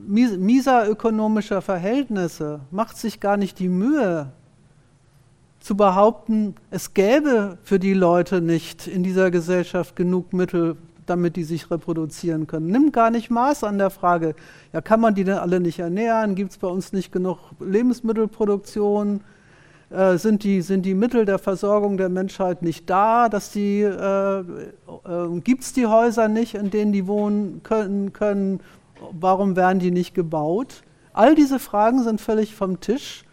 mieser 0.07 0.89
ökonomischer 0.89 1.63
Verhältnisse 1.63 2.61
macht 2.71 2.97
sich 2.97 3.21
gar 3.21 3.37
nicht 3.37 3.59
die 3.59 3.69
Mühe 3.69 4.33
zu 5.61 5.77
behaupten, 5.77 6.55
es 6.71 6.95
gäbe 6.95 7.59
für 7.65 7.81
die 7.81 7.95
Leute 7.95 8.41
nicht 8.41 8.87
in 8.87 9.03
dieser 9.03 9.31
Gesellschaft 9.33 9.97
genug 9.97 10.33
Mittel, 10.33 10.77
damit 11.07 11.37
die 11.37 11.45
sich 11.45 11.71
reproduzieren 11.71 12.47
können. 12.47 12.67
Nimmt 12.67 12.93
gar 12.93 13.11
nicht 13.11 13.31
Maß 13.31 13.65
an 13.65 13.79
der 13.79 13.91
Frage, 13.91 14.35
ja, 14.73 14.81
kann 14.81 15.01
man 15.01 15.15
die 15.15 15.25
denn 15.25 15.39
alle 15.39 15.61
nicht 15.61 15.79
ernähren? 15.79 16.35
Gibt 16.35 16.53
es 16.53 16.59
bei 16.59 16.69
uns 16.69 16.93
nicht 16.93 17.11
genug 17.11 17.39
Lebensmittelproduktion? 17.59 19.23
Äh, 19.91 20.19
sind, 20.19 20.43
die, 20.43 20.63
sind 20.63 20.85
die 20.85 20.95
Mittel 20.95 21.25
der 21.25 21.39
Versorgung 21.39 21.97
der 21.97 22.09
Menschheit 22.09 22.63
nicht 22.63 22.91
da? 22.91 23.27
Äh, 23.27 23.83
äh, 23.85 24.43
Gibt 25.45 25.63
es 25.63 25.73
die 25.73 25.87
Häuser 25.87 26.29
nicht, 26.29 26.55
in 26.55 26.71
denen 26.71 26.93
die 26.93 27.07
wohnen 27.07 27.63
können, 27.63 28.13
können? 28.13 28.61
Warum 29.13 29.55
werden 29.55 29.79
die 29.79 29.93
nicht 29.93 30.15
gebaut? 30.15 30.83
All 31.13 31.35
diese 31.35 31.59
Fragen 31.59 32.03
sind 32.03 32.21
völlig 32.21 32.55
vom 32.55 32.81
Tisch. 32.81 33.25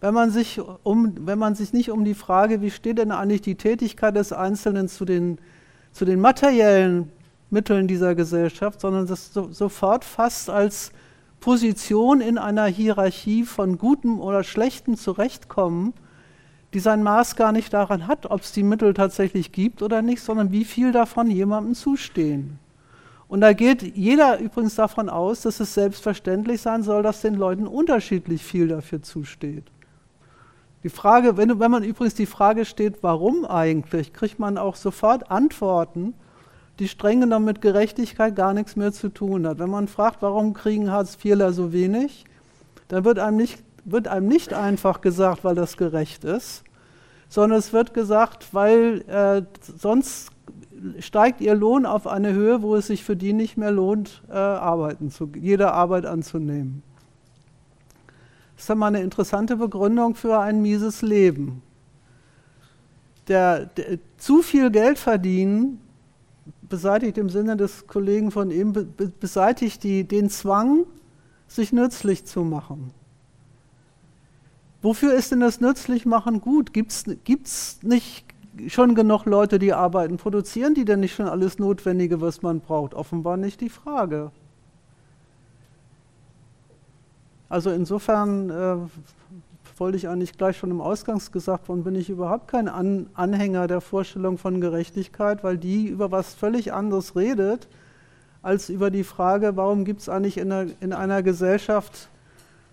Wenn 0.00 0.12
man, 0.12 0.30
sich 0.30 0.60
um, 0.82 1.14
wenn 1.20 1.38
man 1.38 1.54
sich 1.54 1.72
nicht 1.72 1.90
um 1.90 2.04
die 2.04 2.14
Frage, 2.14 2.60
wie 2.60 2.70
steht 2.70 2.98
denn 2.98 3.10
eigentlich 3.10 3.40
die 3.40 3.54
Tätigkeit 3.54 4.14
des 4.14 4.34
Einzelnen 4.34 4.88
zu 4.88 5.06
den, 5.06 5.38
zu 5.92 6.04
den 6.04 6.20
materiellen 6.20 7.10
Mitteln 7.48 7.88
dieser 7.88 8.14
Gesellschaft, 8.14 8.82
sondern 8.82 9.06
das 9.06 9.32
so, 9.32 9.50
sofort 9.50 10.04
fast 10.04 10.50
als 10.50 10.92
Position 11.44 12.22
in 12.22 12.38
einer 12.38 12.64
Hierarchie 12.64 13.42
von 13.42 13.76
gutem 13.76 14.18
oder 14.18 14.42
schlechtem 14.44 14.96
Zurechtkommen, 14.96 15.92
die 16.72 16.80
sein 16.80 17.02
Maß 17.02 17.36
gar 17.36 17.52
nicht 17.52 17.70
daran 17.74 18.06
hat, 18.06 18.30
ob 18.30 18.40
es 18.40 18.52
die 18.52 18.62
Mittel 18.62 18.94
tatsächlich 18.94 19.52
gibt 19.52 19.82
oder 19.82 20.00
nicht, 20.00 20.22
sondern 20.22 20.52
wie 20.52 20.64
viel 20.64 20.90
davon 20.90 21.30
jemandem 21.30 21.74
zustehen. 21.74 22.58
Und 23.28 23.42
da 23.42 23.52
geht 23.52 23.82
jeder 23.94 24.38
übrigens 24.38 24.76
davon 24.76 25.10
aus, 25.10 25.42
dass 25.42 25.60
es 25.60 25.74
selbstverständlich 25.74 26.62
sein 26.62 26.82
soll, 26.82 27.02
dass 27.02 27.20
den 27.20 27.34
Leuten 27.34 27.66
unterschiedlich 27.66 28.42
viel 28.42 28.68
dafür 28.68 29.02
zusteht. 29.02 29.64
Die 30.82 30.88
Frage, 30.88 31.36
wenn, 31.36 31.60
wenn 31.60 31.70
man 31.70 31.84
übrigens 31.84 32.14
die 32.14 32.24
Frage 32.24 32.64
steht, 32.64 33.02
warum 33.02 33.44
eigentlich, 33.44 34.14
kriegt 34.14 34.38
man 34.38 34.56
auch 34.56 34.76
sofort 34.76 35.30
Antworten, 35.30 36.14
die 36.78 36.88
streng 36.88 37.20
genommen 37.20 37.44
mit 37.44 37.60
Gerechtigkeit 37.60 38.34
gar 38.34 38.52
nichts 38.52 38.76
mehr 38.76 38.92
zu 38.92 39.08
tun 39.08 39.46
hat. 39.46 39.58
Wenn 39.58 39.70
man 39.70 39.88
fragt, 39.88 40.22
warum 40.22 40.54
kriegen 40.54 40.90
Hartz-IVler 40.90 41.52
so 41.52 41.72
wenig, 41.72 42.24
dann 42.88 43.04
wird 43.04 43.18
einem, 43.18 43.36
nicht, 43.36 43.62
wird 43.84 44.08
einem 44.08 44.26
nicht 44.26 44.52
einfach 44.52 45.00
gesagt, 45.00 45.44
weil 45.44 45.54
das 45.54 45.76
gerecht 45.76 46.24
ist, 46.24 46.64
sondern 47.28 47.58
es 47.58 47.72
wird 47.72 47.94
gesagt, 47.94 48.52
weil 48.52 49.02
äh, 49.08 49.42
sonst 49.78 50.30
steigt 50.98 51.40
ihr 51.40 51.54
Lohn 51.54 51.86
auf 51.86 52.06
eine 52.06 52.32
Höhe, 52.32 52.62
wo 52.62 52.76
es 52.76 52.88
sich 52.88 53.04
für 53.04 53.16
die 53.16 53.32
nicht 53.32 53.56
mehr 53.56 53.70
lohnt, 53.70 54.22
äh, 54.28 54.34
arbeiten 54.34 55.10
zu, 55.10 55.30
jede 55.34 55.72
Arbeit 55.72 56.06
anzunehmen. 56.06 56.82
Das 58.54 58.64
ist 58.64 58.70
dann 58.70 58.78
mal 58.78 58.88
eine 58.88 59.00
interessante 59.00 59.56
Begründung 59.56 60.14
für 60.14 60.38
ein 60.38 60.62
mieses 60.62 61.02
Leben. 61.02 61.62
Der, 63.28 63.66
der, 63.66 63.98
zu 64.18 64.42
viel 64.42 64.70
Geld 64.70 64.98
verdienen 64.98 65.80
beseitigt 66.74 67.18
im 67.18 67.28
Sinne 67.28 67.56
des 67.56 67.86
Kollegen 67.86 68.32
von 68.32 68.50
eben, 68.50 68.72
beseitigt 69.20 69.84
die, 69.84 70.02
den 70.02 70.28
Zwang, 70.28 70.86
sich 71.46 71.72
nützlich 71.72 72.24
zu 72.24 72.42
machen. 72.42 72.90
Wofür 74.82 75.14
ist 75.14 75.30
denn 75.30 75.38
das 75.38 75.60
Nützlichmachen 75.60 76.40
gut? 76.40 76.72
Gibt 76.72 76.90
es 76.90 77.80
nicht 77.84 78.24
schon 78.66 78.96
genug 78.96 79.24
Leute, 79.24 79.60
die 79.60 79.72
arbeiten? 79.72 80.16
Produzieren 80.16 80.74
die 80.74 80.84
denn 80.84 80.98
nicht 80.98 81.14
schon 81.14 81.28
alles 81.28 81.60
Notwendige, 81.60 82.20
was 82.20 82.42
man 82.42 82.58
braucht? 82.58 82.92
Offenbar 82.92 83.36
nicht 83.36 83.60
die 83.60 83.70
Frage. 83.70 84.32
Also 87.48 87.70
insofern 87.70 88.50
äh, 88.50 88.76
wollte 89.76 89.96
ich 89.96 90.08
eigentlich 90.08 90.36
gleich 90.36 90.56
schon 90.56 90.70
im 90.70 90.80
Ausgangs 90.80 91.32
gesagt 91.32 91.68
worden, 91.68 91.84
bin 91.84 91.94
ich 91.94 92.08
überhaupt 92.08 92.48
kein 92.48 92.68
An 92.68 93.08
Anhänger 93.14 93.66
der 93.66 93.80
Vorstellung 93.80 94.38
von 94.38 94.60
Gerechtigkeit, 94.60 95.42
weil 95.42 95.58
die 95.58 95.86
über 95.86 96.10
was 96.10 96.34
völlig 96.34 96.72
anderes 96.72 97.16
redet, 97.16 97.68
als 98.42 98.68
über 98.68 98.90
die 98.90 99.04
Frage, 99.04 99.56
warum 99.56 99.84
gibt 99.84 100.02
es 100.02 100.08
eigentlich 100.08 100.38
in 100.38 100.52
einer, 100.52 100.70
in 100.80 100.92
einer 100.92 101.22
Gesellschaft, 101.22 102.08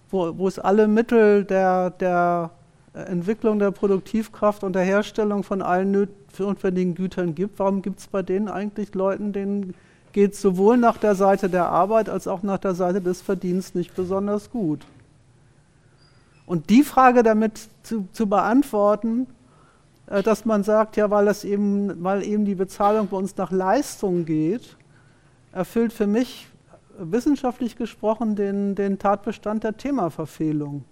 wo, 0.09 0.37
wo, 0.37 0.47
es 0.47 0.59
alle 0.59 0.87
Mittel 0.87 1.45
der, 1.45 1.91
der 1.91 2.51
Entwicklung 2.93 3.57
der 3.57 3.71
Produktivkraft 3.71 4.63
und 4.63 4.73
der 4.73 4.83
Herstellung 4.83 5.43
von 5.43 5.61
allen 5.61 6.09
notwendigen 6.37 6.93
Gütern 6.93 7.35
gibt, 7.35 7.57
warum 7.57 7.81
gibt 7.81 7.99
es 7.99 8.07
bei 8.07 8.21
denen 8.21 8.49
eigentlich 8.49 8.93
Leuten, 8.93 9.31
denen 9.31 9.73
geht 10.11 10.33
es 10.33 10.41
sowohl 10.41 10.77
nach 10.77 10.97
der 10.97 11.15
Seite 11.15 11.49
der 11.49 11.69
Arbeit 11.69 12.09
als 12.09 12.27
auch 12.27 12.43
nach 12.43 12.57
der 12.57 12.75
Seite 12.75 13.01
des 13.01 13.21
Verdienstes 13.21 13.75
nicht 13.75 13.95
besonders 13.95 14.51
gut? 14.51 14.81
Und 16.51 16.69
die 16.69 16.83
Frage 16.83 17.23
damit 17.23 17.69
zu, 17.81 18.09
zu 18.11 18.27
beantworten, 18.27 19.25
äh, 20.07 20.21
dass 20.21 20.43
man 20.43 20.63
sagt, 20.65 20.97
ja, 20.97 21.09
weil, 21.09 21.23
das 21.23 21.45
eben, 21.45 22.03
weil 22.03 22.23
eben 22.23 22.43
die 22.43 22.55
Bezahlung 22.55 23.07
bei 23.07 23.15
uns 23.15 23.37
nach 23.37 23.51
Leistung 23.51 24.25
geht, 24.25 24.75
erfüllt 25.53 25.93
für 25.93 26.07
mich 26.07 26.49
wissenschaftlich 26.97 27.77
gesprochen 27.77 28.35
den, 28.35 28.75
den 28.75 28.99
Tatbestand 28.99 29.63
der 29.63 29.77
Themaverfehlung. 29.77 30.83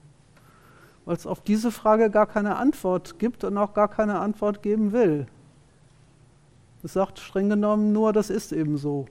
Weil 1.04 1.18
es 1.18 1.28
auf 1.28 1.42
diese 1.42 1.72
Frage 1.72 2.10
gar 2.10 2.28
keine 2.28 2.56
Antwort 2.56 3.20
gibt 3.20 3.44
und 3.44 3.58
auch 3.58 3.74
gar 3.74 3.90
keine 3.90 4.20
Antwort 4.20 4.64
geben 4.64 4.94
will. 4.94 5.28
Es 6.84 6.94
sagt 6.94 7.20
streng 7.20 7.50
genommen 7.50 7.92
nur, 7.92 8.14
das 8.14 8.30
ist 8.30 8.54
eben 8.54 8.78
so. 8.78 9.08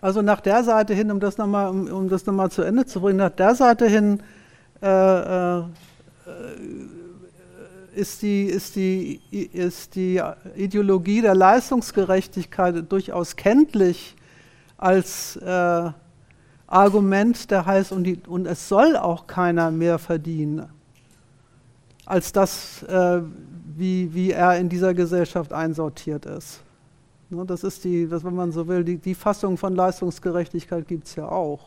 Also 0.00 0.22
nach 0.22 0.40
der 0.40 0.62
Seite 0.64 0.94
hin, 0.94 1.10
um 1.10 1.20
das 1.20 1.38
nochmal 1.38 1.70
um, 1.70 1.88
um 1.88 2.06
noch 2.06 2.48
zu 2.48 2.62
Ende 2.62 2.86
zu 2.86 3.00
bringen, 3.00 3.18
nach 3.18 3.30
der 3.30 3.54
Seite 3.54 3.86
hin 3.86 4.22
äh, 4.82 5.58
äh, 5.58 5.62
ist, 7.94 8.20
die, 8.22 8.44
ist, 8.44 8.76
die, 8.76 9.20
ist 9.30 9.94
die 9.94 10.22
Ideologie 10.54 11.22
der 11.22 11.34
Leistungsgerechtigkeit 11.34 12.92
durchaus 12.92 13.36
kenntlich 13.36 14.14
als, 14.76 15.36
äh, 15.36 15.90
Argument, 16.66 17.50
der 17.50 17.64
heißt, 17.64 17.92
und, 17.92 18.04
die, 18.04 18.20
und 18.26 18.46
es 18.46 18.68
soll 18.68 18.96
auch 18.96 19.26
keiner 19.26 19.70
mehr 19.70 19.98
verdienen, 19.98 20.66
als 22.04 22.32
das, 22.32 22.82
äh, 22.84 23.20
wie, 23.76 24.12
wie 24.12 24.32
er 24.32 24.58
in 24.58 24.68
dieser 24.68 24.94
Gesellschaft 24.94 25.52
einsortiert 25.52 26.26
ist. 26.26 26.60
Ne, 27.28 27.44
das 27.44 27.64
ist 27.64 27.84
die, 27.84 28.08
das, 28.08 28.24
wenn 28.24 28.34
man 28.34 28.52
so 28.52 28.68
will, 28.68 28.84
die, 28.84 28.98
die 28.98 29.14
Fassung 29.14 29.56
von 29.56 29.74
Leistungsgerechtigkeit 29.74 30.86
gibt 30.86 31.06
es 31.06 31.16
ja 31.16 31.28
auch. 31.28 31.60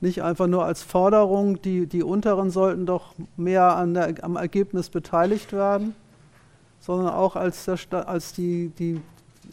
Nicht 0.00 0.22
einfach 0.22 0.46
nur 0.46 0.64
als 0.64 0.82
Forderung, 0.82 1.60
die, 1.62 1.86
die 1.86 2.02
Unteren 2.02 2.50
sollten 2.50 2.86
doch 2.86 3.14
mehr 3.36 3.76
an 3.76 3.94
der, 3.94 4.24
am 4.24 4.36
Ergebnis 4.36 4.90
beteiligt 4.90 5.52
werden, 5.52 5.94
sondern 6.80 7.14
auch 7.14 7.36
als, 7.36 7.66
der, 7.66 8.08
als 8.08 8.32
die, 8.32 8.72
die 8.78 9.00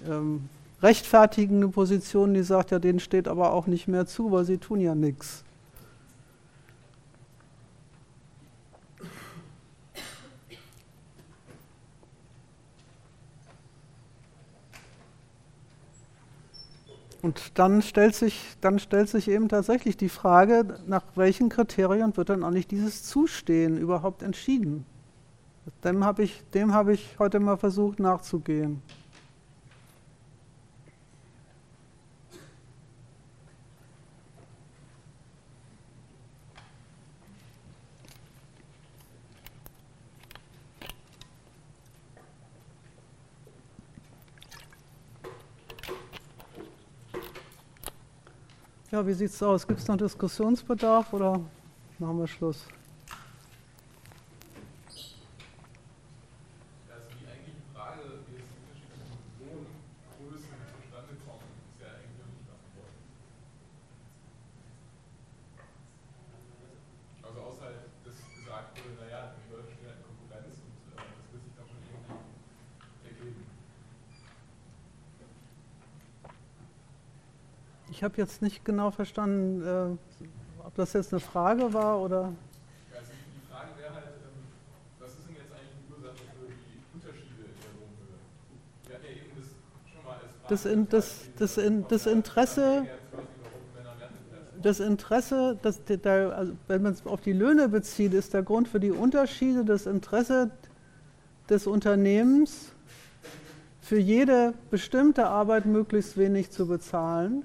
ähm, 0.09 0.49
rechtfertigende 0.81 1.67
Position, 1.67 2.33
die 2.33 2.43
sagt, 2.43 2.71
ja, 2.71 2.79
denen 2.79 2.99
steht 2.99 3.27
aber 3.27 3.53
auch 3.53 3.67
nicht 3.67 3.87
mehr 3.87 4.05
zu, 4.05 4.31
weil 4.31 4.45
sie 4.45 4.57
tun 4.57 4.79
ja 4.79 4.95
nichts. 4.95 5.43
Und 17.21 17.57
dann 17.57 17.81
stellt, 17.81 18.15
sich, 18.15 18.57
dann 18.61 18.79
stellt 18.79 19.09
sich 19.09 19.29
eben 19.29 19.49
tatsächlich 19.49 19.97
die 19.97 20.09
Frage, 20.09 20.79
nach 20.85 21.03
welchen 21.15 21.49
Kriterien 21.49 22.15
wird 22.15 22.29
dann 22.29 22.43
eigentlich 22.43 22.67
dieses 22.67 23.03
Zustehen 23.03 23.77
überhaupt 23.77 24.21
entschieden? 24.21 24.85
Dem 25.83 26.05
habe 26.05 26.23
ich, 26.23 26.43
hab 26.53 26.87
ich 26.87 27.17
heute 27.19 27.39
mal 27.39 27.57
versucht 27.57 27.99
nachzugehen. 27.99 28.81
Ja, 48.89 49.05
wie 49.05 49.11
sieht 49.11 49.31
es 49.31 49.43
aus? 49.43 49.67
Gibt 49.67 49.81
es 49.81 49.87
noch 49.89 49.97
Diskussionsbedarf 49.97 51.11
oder 51.11 51.41
machen 51.99 52.19
wir 52.19 52.27
Schluss? 52.27 52.67
Ich 77.97 78.03
habe 78.03 78.13
jetzt 78.17 78.43
nicht 78.43 78.63
genau 78.63 78.91
verstanden, 78.91 79.63
äh, 79.65 80.63
ob 80.63 80.75
das 80.75 80.93
jetzt 80.93 81.11
eine 81.11 81.19
Frage 81.19 81.73
war 81.73 81.99
oder. 81.99 82.25
Also 82.25 83.11
die 83.33 83.51
Frage 83.51 83.69
wäre 83.75 83.91
halt, 83.91 84.05
ähm, 84.05 84.43
was 84.99 85.09
ist 85.13 85.27
denn 85.27 85.35
jetzt 85.35 85.51
eigentlich 85.51 85.73
die 85.81 85.91
Ursache 85.91 86.13
für 86.13 86.45
die 86.45 86.77
Unterschiede 86.93 87.41
in 87.41 87.57
der 87.57 87.73
Lohnhöhe? 87.73 88.19
Wir 88.85 88.95
hatten 88.97 89.03
ja 89.03 89.09
eben 89.09 89.31
das 89.35 89.47
schon 89.91 90.05
mal 90.05 90.13
als 90.13 90.29
Frage. 90.29 90.47
Das, 90.47 90.65
in, 90.67 90.89
das, 90.89 91.21
das, 91.39 91.57
in, 91.57 91.87
das 91.87 92.05
Interesse. 92.05 92.85
Das 94.61 94.79
Interesse, 94.79 95.57
das, 95.63 95.83
der, 95.83 96.37
also 96.37 96.53
wenn 96.67 96.83
man 96.83 96.93
es 96.93 97.03
auf 97.03 97.21
die 97.21 97.33
Löhne 97.33 97.67
bezieht, 97.67 98.13
ist 98.13 98.31
der 98.31 98.43
Grund 98.43 98.67
für 98.67 98.79
die 98.79 98.91
Unterschiede 98.91 99.65
das 99.65 99.87
Interesse 99.87 100.51
des 101.49 101.65
Unternehmens, 101.65 102.73
für 103.81 103.97
jede 103.97 104.53
bestimmte 104.69 105.25
Arbeit 105.25 105.65
möglichst 105.65 106.15
wenig 106.15 106.51
zu 106.51 106.67
bezahlen 106.67 107.43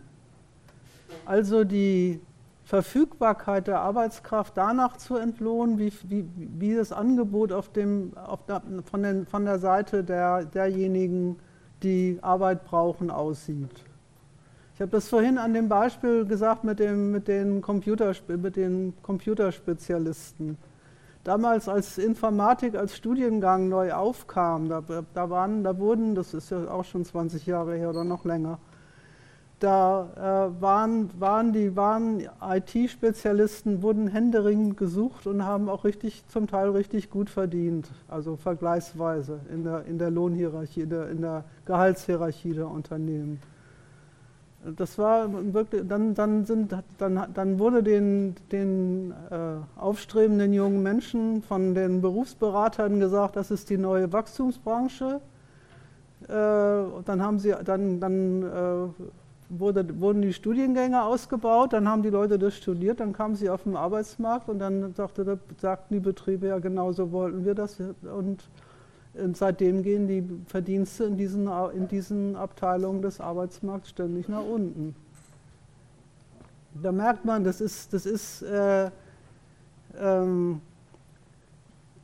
also 1.26 1.64
die 1.64 2.20
Verfügbarkeit 2.64 3.66
der 3.66 3.80
Arbeitskraft 3.80 4.56
danach 4.56 4.96
zu 4.96 5.16
entlohnen, 5.16 5.78
wie, 5.78 5.92
wie, 6.04 6.24
wie 6.36 6.74
das 6.74 6.92
Angebot 6.92 7.52
auf 7.52 7.70
dem, 7.72 8.12
auf 8.16 8.44
der, 8.46 8.62
von, 8.90 9.02
den, 9.02 9.26
von, 9.26 9.44
der 9.44 9.58
Seite 9.58 10.04
der, 10.04 10.44
derjenigen, 10.44 11.38
die 11.82 12.18
Arbeit 12.22 12.64
brauchen, 12.64 13.10
aussieht. 13.10 13.84
Ich 14.74 14.80
habe 14.80 14.90
das 14.90 15.08
vorhin 15.08 15.38
an 15.38 15.52
dem 15.52 15.68
Beispiel 15.68 16.24
gesagt 16.24 16.64
mit, 16.64 16.78
dem, 16.78 17.10
mit, 17.12 17.28
den, 17.28 17.62
mit 18.40 18.56
den 18.56 18.94
Computerspezialisten. 19.02 20.56
Damals, 21.24 21.68
als 21.68 21.98
Informatik 21.98 22.74
als 22.74 22.96
Studiengang 22.96 23.68
neu 23.68 23.92
aufkam, 23.92 24.68
da, 24.68 24.82
da, 25.14 25.30
waren, 25.30 25.62
da 25.62 25.78
wurden, 25.78 26.14
das 26.14 26.34
ist 26.34 26.50
ja 26.50 26.68
auch 26.68 26.84
schon 26.84 27.04
20 27.04 27.46
Jahre 27.46 27.76
her 27.76 27.90
oder 27.90 28.02
noch 28.02 28.24
länger, 28.24 28.58
da 29.62 30.50
äh, 30.56 30.60
waren, 30.60 31.10
waren 31.18 31.52
die 31.52 31.76
waren 31.76 32.22
IT-Spezialisten, 32.40 33.82
wurden 33.82 34.08
händeringend 34.08 34.76
gesucht 34.76 35.26
und 35.26 35.44
haben 35.44 35.68
auch 35.68 35.84
richtig, 35.84 36.24
zum 36.28 36.48
Teil 36.48 36.70
richtig 36.70 37.10
gut 37.10 37.30
verdient, 37.30 37.88
also 38.08 38.36
vergleichsweise 38.36 39.40
in 39.52 39.62
der, 39.62 39.84
in 39.86 39.98
der 39.98 40.10
Lohnhierarchie, 40.10 40.82
in 40.82 40.90
der, 40.90 41.10
in 41.10 41.20
der 41.20 41.44
Gehaltshierarchie 41.64 42.54
der 42.54 42.68
Unternehmen. 42.68 43.40
Das 44.76 44.96
war 44.96 45.28
wirklich, 45.52 45.82
dann, 45.88 46.14
dann, 46.14 46.44
sind, 46.44 46.76
dann, 46.98 47.26
dann 47.34 47.58
wurde 47.58 47.82
den, 47.82 48.34
den 48.52 49.12
äh, 49.30 49.80
aufstrebenden 49.80 50.52
jungen 50.52 50.82
Menschen 50.82 51.42
von 51.42 51.74
den 51.74 52.00
Berufsberatern 52.00 53.00
gesagt, 53.00 53.36
das 53.36 53.50
ist 53.50 53.70
die 53.70 53.78
neue 53.78 54.12
Wachstumsbranche. 54.12 55.20
Äh, 56.24 56.28
dann 56.28 57.22
haben 57.22 57.40
sie, 57.40 57.54
dann, 57.64 57.98
dann 57.98 58.42
äh, 58.42 59.04
wurde, 59.58 60.00
wurden 60.00 60.22
die 60.22 60.32
Studiengänge 60.32 61.02
ausgebaut, 61.02 61.72
dann 61.72 61.88
haben 61.88 62.02
die 62.02 62.10
Leute 62.10 62.38
das 62.38 62.56
studiert, 62.56 63.00
dann 63.00 63.12
kamen 63.12 63.34
sie 63.34 63.50
auf 63.50 63.64
den 63.64 63.76
Arbeitsmarkt 63.76 64.48
und 64.48 64.58
dann 64.58 64.94
sagte, 64.94 65.38
sagten 65.58 65.94
die 65.94 66.00
Betriebe, 66.00 66.48
ja 66.48 66.58
genau 66.58 66.92
so 66.92 67.12
wollten 67.12 67.44
wir 67.44 67.54
das. 67.54 67.78
Und, 67.80 68.42
seitdem 69.34 69.82
gehen 69.82 70.08
die 70.08 70.26
Verdienste 70.46 71.04
in 71.04 71.18
diesen, 71.18 71.46
in 71.74 71.86
diesen 71.86 72.34
Abteilungen 72.34 73.02
des 73.02 73.20
Arbeitsmarkts 73.20 73.90
ständig 73.90 74.26
nach 74.26 74.42
unten. 74.42 74.96
Da 76.82 76.92
merkt 76.92 77.26
man, 77.26 77.44
das 77.44 77.60
ist, 77.60 77.92
das 77.92 78.06
ist 78.06 78.40
äh, 78.40 78.90
ähm, 80.00 80.62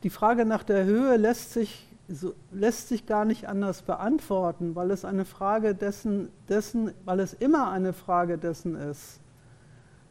die 0.02 0.10
Frage 0.10 0.44
nach 0.44 0.62
der 0.62 0.84
Höhe 0.84 1.16
lässt 1.16 1.54
sich 1.54 1.88
so, 2.09 2.35
lässt 2.52 2.89
sich 2.89 3.06
gar 3.06 3.24
nicht 3.24 3.48
anders 3.48 3.82
beantworten, 3.82 4.74
weil 4.74 4.90
es 4.90 5.05
eine 5.05 5.24
Frage 5.24 5.74
dessen, 5.74 6.28
dessen, 6.48 6.93
weil 7.05 7.20
es 7.20 7.35
immer 7.35 7.70
eine 7.70 7.93
Frage 7.93 8.39
dessen 8.39 8.74
ist. 8.74 9.20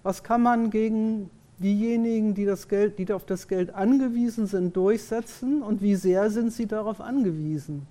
Was 0.03 0.23
kann 0.23 0.43
man 0.43 0.69
gegen 0.69 1.29
diejenigen, 1.57 2.35
die, 2.35 2.45
das 2.45 2.67
Geld, 2.67 2.99
die 2.99 3.11
auf 3.11 3.25
das 3.25 3.47
Geld 3.47 3.73
angewiesen 3.73 4.45
sind, 4.45 4.75
durchsetzen 4.75 5.63
und 5.63 5.81
wie 5.81 5.95
sehr 5.95 6.29
sind 6.29 6.53
sie 6.53 6.67
darauf 6.67 7.01
angewiesen? 7.01 7.87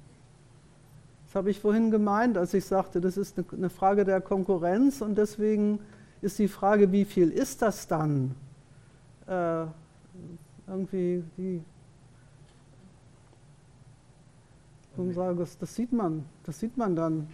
Das 1.26 1.34
habe 1.34 1.50
ich 1.50 1.60
vorhin 1.60 1.90
gemeint, 1.90 2.38
als 2.38 2.54
ich 2.54 2.64
sagte, 2.64 3.00
das 3.00 3.16
ist 3.16 3.36
eine 3.52 3.70
Frage 3.70 4.04
der 4.04 4.20
Konkurrenz 4.20 5.00
und 5.00 5.18
deswegen 5.18 5.80
ist 6.22 6.38
die 6.38 6.48
Frage, 6.48 6.92
wie 6.92 7.04
viel 7.04 7.30
ist 7.30 7.60
das 7.60 7.88
dann? 7.88 8.36
Äh, 9.26 9.64
irgendwie 10.68 11.24
die 11.36 11.62
und 14.98 15.12
sage, 15.12 15.36
das, 15.36 15.58
das 15.58 15.74
sieht 15.74 15.92
man, 15.92 16.24
das 16.44 16.58
sieht 16.58 16.76
man 16.76 16.96
dann. 16.96 17.28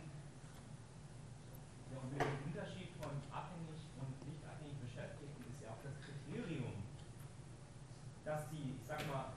Ja, 1.91 1.99
und 2.03 2.19
der 2.19 2.27
Unterschied 2.47 2.91
von 3.01 3.11
abhängig 3.31 3.87
und 4.01 4.29
nicht 4.29 4.43
abhängig 4.45 4.77
Beschäftigten 4.81 5.43
ist 5.51 5.63
ja 5.63 5.71
auch 5.71 5.83
das 5.83 5.95
Kriterium, 6.03 6.83
dass 8.25 8.51
die, 8.51 8.75
ich 8.77 8.87
sag 8.87 9.07
mal, 9.07 9.33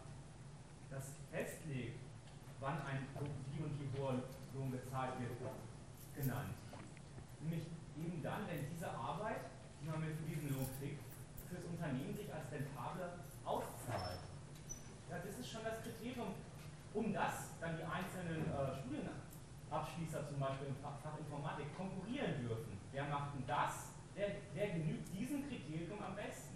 das 0.89 1.13
festlegt, 1.31 1.99
wann 2.59 2.81
ein 2.81 3.07
die 3.53 3.63
und 3.63 3.77
die 3.77 3.89
hohe 3.99 4.23
Lohn 4.53 4.71
gezahlt 4.71 5.19
wird, 5.19 5.31
genannt. 6.15 6.55
Nämlich 7.41 7.67
eben 7.97 8.23
dann, 8.23 8.47
wenn 8.47 8.69
diese 8.71 8.89
Arbeit, 8.89 9.51
die 9.81 9.87
man 9.87 9.99
mit 10.01 10.17
diesem 10.25 10.49
Lohn 10.49 10.67
kriegt, 10.79 11.03
fürs 11.47 11.63
Unternehmen 11.65 12.15
sich 12.15 12.33
als 12.33 12.51
rentabler 12.51 13.19
auszahlt. 13.43 14.19
Ja, 15.09 15.19
das 15.19 15.37
ist 15.37 15.49
schon 15.51 15.63
das 15.63 15.81
Kriterium, 15.83 16.33
um 16.93 17.13
das 17.13 17.53
dann 17.61 17.77
die 17.77 17.83
einzelnen 17.83 18.49
äh, 18.49 18.71
Studienabschließer 18.79 20.27
zum 20.27 20.39
Beispiel 20.39 20.67
im 20.67 20.75
Fach, 20.81 20.97
Fach, 21.03 21.17
Informatik 21.19 21.75
konkurrieren 21.77 22.41
dürfen. 22.41 22.79
Wer 22.91 23.05
macht 23.05 23.35
denn 23.35 23.45
das? 23.45 23.91
Wer, 24.15 24.41
wer 24.53 24.69
genügt 24.71 25.13
diesem 25.13 25.47
Kriterium 25.47 26.01
am 26.01 26.15
besten? 26.15 26.55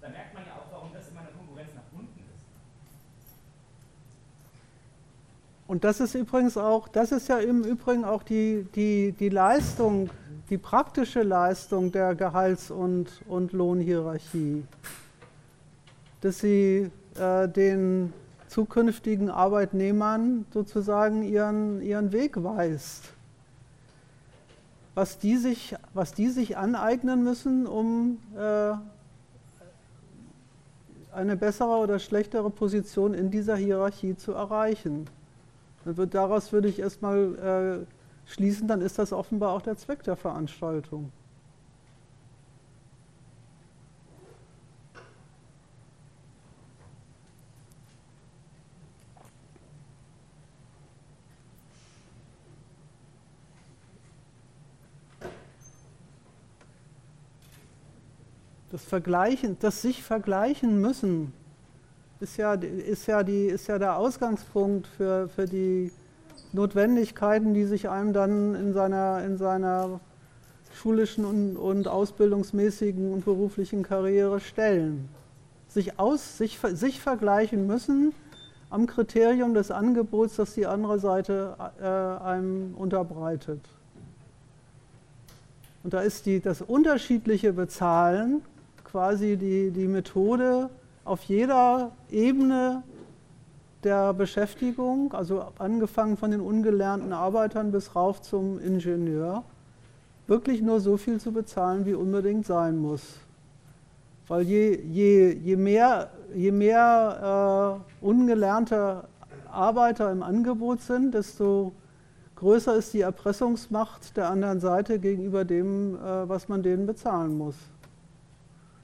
Da 0.00 0.08
merkt 0.08 0.34
man 0.34 0.46
ja 0.46 0.56
auch, 0.56 0.70
warum 0.70 0.92
das 0.92 1.08
immer 1.08 1.20
eine 1.20 1.32
Konkurrenz 1.32 1.74
nach 1.74 1.90
unten 1.92 2.20
ist. 2.20 2.46
Und 5.70 5.84
das 5.84 6.00
ist 6.00 6.16
übrigens 6.16 6.56
auch, 6.56 6.88
das 6.88 7.12
ist 7.12 7.28
ja 7.28 7.38
im 7.38 7.62
Übrigen 7.62 8.04
auch 8.04 8.24
die, 8.24 8.66
die, 8.74 9.12
die 9.12 9.28
Leistung 9.28 10.10
die 10.48 10.58
praktische 10.58 11.22
Leistung 11.22 11.92
der 11.92 12.16
Gehalts- 12.16 12.72
und, 12.72 13.06
und 13.28 13.52
Lohnhierarchie, 13.52 14.64
dass 16.22 16.40
sie 16.40 16.90
äh, 17.16 17.48
den 17.48 18.12
zukünftigen 18.48 19.30
Arbeitnehmern 19.30 20.44
sozusagen 20.52 21.22
ihren, 21.22 21.80
ihren 21.82 22.10
Weg 22.10 22.42
weist. 22.42 23.12
Was 24.96 25.18
die, 25.18 25.36
sich, 25.36 25.76
was 25.94 26.14
die 26.14 26.30
sich 26.30 26.56
aneignen 26.56 27.22
müssen, 27.22 27.68
um 27.68 28.18
äh, 28.36 28.72
eine 31.14 31.36
bessere 31.36 31.76
oder 31.76 32.00
schlechtere 32.00 32.50
Position 32.50 33.14
in 33.14 33.30
dieser 33.30 33.54
Hierarchie 33.54 34.16
zu 34.16 34.32
erreichen. 34.32 35.06
Wird, 35.84 36.14
daraus 36.14 36.52
würde 36.52 36.68
ich 36.68 36.78
erstmal 36.78 37.86
äh, 37.86 38.30
schließen, 38.30 38.68
dann 38.68 38.82
ist 38.82 38.98
das 38.98 39.12
offenbar 39.12 39.52
auch 39.52 39.62
der 39.62 39.76
Zweck 39.76 40.02
der 40.02 40.16
Veranstaltung. 40.16 41.10
Das 58.70 58.84
Vergleichen, 58.84 59.58
das 59.58 59.82
sich 59.82 60.04
vergleichen 60.04 60.80
müssen, 60.80 61.32
ist 62.20 62.36
ja, 62.36 62.54
ist 62.54 63.06
ja, 63.06 63.22
die, 63.22 63.46
ist 63.46 63.66
ja 63.66 63.78
der 63.78 63.96
Ausgangspunkt 63.96 64.86
für, 64.86 65.28
für 65.28 65.46
die 65.46 65.90
Notwendigkeiten, 66.52 67.54
die 67.54 67.64
sich 67.64 67.88
einem 67.88 68.12
dann 68.12 68.54
in 68.54 68.72
seiner, 68.72 69.24
in 69.24 69.38
seiner 69.38 70.00
schulischen 70.74 71.24
und, 71.24 71.56
und 71.56 71.88
ausbildungsmäßigen 71.88 73.12
und 73.12 73.24
beruflichen 73.24 73.82
Karriere 73.82 74.40
stellen. 74.40 75.08
Sich, 75.68 75.98
aus, 75.98 76.38
sich, 76.38 76.58
sich 76.72 77.00
vergleichen 77.00 77.66
müssen 77.66 78.12
am 78.68 78.86
Kriterium 78.86 79.54
des 79.54 79.70
Angebots, 79.70 80.36
das 80.36 80.54
die 80.54 80.66
andere 80.66 80.98
Seite 80.98 81.56
äh, 81.80 82.24
einem 82.24 82.74
unterbreitet. 82.74 83.60
Und 85.82 85.94
da 85.94 86.00
ist 86.02 86.26
die, 86.26 86.40
das 86.40 86.60
unterschiedliche 86.60 87.52
Bezahlen 87.52 88.42
quasi 88.84 89.36
die, 89.36 89.70
die 89.70 89.88
Methode 89.88 90.68
auf 91.04 91.22
jeder 91.24 91.92
Ebene 92.10 92.82
der 93.82 94.12
Beschäftigung, 94.12 95.12
also 95.14 95.44
angefangen 95.58 96.16
von 96.16 96.30
den 96.30 96.40
ungelernten 96.40 97.12
Arbeitern 97.12 97.72
bis 97.72 97.96
rauf 97.96 98.20
zum 98.20 98.58
Ingenieur, 98.60 99.42
wirklich 100.26 100.60
nur 100.60 100.80
so 100.80 100.96
viel 100.96 101.18
zu 101.18 101.32
bezahlen, 101.32 101.86
wie 101.86 101.94
unbedingt 101.94 102.46
sein 102.46 102.76
muss. 102.76 103.02
Weil 104.28 104.42
je, 104.42 104.80
je, 104.82 105.32
je 105.32 105.56
mehr, 105.56 106.10
je 106.34 106.52
mehr 106.52 107.80
äh, 108.02 108.04
ungelernte 108.04 109.04
Arbeiter 109.50 110.12
im 110.12 110.22
Angebot 110.22 110.82
sind, 110.82 111.14
desto 111.14 111.72
größer 112.36 112.76
ist 112.76 112.94
die 112.94 113.00
Erpressungsmacht 113.00 114.16
der 114.16 114.30
anderen 114.30 114.60
Seite 114.60 114.98
gegenüber 114.98 115.44
dem, 115.44 115.96
äh, 115.96 116.28
was 116.28 116.48
man 116.48 116.62
denen 116.62 116.86
bezahlen 116.86 117.36
muss. 117.36 117.56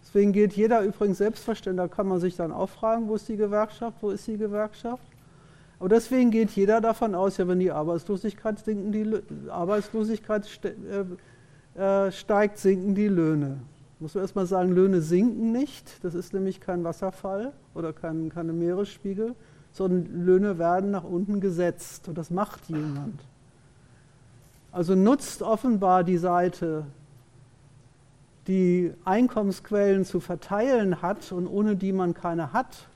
Deswegen 0.06 0.32
geht 0.32 0.52
jeder 0.52 0.82
übrigens 0.82 1.18
selbstverständlich, 1.18 1.90
da 1.90 1.94
kann 1.94 2.06
man 2.06 2.20
sich 2.20 2.36
dann 2.36 2.52
auch 2.52 2.68
fragen, 2.68 3.08
wo 3.08 3.16
ist 3.16 3.28
die 3.28 3.36
Gewerkschaft, 3.36 3.96
wo 4.00 4.10
ist 4.10 4.26
die 4.28 4.38
Gewerkschaft? 4.38 5.02
Aber 5.80 5.88
deswegen 5.88 6.30
geht 6.30 6.50
jeder 6.52 6.80
davon 6.80 7.14
aus, 7.16 7.38
ja, 7.38 7.48
wenn 7.48 7.58
die 7.58 7.72
Arbeitslosigkeit, 7.72 8.60
sinken 8.60 8.92
die, 8.92 9.50
Arbeitslosigkeit 9.50 10.48
äh, 11.76 12.06
äh, 12.06 12.12
steigt, 12.12 12.58
sinken 12.58 12.94
die 12.94 13.08
Löhne. 13.08 13.58
Muss 13.98 14.14
man 14.14 14.22
erstmal 14.22 14.46
sagen, 14.46 14.72
Löhne 14.72 15.00
sinken 15.00 15.50
nicht, 15.50 16.04
das 16.04 16.14
ist 16.14 16.32
nämlich 16.32 16.60
kein 16.60 16.84
Wasserfall 16.84 17.52
oder 17.74 17.92
kein, 17.92 18.28
keine 18.28 18.52
Meeresspiegel, 18.52 19.34
sondern 19.72 20.24
Löhne 20.24 20.56
werden 20.56 20.92
nach 20.92 21.04
unten 21.04 21.40
gesetzt 21.40 22.06
und 22.06 22.16
das 22.16 22.30
macht 22.30 22.68
jemand. 22.68 23.20
Also 24.70 24.94
nutzt 24.94 25.42
offenbar 25.42 26.04
die 26.04 26.18
Seite 26.18 26.84
die 28.46 28.92
Einkommensquellen 29.04 30.04
zu 30.04 30.20
verteilen 30.20 31.02
hat 31.02 31.32
und 31.32 31.46
ohne 31.46 31.76
die 31.76 31.92
man 31.92 32.14
keine 32.14 32.52
hat, 32.52 32.88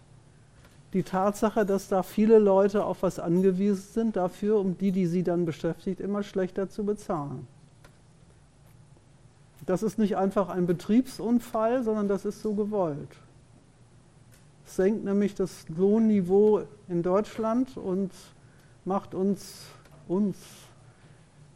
die 0.93 1.03
Tatsache, 1.03 1.65
dass 1.65 1.89
da 1.89 2.03
viele 2.03 2.39
Leute 2.39 2.85
auf 2.85 3.03
was 3.03 3.19
angewiesen 3.19 3.93
sind, 3.93 4.17
dafür, 4.17 4.59
um 4.59 4.77
die, 4.77 4.93
die 4.93 5.07
sie 5.07 5.23
dann 5.23 5.45
beschäftigt, 5.45 6.01
immer 6.01 6.23
schlechter 6.23 6.69
zu 6.69 6.85
bezahlen. 6.85 7.47
Das 9.67 9.83
ist 9.83 9.99
nicht 9.99 10.17
einfach 10.17 10.49
ein 10.49 10.67
Betriebsunfall, 10.67 11.85
sondern 11.85 12.09
das 12.09 12.25
ist 12.25 12.43
so 12.43 12.55
gewollt. 12.55 13.17
Es 14.67 14.77
senkt 14.77 15.05
nämlich 15.05 15.35
das 15.35 15.69
Lohnniveau 15.69 16.63
in 16.89 17.03
Deutschland 17.03 17.77
und 17.77 18.11
macht 18.85 19.15
uns, 19.15 19.67
uns 20.09 20.37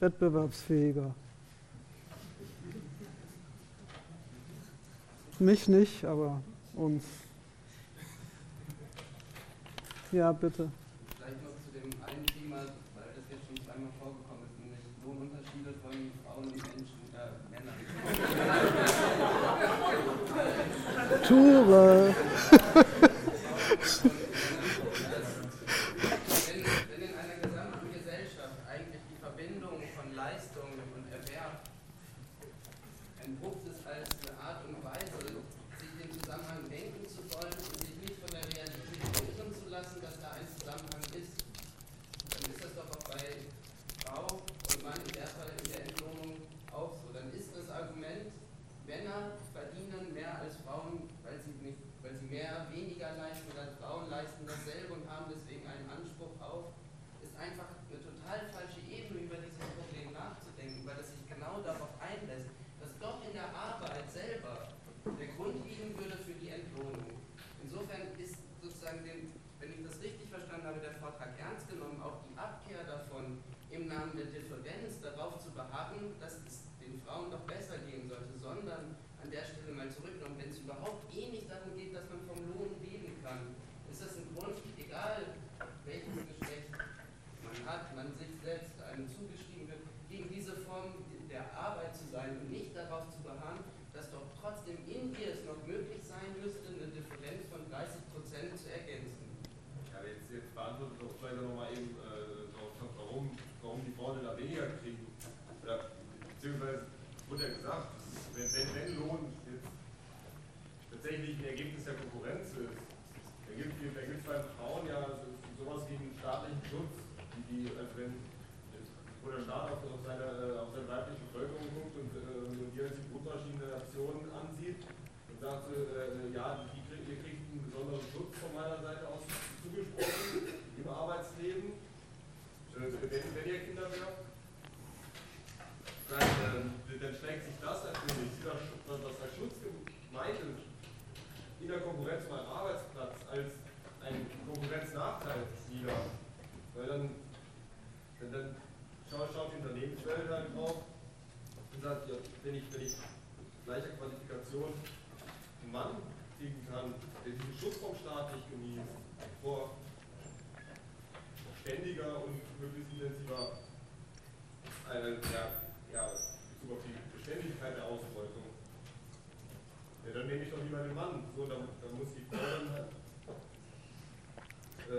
wettbewerbsfähiger. 0.01 1.15
Mich 5.45 5.69
nicht, 5.69 6.03
aber 6.07 6.41
uns. 6.75 7.05
Ja, 10.11 10.33
bitte. 10.33 10.71
Vielleicht 11.19 11.43
noch 11.43 11.51
zu 11.63 11.71
dem 11.75 11.91
einen 12.03 12.25
Thema, 12.25 12.57
weil 12.57 13.05
das 13.15 13.25
jetzt 13.29 13.45
schon 13.47 13.57
zweimal 13.63 13.91
vorgekommen 14.01 14.41
ist, 14.49 14.57
nämlich 14.59 14.81
Lohnunterschiede 15.05 15.75
von 15.83 15.93
Frauen 16.25 16.47
und 16.49 16.57
Menschen, 16.57 16.97
äh, 17.13 17.29
Männern. 17.53 17.77
Ture. 21.29 22.15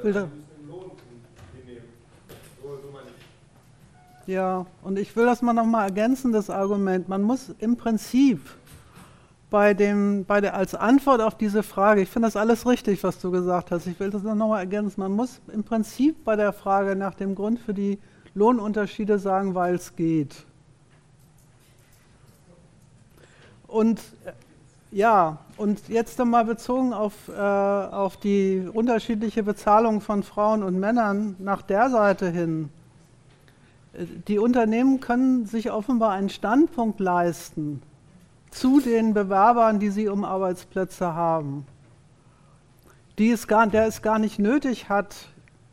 ich. 0.06 0.16
Ja, 4.28 4.66
und 4.82 4.98
ich 4.98 5.16
will 5.16 5.26
das 5.26 5.44
mal 5.44 5.54
nochmal 5.54 5.86
ergänzen, 5.86 6.32
das 6.32 6.50
Argument. 6.50 7.08
Man 7.08 7.22
muss 7.22 7.54
im 7.60 7.78
Prinzip 7.78 8.40
bei 9.52 9.76
dem, 9.76 10.26
bei 10.26 10.42
der, 10.42 10.56
als 10.56 10.74
Antwort 10.74 11.22
auf 11.22 11.38
diese 11.38 11.62
Frage, 11.62 12.02
ich 12.02 12.10
finde 12.10 12.28
das 12.28 12.36
alles 12.36 12.68
richtig, 12.68 13.04
was 13.04 13.20
du 13.20 13.30
gesagt 13.30 13.70
hast, 13.70 13.86
ich 13.86 14.00
will 14.00 14.10
das 14.10 14.24
nochmal 14.24 14.60
ergänzen, 14.60 15.00
man 15.00 15.12
muss 15.12 15.40
im 15.54 15.64
Prinzip 15.64 16.26
bei 16.26 16.36
der 16.36 16.54
Frage 16.54 16.96
nach 16.96 17.14
dem 17.14 17.36
Grund 17.36 17.60
für 17.60 17.74
die 17.74 18.00
Lohnunterschiede 18.34 19.20
sagen, 19.20 19.54
weil 19.54 19.76
es 19.76 19.96
geht. 19.96 20.36
Und 23.68 24.02
ja, 24.92 25.38
und 25.58 25.88
jetzt 25.90 26.20
nochmal 26.20 26.46
bezogen 26.46 26.94
auf, 26.94 27.14
äh, 27.28 27.42
auf 27.42 28.18
die 28.18 28.68
unterschiedliche 28.72 29.44
Bezahlung 29.44 30.02
von 30.02 30.24
Frauen 30.24 30.64
und 30.64 30.80
Männern 30.80 31.36
nach 31.40 31.62
der 31.62 31.90
Seite 31.90 32.30
hin. 32.30 32.70
Die 34.28 34.40
Unternehmen 34.40 35.00
können 35.00 35.46
sich 35.46 35.72
offenbar 35.72 36.12
einen 36.12 36.30
Standpunkt 36.30 37.00
leisten 37.00 37.82
zu 38.52 38.80
den 38.80 39.14
Bewerbern, 39.14 39.80
die 39.80 39.90
sie 39.90 40.08
um 40.08 40.24
Arbeitsplätze 40.24 41.14
haben, 41.14 41.66
die 43.18 43.32
es 43.32 43.48
gar, 43.48 43.68
der 43.68 43.88
es 43.88 44.02
gar 44.02 44.20
nicht 44.20 44.40
nötig 44.40 44.90
hat, 44.90 45.16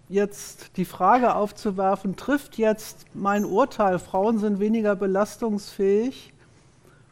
jetzt 0.08 0.76
die 0.76 0.84
Frage 0.84 1.34
aufzuwerfen, 1.34 2.16
trifft 2.16 2.58
jetzt 2.58 3.06
mein 3.14 3.44
Urteil, 3.44 3.98
Frauen 3.98 4.38
sind 4.38 4.60
weniger 4.60 4.94
belastungsfähig, 4.94 6.31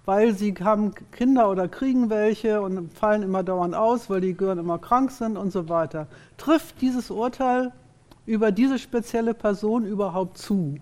weil 0.05 0.35
sie 0.35 0.55
haben 0.61 0.93
Kinder 1.13 1.51
oder 1.51 1.69
kriegen 1.69 2.11
welche 2.11 2.63
und 2.63 2.93
fallen 2.93 3.23
immer 3.23 3.43
dauernd 3.43 3.75
aus, 3.75 4.09
weil 4.09 4.21
die 4.21 4.35
Gören 4.35 4.59
immer 4.59 4.79
krank 4.79 5.11
sind 5.11 5.37
und 5.37 5.53
so 5.53 5.69
weiter. 5.69 6.07
Trifft 6.37 6.81
dieses 6.81 7.11
Urteil 7.11 7.73
über 8.27 8.53
diese 8.53 8.79
spezielle 8.79 9.35
Person 9.35 9.85
überhaupt 9.85 10.39
zu? 10.39 10.77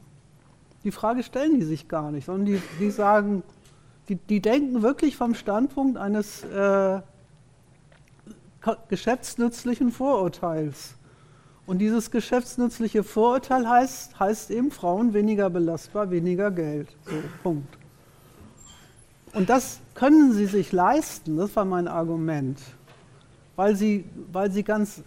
Die 0.84 0.92
Frage 0.92 1.22
stellen 1.22 1.58
die 1.58 1.64
sich 1.64 1.88
gar 1.88 2.10
nicht, 2.10 2.26
sondern 2.26 2.46
die, 2.46 2.62
die 2.78 2.90
sagen, 2.90 3.42
die, 4.08 4.16
die 4.16 4.40
denken 4.40 4.82
wirklich 4.82 5.16
vom 5.16 5.34
Standpunkt 5.34 5.98
eines 5.98 6.44
äh, 6.44 7.00
geschäftsnützlichen 8.88 9.90
Vorurteils. 9.90 10.94
Und 11.66 11.78
dieses 11.78 12.10
geschäftsnützliche 12.10 13.02
Vorurteil 13.04 13.68
heißt, 13.68 14.18
heißt 14.18 14.50
eben 14.50 14.70
Frauen 14.70 15.12
weniger 15.12 15.50
belastbar, 15.50 16.10
weniger 16.10 16.50
Geld. 16.50 16.88
So, 17.04 17.12
Punkt. 17.42 17.77
Und 19.38 19.48
das 19.48 19.78
können 19.94 20.32
sie 20.32 20.46
sich 20.46 20.72
leisten, 20.72 21.36
das 21.36 21.54
war 21.54 21.64
mein 21.64 21.86
Argument, 21.86 22.58
weil 23.54 23.76
sie, 23.76 24.04
weil 24.32 24.50
sie, 24.50 24.64
ganz, 24.64 25.04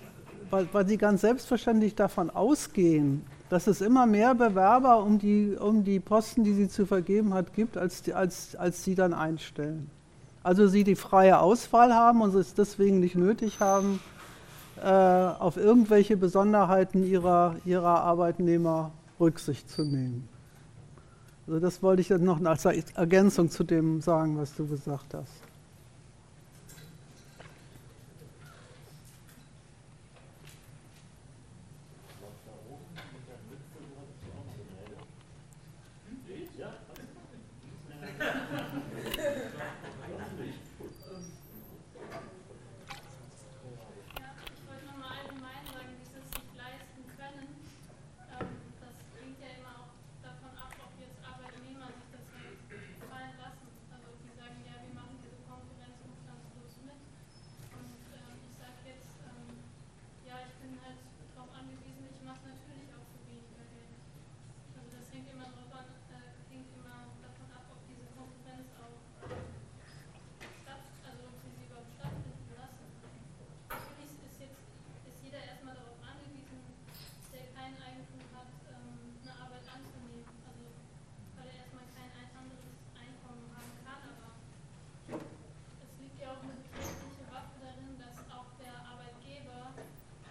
weil, 0.50 0.70
weil 0.72 0.88
sie 0.88 0.96
ganz 0.96 1.20
selbstverständlich 1.20 1.96
davon 1.96 2.30
ausgehen, 2.30 3.26
dass 3.50 3.68
es 3.68 3.82
immer 3.82 4.06
mehr 4.06 4.34
Bewerber 4.34 5.04
um 5.04 5.20
die, 5.20 5.58
um 5.60 5.84
die 5.84 6.00
Posten, 6.00 6.46
die 6.46 6.54
sie 6.54 6.70
zu 6.70 6.86
vergeben 6.86 7.34
hat, 7.34 7.54
gibt, 7.54 7.78
als, 7.78 8.04
die, 8.04 8.14
als, 8.14 8.56
als 8.56 8.86
sie 8.86 8.96
dann 8.96 9.14
einstellen. 9.14 9.92
Also 10.44 10.66
sie 10.66 10.86
die 10.86 10.96
freie 10.96 11.42
Auswahl 11.42 11.94
haben 11.94 12.22
und 12.22 12.34
es 12.34 12.54
deswegen 12.54 13.02
nicht 13.02 13.16
nötig 13.16 13.60
haben, 13.60 14.00
äh, 14.82 14.88
auf 14.88 15.58
irgendwelche 15.58 16.16
Besonderheiten 16.16 17.04
ihrer, 17.04 17.58
ihrer 17.66 18.00
Arbeitnehmer 18.00 18.92
Rücksicht 19.20 19.70
zu 19.70 19.84
nehmen. 19.84 20.31
Also 21.52 21.60
das 21.60 21.84
wollte 21.84 22.02
ich 22.02 22.08
jetzt 22.08 22.22
noch 22.22 22.42
als 22.46 22.64
Ergänzung 22.64 23.50
zu 23.50 23.66
dem 23.66 24.00
sagen, 24.00 24.38
was 24.38 24.56
du 24.56 24.66
gesagt 24.66 25.14
hast. 25.14 25.34
Ja, 44.16 44.30
ich 44.56 44.64
wollte 44.70 44.86
nochmal 44.88 45.20
allgemein 45.20 45.68
sagen, 45.68 45.92
dieses 46.00 46.24
sich 46.32 46.48
leisten 46.56 47.04
können, 47.20 47.48
ähm, 48.40 48.48
das 48.80 48.96
hängt 49.20 49.36
ja 49.44 49.48
immer 49.60 49.76
auch 49.84 49.92
davon 50.24 50.54
ab, 50.56 50.72
ob 50.80 50.94
jetzt 51.02 51.18
Arbeitnehmer 51.26 51.88
sich 51.92 52.08
das 52.14 52.26
halt 52.32 52.56
gefallen 52.70 53.36
lassen. 53.42 53.68
Also 53.90 54.06
ob 54.14 54.20
die 54.22 54.32
sagen, 54.38 54.62
ja, 54.64 54.78
wir 54.80 54.94
machen 54.94 55.18
diese 55.26 55.42
Konkurrenz 55.50 55.98
umstandslos 56.06 56.74
mit. 56.86 57.02
Und 57.74 57.98
ähm, 58.16 58.38
ich 58.46 58.54
sage 58.56 58.80
jetzt, 58.86 59.12
ähm, 59.26 59.66
ja, 60.30 60.38
ich 60.46 60.56
bin 60.62 60.78
halt 60.80 61.02
darauf 61.34 61.50
angewiesen, 61.58 62.06
ich 62.14 62.22
mache 62.22 62.46
es 62.46 62.54
natürlich 62.54 62.90
auch 62.94 63.08
für 63.10 63.22
weniger 63.26 63.66
Geld. 63.74 63.98
Also 64.78 64.88
das 64.94 65.08
hängt 65.10 65.26
immer 65.28 65.50
drauf 65.50 65.72
an, 65.74 65.90
äh, 66.14 66.22
hängt 66.54 66.70
immer 66.78 67.10
davon 67.26 67.50
ab, 67.50 67.66
ob 67.74 67.82
diese 67.90 68.06
Konkurrenz 68.14 68.70
auch 68.78 69.02
ähm, 69.26 69.50
statt, 70.62 70.86
also 71.06 71.22
ob 71.28 71.36
sie 71.42 71.52
sie 71.58 71.66
überhaupt 71.66 71.92
stattfinden 71.98 72.54
lassen. 72.56 72.86
Natürlich 73.72 74.18
ist 74.30 74.38
jetzt 74.40 74.62
ist 75.10 75.20
jeder 75.26 75.42
erstmal 75.42 75.76
darauf 75.76 76.00
angewiesen, 76.06 76.62
der 77.34 77.50
kein 77.58 77.74
Eigentum 77.82 78.24
hat, 78.36 78.50
ähm, 78.70 79.18
eine 79.26 79.34
Arbeit 79.42 79.66
anzunehmen. 79.68 80.28
Also 80.46 80.64
weil 81.38 81.48
er 81.52 81.58
erstmal 81.66 81.88
kein 81.96 82.12
ein 82.12 82.30
anderes 82.32 82.72
Einkommen 82.98 83.48
haben 83.56 83.74
kann, 83.86 84.02
aber 84.12 84.30
es 85.82 85.92
liegt 86.02 86.18
ja 86.22 86.36
auch 86.36 86.42
eine 86.44 86.56
betriebliche 86.62 87.26
Waffe 87.32 87.58
darin, 87.62 87.96
dass 87.98 88.18
auch 88.30 88.50
der 88.62 88.76
Arbeitgeber 88.76 89.74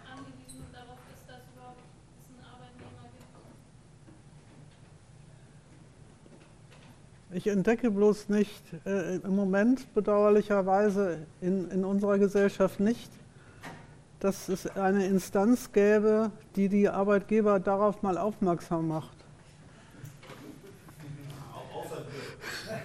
angewiesen 0.05 0.65
darauf 0.71 1.01
ist, 1.11 1.25
dass 1.27 1.43
überhaupt 1.51 1.83
es 2.21 2.29
einen 2.31 2.43
Arbeitnehmer 2.45 3.07
gibt. 3.15 3.31
Ich 7.41 7.47
entdecke 7.47 7.89
bloß 7.89 8.29
nicht, 8.29 8.61
äh, 8.85 9.15
im 9.15 9.35
Moment 9.35 9.91
bedauerlicherweise 9.95 11.25
in, 11.41 11.71
in 11.71 11.83
unserer 11.83 12.19
Gesellschaft 12.19 12.79
nicht, 12.79 13.09
dass 14.19 14.47
es 14.47 14.67
eine 14.77 15.07
Instanz 15.07 15.71
gäbe, 15.71 16.29
die 16.55 16.69
die 16.69 16.87
Arbeitgeber 16.87 17.59
darauf 17.59 18.03
mal 18.03 18.19
aufmerksam 18.19 18.89
macht. 18.89 19.17
Ja, 22.69 22.75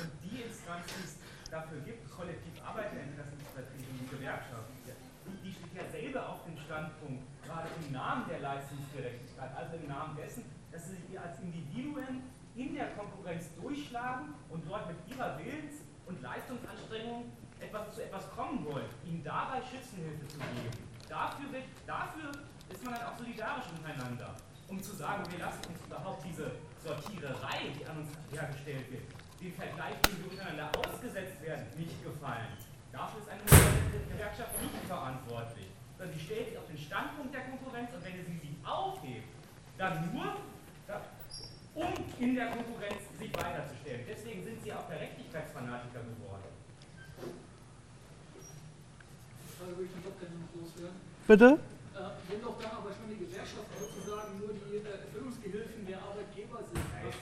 und 0.00 0.10
die 0.24 0.40
Instanz, 0.40 0.86
die 0.88 1.04
es 1.04 1.50
dafür 1.50 1.80
gibt, 1.84 2.10
kollektiv 2.10 2.54
Arbeiterinteressenvertretung, 2.64 3.92
die 4.00 4.08
Gewerkschaft, 4.16 4.72
die, 4.72 5.48
die 5.48 5.52
steht 5.52 5.74
ja 5.76 5.84
selber 5.92 6.30
auf 6.30 6.44
dem 6.46 6.56
Standpunkt, 6.64 7.24
gerade 7.44 7.68
im 7.84 7.92
Namen 7.92 8.24
der 8.30 8.40
Leistungsgerechtigkeit, 8.40 9.50
also 9.54 9.76
im 9.76 9.86
Namen 9.86 10.16
dessen, 10.16 10.44
dass 10.72 10.88
sie 10.88 10.96
sich 10.96 11.20
als 11.20 11.38
Individuen 11.40 12.24
in 12.56 12.74
der 12.74 12.88
Konkurrenz 12.96 13.50
durchschlagen 13.60 14.34
und 14.48 14.66
dort 14.66 14.88
mit 14.88 14.96
ihrer 15.12 15.38
Willens- 15.38 15.84
und 16.06 16.20
Leistungsanstrengung 16.22 17.30
etwas 17.60 17.94
zu 17.94 18.02
etwas 18.02 18.30
kommen 18.30 18.64
wollen, 18.64 18.88
ihnen 19.04 19.22
dabei 19.22 19.60
Schützenhilfe 19.60 20.26
zu 20.26 20.38
geben. 20.38 20.70
Dafür, 21.08 21.52
wird, 21.52 21.64
dafür 21.86 22.32
ist 22.72 22.84
man 22.84 22.94
dann 22.94 23.04
auch 23.04 23.18
solidarisch 23.18 23.66
untereinander, 23.76 24.34
um 24.68 24.82
zu 24.82 24.95
sagen, 25.06 25.22
wir 25.30 25.38
lassen 25.38 25.62
uns 25.70 25.80
überhaupt 25.86 26.24
diese 26.26 26.50
Sortiererei, 26.82 27.70
die 27.78 27.86
an 27.86 28.02
uns 28.02 28.10
hergestellt 28.34 28.90
wird, 28.90 29.06
den 29.38 29.54
Vergleich, 29.54 29.94
den 30.02 30.18
wir 30.18 30.30
untereinander 30.34 30.66
ausgesetzt 30.82 31.38
werden, 31.42 31.66
nicht 31.78 32.02
gefallen. 32.02 32.50
Dafür 32.90 33.22
ist 33.22 33.30
eine 33.30 33.42
Gewerkschaft 34.10 34.54
nicht 34.58 34.82
verantwortlich, 34.88 35.70
sondern 35.96 36.14
sie 36.16 36.24
stellt 36.24 36.48
sich 36.48 36.58
auf 36.58 36.66
den 36.66 36.78
Standpunkt 36.78 37.30
der 37.34 37.44
Konkurrenz 37.46 37.90
und 37.94 38.02
wenn 38.02 38.18
sie 38.24 38.38
sie 38.42 38.56
aufhebt, 38.66 39.30
dann 39.78 40.10
nur, 40.10 40.42
um 41.74 41.92
in 42.18 42.34
der 42.34 42.50
Konkurrenz 42.50 43.02
sich 43.18 43.30
weiterzustellen. 43.36 44.02
Deswegen 44.08 44.42
sind 44.42 44.62
sie 44.62 44.72
auch 44.72 44.88
Gerechtigkeitsfanatiker 44.88 46.00
geworden. 46.02 46.50
Frage 49.56 49.72
würde 49.76 49.84
ich 49.84 49.92
dann 49.92 50.04
doch 50.04 50.18
gerne 50.18 50.36
noch 50.40 50.52
loswerden. 50.56 50.98
Bitte? 51.28 51.48
Äh, 51.96 52.12
wenn 52.28 52.44
doch 52.44 52.60
dann 52.60 52.76
aber 52.76 52.92
schon 52.92 53.08
die 53.08 53.16
Gewerkschaft 53.24 53.72
sozusagen 53.72 54.36
nur 54.36 54.52
die 54.52 54.84
äh, 54.84 55.00
Erfüllungsgehilfen 55.08 55.88
der 55.88 55.96
Arbeitgeber 55.96 56.60
sind, 56.60 56.84
was, 56.84 57.16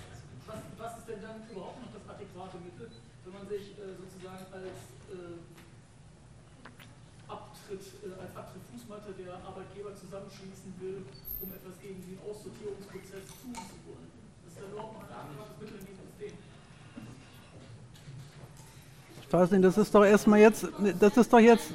was, 0.50 0.58
was 0.74 0.98
ist 0.98 1.06
denn 1.06 1.22
dann 1.22 1.38
dann 1.38 1.46
überhaupt 1.46 1.78
noch 1.78 1.94
das 1.94 2.02
adäquate 2.10 2.58
Mittel, 2.58 2.90
wenn 3.22 3.34
man 3.38 3.46
sich 3.46 3.78
äh, 3.78 3.94
sozusagen 3.94 4.42
als 4.50 4.78
äh, 5.14 5.38
Abtritt, 7.30 7.86
äh, 8.02 8.18
als 8.18 8.34
Abtritt 8.34 8.66
der 9.14 9.38
Arbeitgeber 9.46 9.94
zusammenschließen 10.14 10.74
will, 10.80 11.02
um 11.42 11.48
etwas 11.50 11.80
gegen 11.82 12.00
den 12.06 12.18
Aussortierungsprozess 12.20 13.26
tun 13.42 13.54
zu 13.54 13.76
wollen? 13.86 14.10
Das 14.44 14.52
ist 14.52 14.62
dann 14.62 14.70
überhaupt 14.70 14.96
ein 15.02 15.10
adäquates 15.10 15.60
Mittel 15.60 15.78
in 15.78 15.86
diesem 15.86 16.06
System. 16.06 16.38
Ich 19.22 19.32
weiß 19.32 19.50
nicht, 19.50 19.64
das 19.64 19.78
ist 19.78 19.94
doch 19.94 20.04
erstmal 20.04 20.38
jetzt, 20.38 20.68
das 21.00 21.16
ist 21.16 21.32
doch 21.32 21.40
jetzt, 21.40 21.70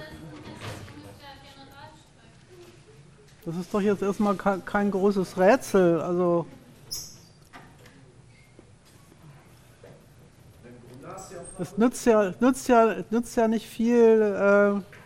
das 3.46 3.56
ist 3.58 3.74
doch 3.74 3.82
jetzt 3.82 4.02
erstmal 4.02 4.38
kein 4.38 4.92
großes 4.92 5.38
Rätsel. 5.38 6.00
Also 6.00 6.46
es 11.60 11.78
nützt 11.78 12.06
ja, 12.06 12.34
nützt 12.40 12.70
ja, 12.70 12.96
nützt 13.10 13.36
ja 13.36 13.50
nicht 13.50 13.68
viel, 13.68 14.22
äh, 14.22 14.99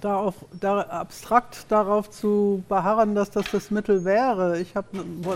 da, 0.00 0.16
auf, 0.16 0.34
da 0.58 0.80
abstrakt 0.80 1.66
darauf 1.68 2.10
zu 2.10 2.62
beharren, 2.68 3.14
dass 3.14 3.30
das 3.30 3.50
das 3.50 3.70
Mittel 3.70 4.04
wäre. 4.04 4.60
Ich 4.60 4.74
hab, 4.74 4.86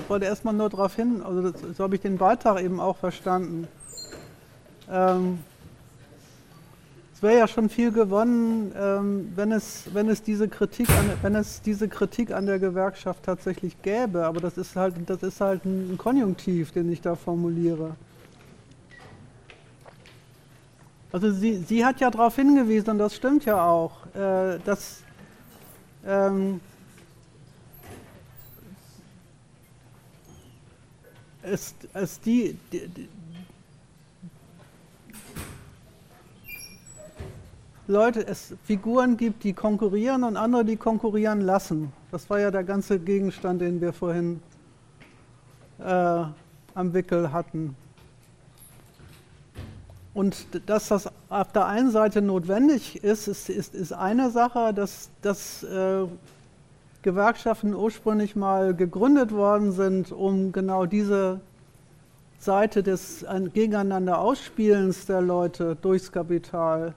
wollte 0.09 0.24
erstmal 0.24 0.55
nur 0.55 0.70
darauf 0.70 0.95
hin, 0.97 1.23
also 1.23 1.51
das, 1.51 1.61
so 1.77 1.85
habe 1.85 1.97
ich 1.97 2.01
den 2.01 2.19
Beitrag 2.19 2.62
eben 2.62 2.81
auch 2.81 2.97
verstanden. 2.97 3.69
Ähm, 4.91 5.39
es 7.15 7.23
wäre 7.23 7.39
ja 7.39 7.49
schon 7.49 7.70
viel 7.70 7.93
gewonnen, 7.93 8.73
ähm, 8.78 9.33
wenn, 9.35 9.51
es, 9.51 9.85
wenn, 9.95 10.11
es 10.11 10.23
diese 10.23 10.49
Kritik 10.49 10.91
an, 10.91 11.11
wenn 11.23 11.35
es 11.35 11.62
diese 11.62 11.89
Kritik 11.89 12.31
an 12.31 12.45
der 12.45 12.59
Gewerkschaft 12.59 13.24
tatsächlich 13.24 13.81
gäbe. 13.81 14.27
Aber 14.27 14.41
das 14.41 14.59
ist 14.59 14.77
halt, 14.77 14.95
das 15.07 15.23
ist 15.23 15.41
halt 15.41 15.65
ein 15.65 15.97
Konjunktiv, 15.97 16.73
den 16.73 16.93
ich 16.93 17.01
da 17.01 17.15
formuliere. 17.15 17.97
Also 21.17 21.31
sie, 21.31 21.65
sie 21.67 21.83
hat 21.83 21.99
ja 21.99 22.11
darauf 22.11 22.37
hingewiesen, 22.37 22.91
und 22.91 22.99
das 22.99 23.17
stimmt 23.17 23.47
ja 23.47 23.65
auch, 23.65 24.05
äh, 24.15 24.59
dass 24.67 25.03
ähm, 26.05 26.61
es, 31.41 31.75
es 31.95 32.21
die, 32.21 32.59
die, 32.71 33.09
Leute, 37.87 38.27
es 38.27 38.55
Figuren 38.65 39.17
gibt, 39.17 39.43
die 39.43 39.55
konkurrieren 39.55 40.23
und 40.23 40.37
andere, 40.37 40.67
die 40.67 40.77
konkurrieren 40.77 41.41
lassen. 41.41 41.95
Das 42.11 42.29
war 42.29 42.41
ja 42.41 42.51
der 42.51 42.65
ganze 42.65 42.99
Gegenstand, 42.99 43.63
den 43.63 43.81
wir 43.81 43.95
vorhin 43.95 44.43
äh, 45.79 45.83
am 46.75 46.93
Wickel 46.93 47.33
hatten. 47.33 47.75
Und 50.17 50.47
dass 50.65 50.89
das 50.89 51.11
auf 51.29 51.53
der 51.53 51.67
einen 51.67 51.91
Seite 51.91 52.23
notwendig 52.23 53.05
ist, 53.05 53.29
ist, 53.29 53.51
ist, 53.51 53.75
ist 53.75 53.93
eine 53.93 54.31
Sache, 54.31 54.73
dass, 54.73 55.11
dass 55.21 55.63
äh, 55.63 56.07
Gewerkschaften 57.03 57.75
ursprünglich 57.75 58.35
mal 58.35 58.75
gegründet 58.75 59.31
worden 59.31 59.73
sind, 59.73 60.13
um 60.13 60.53
genau 60.53 60.87
diese 60.87 61.41
Seite 62.39 62.83
des 62.83 63.27
Gegeneinander 63.53 64.19
Ausspielens 64.19 65.05
der 65.05 65.21
Leute 65.21 65.77
durchs 65.83 66.11
Kapital 66.11 66.95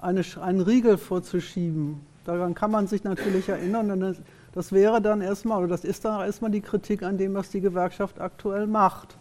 eine, 0.00 0.24
einen 0.42 0.60
Riegel 0.60 0.98
vorzuschieben. 0.98 2.00
Daran 2.24 2.56
kann 2.56 2.72
man 2.72 2.88
sich 2.88 3.04
natürlich 3.04 3.48
erinnern. 3.48 4.16
Das 4.54 4.72
wäre 4.72 5.00
dann 5.00 5.20
erstmal, 5.20 5.58
oder 5.58 5.68
das 5.68 5.84
ist 5.84 6.04
dann 6.04 6.20
erstmal 6.22 6.50
die 6.50 6.62
Kritik 6.62 7.04
an 7.04 7.16
dem, 7.16 7.32
was 7.34 7.50
die 7.50 7.60
Gewerkschaft 7.60 8.20
aktuell 8.20 8.66
macht. 8.66 9.19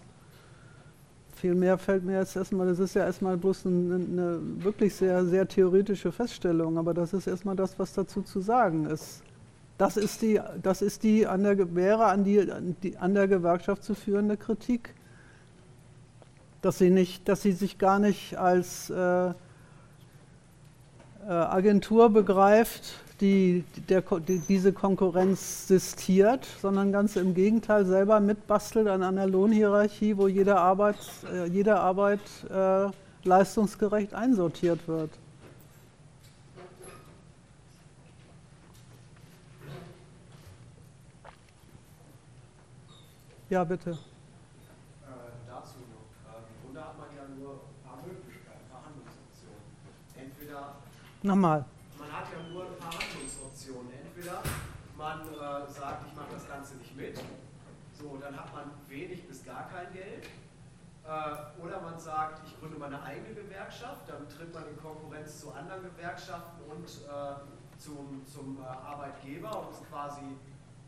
Viel 1.40 1.56
mehr 1.56 1.78
fällt 1.78 2.04
mir 2.04 2.20
jetzt 2.20 2.36
erstmal, 2.36 2.68
das 2.68 2.80
ist 2.80 2.96
ja 2.96 3.06
erstmal 3.06 3.38
bloß 3.38 3.66
eine, 3.66 3.96
eine 3.96 4.40
wirklich 4.62 4.94
sehr, 4.94 5.24
sehr 5.24 5.48
theoretische 5.48 6.12
Feststellung, 6.12 6.78
aber 6.78 6.94
das 6.94 7.14
ist 7.14 7.28
erstmal 7.28 7.56
das, 7.56 7.80
was 7.80 7.94
dazu 7.94 8.24
zu 8.24 8.42
sagen 8.42 8.86
ist. 8.86 9.24
Das 9.78 9.96
ist 9.96 10.22
die, 10.22 10.42
das 10.62 10.82
ist 10.82 11.04
die 11.04 11.26
an 11.26 11.44
der, 11.44 11.74
wäre 11.74 12.08
an, 12.08 12.26
die, 12.26 12.98
an 12.98 13.14
der 13.14 13.30
Gewerkschaft 13.30 13.86
zu 13.86 13.96
führende 13.96 14.36
Kritik. 14.36 14.94
Dass 16.62 16.78
sie, 16.78 16.90
nicht, 16.90 17.30
dass 17.30 17.42
sie 17.42 17.54
sich 17.54 17.78
gar 17.78 18.00
nicht 18.00 18.36
als 18.38 18.90
äh, 18.90 19.30
äh, 19.30 19.34
Agentur 21.26 22.10
begreift, 22.10 23.00
die, 23.22 23.64
der, 23.90 24.02
die 24.02 24.40
diese 24.40 24.74
Konkurrenz 24.74 25.68
sistiert, 25.68 26.46
sondern 26.62 26.92
ganz 26.92 27.16
im 27.16 27.34
Gegenteil 27.34 27.86
selber 27.86 28.20
mitbastelt 28.20 28.88
an 28.88 29.04
einer 29.04 29.28
Lohnhierarchie, 29.28 30.18
wo 30.18 30.28
jede 30.28 30.58
Arbeit, 30.58 30.98
äh, 31.34 31.46
jede 31.48 31.80
Arbeit 31.80 32.22
äh, 32.50 32.90
leistungsgerecht 33.24 34.14
einsortiert 34.14 34.88
wird. 34.88 35.12
Ja, 43.50 43.64
bitte. 43.64 43.98
Nochmal. 51.22 51.66
Man 51.98 52.12
hat 52.14 52.28
ja 52.32 52.54
nur 52.54 52.64
ein 52.64 52.78
paar 52.80 52.94
Handlungsoptionen. 52.94 53.92
Entweder 53.92 54.42
man 54.98 55.20
äh, 55.20 55.70
sagt, 55.70 56.06
ich 56.08 56.16
mache 56.16 56.32
das 56.32 56.48
Ganze 56.48 56.76
nicht 56.78 56.96
mit, 56.96 57.18
so, 58.00 58.18
dann 58.22 58.38
hat 58.38 58.54
man 58.54 58.72
wenig 58.88 59.28
bis 59.28 59.44
gar 59.44 59.68
kein 59.70 59.92
Geld. 59.92 60.30
Äh, 62.00 62.02
sagt, 62.02 62.42
ich 62.46 62.60
gründe 62.60 62.78
meine 62.78 63.02
eigene 63.04 63.34
Gewerkschaft, 63.34 64.08
dann 64.08 64.28
tritt 64.30 64.54
man 64.54 64.68
in 64.68 64.78
Konkurrenz 64.78 65.42
zu 65.42 65.52
anderen 65.52 65.84
Gewerkschaften 65.84 66.64
und 66.70 66.86
äh, 66.86 67.78
zum, 67.78 68.26
zum 68.26 68.62
äh, 68.62 68.66
Arbeitgeber 68.66 69.62
und 69.62 69.72
ist 69.72 69.90
quasi 69.90 70.22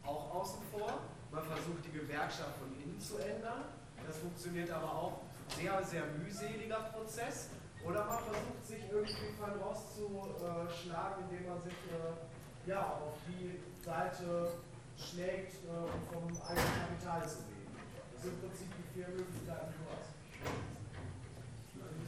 auch 0.04 0.34
außen 0.36 0.62
vor. 0.72 1.00
Man 1.32 1.44
versucht 1.44 1.86
die 1.86 1.92
Gewerkschaft 1.92 2.56
von 2.60 2.72
innen 2.82 3.00
zu 3.00 3.18
ändern. 3.18 3.66
Das 4.06 4.18
funktioniert 4.18 4.72
aber 4.72 4.92
auch 4.92 5.22
sehr, 5.50 5.84
sehr 5.84 6.04
mühseliger 6.18 6.80
Prozess. 6.94 7.50
Oder 7.86 8.06
man 8.06 8.20
versucht 8.20 8.66
sich 8.66 8.84
irgendwie 8.90 9.34
von 9.40 9.52
rauszuschlagen, 9.60 11.24
indem 11.30 11.50
man 11.50 11.62
sich 11.62 11.74
äh, 11.74 12.70
ja, 12.70 12.82
auf 12.82 13.18
die 13.28 13.60
Seite 13.84 14.52
schlägt, 14.98 15.56
äh, 15.66 15.70
um 15.70 16.02
vom 16.08 16.42
eigenen 16.48 16.74
Kapital 16.80 17.28
zu 17.28 17.40
leben. 17.50 17.76
Das 18.14 18.24
sind 18.24 18.34
im 18.34 18.40
Prinzip 18.40 18.68
die 18.78 18.94
vier 18.94 19.08
Möglichkeiten, 19.08 19.74
die 19.74 19.84
du 19.84 19.92
hast. 19.92 20.71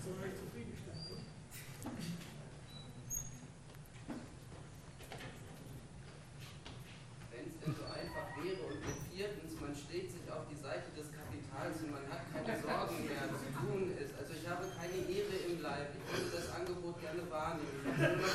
Also, 0.03 0.19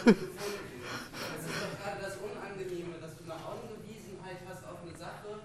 Das 0.09 1.45
ist 1.45 1.61
doch 1.61 1.75
gerade 1.77 2.01
das 2.01 2.17
Unangenehme, 2.17 2.97
dass 2.97 3.13
du 3.19 3.29
eine 3.29 3.37
Anwiesenheit 3.37 4.41
hast 4.49 4.65
auf 4.65 4.81
eine 4.81 4.97
Sache, 4.97 5.45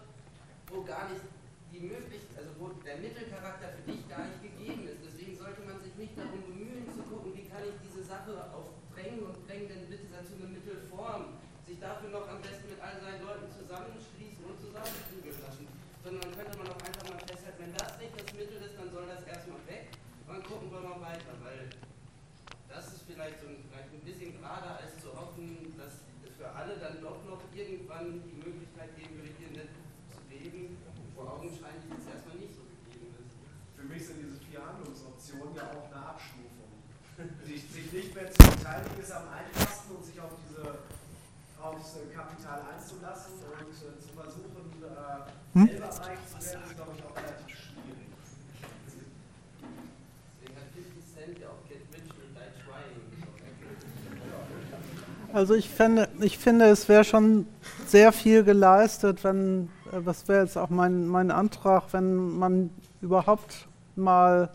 wo 0.72 0.84
gar 0.88 1.10
nicht 1.12 1.26
die 1.74 1.84
Möglichkeit, 1.84 2.38
also 2.38 2.52
wo 2.62 2.72
der 2.80 2.98
Mittelcharakter 3.04 3.76
für 3.76 3.84
dich 3.92 4.08
gar 4.08 4.24
nicht 4.24 4.40
gegeben 4.40 4.88
ist. 4.88 5.04
Deswegen 5.04 5.36
sollte 5.36 5.62
man 5.68 5.82
sich 5.84 5.92
nicht 6.00 6.16
darum 6.16 6.40
bemühen 6.48 6.88
zu 6.94 7.04
gucken, 7.10 7.36
wie 7.36 7.44
kann 7.50 7.66
ich 7.68 7.76
diese 7.84 8.06
Sache 8.08 8.32
aufdrängen 8.56 9.26
und 9.28 9.36
bringen 9.44 9.68
denn 9.68 9.90
bitte 9.92 10.08
dazu 10.14 10.40
eine 10.40 10.48
Mittelform. 10.48 11.36
Sich 11.68 11.80
dafür 11.80 12.10
noch 12.12 12.28
am 12.30 12.40
besten 12.40 12.72
mit 12.72 12.80
all 12.80 12.96
seinen 13.04 13.24
Leuten 13.24 13.52
zusammenschließen 13.52 14.44
und 14.48 14.56
zusammenprügeln 14.60 15.40
lassen. 15.44 15.66
Sondern 16.04 16.24
dann 16.24 16.34
könnte 16.36 16.56
man 16.60 16.68
auch 16.72 16.82
einfach 16.84 17.06
mal 17.10 17.20
festhalten, 17.24 17.60
wenn 17.60 17.74
das 17.76 17.92
nicht 18.00 18.16
das 18.16 18.30
Mittel 18.32 18.60
ist, 18.64 18.76
dann 18.80 18.92
soll 18.92 19.08
das 19.08 19.24
erstmal 19.24 19.64
weg 19.68 19.92
und 20.28 20.32
dann 20.40 20.44
gucken 20.44 20.68
wir 20.72 20.84
mal 20.84 21.00
weiter, 21.00 21.36
weil 21.44 21.72
das 22.68 22.96
ist 22.96 23.04
vielleicht 23.08 23.40
so 23.40 23.48
ein 23.48 23.64
ein 24.04 24.12
bisschen 24.12 24.36
gerader, 24.36 24.84
als 24.84 25.00
zu 25.00 25.16
hoffen, 25.16 25.74
dass 25.78 26.04
es 26.28 26.36
für 26.36 26.50
alle 26.52 26.76
dann 26.76 27.00
doch 27.00 27.24
noch 27.24 27.40
irgendwann 28.04 28.24
die 28.28 28.36
Möglichkeit 28.44 28.92
geben 29.00 29.16
würde, 29.16 29.32
hier 29.40 29.52
nett 29.56 29.72
zu 30.12 30.20
leben, 30.28 30.78
wo 31.16 31.22
augenscheinlich 31.24 31.88
jetzt 31.88 32.08
erstmal 32.12 32.36
nicht 32.38 32.56
so 32.56 32.68
gegeben 32.68 33.16
ist. 33.16 33.36
Für 33.76 33.86
mich 33.88 34.02
sind 34.04 34.20
diese 34.20 34.40
vier 34.44 34.60
Handlungsoptionen 34.60 35.56
ja 35.56 35.72
auch 35.72 35.88
eine 35.88 36.04
Abstufung. 36.12 36.72
sich, 37.48 37.64
sich 37.70 37.88
nicht 37.92 38.12
mehr 38.16 38.28
zu 38.32 38.44
beteiligen 38.44 39.00
ist 39.00 39.12
am 39.12 39.28
einfachsten 39.32 39.96
und 39.96 40.04
sich 40.04 40.20
auf 40.20 40.34
diese 40.44 40.84
aufs 41.64 41.96
Kapital 42.12 42.60
einzulassen 42.76 43.40
und 43.40 43.72
äh, 43.72 43.96
zu 43.96 44.12
versuchen, 44.12 44.84
äh, 44.84 45.56
hm? 45.56 45.68
selber 45.68 45.88
reich 45.88 46.20
zu 46.28 46.36
werden, 46.44 46.64
ist, 46.68 46.76
glaube 46.76 46.92
ich, 46.92 47.04
auch 47.08 47.16
relativ 47.16 47.56
schwierig. 47.56 48.12
Deswegen 50.44 50.60
hat 50.60 50.68
50 50.76 50.92
Cent 51.08 51.40
ja 51.40 51.48
auch 51.48 51.64
Get 51.72 51.88
Rich 51.96 52.12
or 52.12 52.28
Die 52.36 52.52
Trying 52.68 53.14
also 55.34 55.56
ich 55.56 55.68
finde, 55.68 56.10
ich 56.20 56.38
finde 56.38 56.66
es 56.66 56.88
wäre 56.88 57.04
schon 57.04 57.48
sehr 57.94 58.12
viel 58.12 58.44
geleistet, 58.44 59.24
wenn, 59.24 59.70
äh, 59.92 60.02
das 60.04 60.28
wäre 60.28 60.46
jetzt 60.46 60.58
auch 60.58 60.72
mein, 60.72 61.06
mein 61.06 61.30
Antrag, 61.30 61.84
wenn 61.92 62.40
man 62.40 62.72
überhaupt 63.02 63.68
mal 63.96 64.50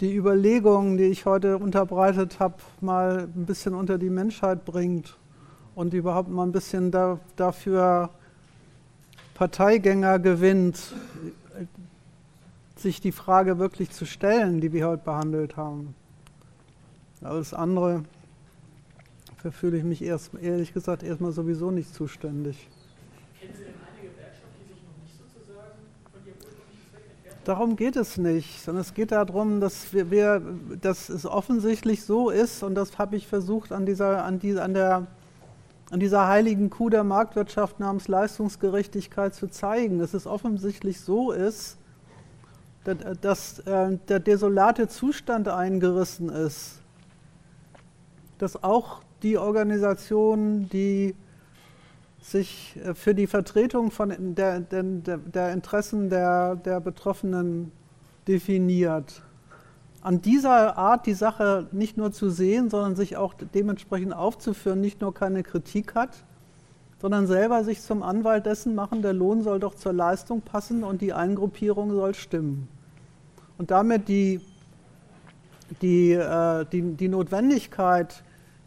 die 0.00 0.14
Überlegungen, 0.14 0.98
die 0.98 1.04
ich 1.04 1.24
heute 1.24 1.56
unterbreitet 1.56 2.40
habe, 2.40 2.56
mal 2.82 3.26
ein 3.34 3.46
bisschen 3.46 3.74
unter 3.74 3.96
die 3.96 4.10
Menschheit 4.10 4.66
bringt 4.66 5.16
und 5.74 5.94
überhaupt 5.94 6.28
mal 6.28 6.42
ein 6.42 6.52
bisschen 6.52 6.90
da, 6.90 7.18
dafür 7.36 8.10
Parteigänger 9.32 10.18
gewinnt, 10.18 10.94
sich 12.76 13.00
die 13.00 13.12
Frage 13.12 13.58
wirklich 13.58 13.92
zu 13.92 14.04
stellen, 14.04 14.60
die 14.60 14.74
wir 14.74 14.88
heute 14.88 15.04
behandelt 15.04 15.56
haben. 15.56 15.94
Alles 17.22 17.54
andere, 17.54 18.04
dafür 19.42 19.52
fühle 19.52 19.78
ich 19.78 19.82
mich 19.82 20.02
erst, 20.02 20.30
ehrlich 20.40 20.72
gesagt 20.72 21.02
erstmal 21.02 21.32
sowieso 21.32 21.72
nicht 21.72 21.92
zuständig. 21.92 22.68
Kennen 23.40 23.52
Sie 23.54 23.64
denn 23.64 23.74
eine 23.74 24.08
Gewerkschaft, 24.08 24.52
die 24.60 24.72
sich 24.72 24.82
noch 24.84 25.02
nicht 25.02 25.18
sozusagen 25.18 25.78
von 26.12 26.20
ihrem 26.24 26.38
Zweck 26.38 27.02
entfernt 27.24 27.48
Darum 27.48 27.74
geht 27.74 27.96
es 27.96 28.18
nicht, 28.18 28.62
sondern 28.62 28.82
es 28.82 28.94
geht 28.94 29.10
darum, 29.10 29.60
dass, 29.60 29.92
wir, 29.92 30.12
wir, 30.12 30.42
dass 30.80 31.08
es 31.08 31.26
offensichtlich 31.26 32.04
so 32.04 32.30
ist, 32.30 32.62
und 32.62 32.76
das 32.76 32.98
habe 32.98 33.16
ich 33.16 33.26
versucht 33.26 33.72
an, 33.72 33.84
dieser, 33.84 34.24
an, 34.24 34.38
die, 34.38 34.56
an, 34.60 34.74
der, 34.74 35.08
an 35.90 35.98
dieser 35.98 36.28
heiligen 36.28 36.70
Kuh 36.70 36.88
der 36.88 37.02
Marktwirtschaft 37.02 37.80
namens 37.80 38.06
Leistungsgerechtigkeit 38.06 39.34
zu 39.34 39.48
zeigen, 39.48 39.98
dass 39.98 40.14
es 40.14 40.28
offensichtlich 40.28 41.00
so 41.00 41.32
ist, 41.32 41.78
dass 43.20 43.58
äh, 43.60 43.98
der 44.08 44.20
desolate 44.20 44.86
Zustand 44.86 45.48
eingerissen 45.48 46.28
ist, 46.28 46.80
dass 48.38 48.62
auch 48.62 49.02
die 49.22 49.38
Organisationen, 49.38 50.68
die 50.68 51.14
sich 52.20 52.78
äh, 52.84 52.94
für 52.94 53.14
die 53.14 53.26
Vertretung 53.26 53.90
von 53.90 54.34
der, 54.34 54.60
der, 54.60 54.82
der 54.82 55.52
Interessen 55.52 56.08
der, 56.08 56.56
der 56.56 56.80
Betroffenen 56.80 57.72
definiert, 58.26 59.22
an 60.02 60.20
dieser 60.20 60.76
Art 60.76 61.06
die 61.06 61.14
Sache 61.14 61.68
nicht 61.70 61.96
nur 61.96 62.12
zu 62.12 62.28
sehen, 62.28 62.70
sondern 62.70 62.96
sich 62.96 63.16
auch 63.16 63.34
dementsprechend 63.54 64.12
aufzuführen, 64.12 64.80
nicht 64.80 65.00
nur 65.00 65.14
keine 65.14 65.44
Kritik 65.44 65.94
hat, 65.94 66.24
sondern 67.00 67.26
selber 67.26 67.62
sich 67.62 67.80
zum 67.80 68.02
Anwalt 68.02 68.46
dessen 68.46 68.74
machen, 68.74 69.02
der 69.02 69.12
Lohn 69.12 69.42
soll 69.42 69.60
doch 69.60 69.74
zur 69.74 69.92
Leistung 69.92 70.40
passen 70.40 70.82
und 70.82 71.02
die 71.02 71.12
Eingruppierung 71.12 71.92
soll 71.92 72.14
stimmen. 72.14 72.68
Und 73.58 73.70
damit 73.70 74.08
die, 74.08 74.40
die, 75.82 76.12
äh, 76.12 76.64
die, 76.72 76.82
die 76.94 77.08
Notwendigkeit, 77.08 78.24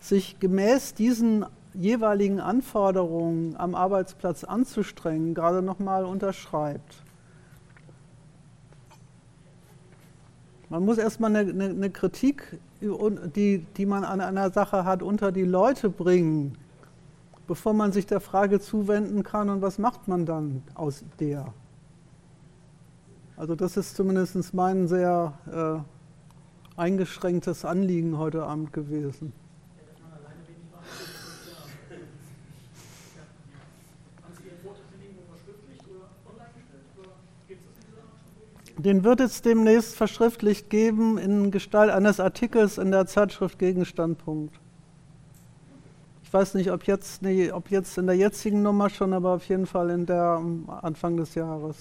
sich 0.08 0.40
gemäß 0.40 0.94
diesen 0.94 1.46
jeweiligen 1.74 2.40
Anforderungen 2.40 3.56
am 3.58 3.76
Arbeitsplatz 3.76 4.44
anzustrengen, 4.44 5.34
gerade 5.34 5.62
nochmal 5.62 6.06
unterschreibt. 6.06 7.04
Man 10.70 10.84
muss 10.84 10.98
erstmal 10.98 11.36
eine, 11.36 11.52
eine, 11.52 11.66
eine 11.66 11.90
Kritik, 11.90 12.60
die, 12.82 13.66
die 13.78 13.86
man 13.86 14.04
an 14.04 14.22
einer 14.22 14.52
Sache 14.52 14.86
hat, 14.86 15.04
unter 15.04 15.32
die 15.32 15.44
Leute 15.44 15.90
bringen, 15.90 16.58
bevor 17.48 17.74
man 17.74 17.92
sich 17.92 18.06
der 18.06 18.20
Frage 18.20 18.60
zuwenden 18.60 19.24
kann, 19.24 19.50
und 19.50 19.62
was 19.62 19.78
macht 19.78 20.08
man 20.08 20.26
dann 20.26 20.64
aus 20.74 21.04
der? 21.20 21.54
Also 23.38 23.56
das 23.56 23.78
ist 23.78 23.96
zumindest 23.96 24.54
mein 24.54 24.88
sehr 24.88 25.34
äh, 25.52 26.80
eingeschränktes 26.80 27.66
Anliegen 27.66 28.18
heute 28.18 28.44
Abend 28.44 28.72
gewesen. 28.72 29.34
Den 38.78 39.04
wird 39.04 39.22
es 39.22 39.42
demnächst 39.42 39.96
verschriftlicht 39.96 40.70
geben 40.70 41.18
in 41.18 41.52
Gestalt 41.52 41.90
eines 41.92 42.20
Artikels 42.20 42.78
in 42.78 42.92
der 42.92 43.06
Zeitschrift 43.06 43.58
Gegenstandpunkt 43.58 44.60
weiß 46.36 46.54
nicht, 46.56 46.70
ob 46.70 46.84
jetzt, 46.84 47.22
nee, 47.22 47.50
ob 47.50 47.72
jetzt 47.72 47.98
in 47.98 48.08
der 48.08 48.16
jetzigen 48.16 48.62
Nummer 48.62 48.90
schon, 48.90 49.14
aber 49.14 49.36
auf 49.36 49.48
jeden 49.48 49.66
Fall 49.66 49.90
in 49.90 50.06
der 50.06 50.42
Anfang 50.82 51.16
des 51.16 51.34
Jahres. 51.34 51.74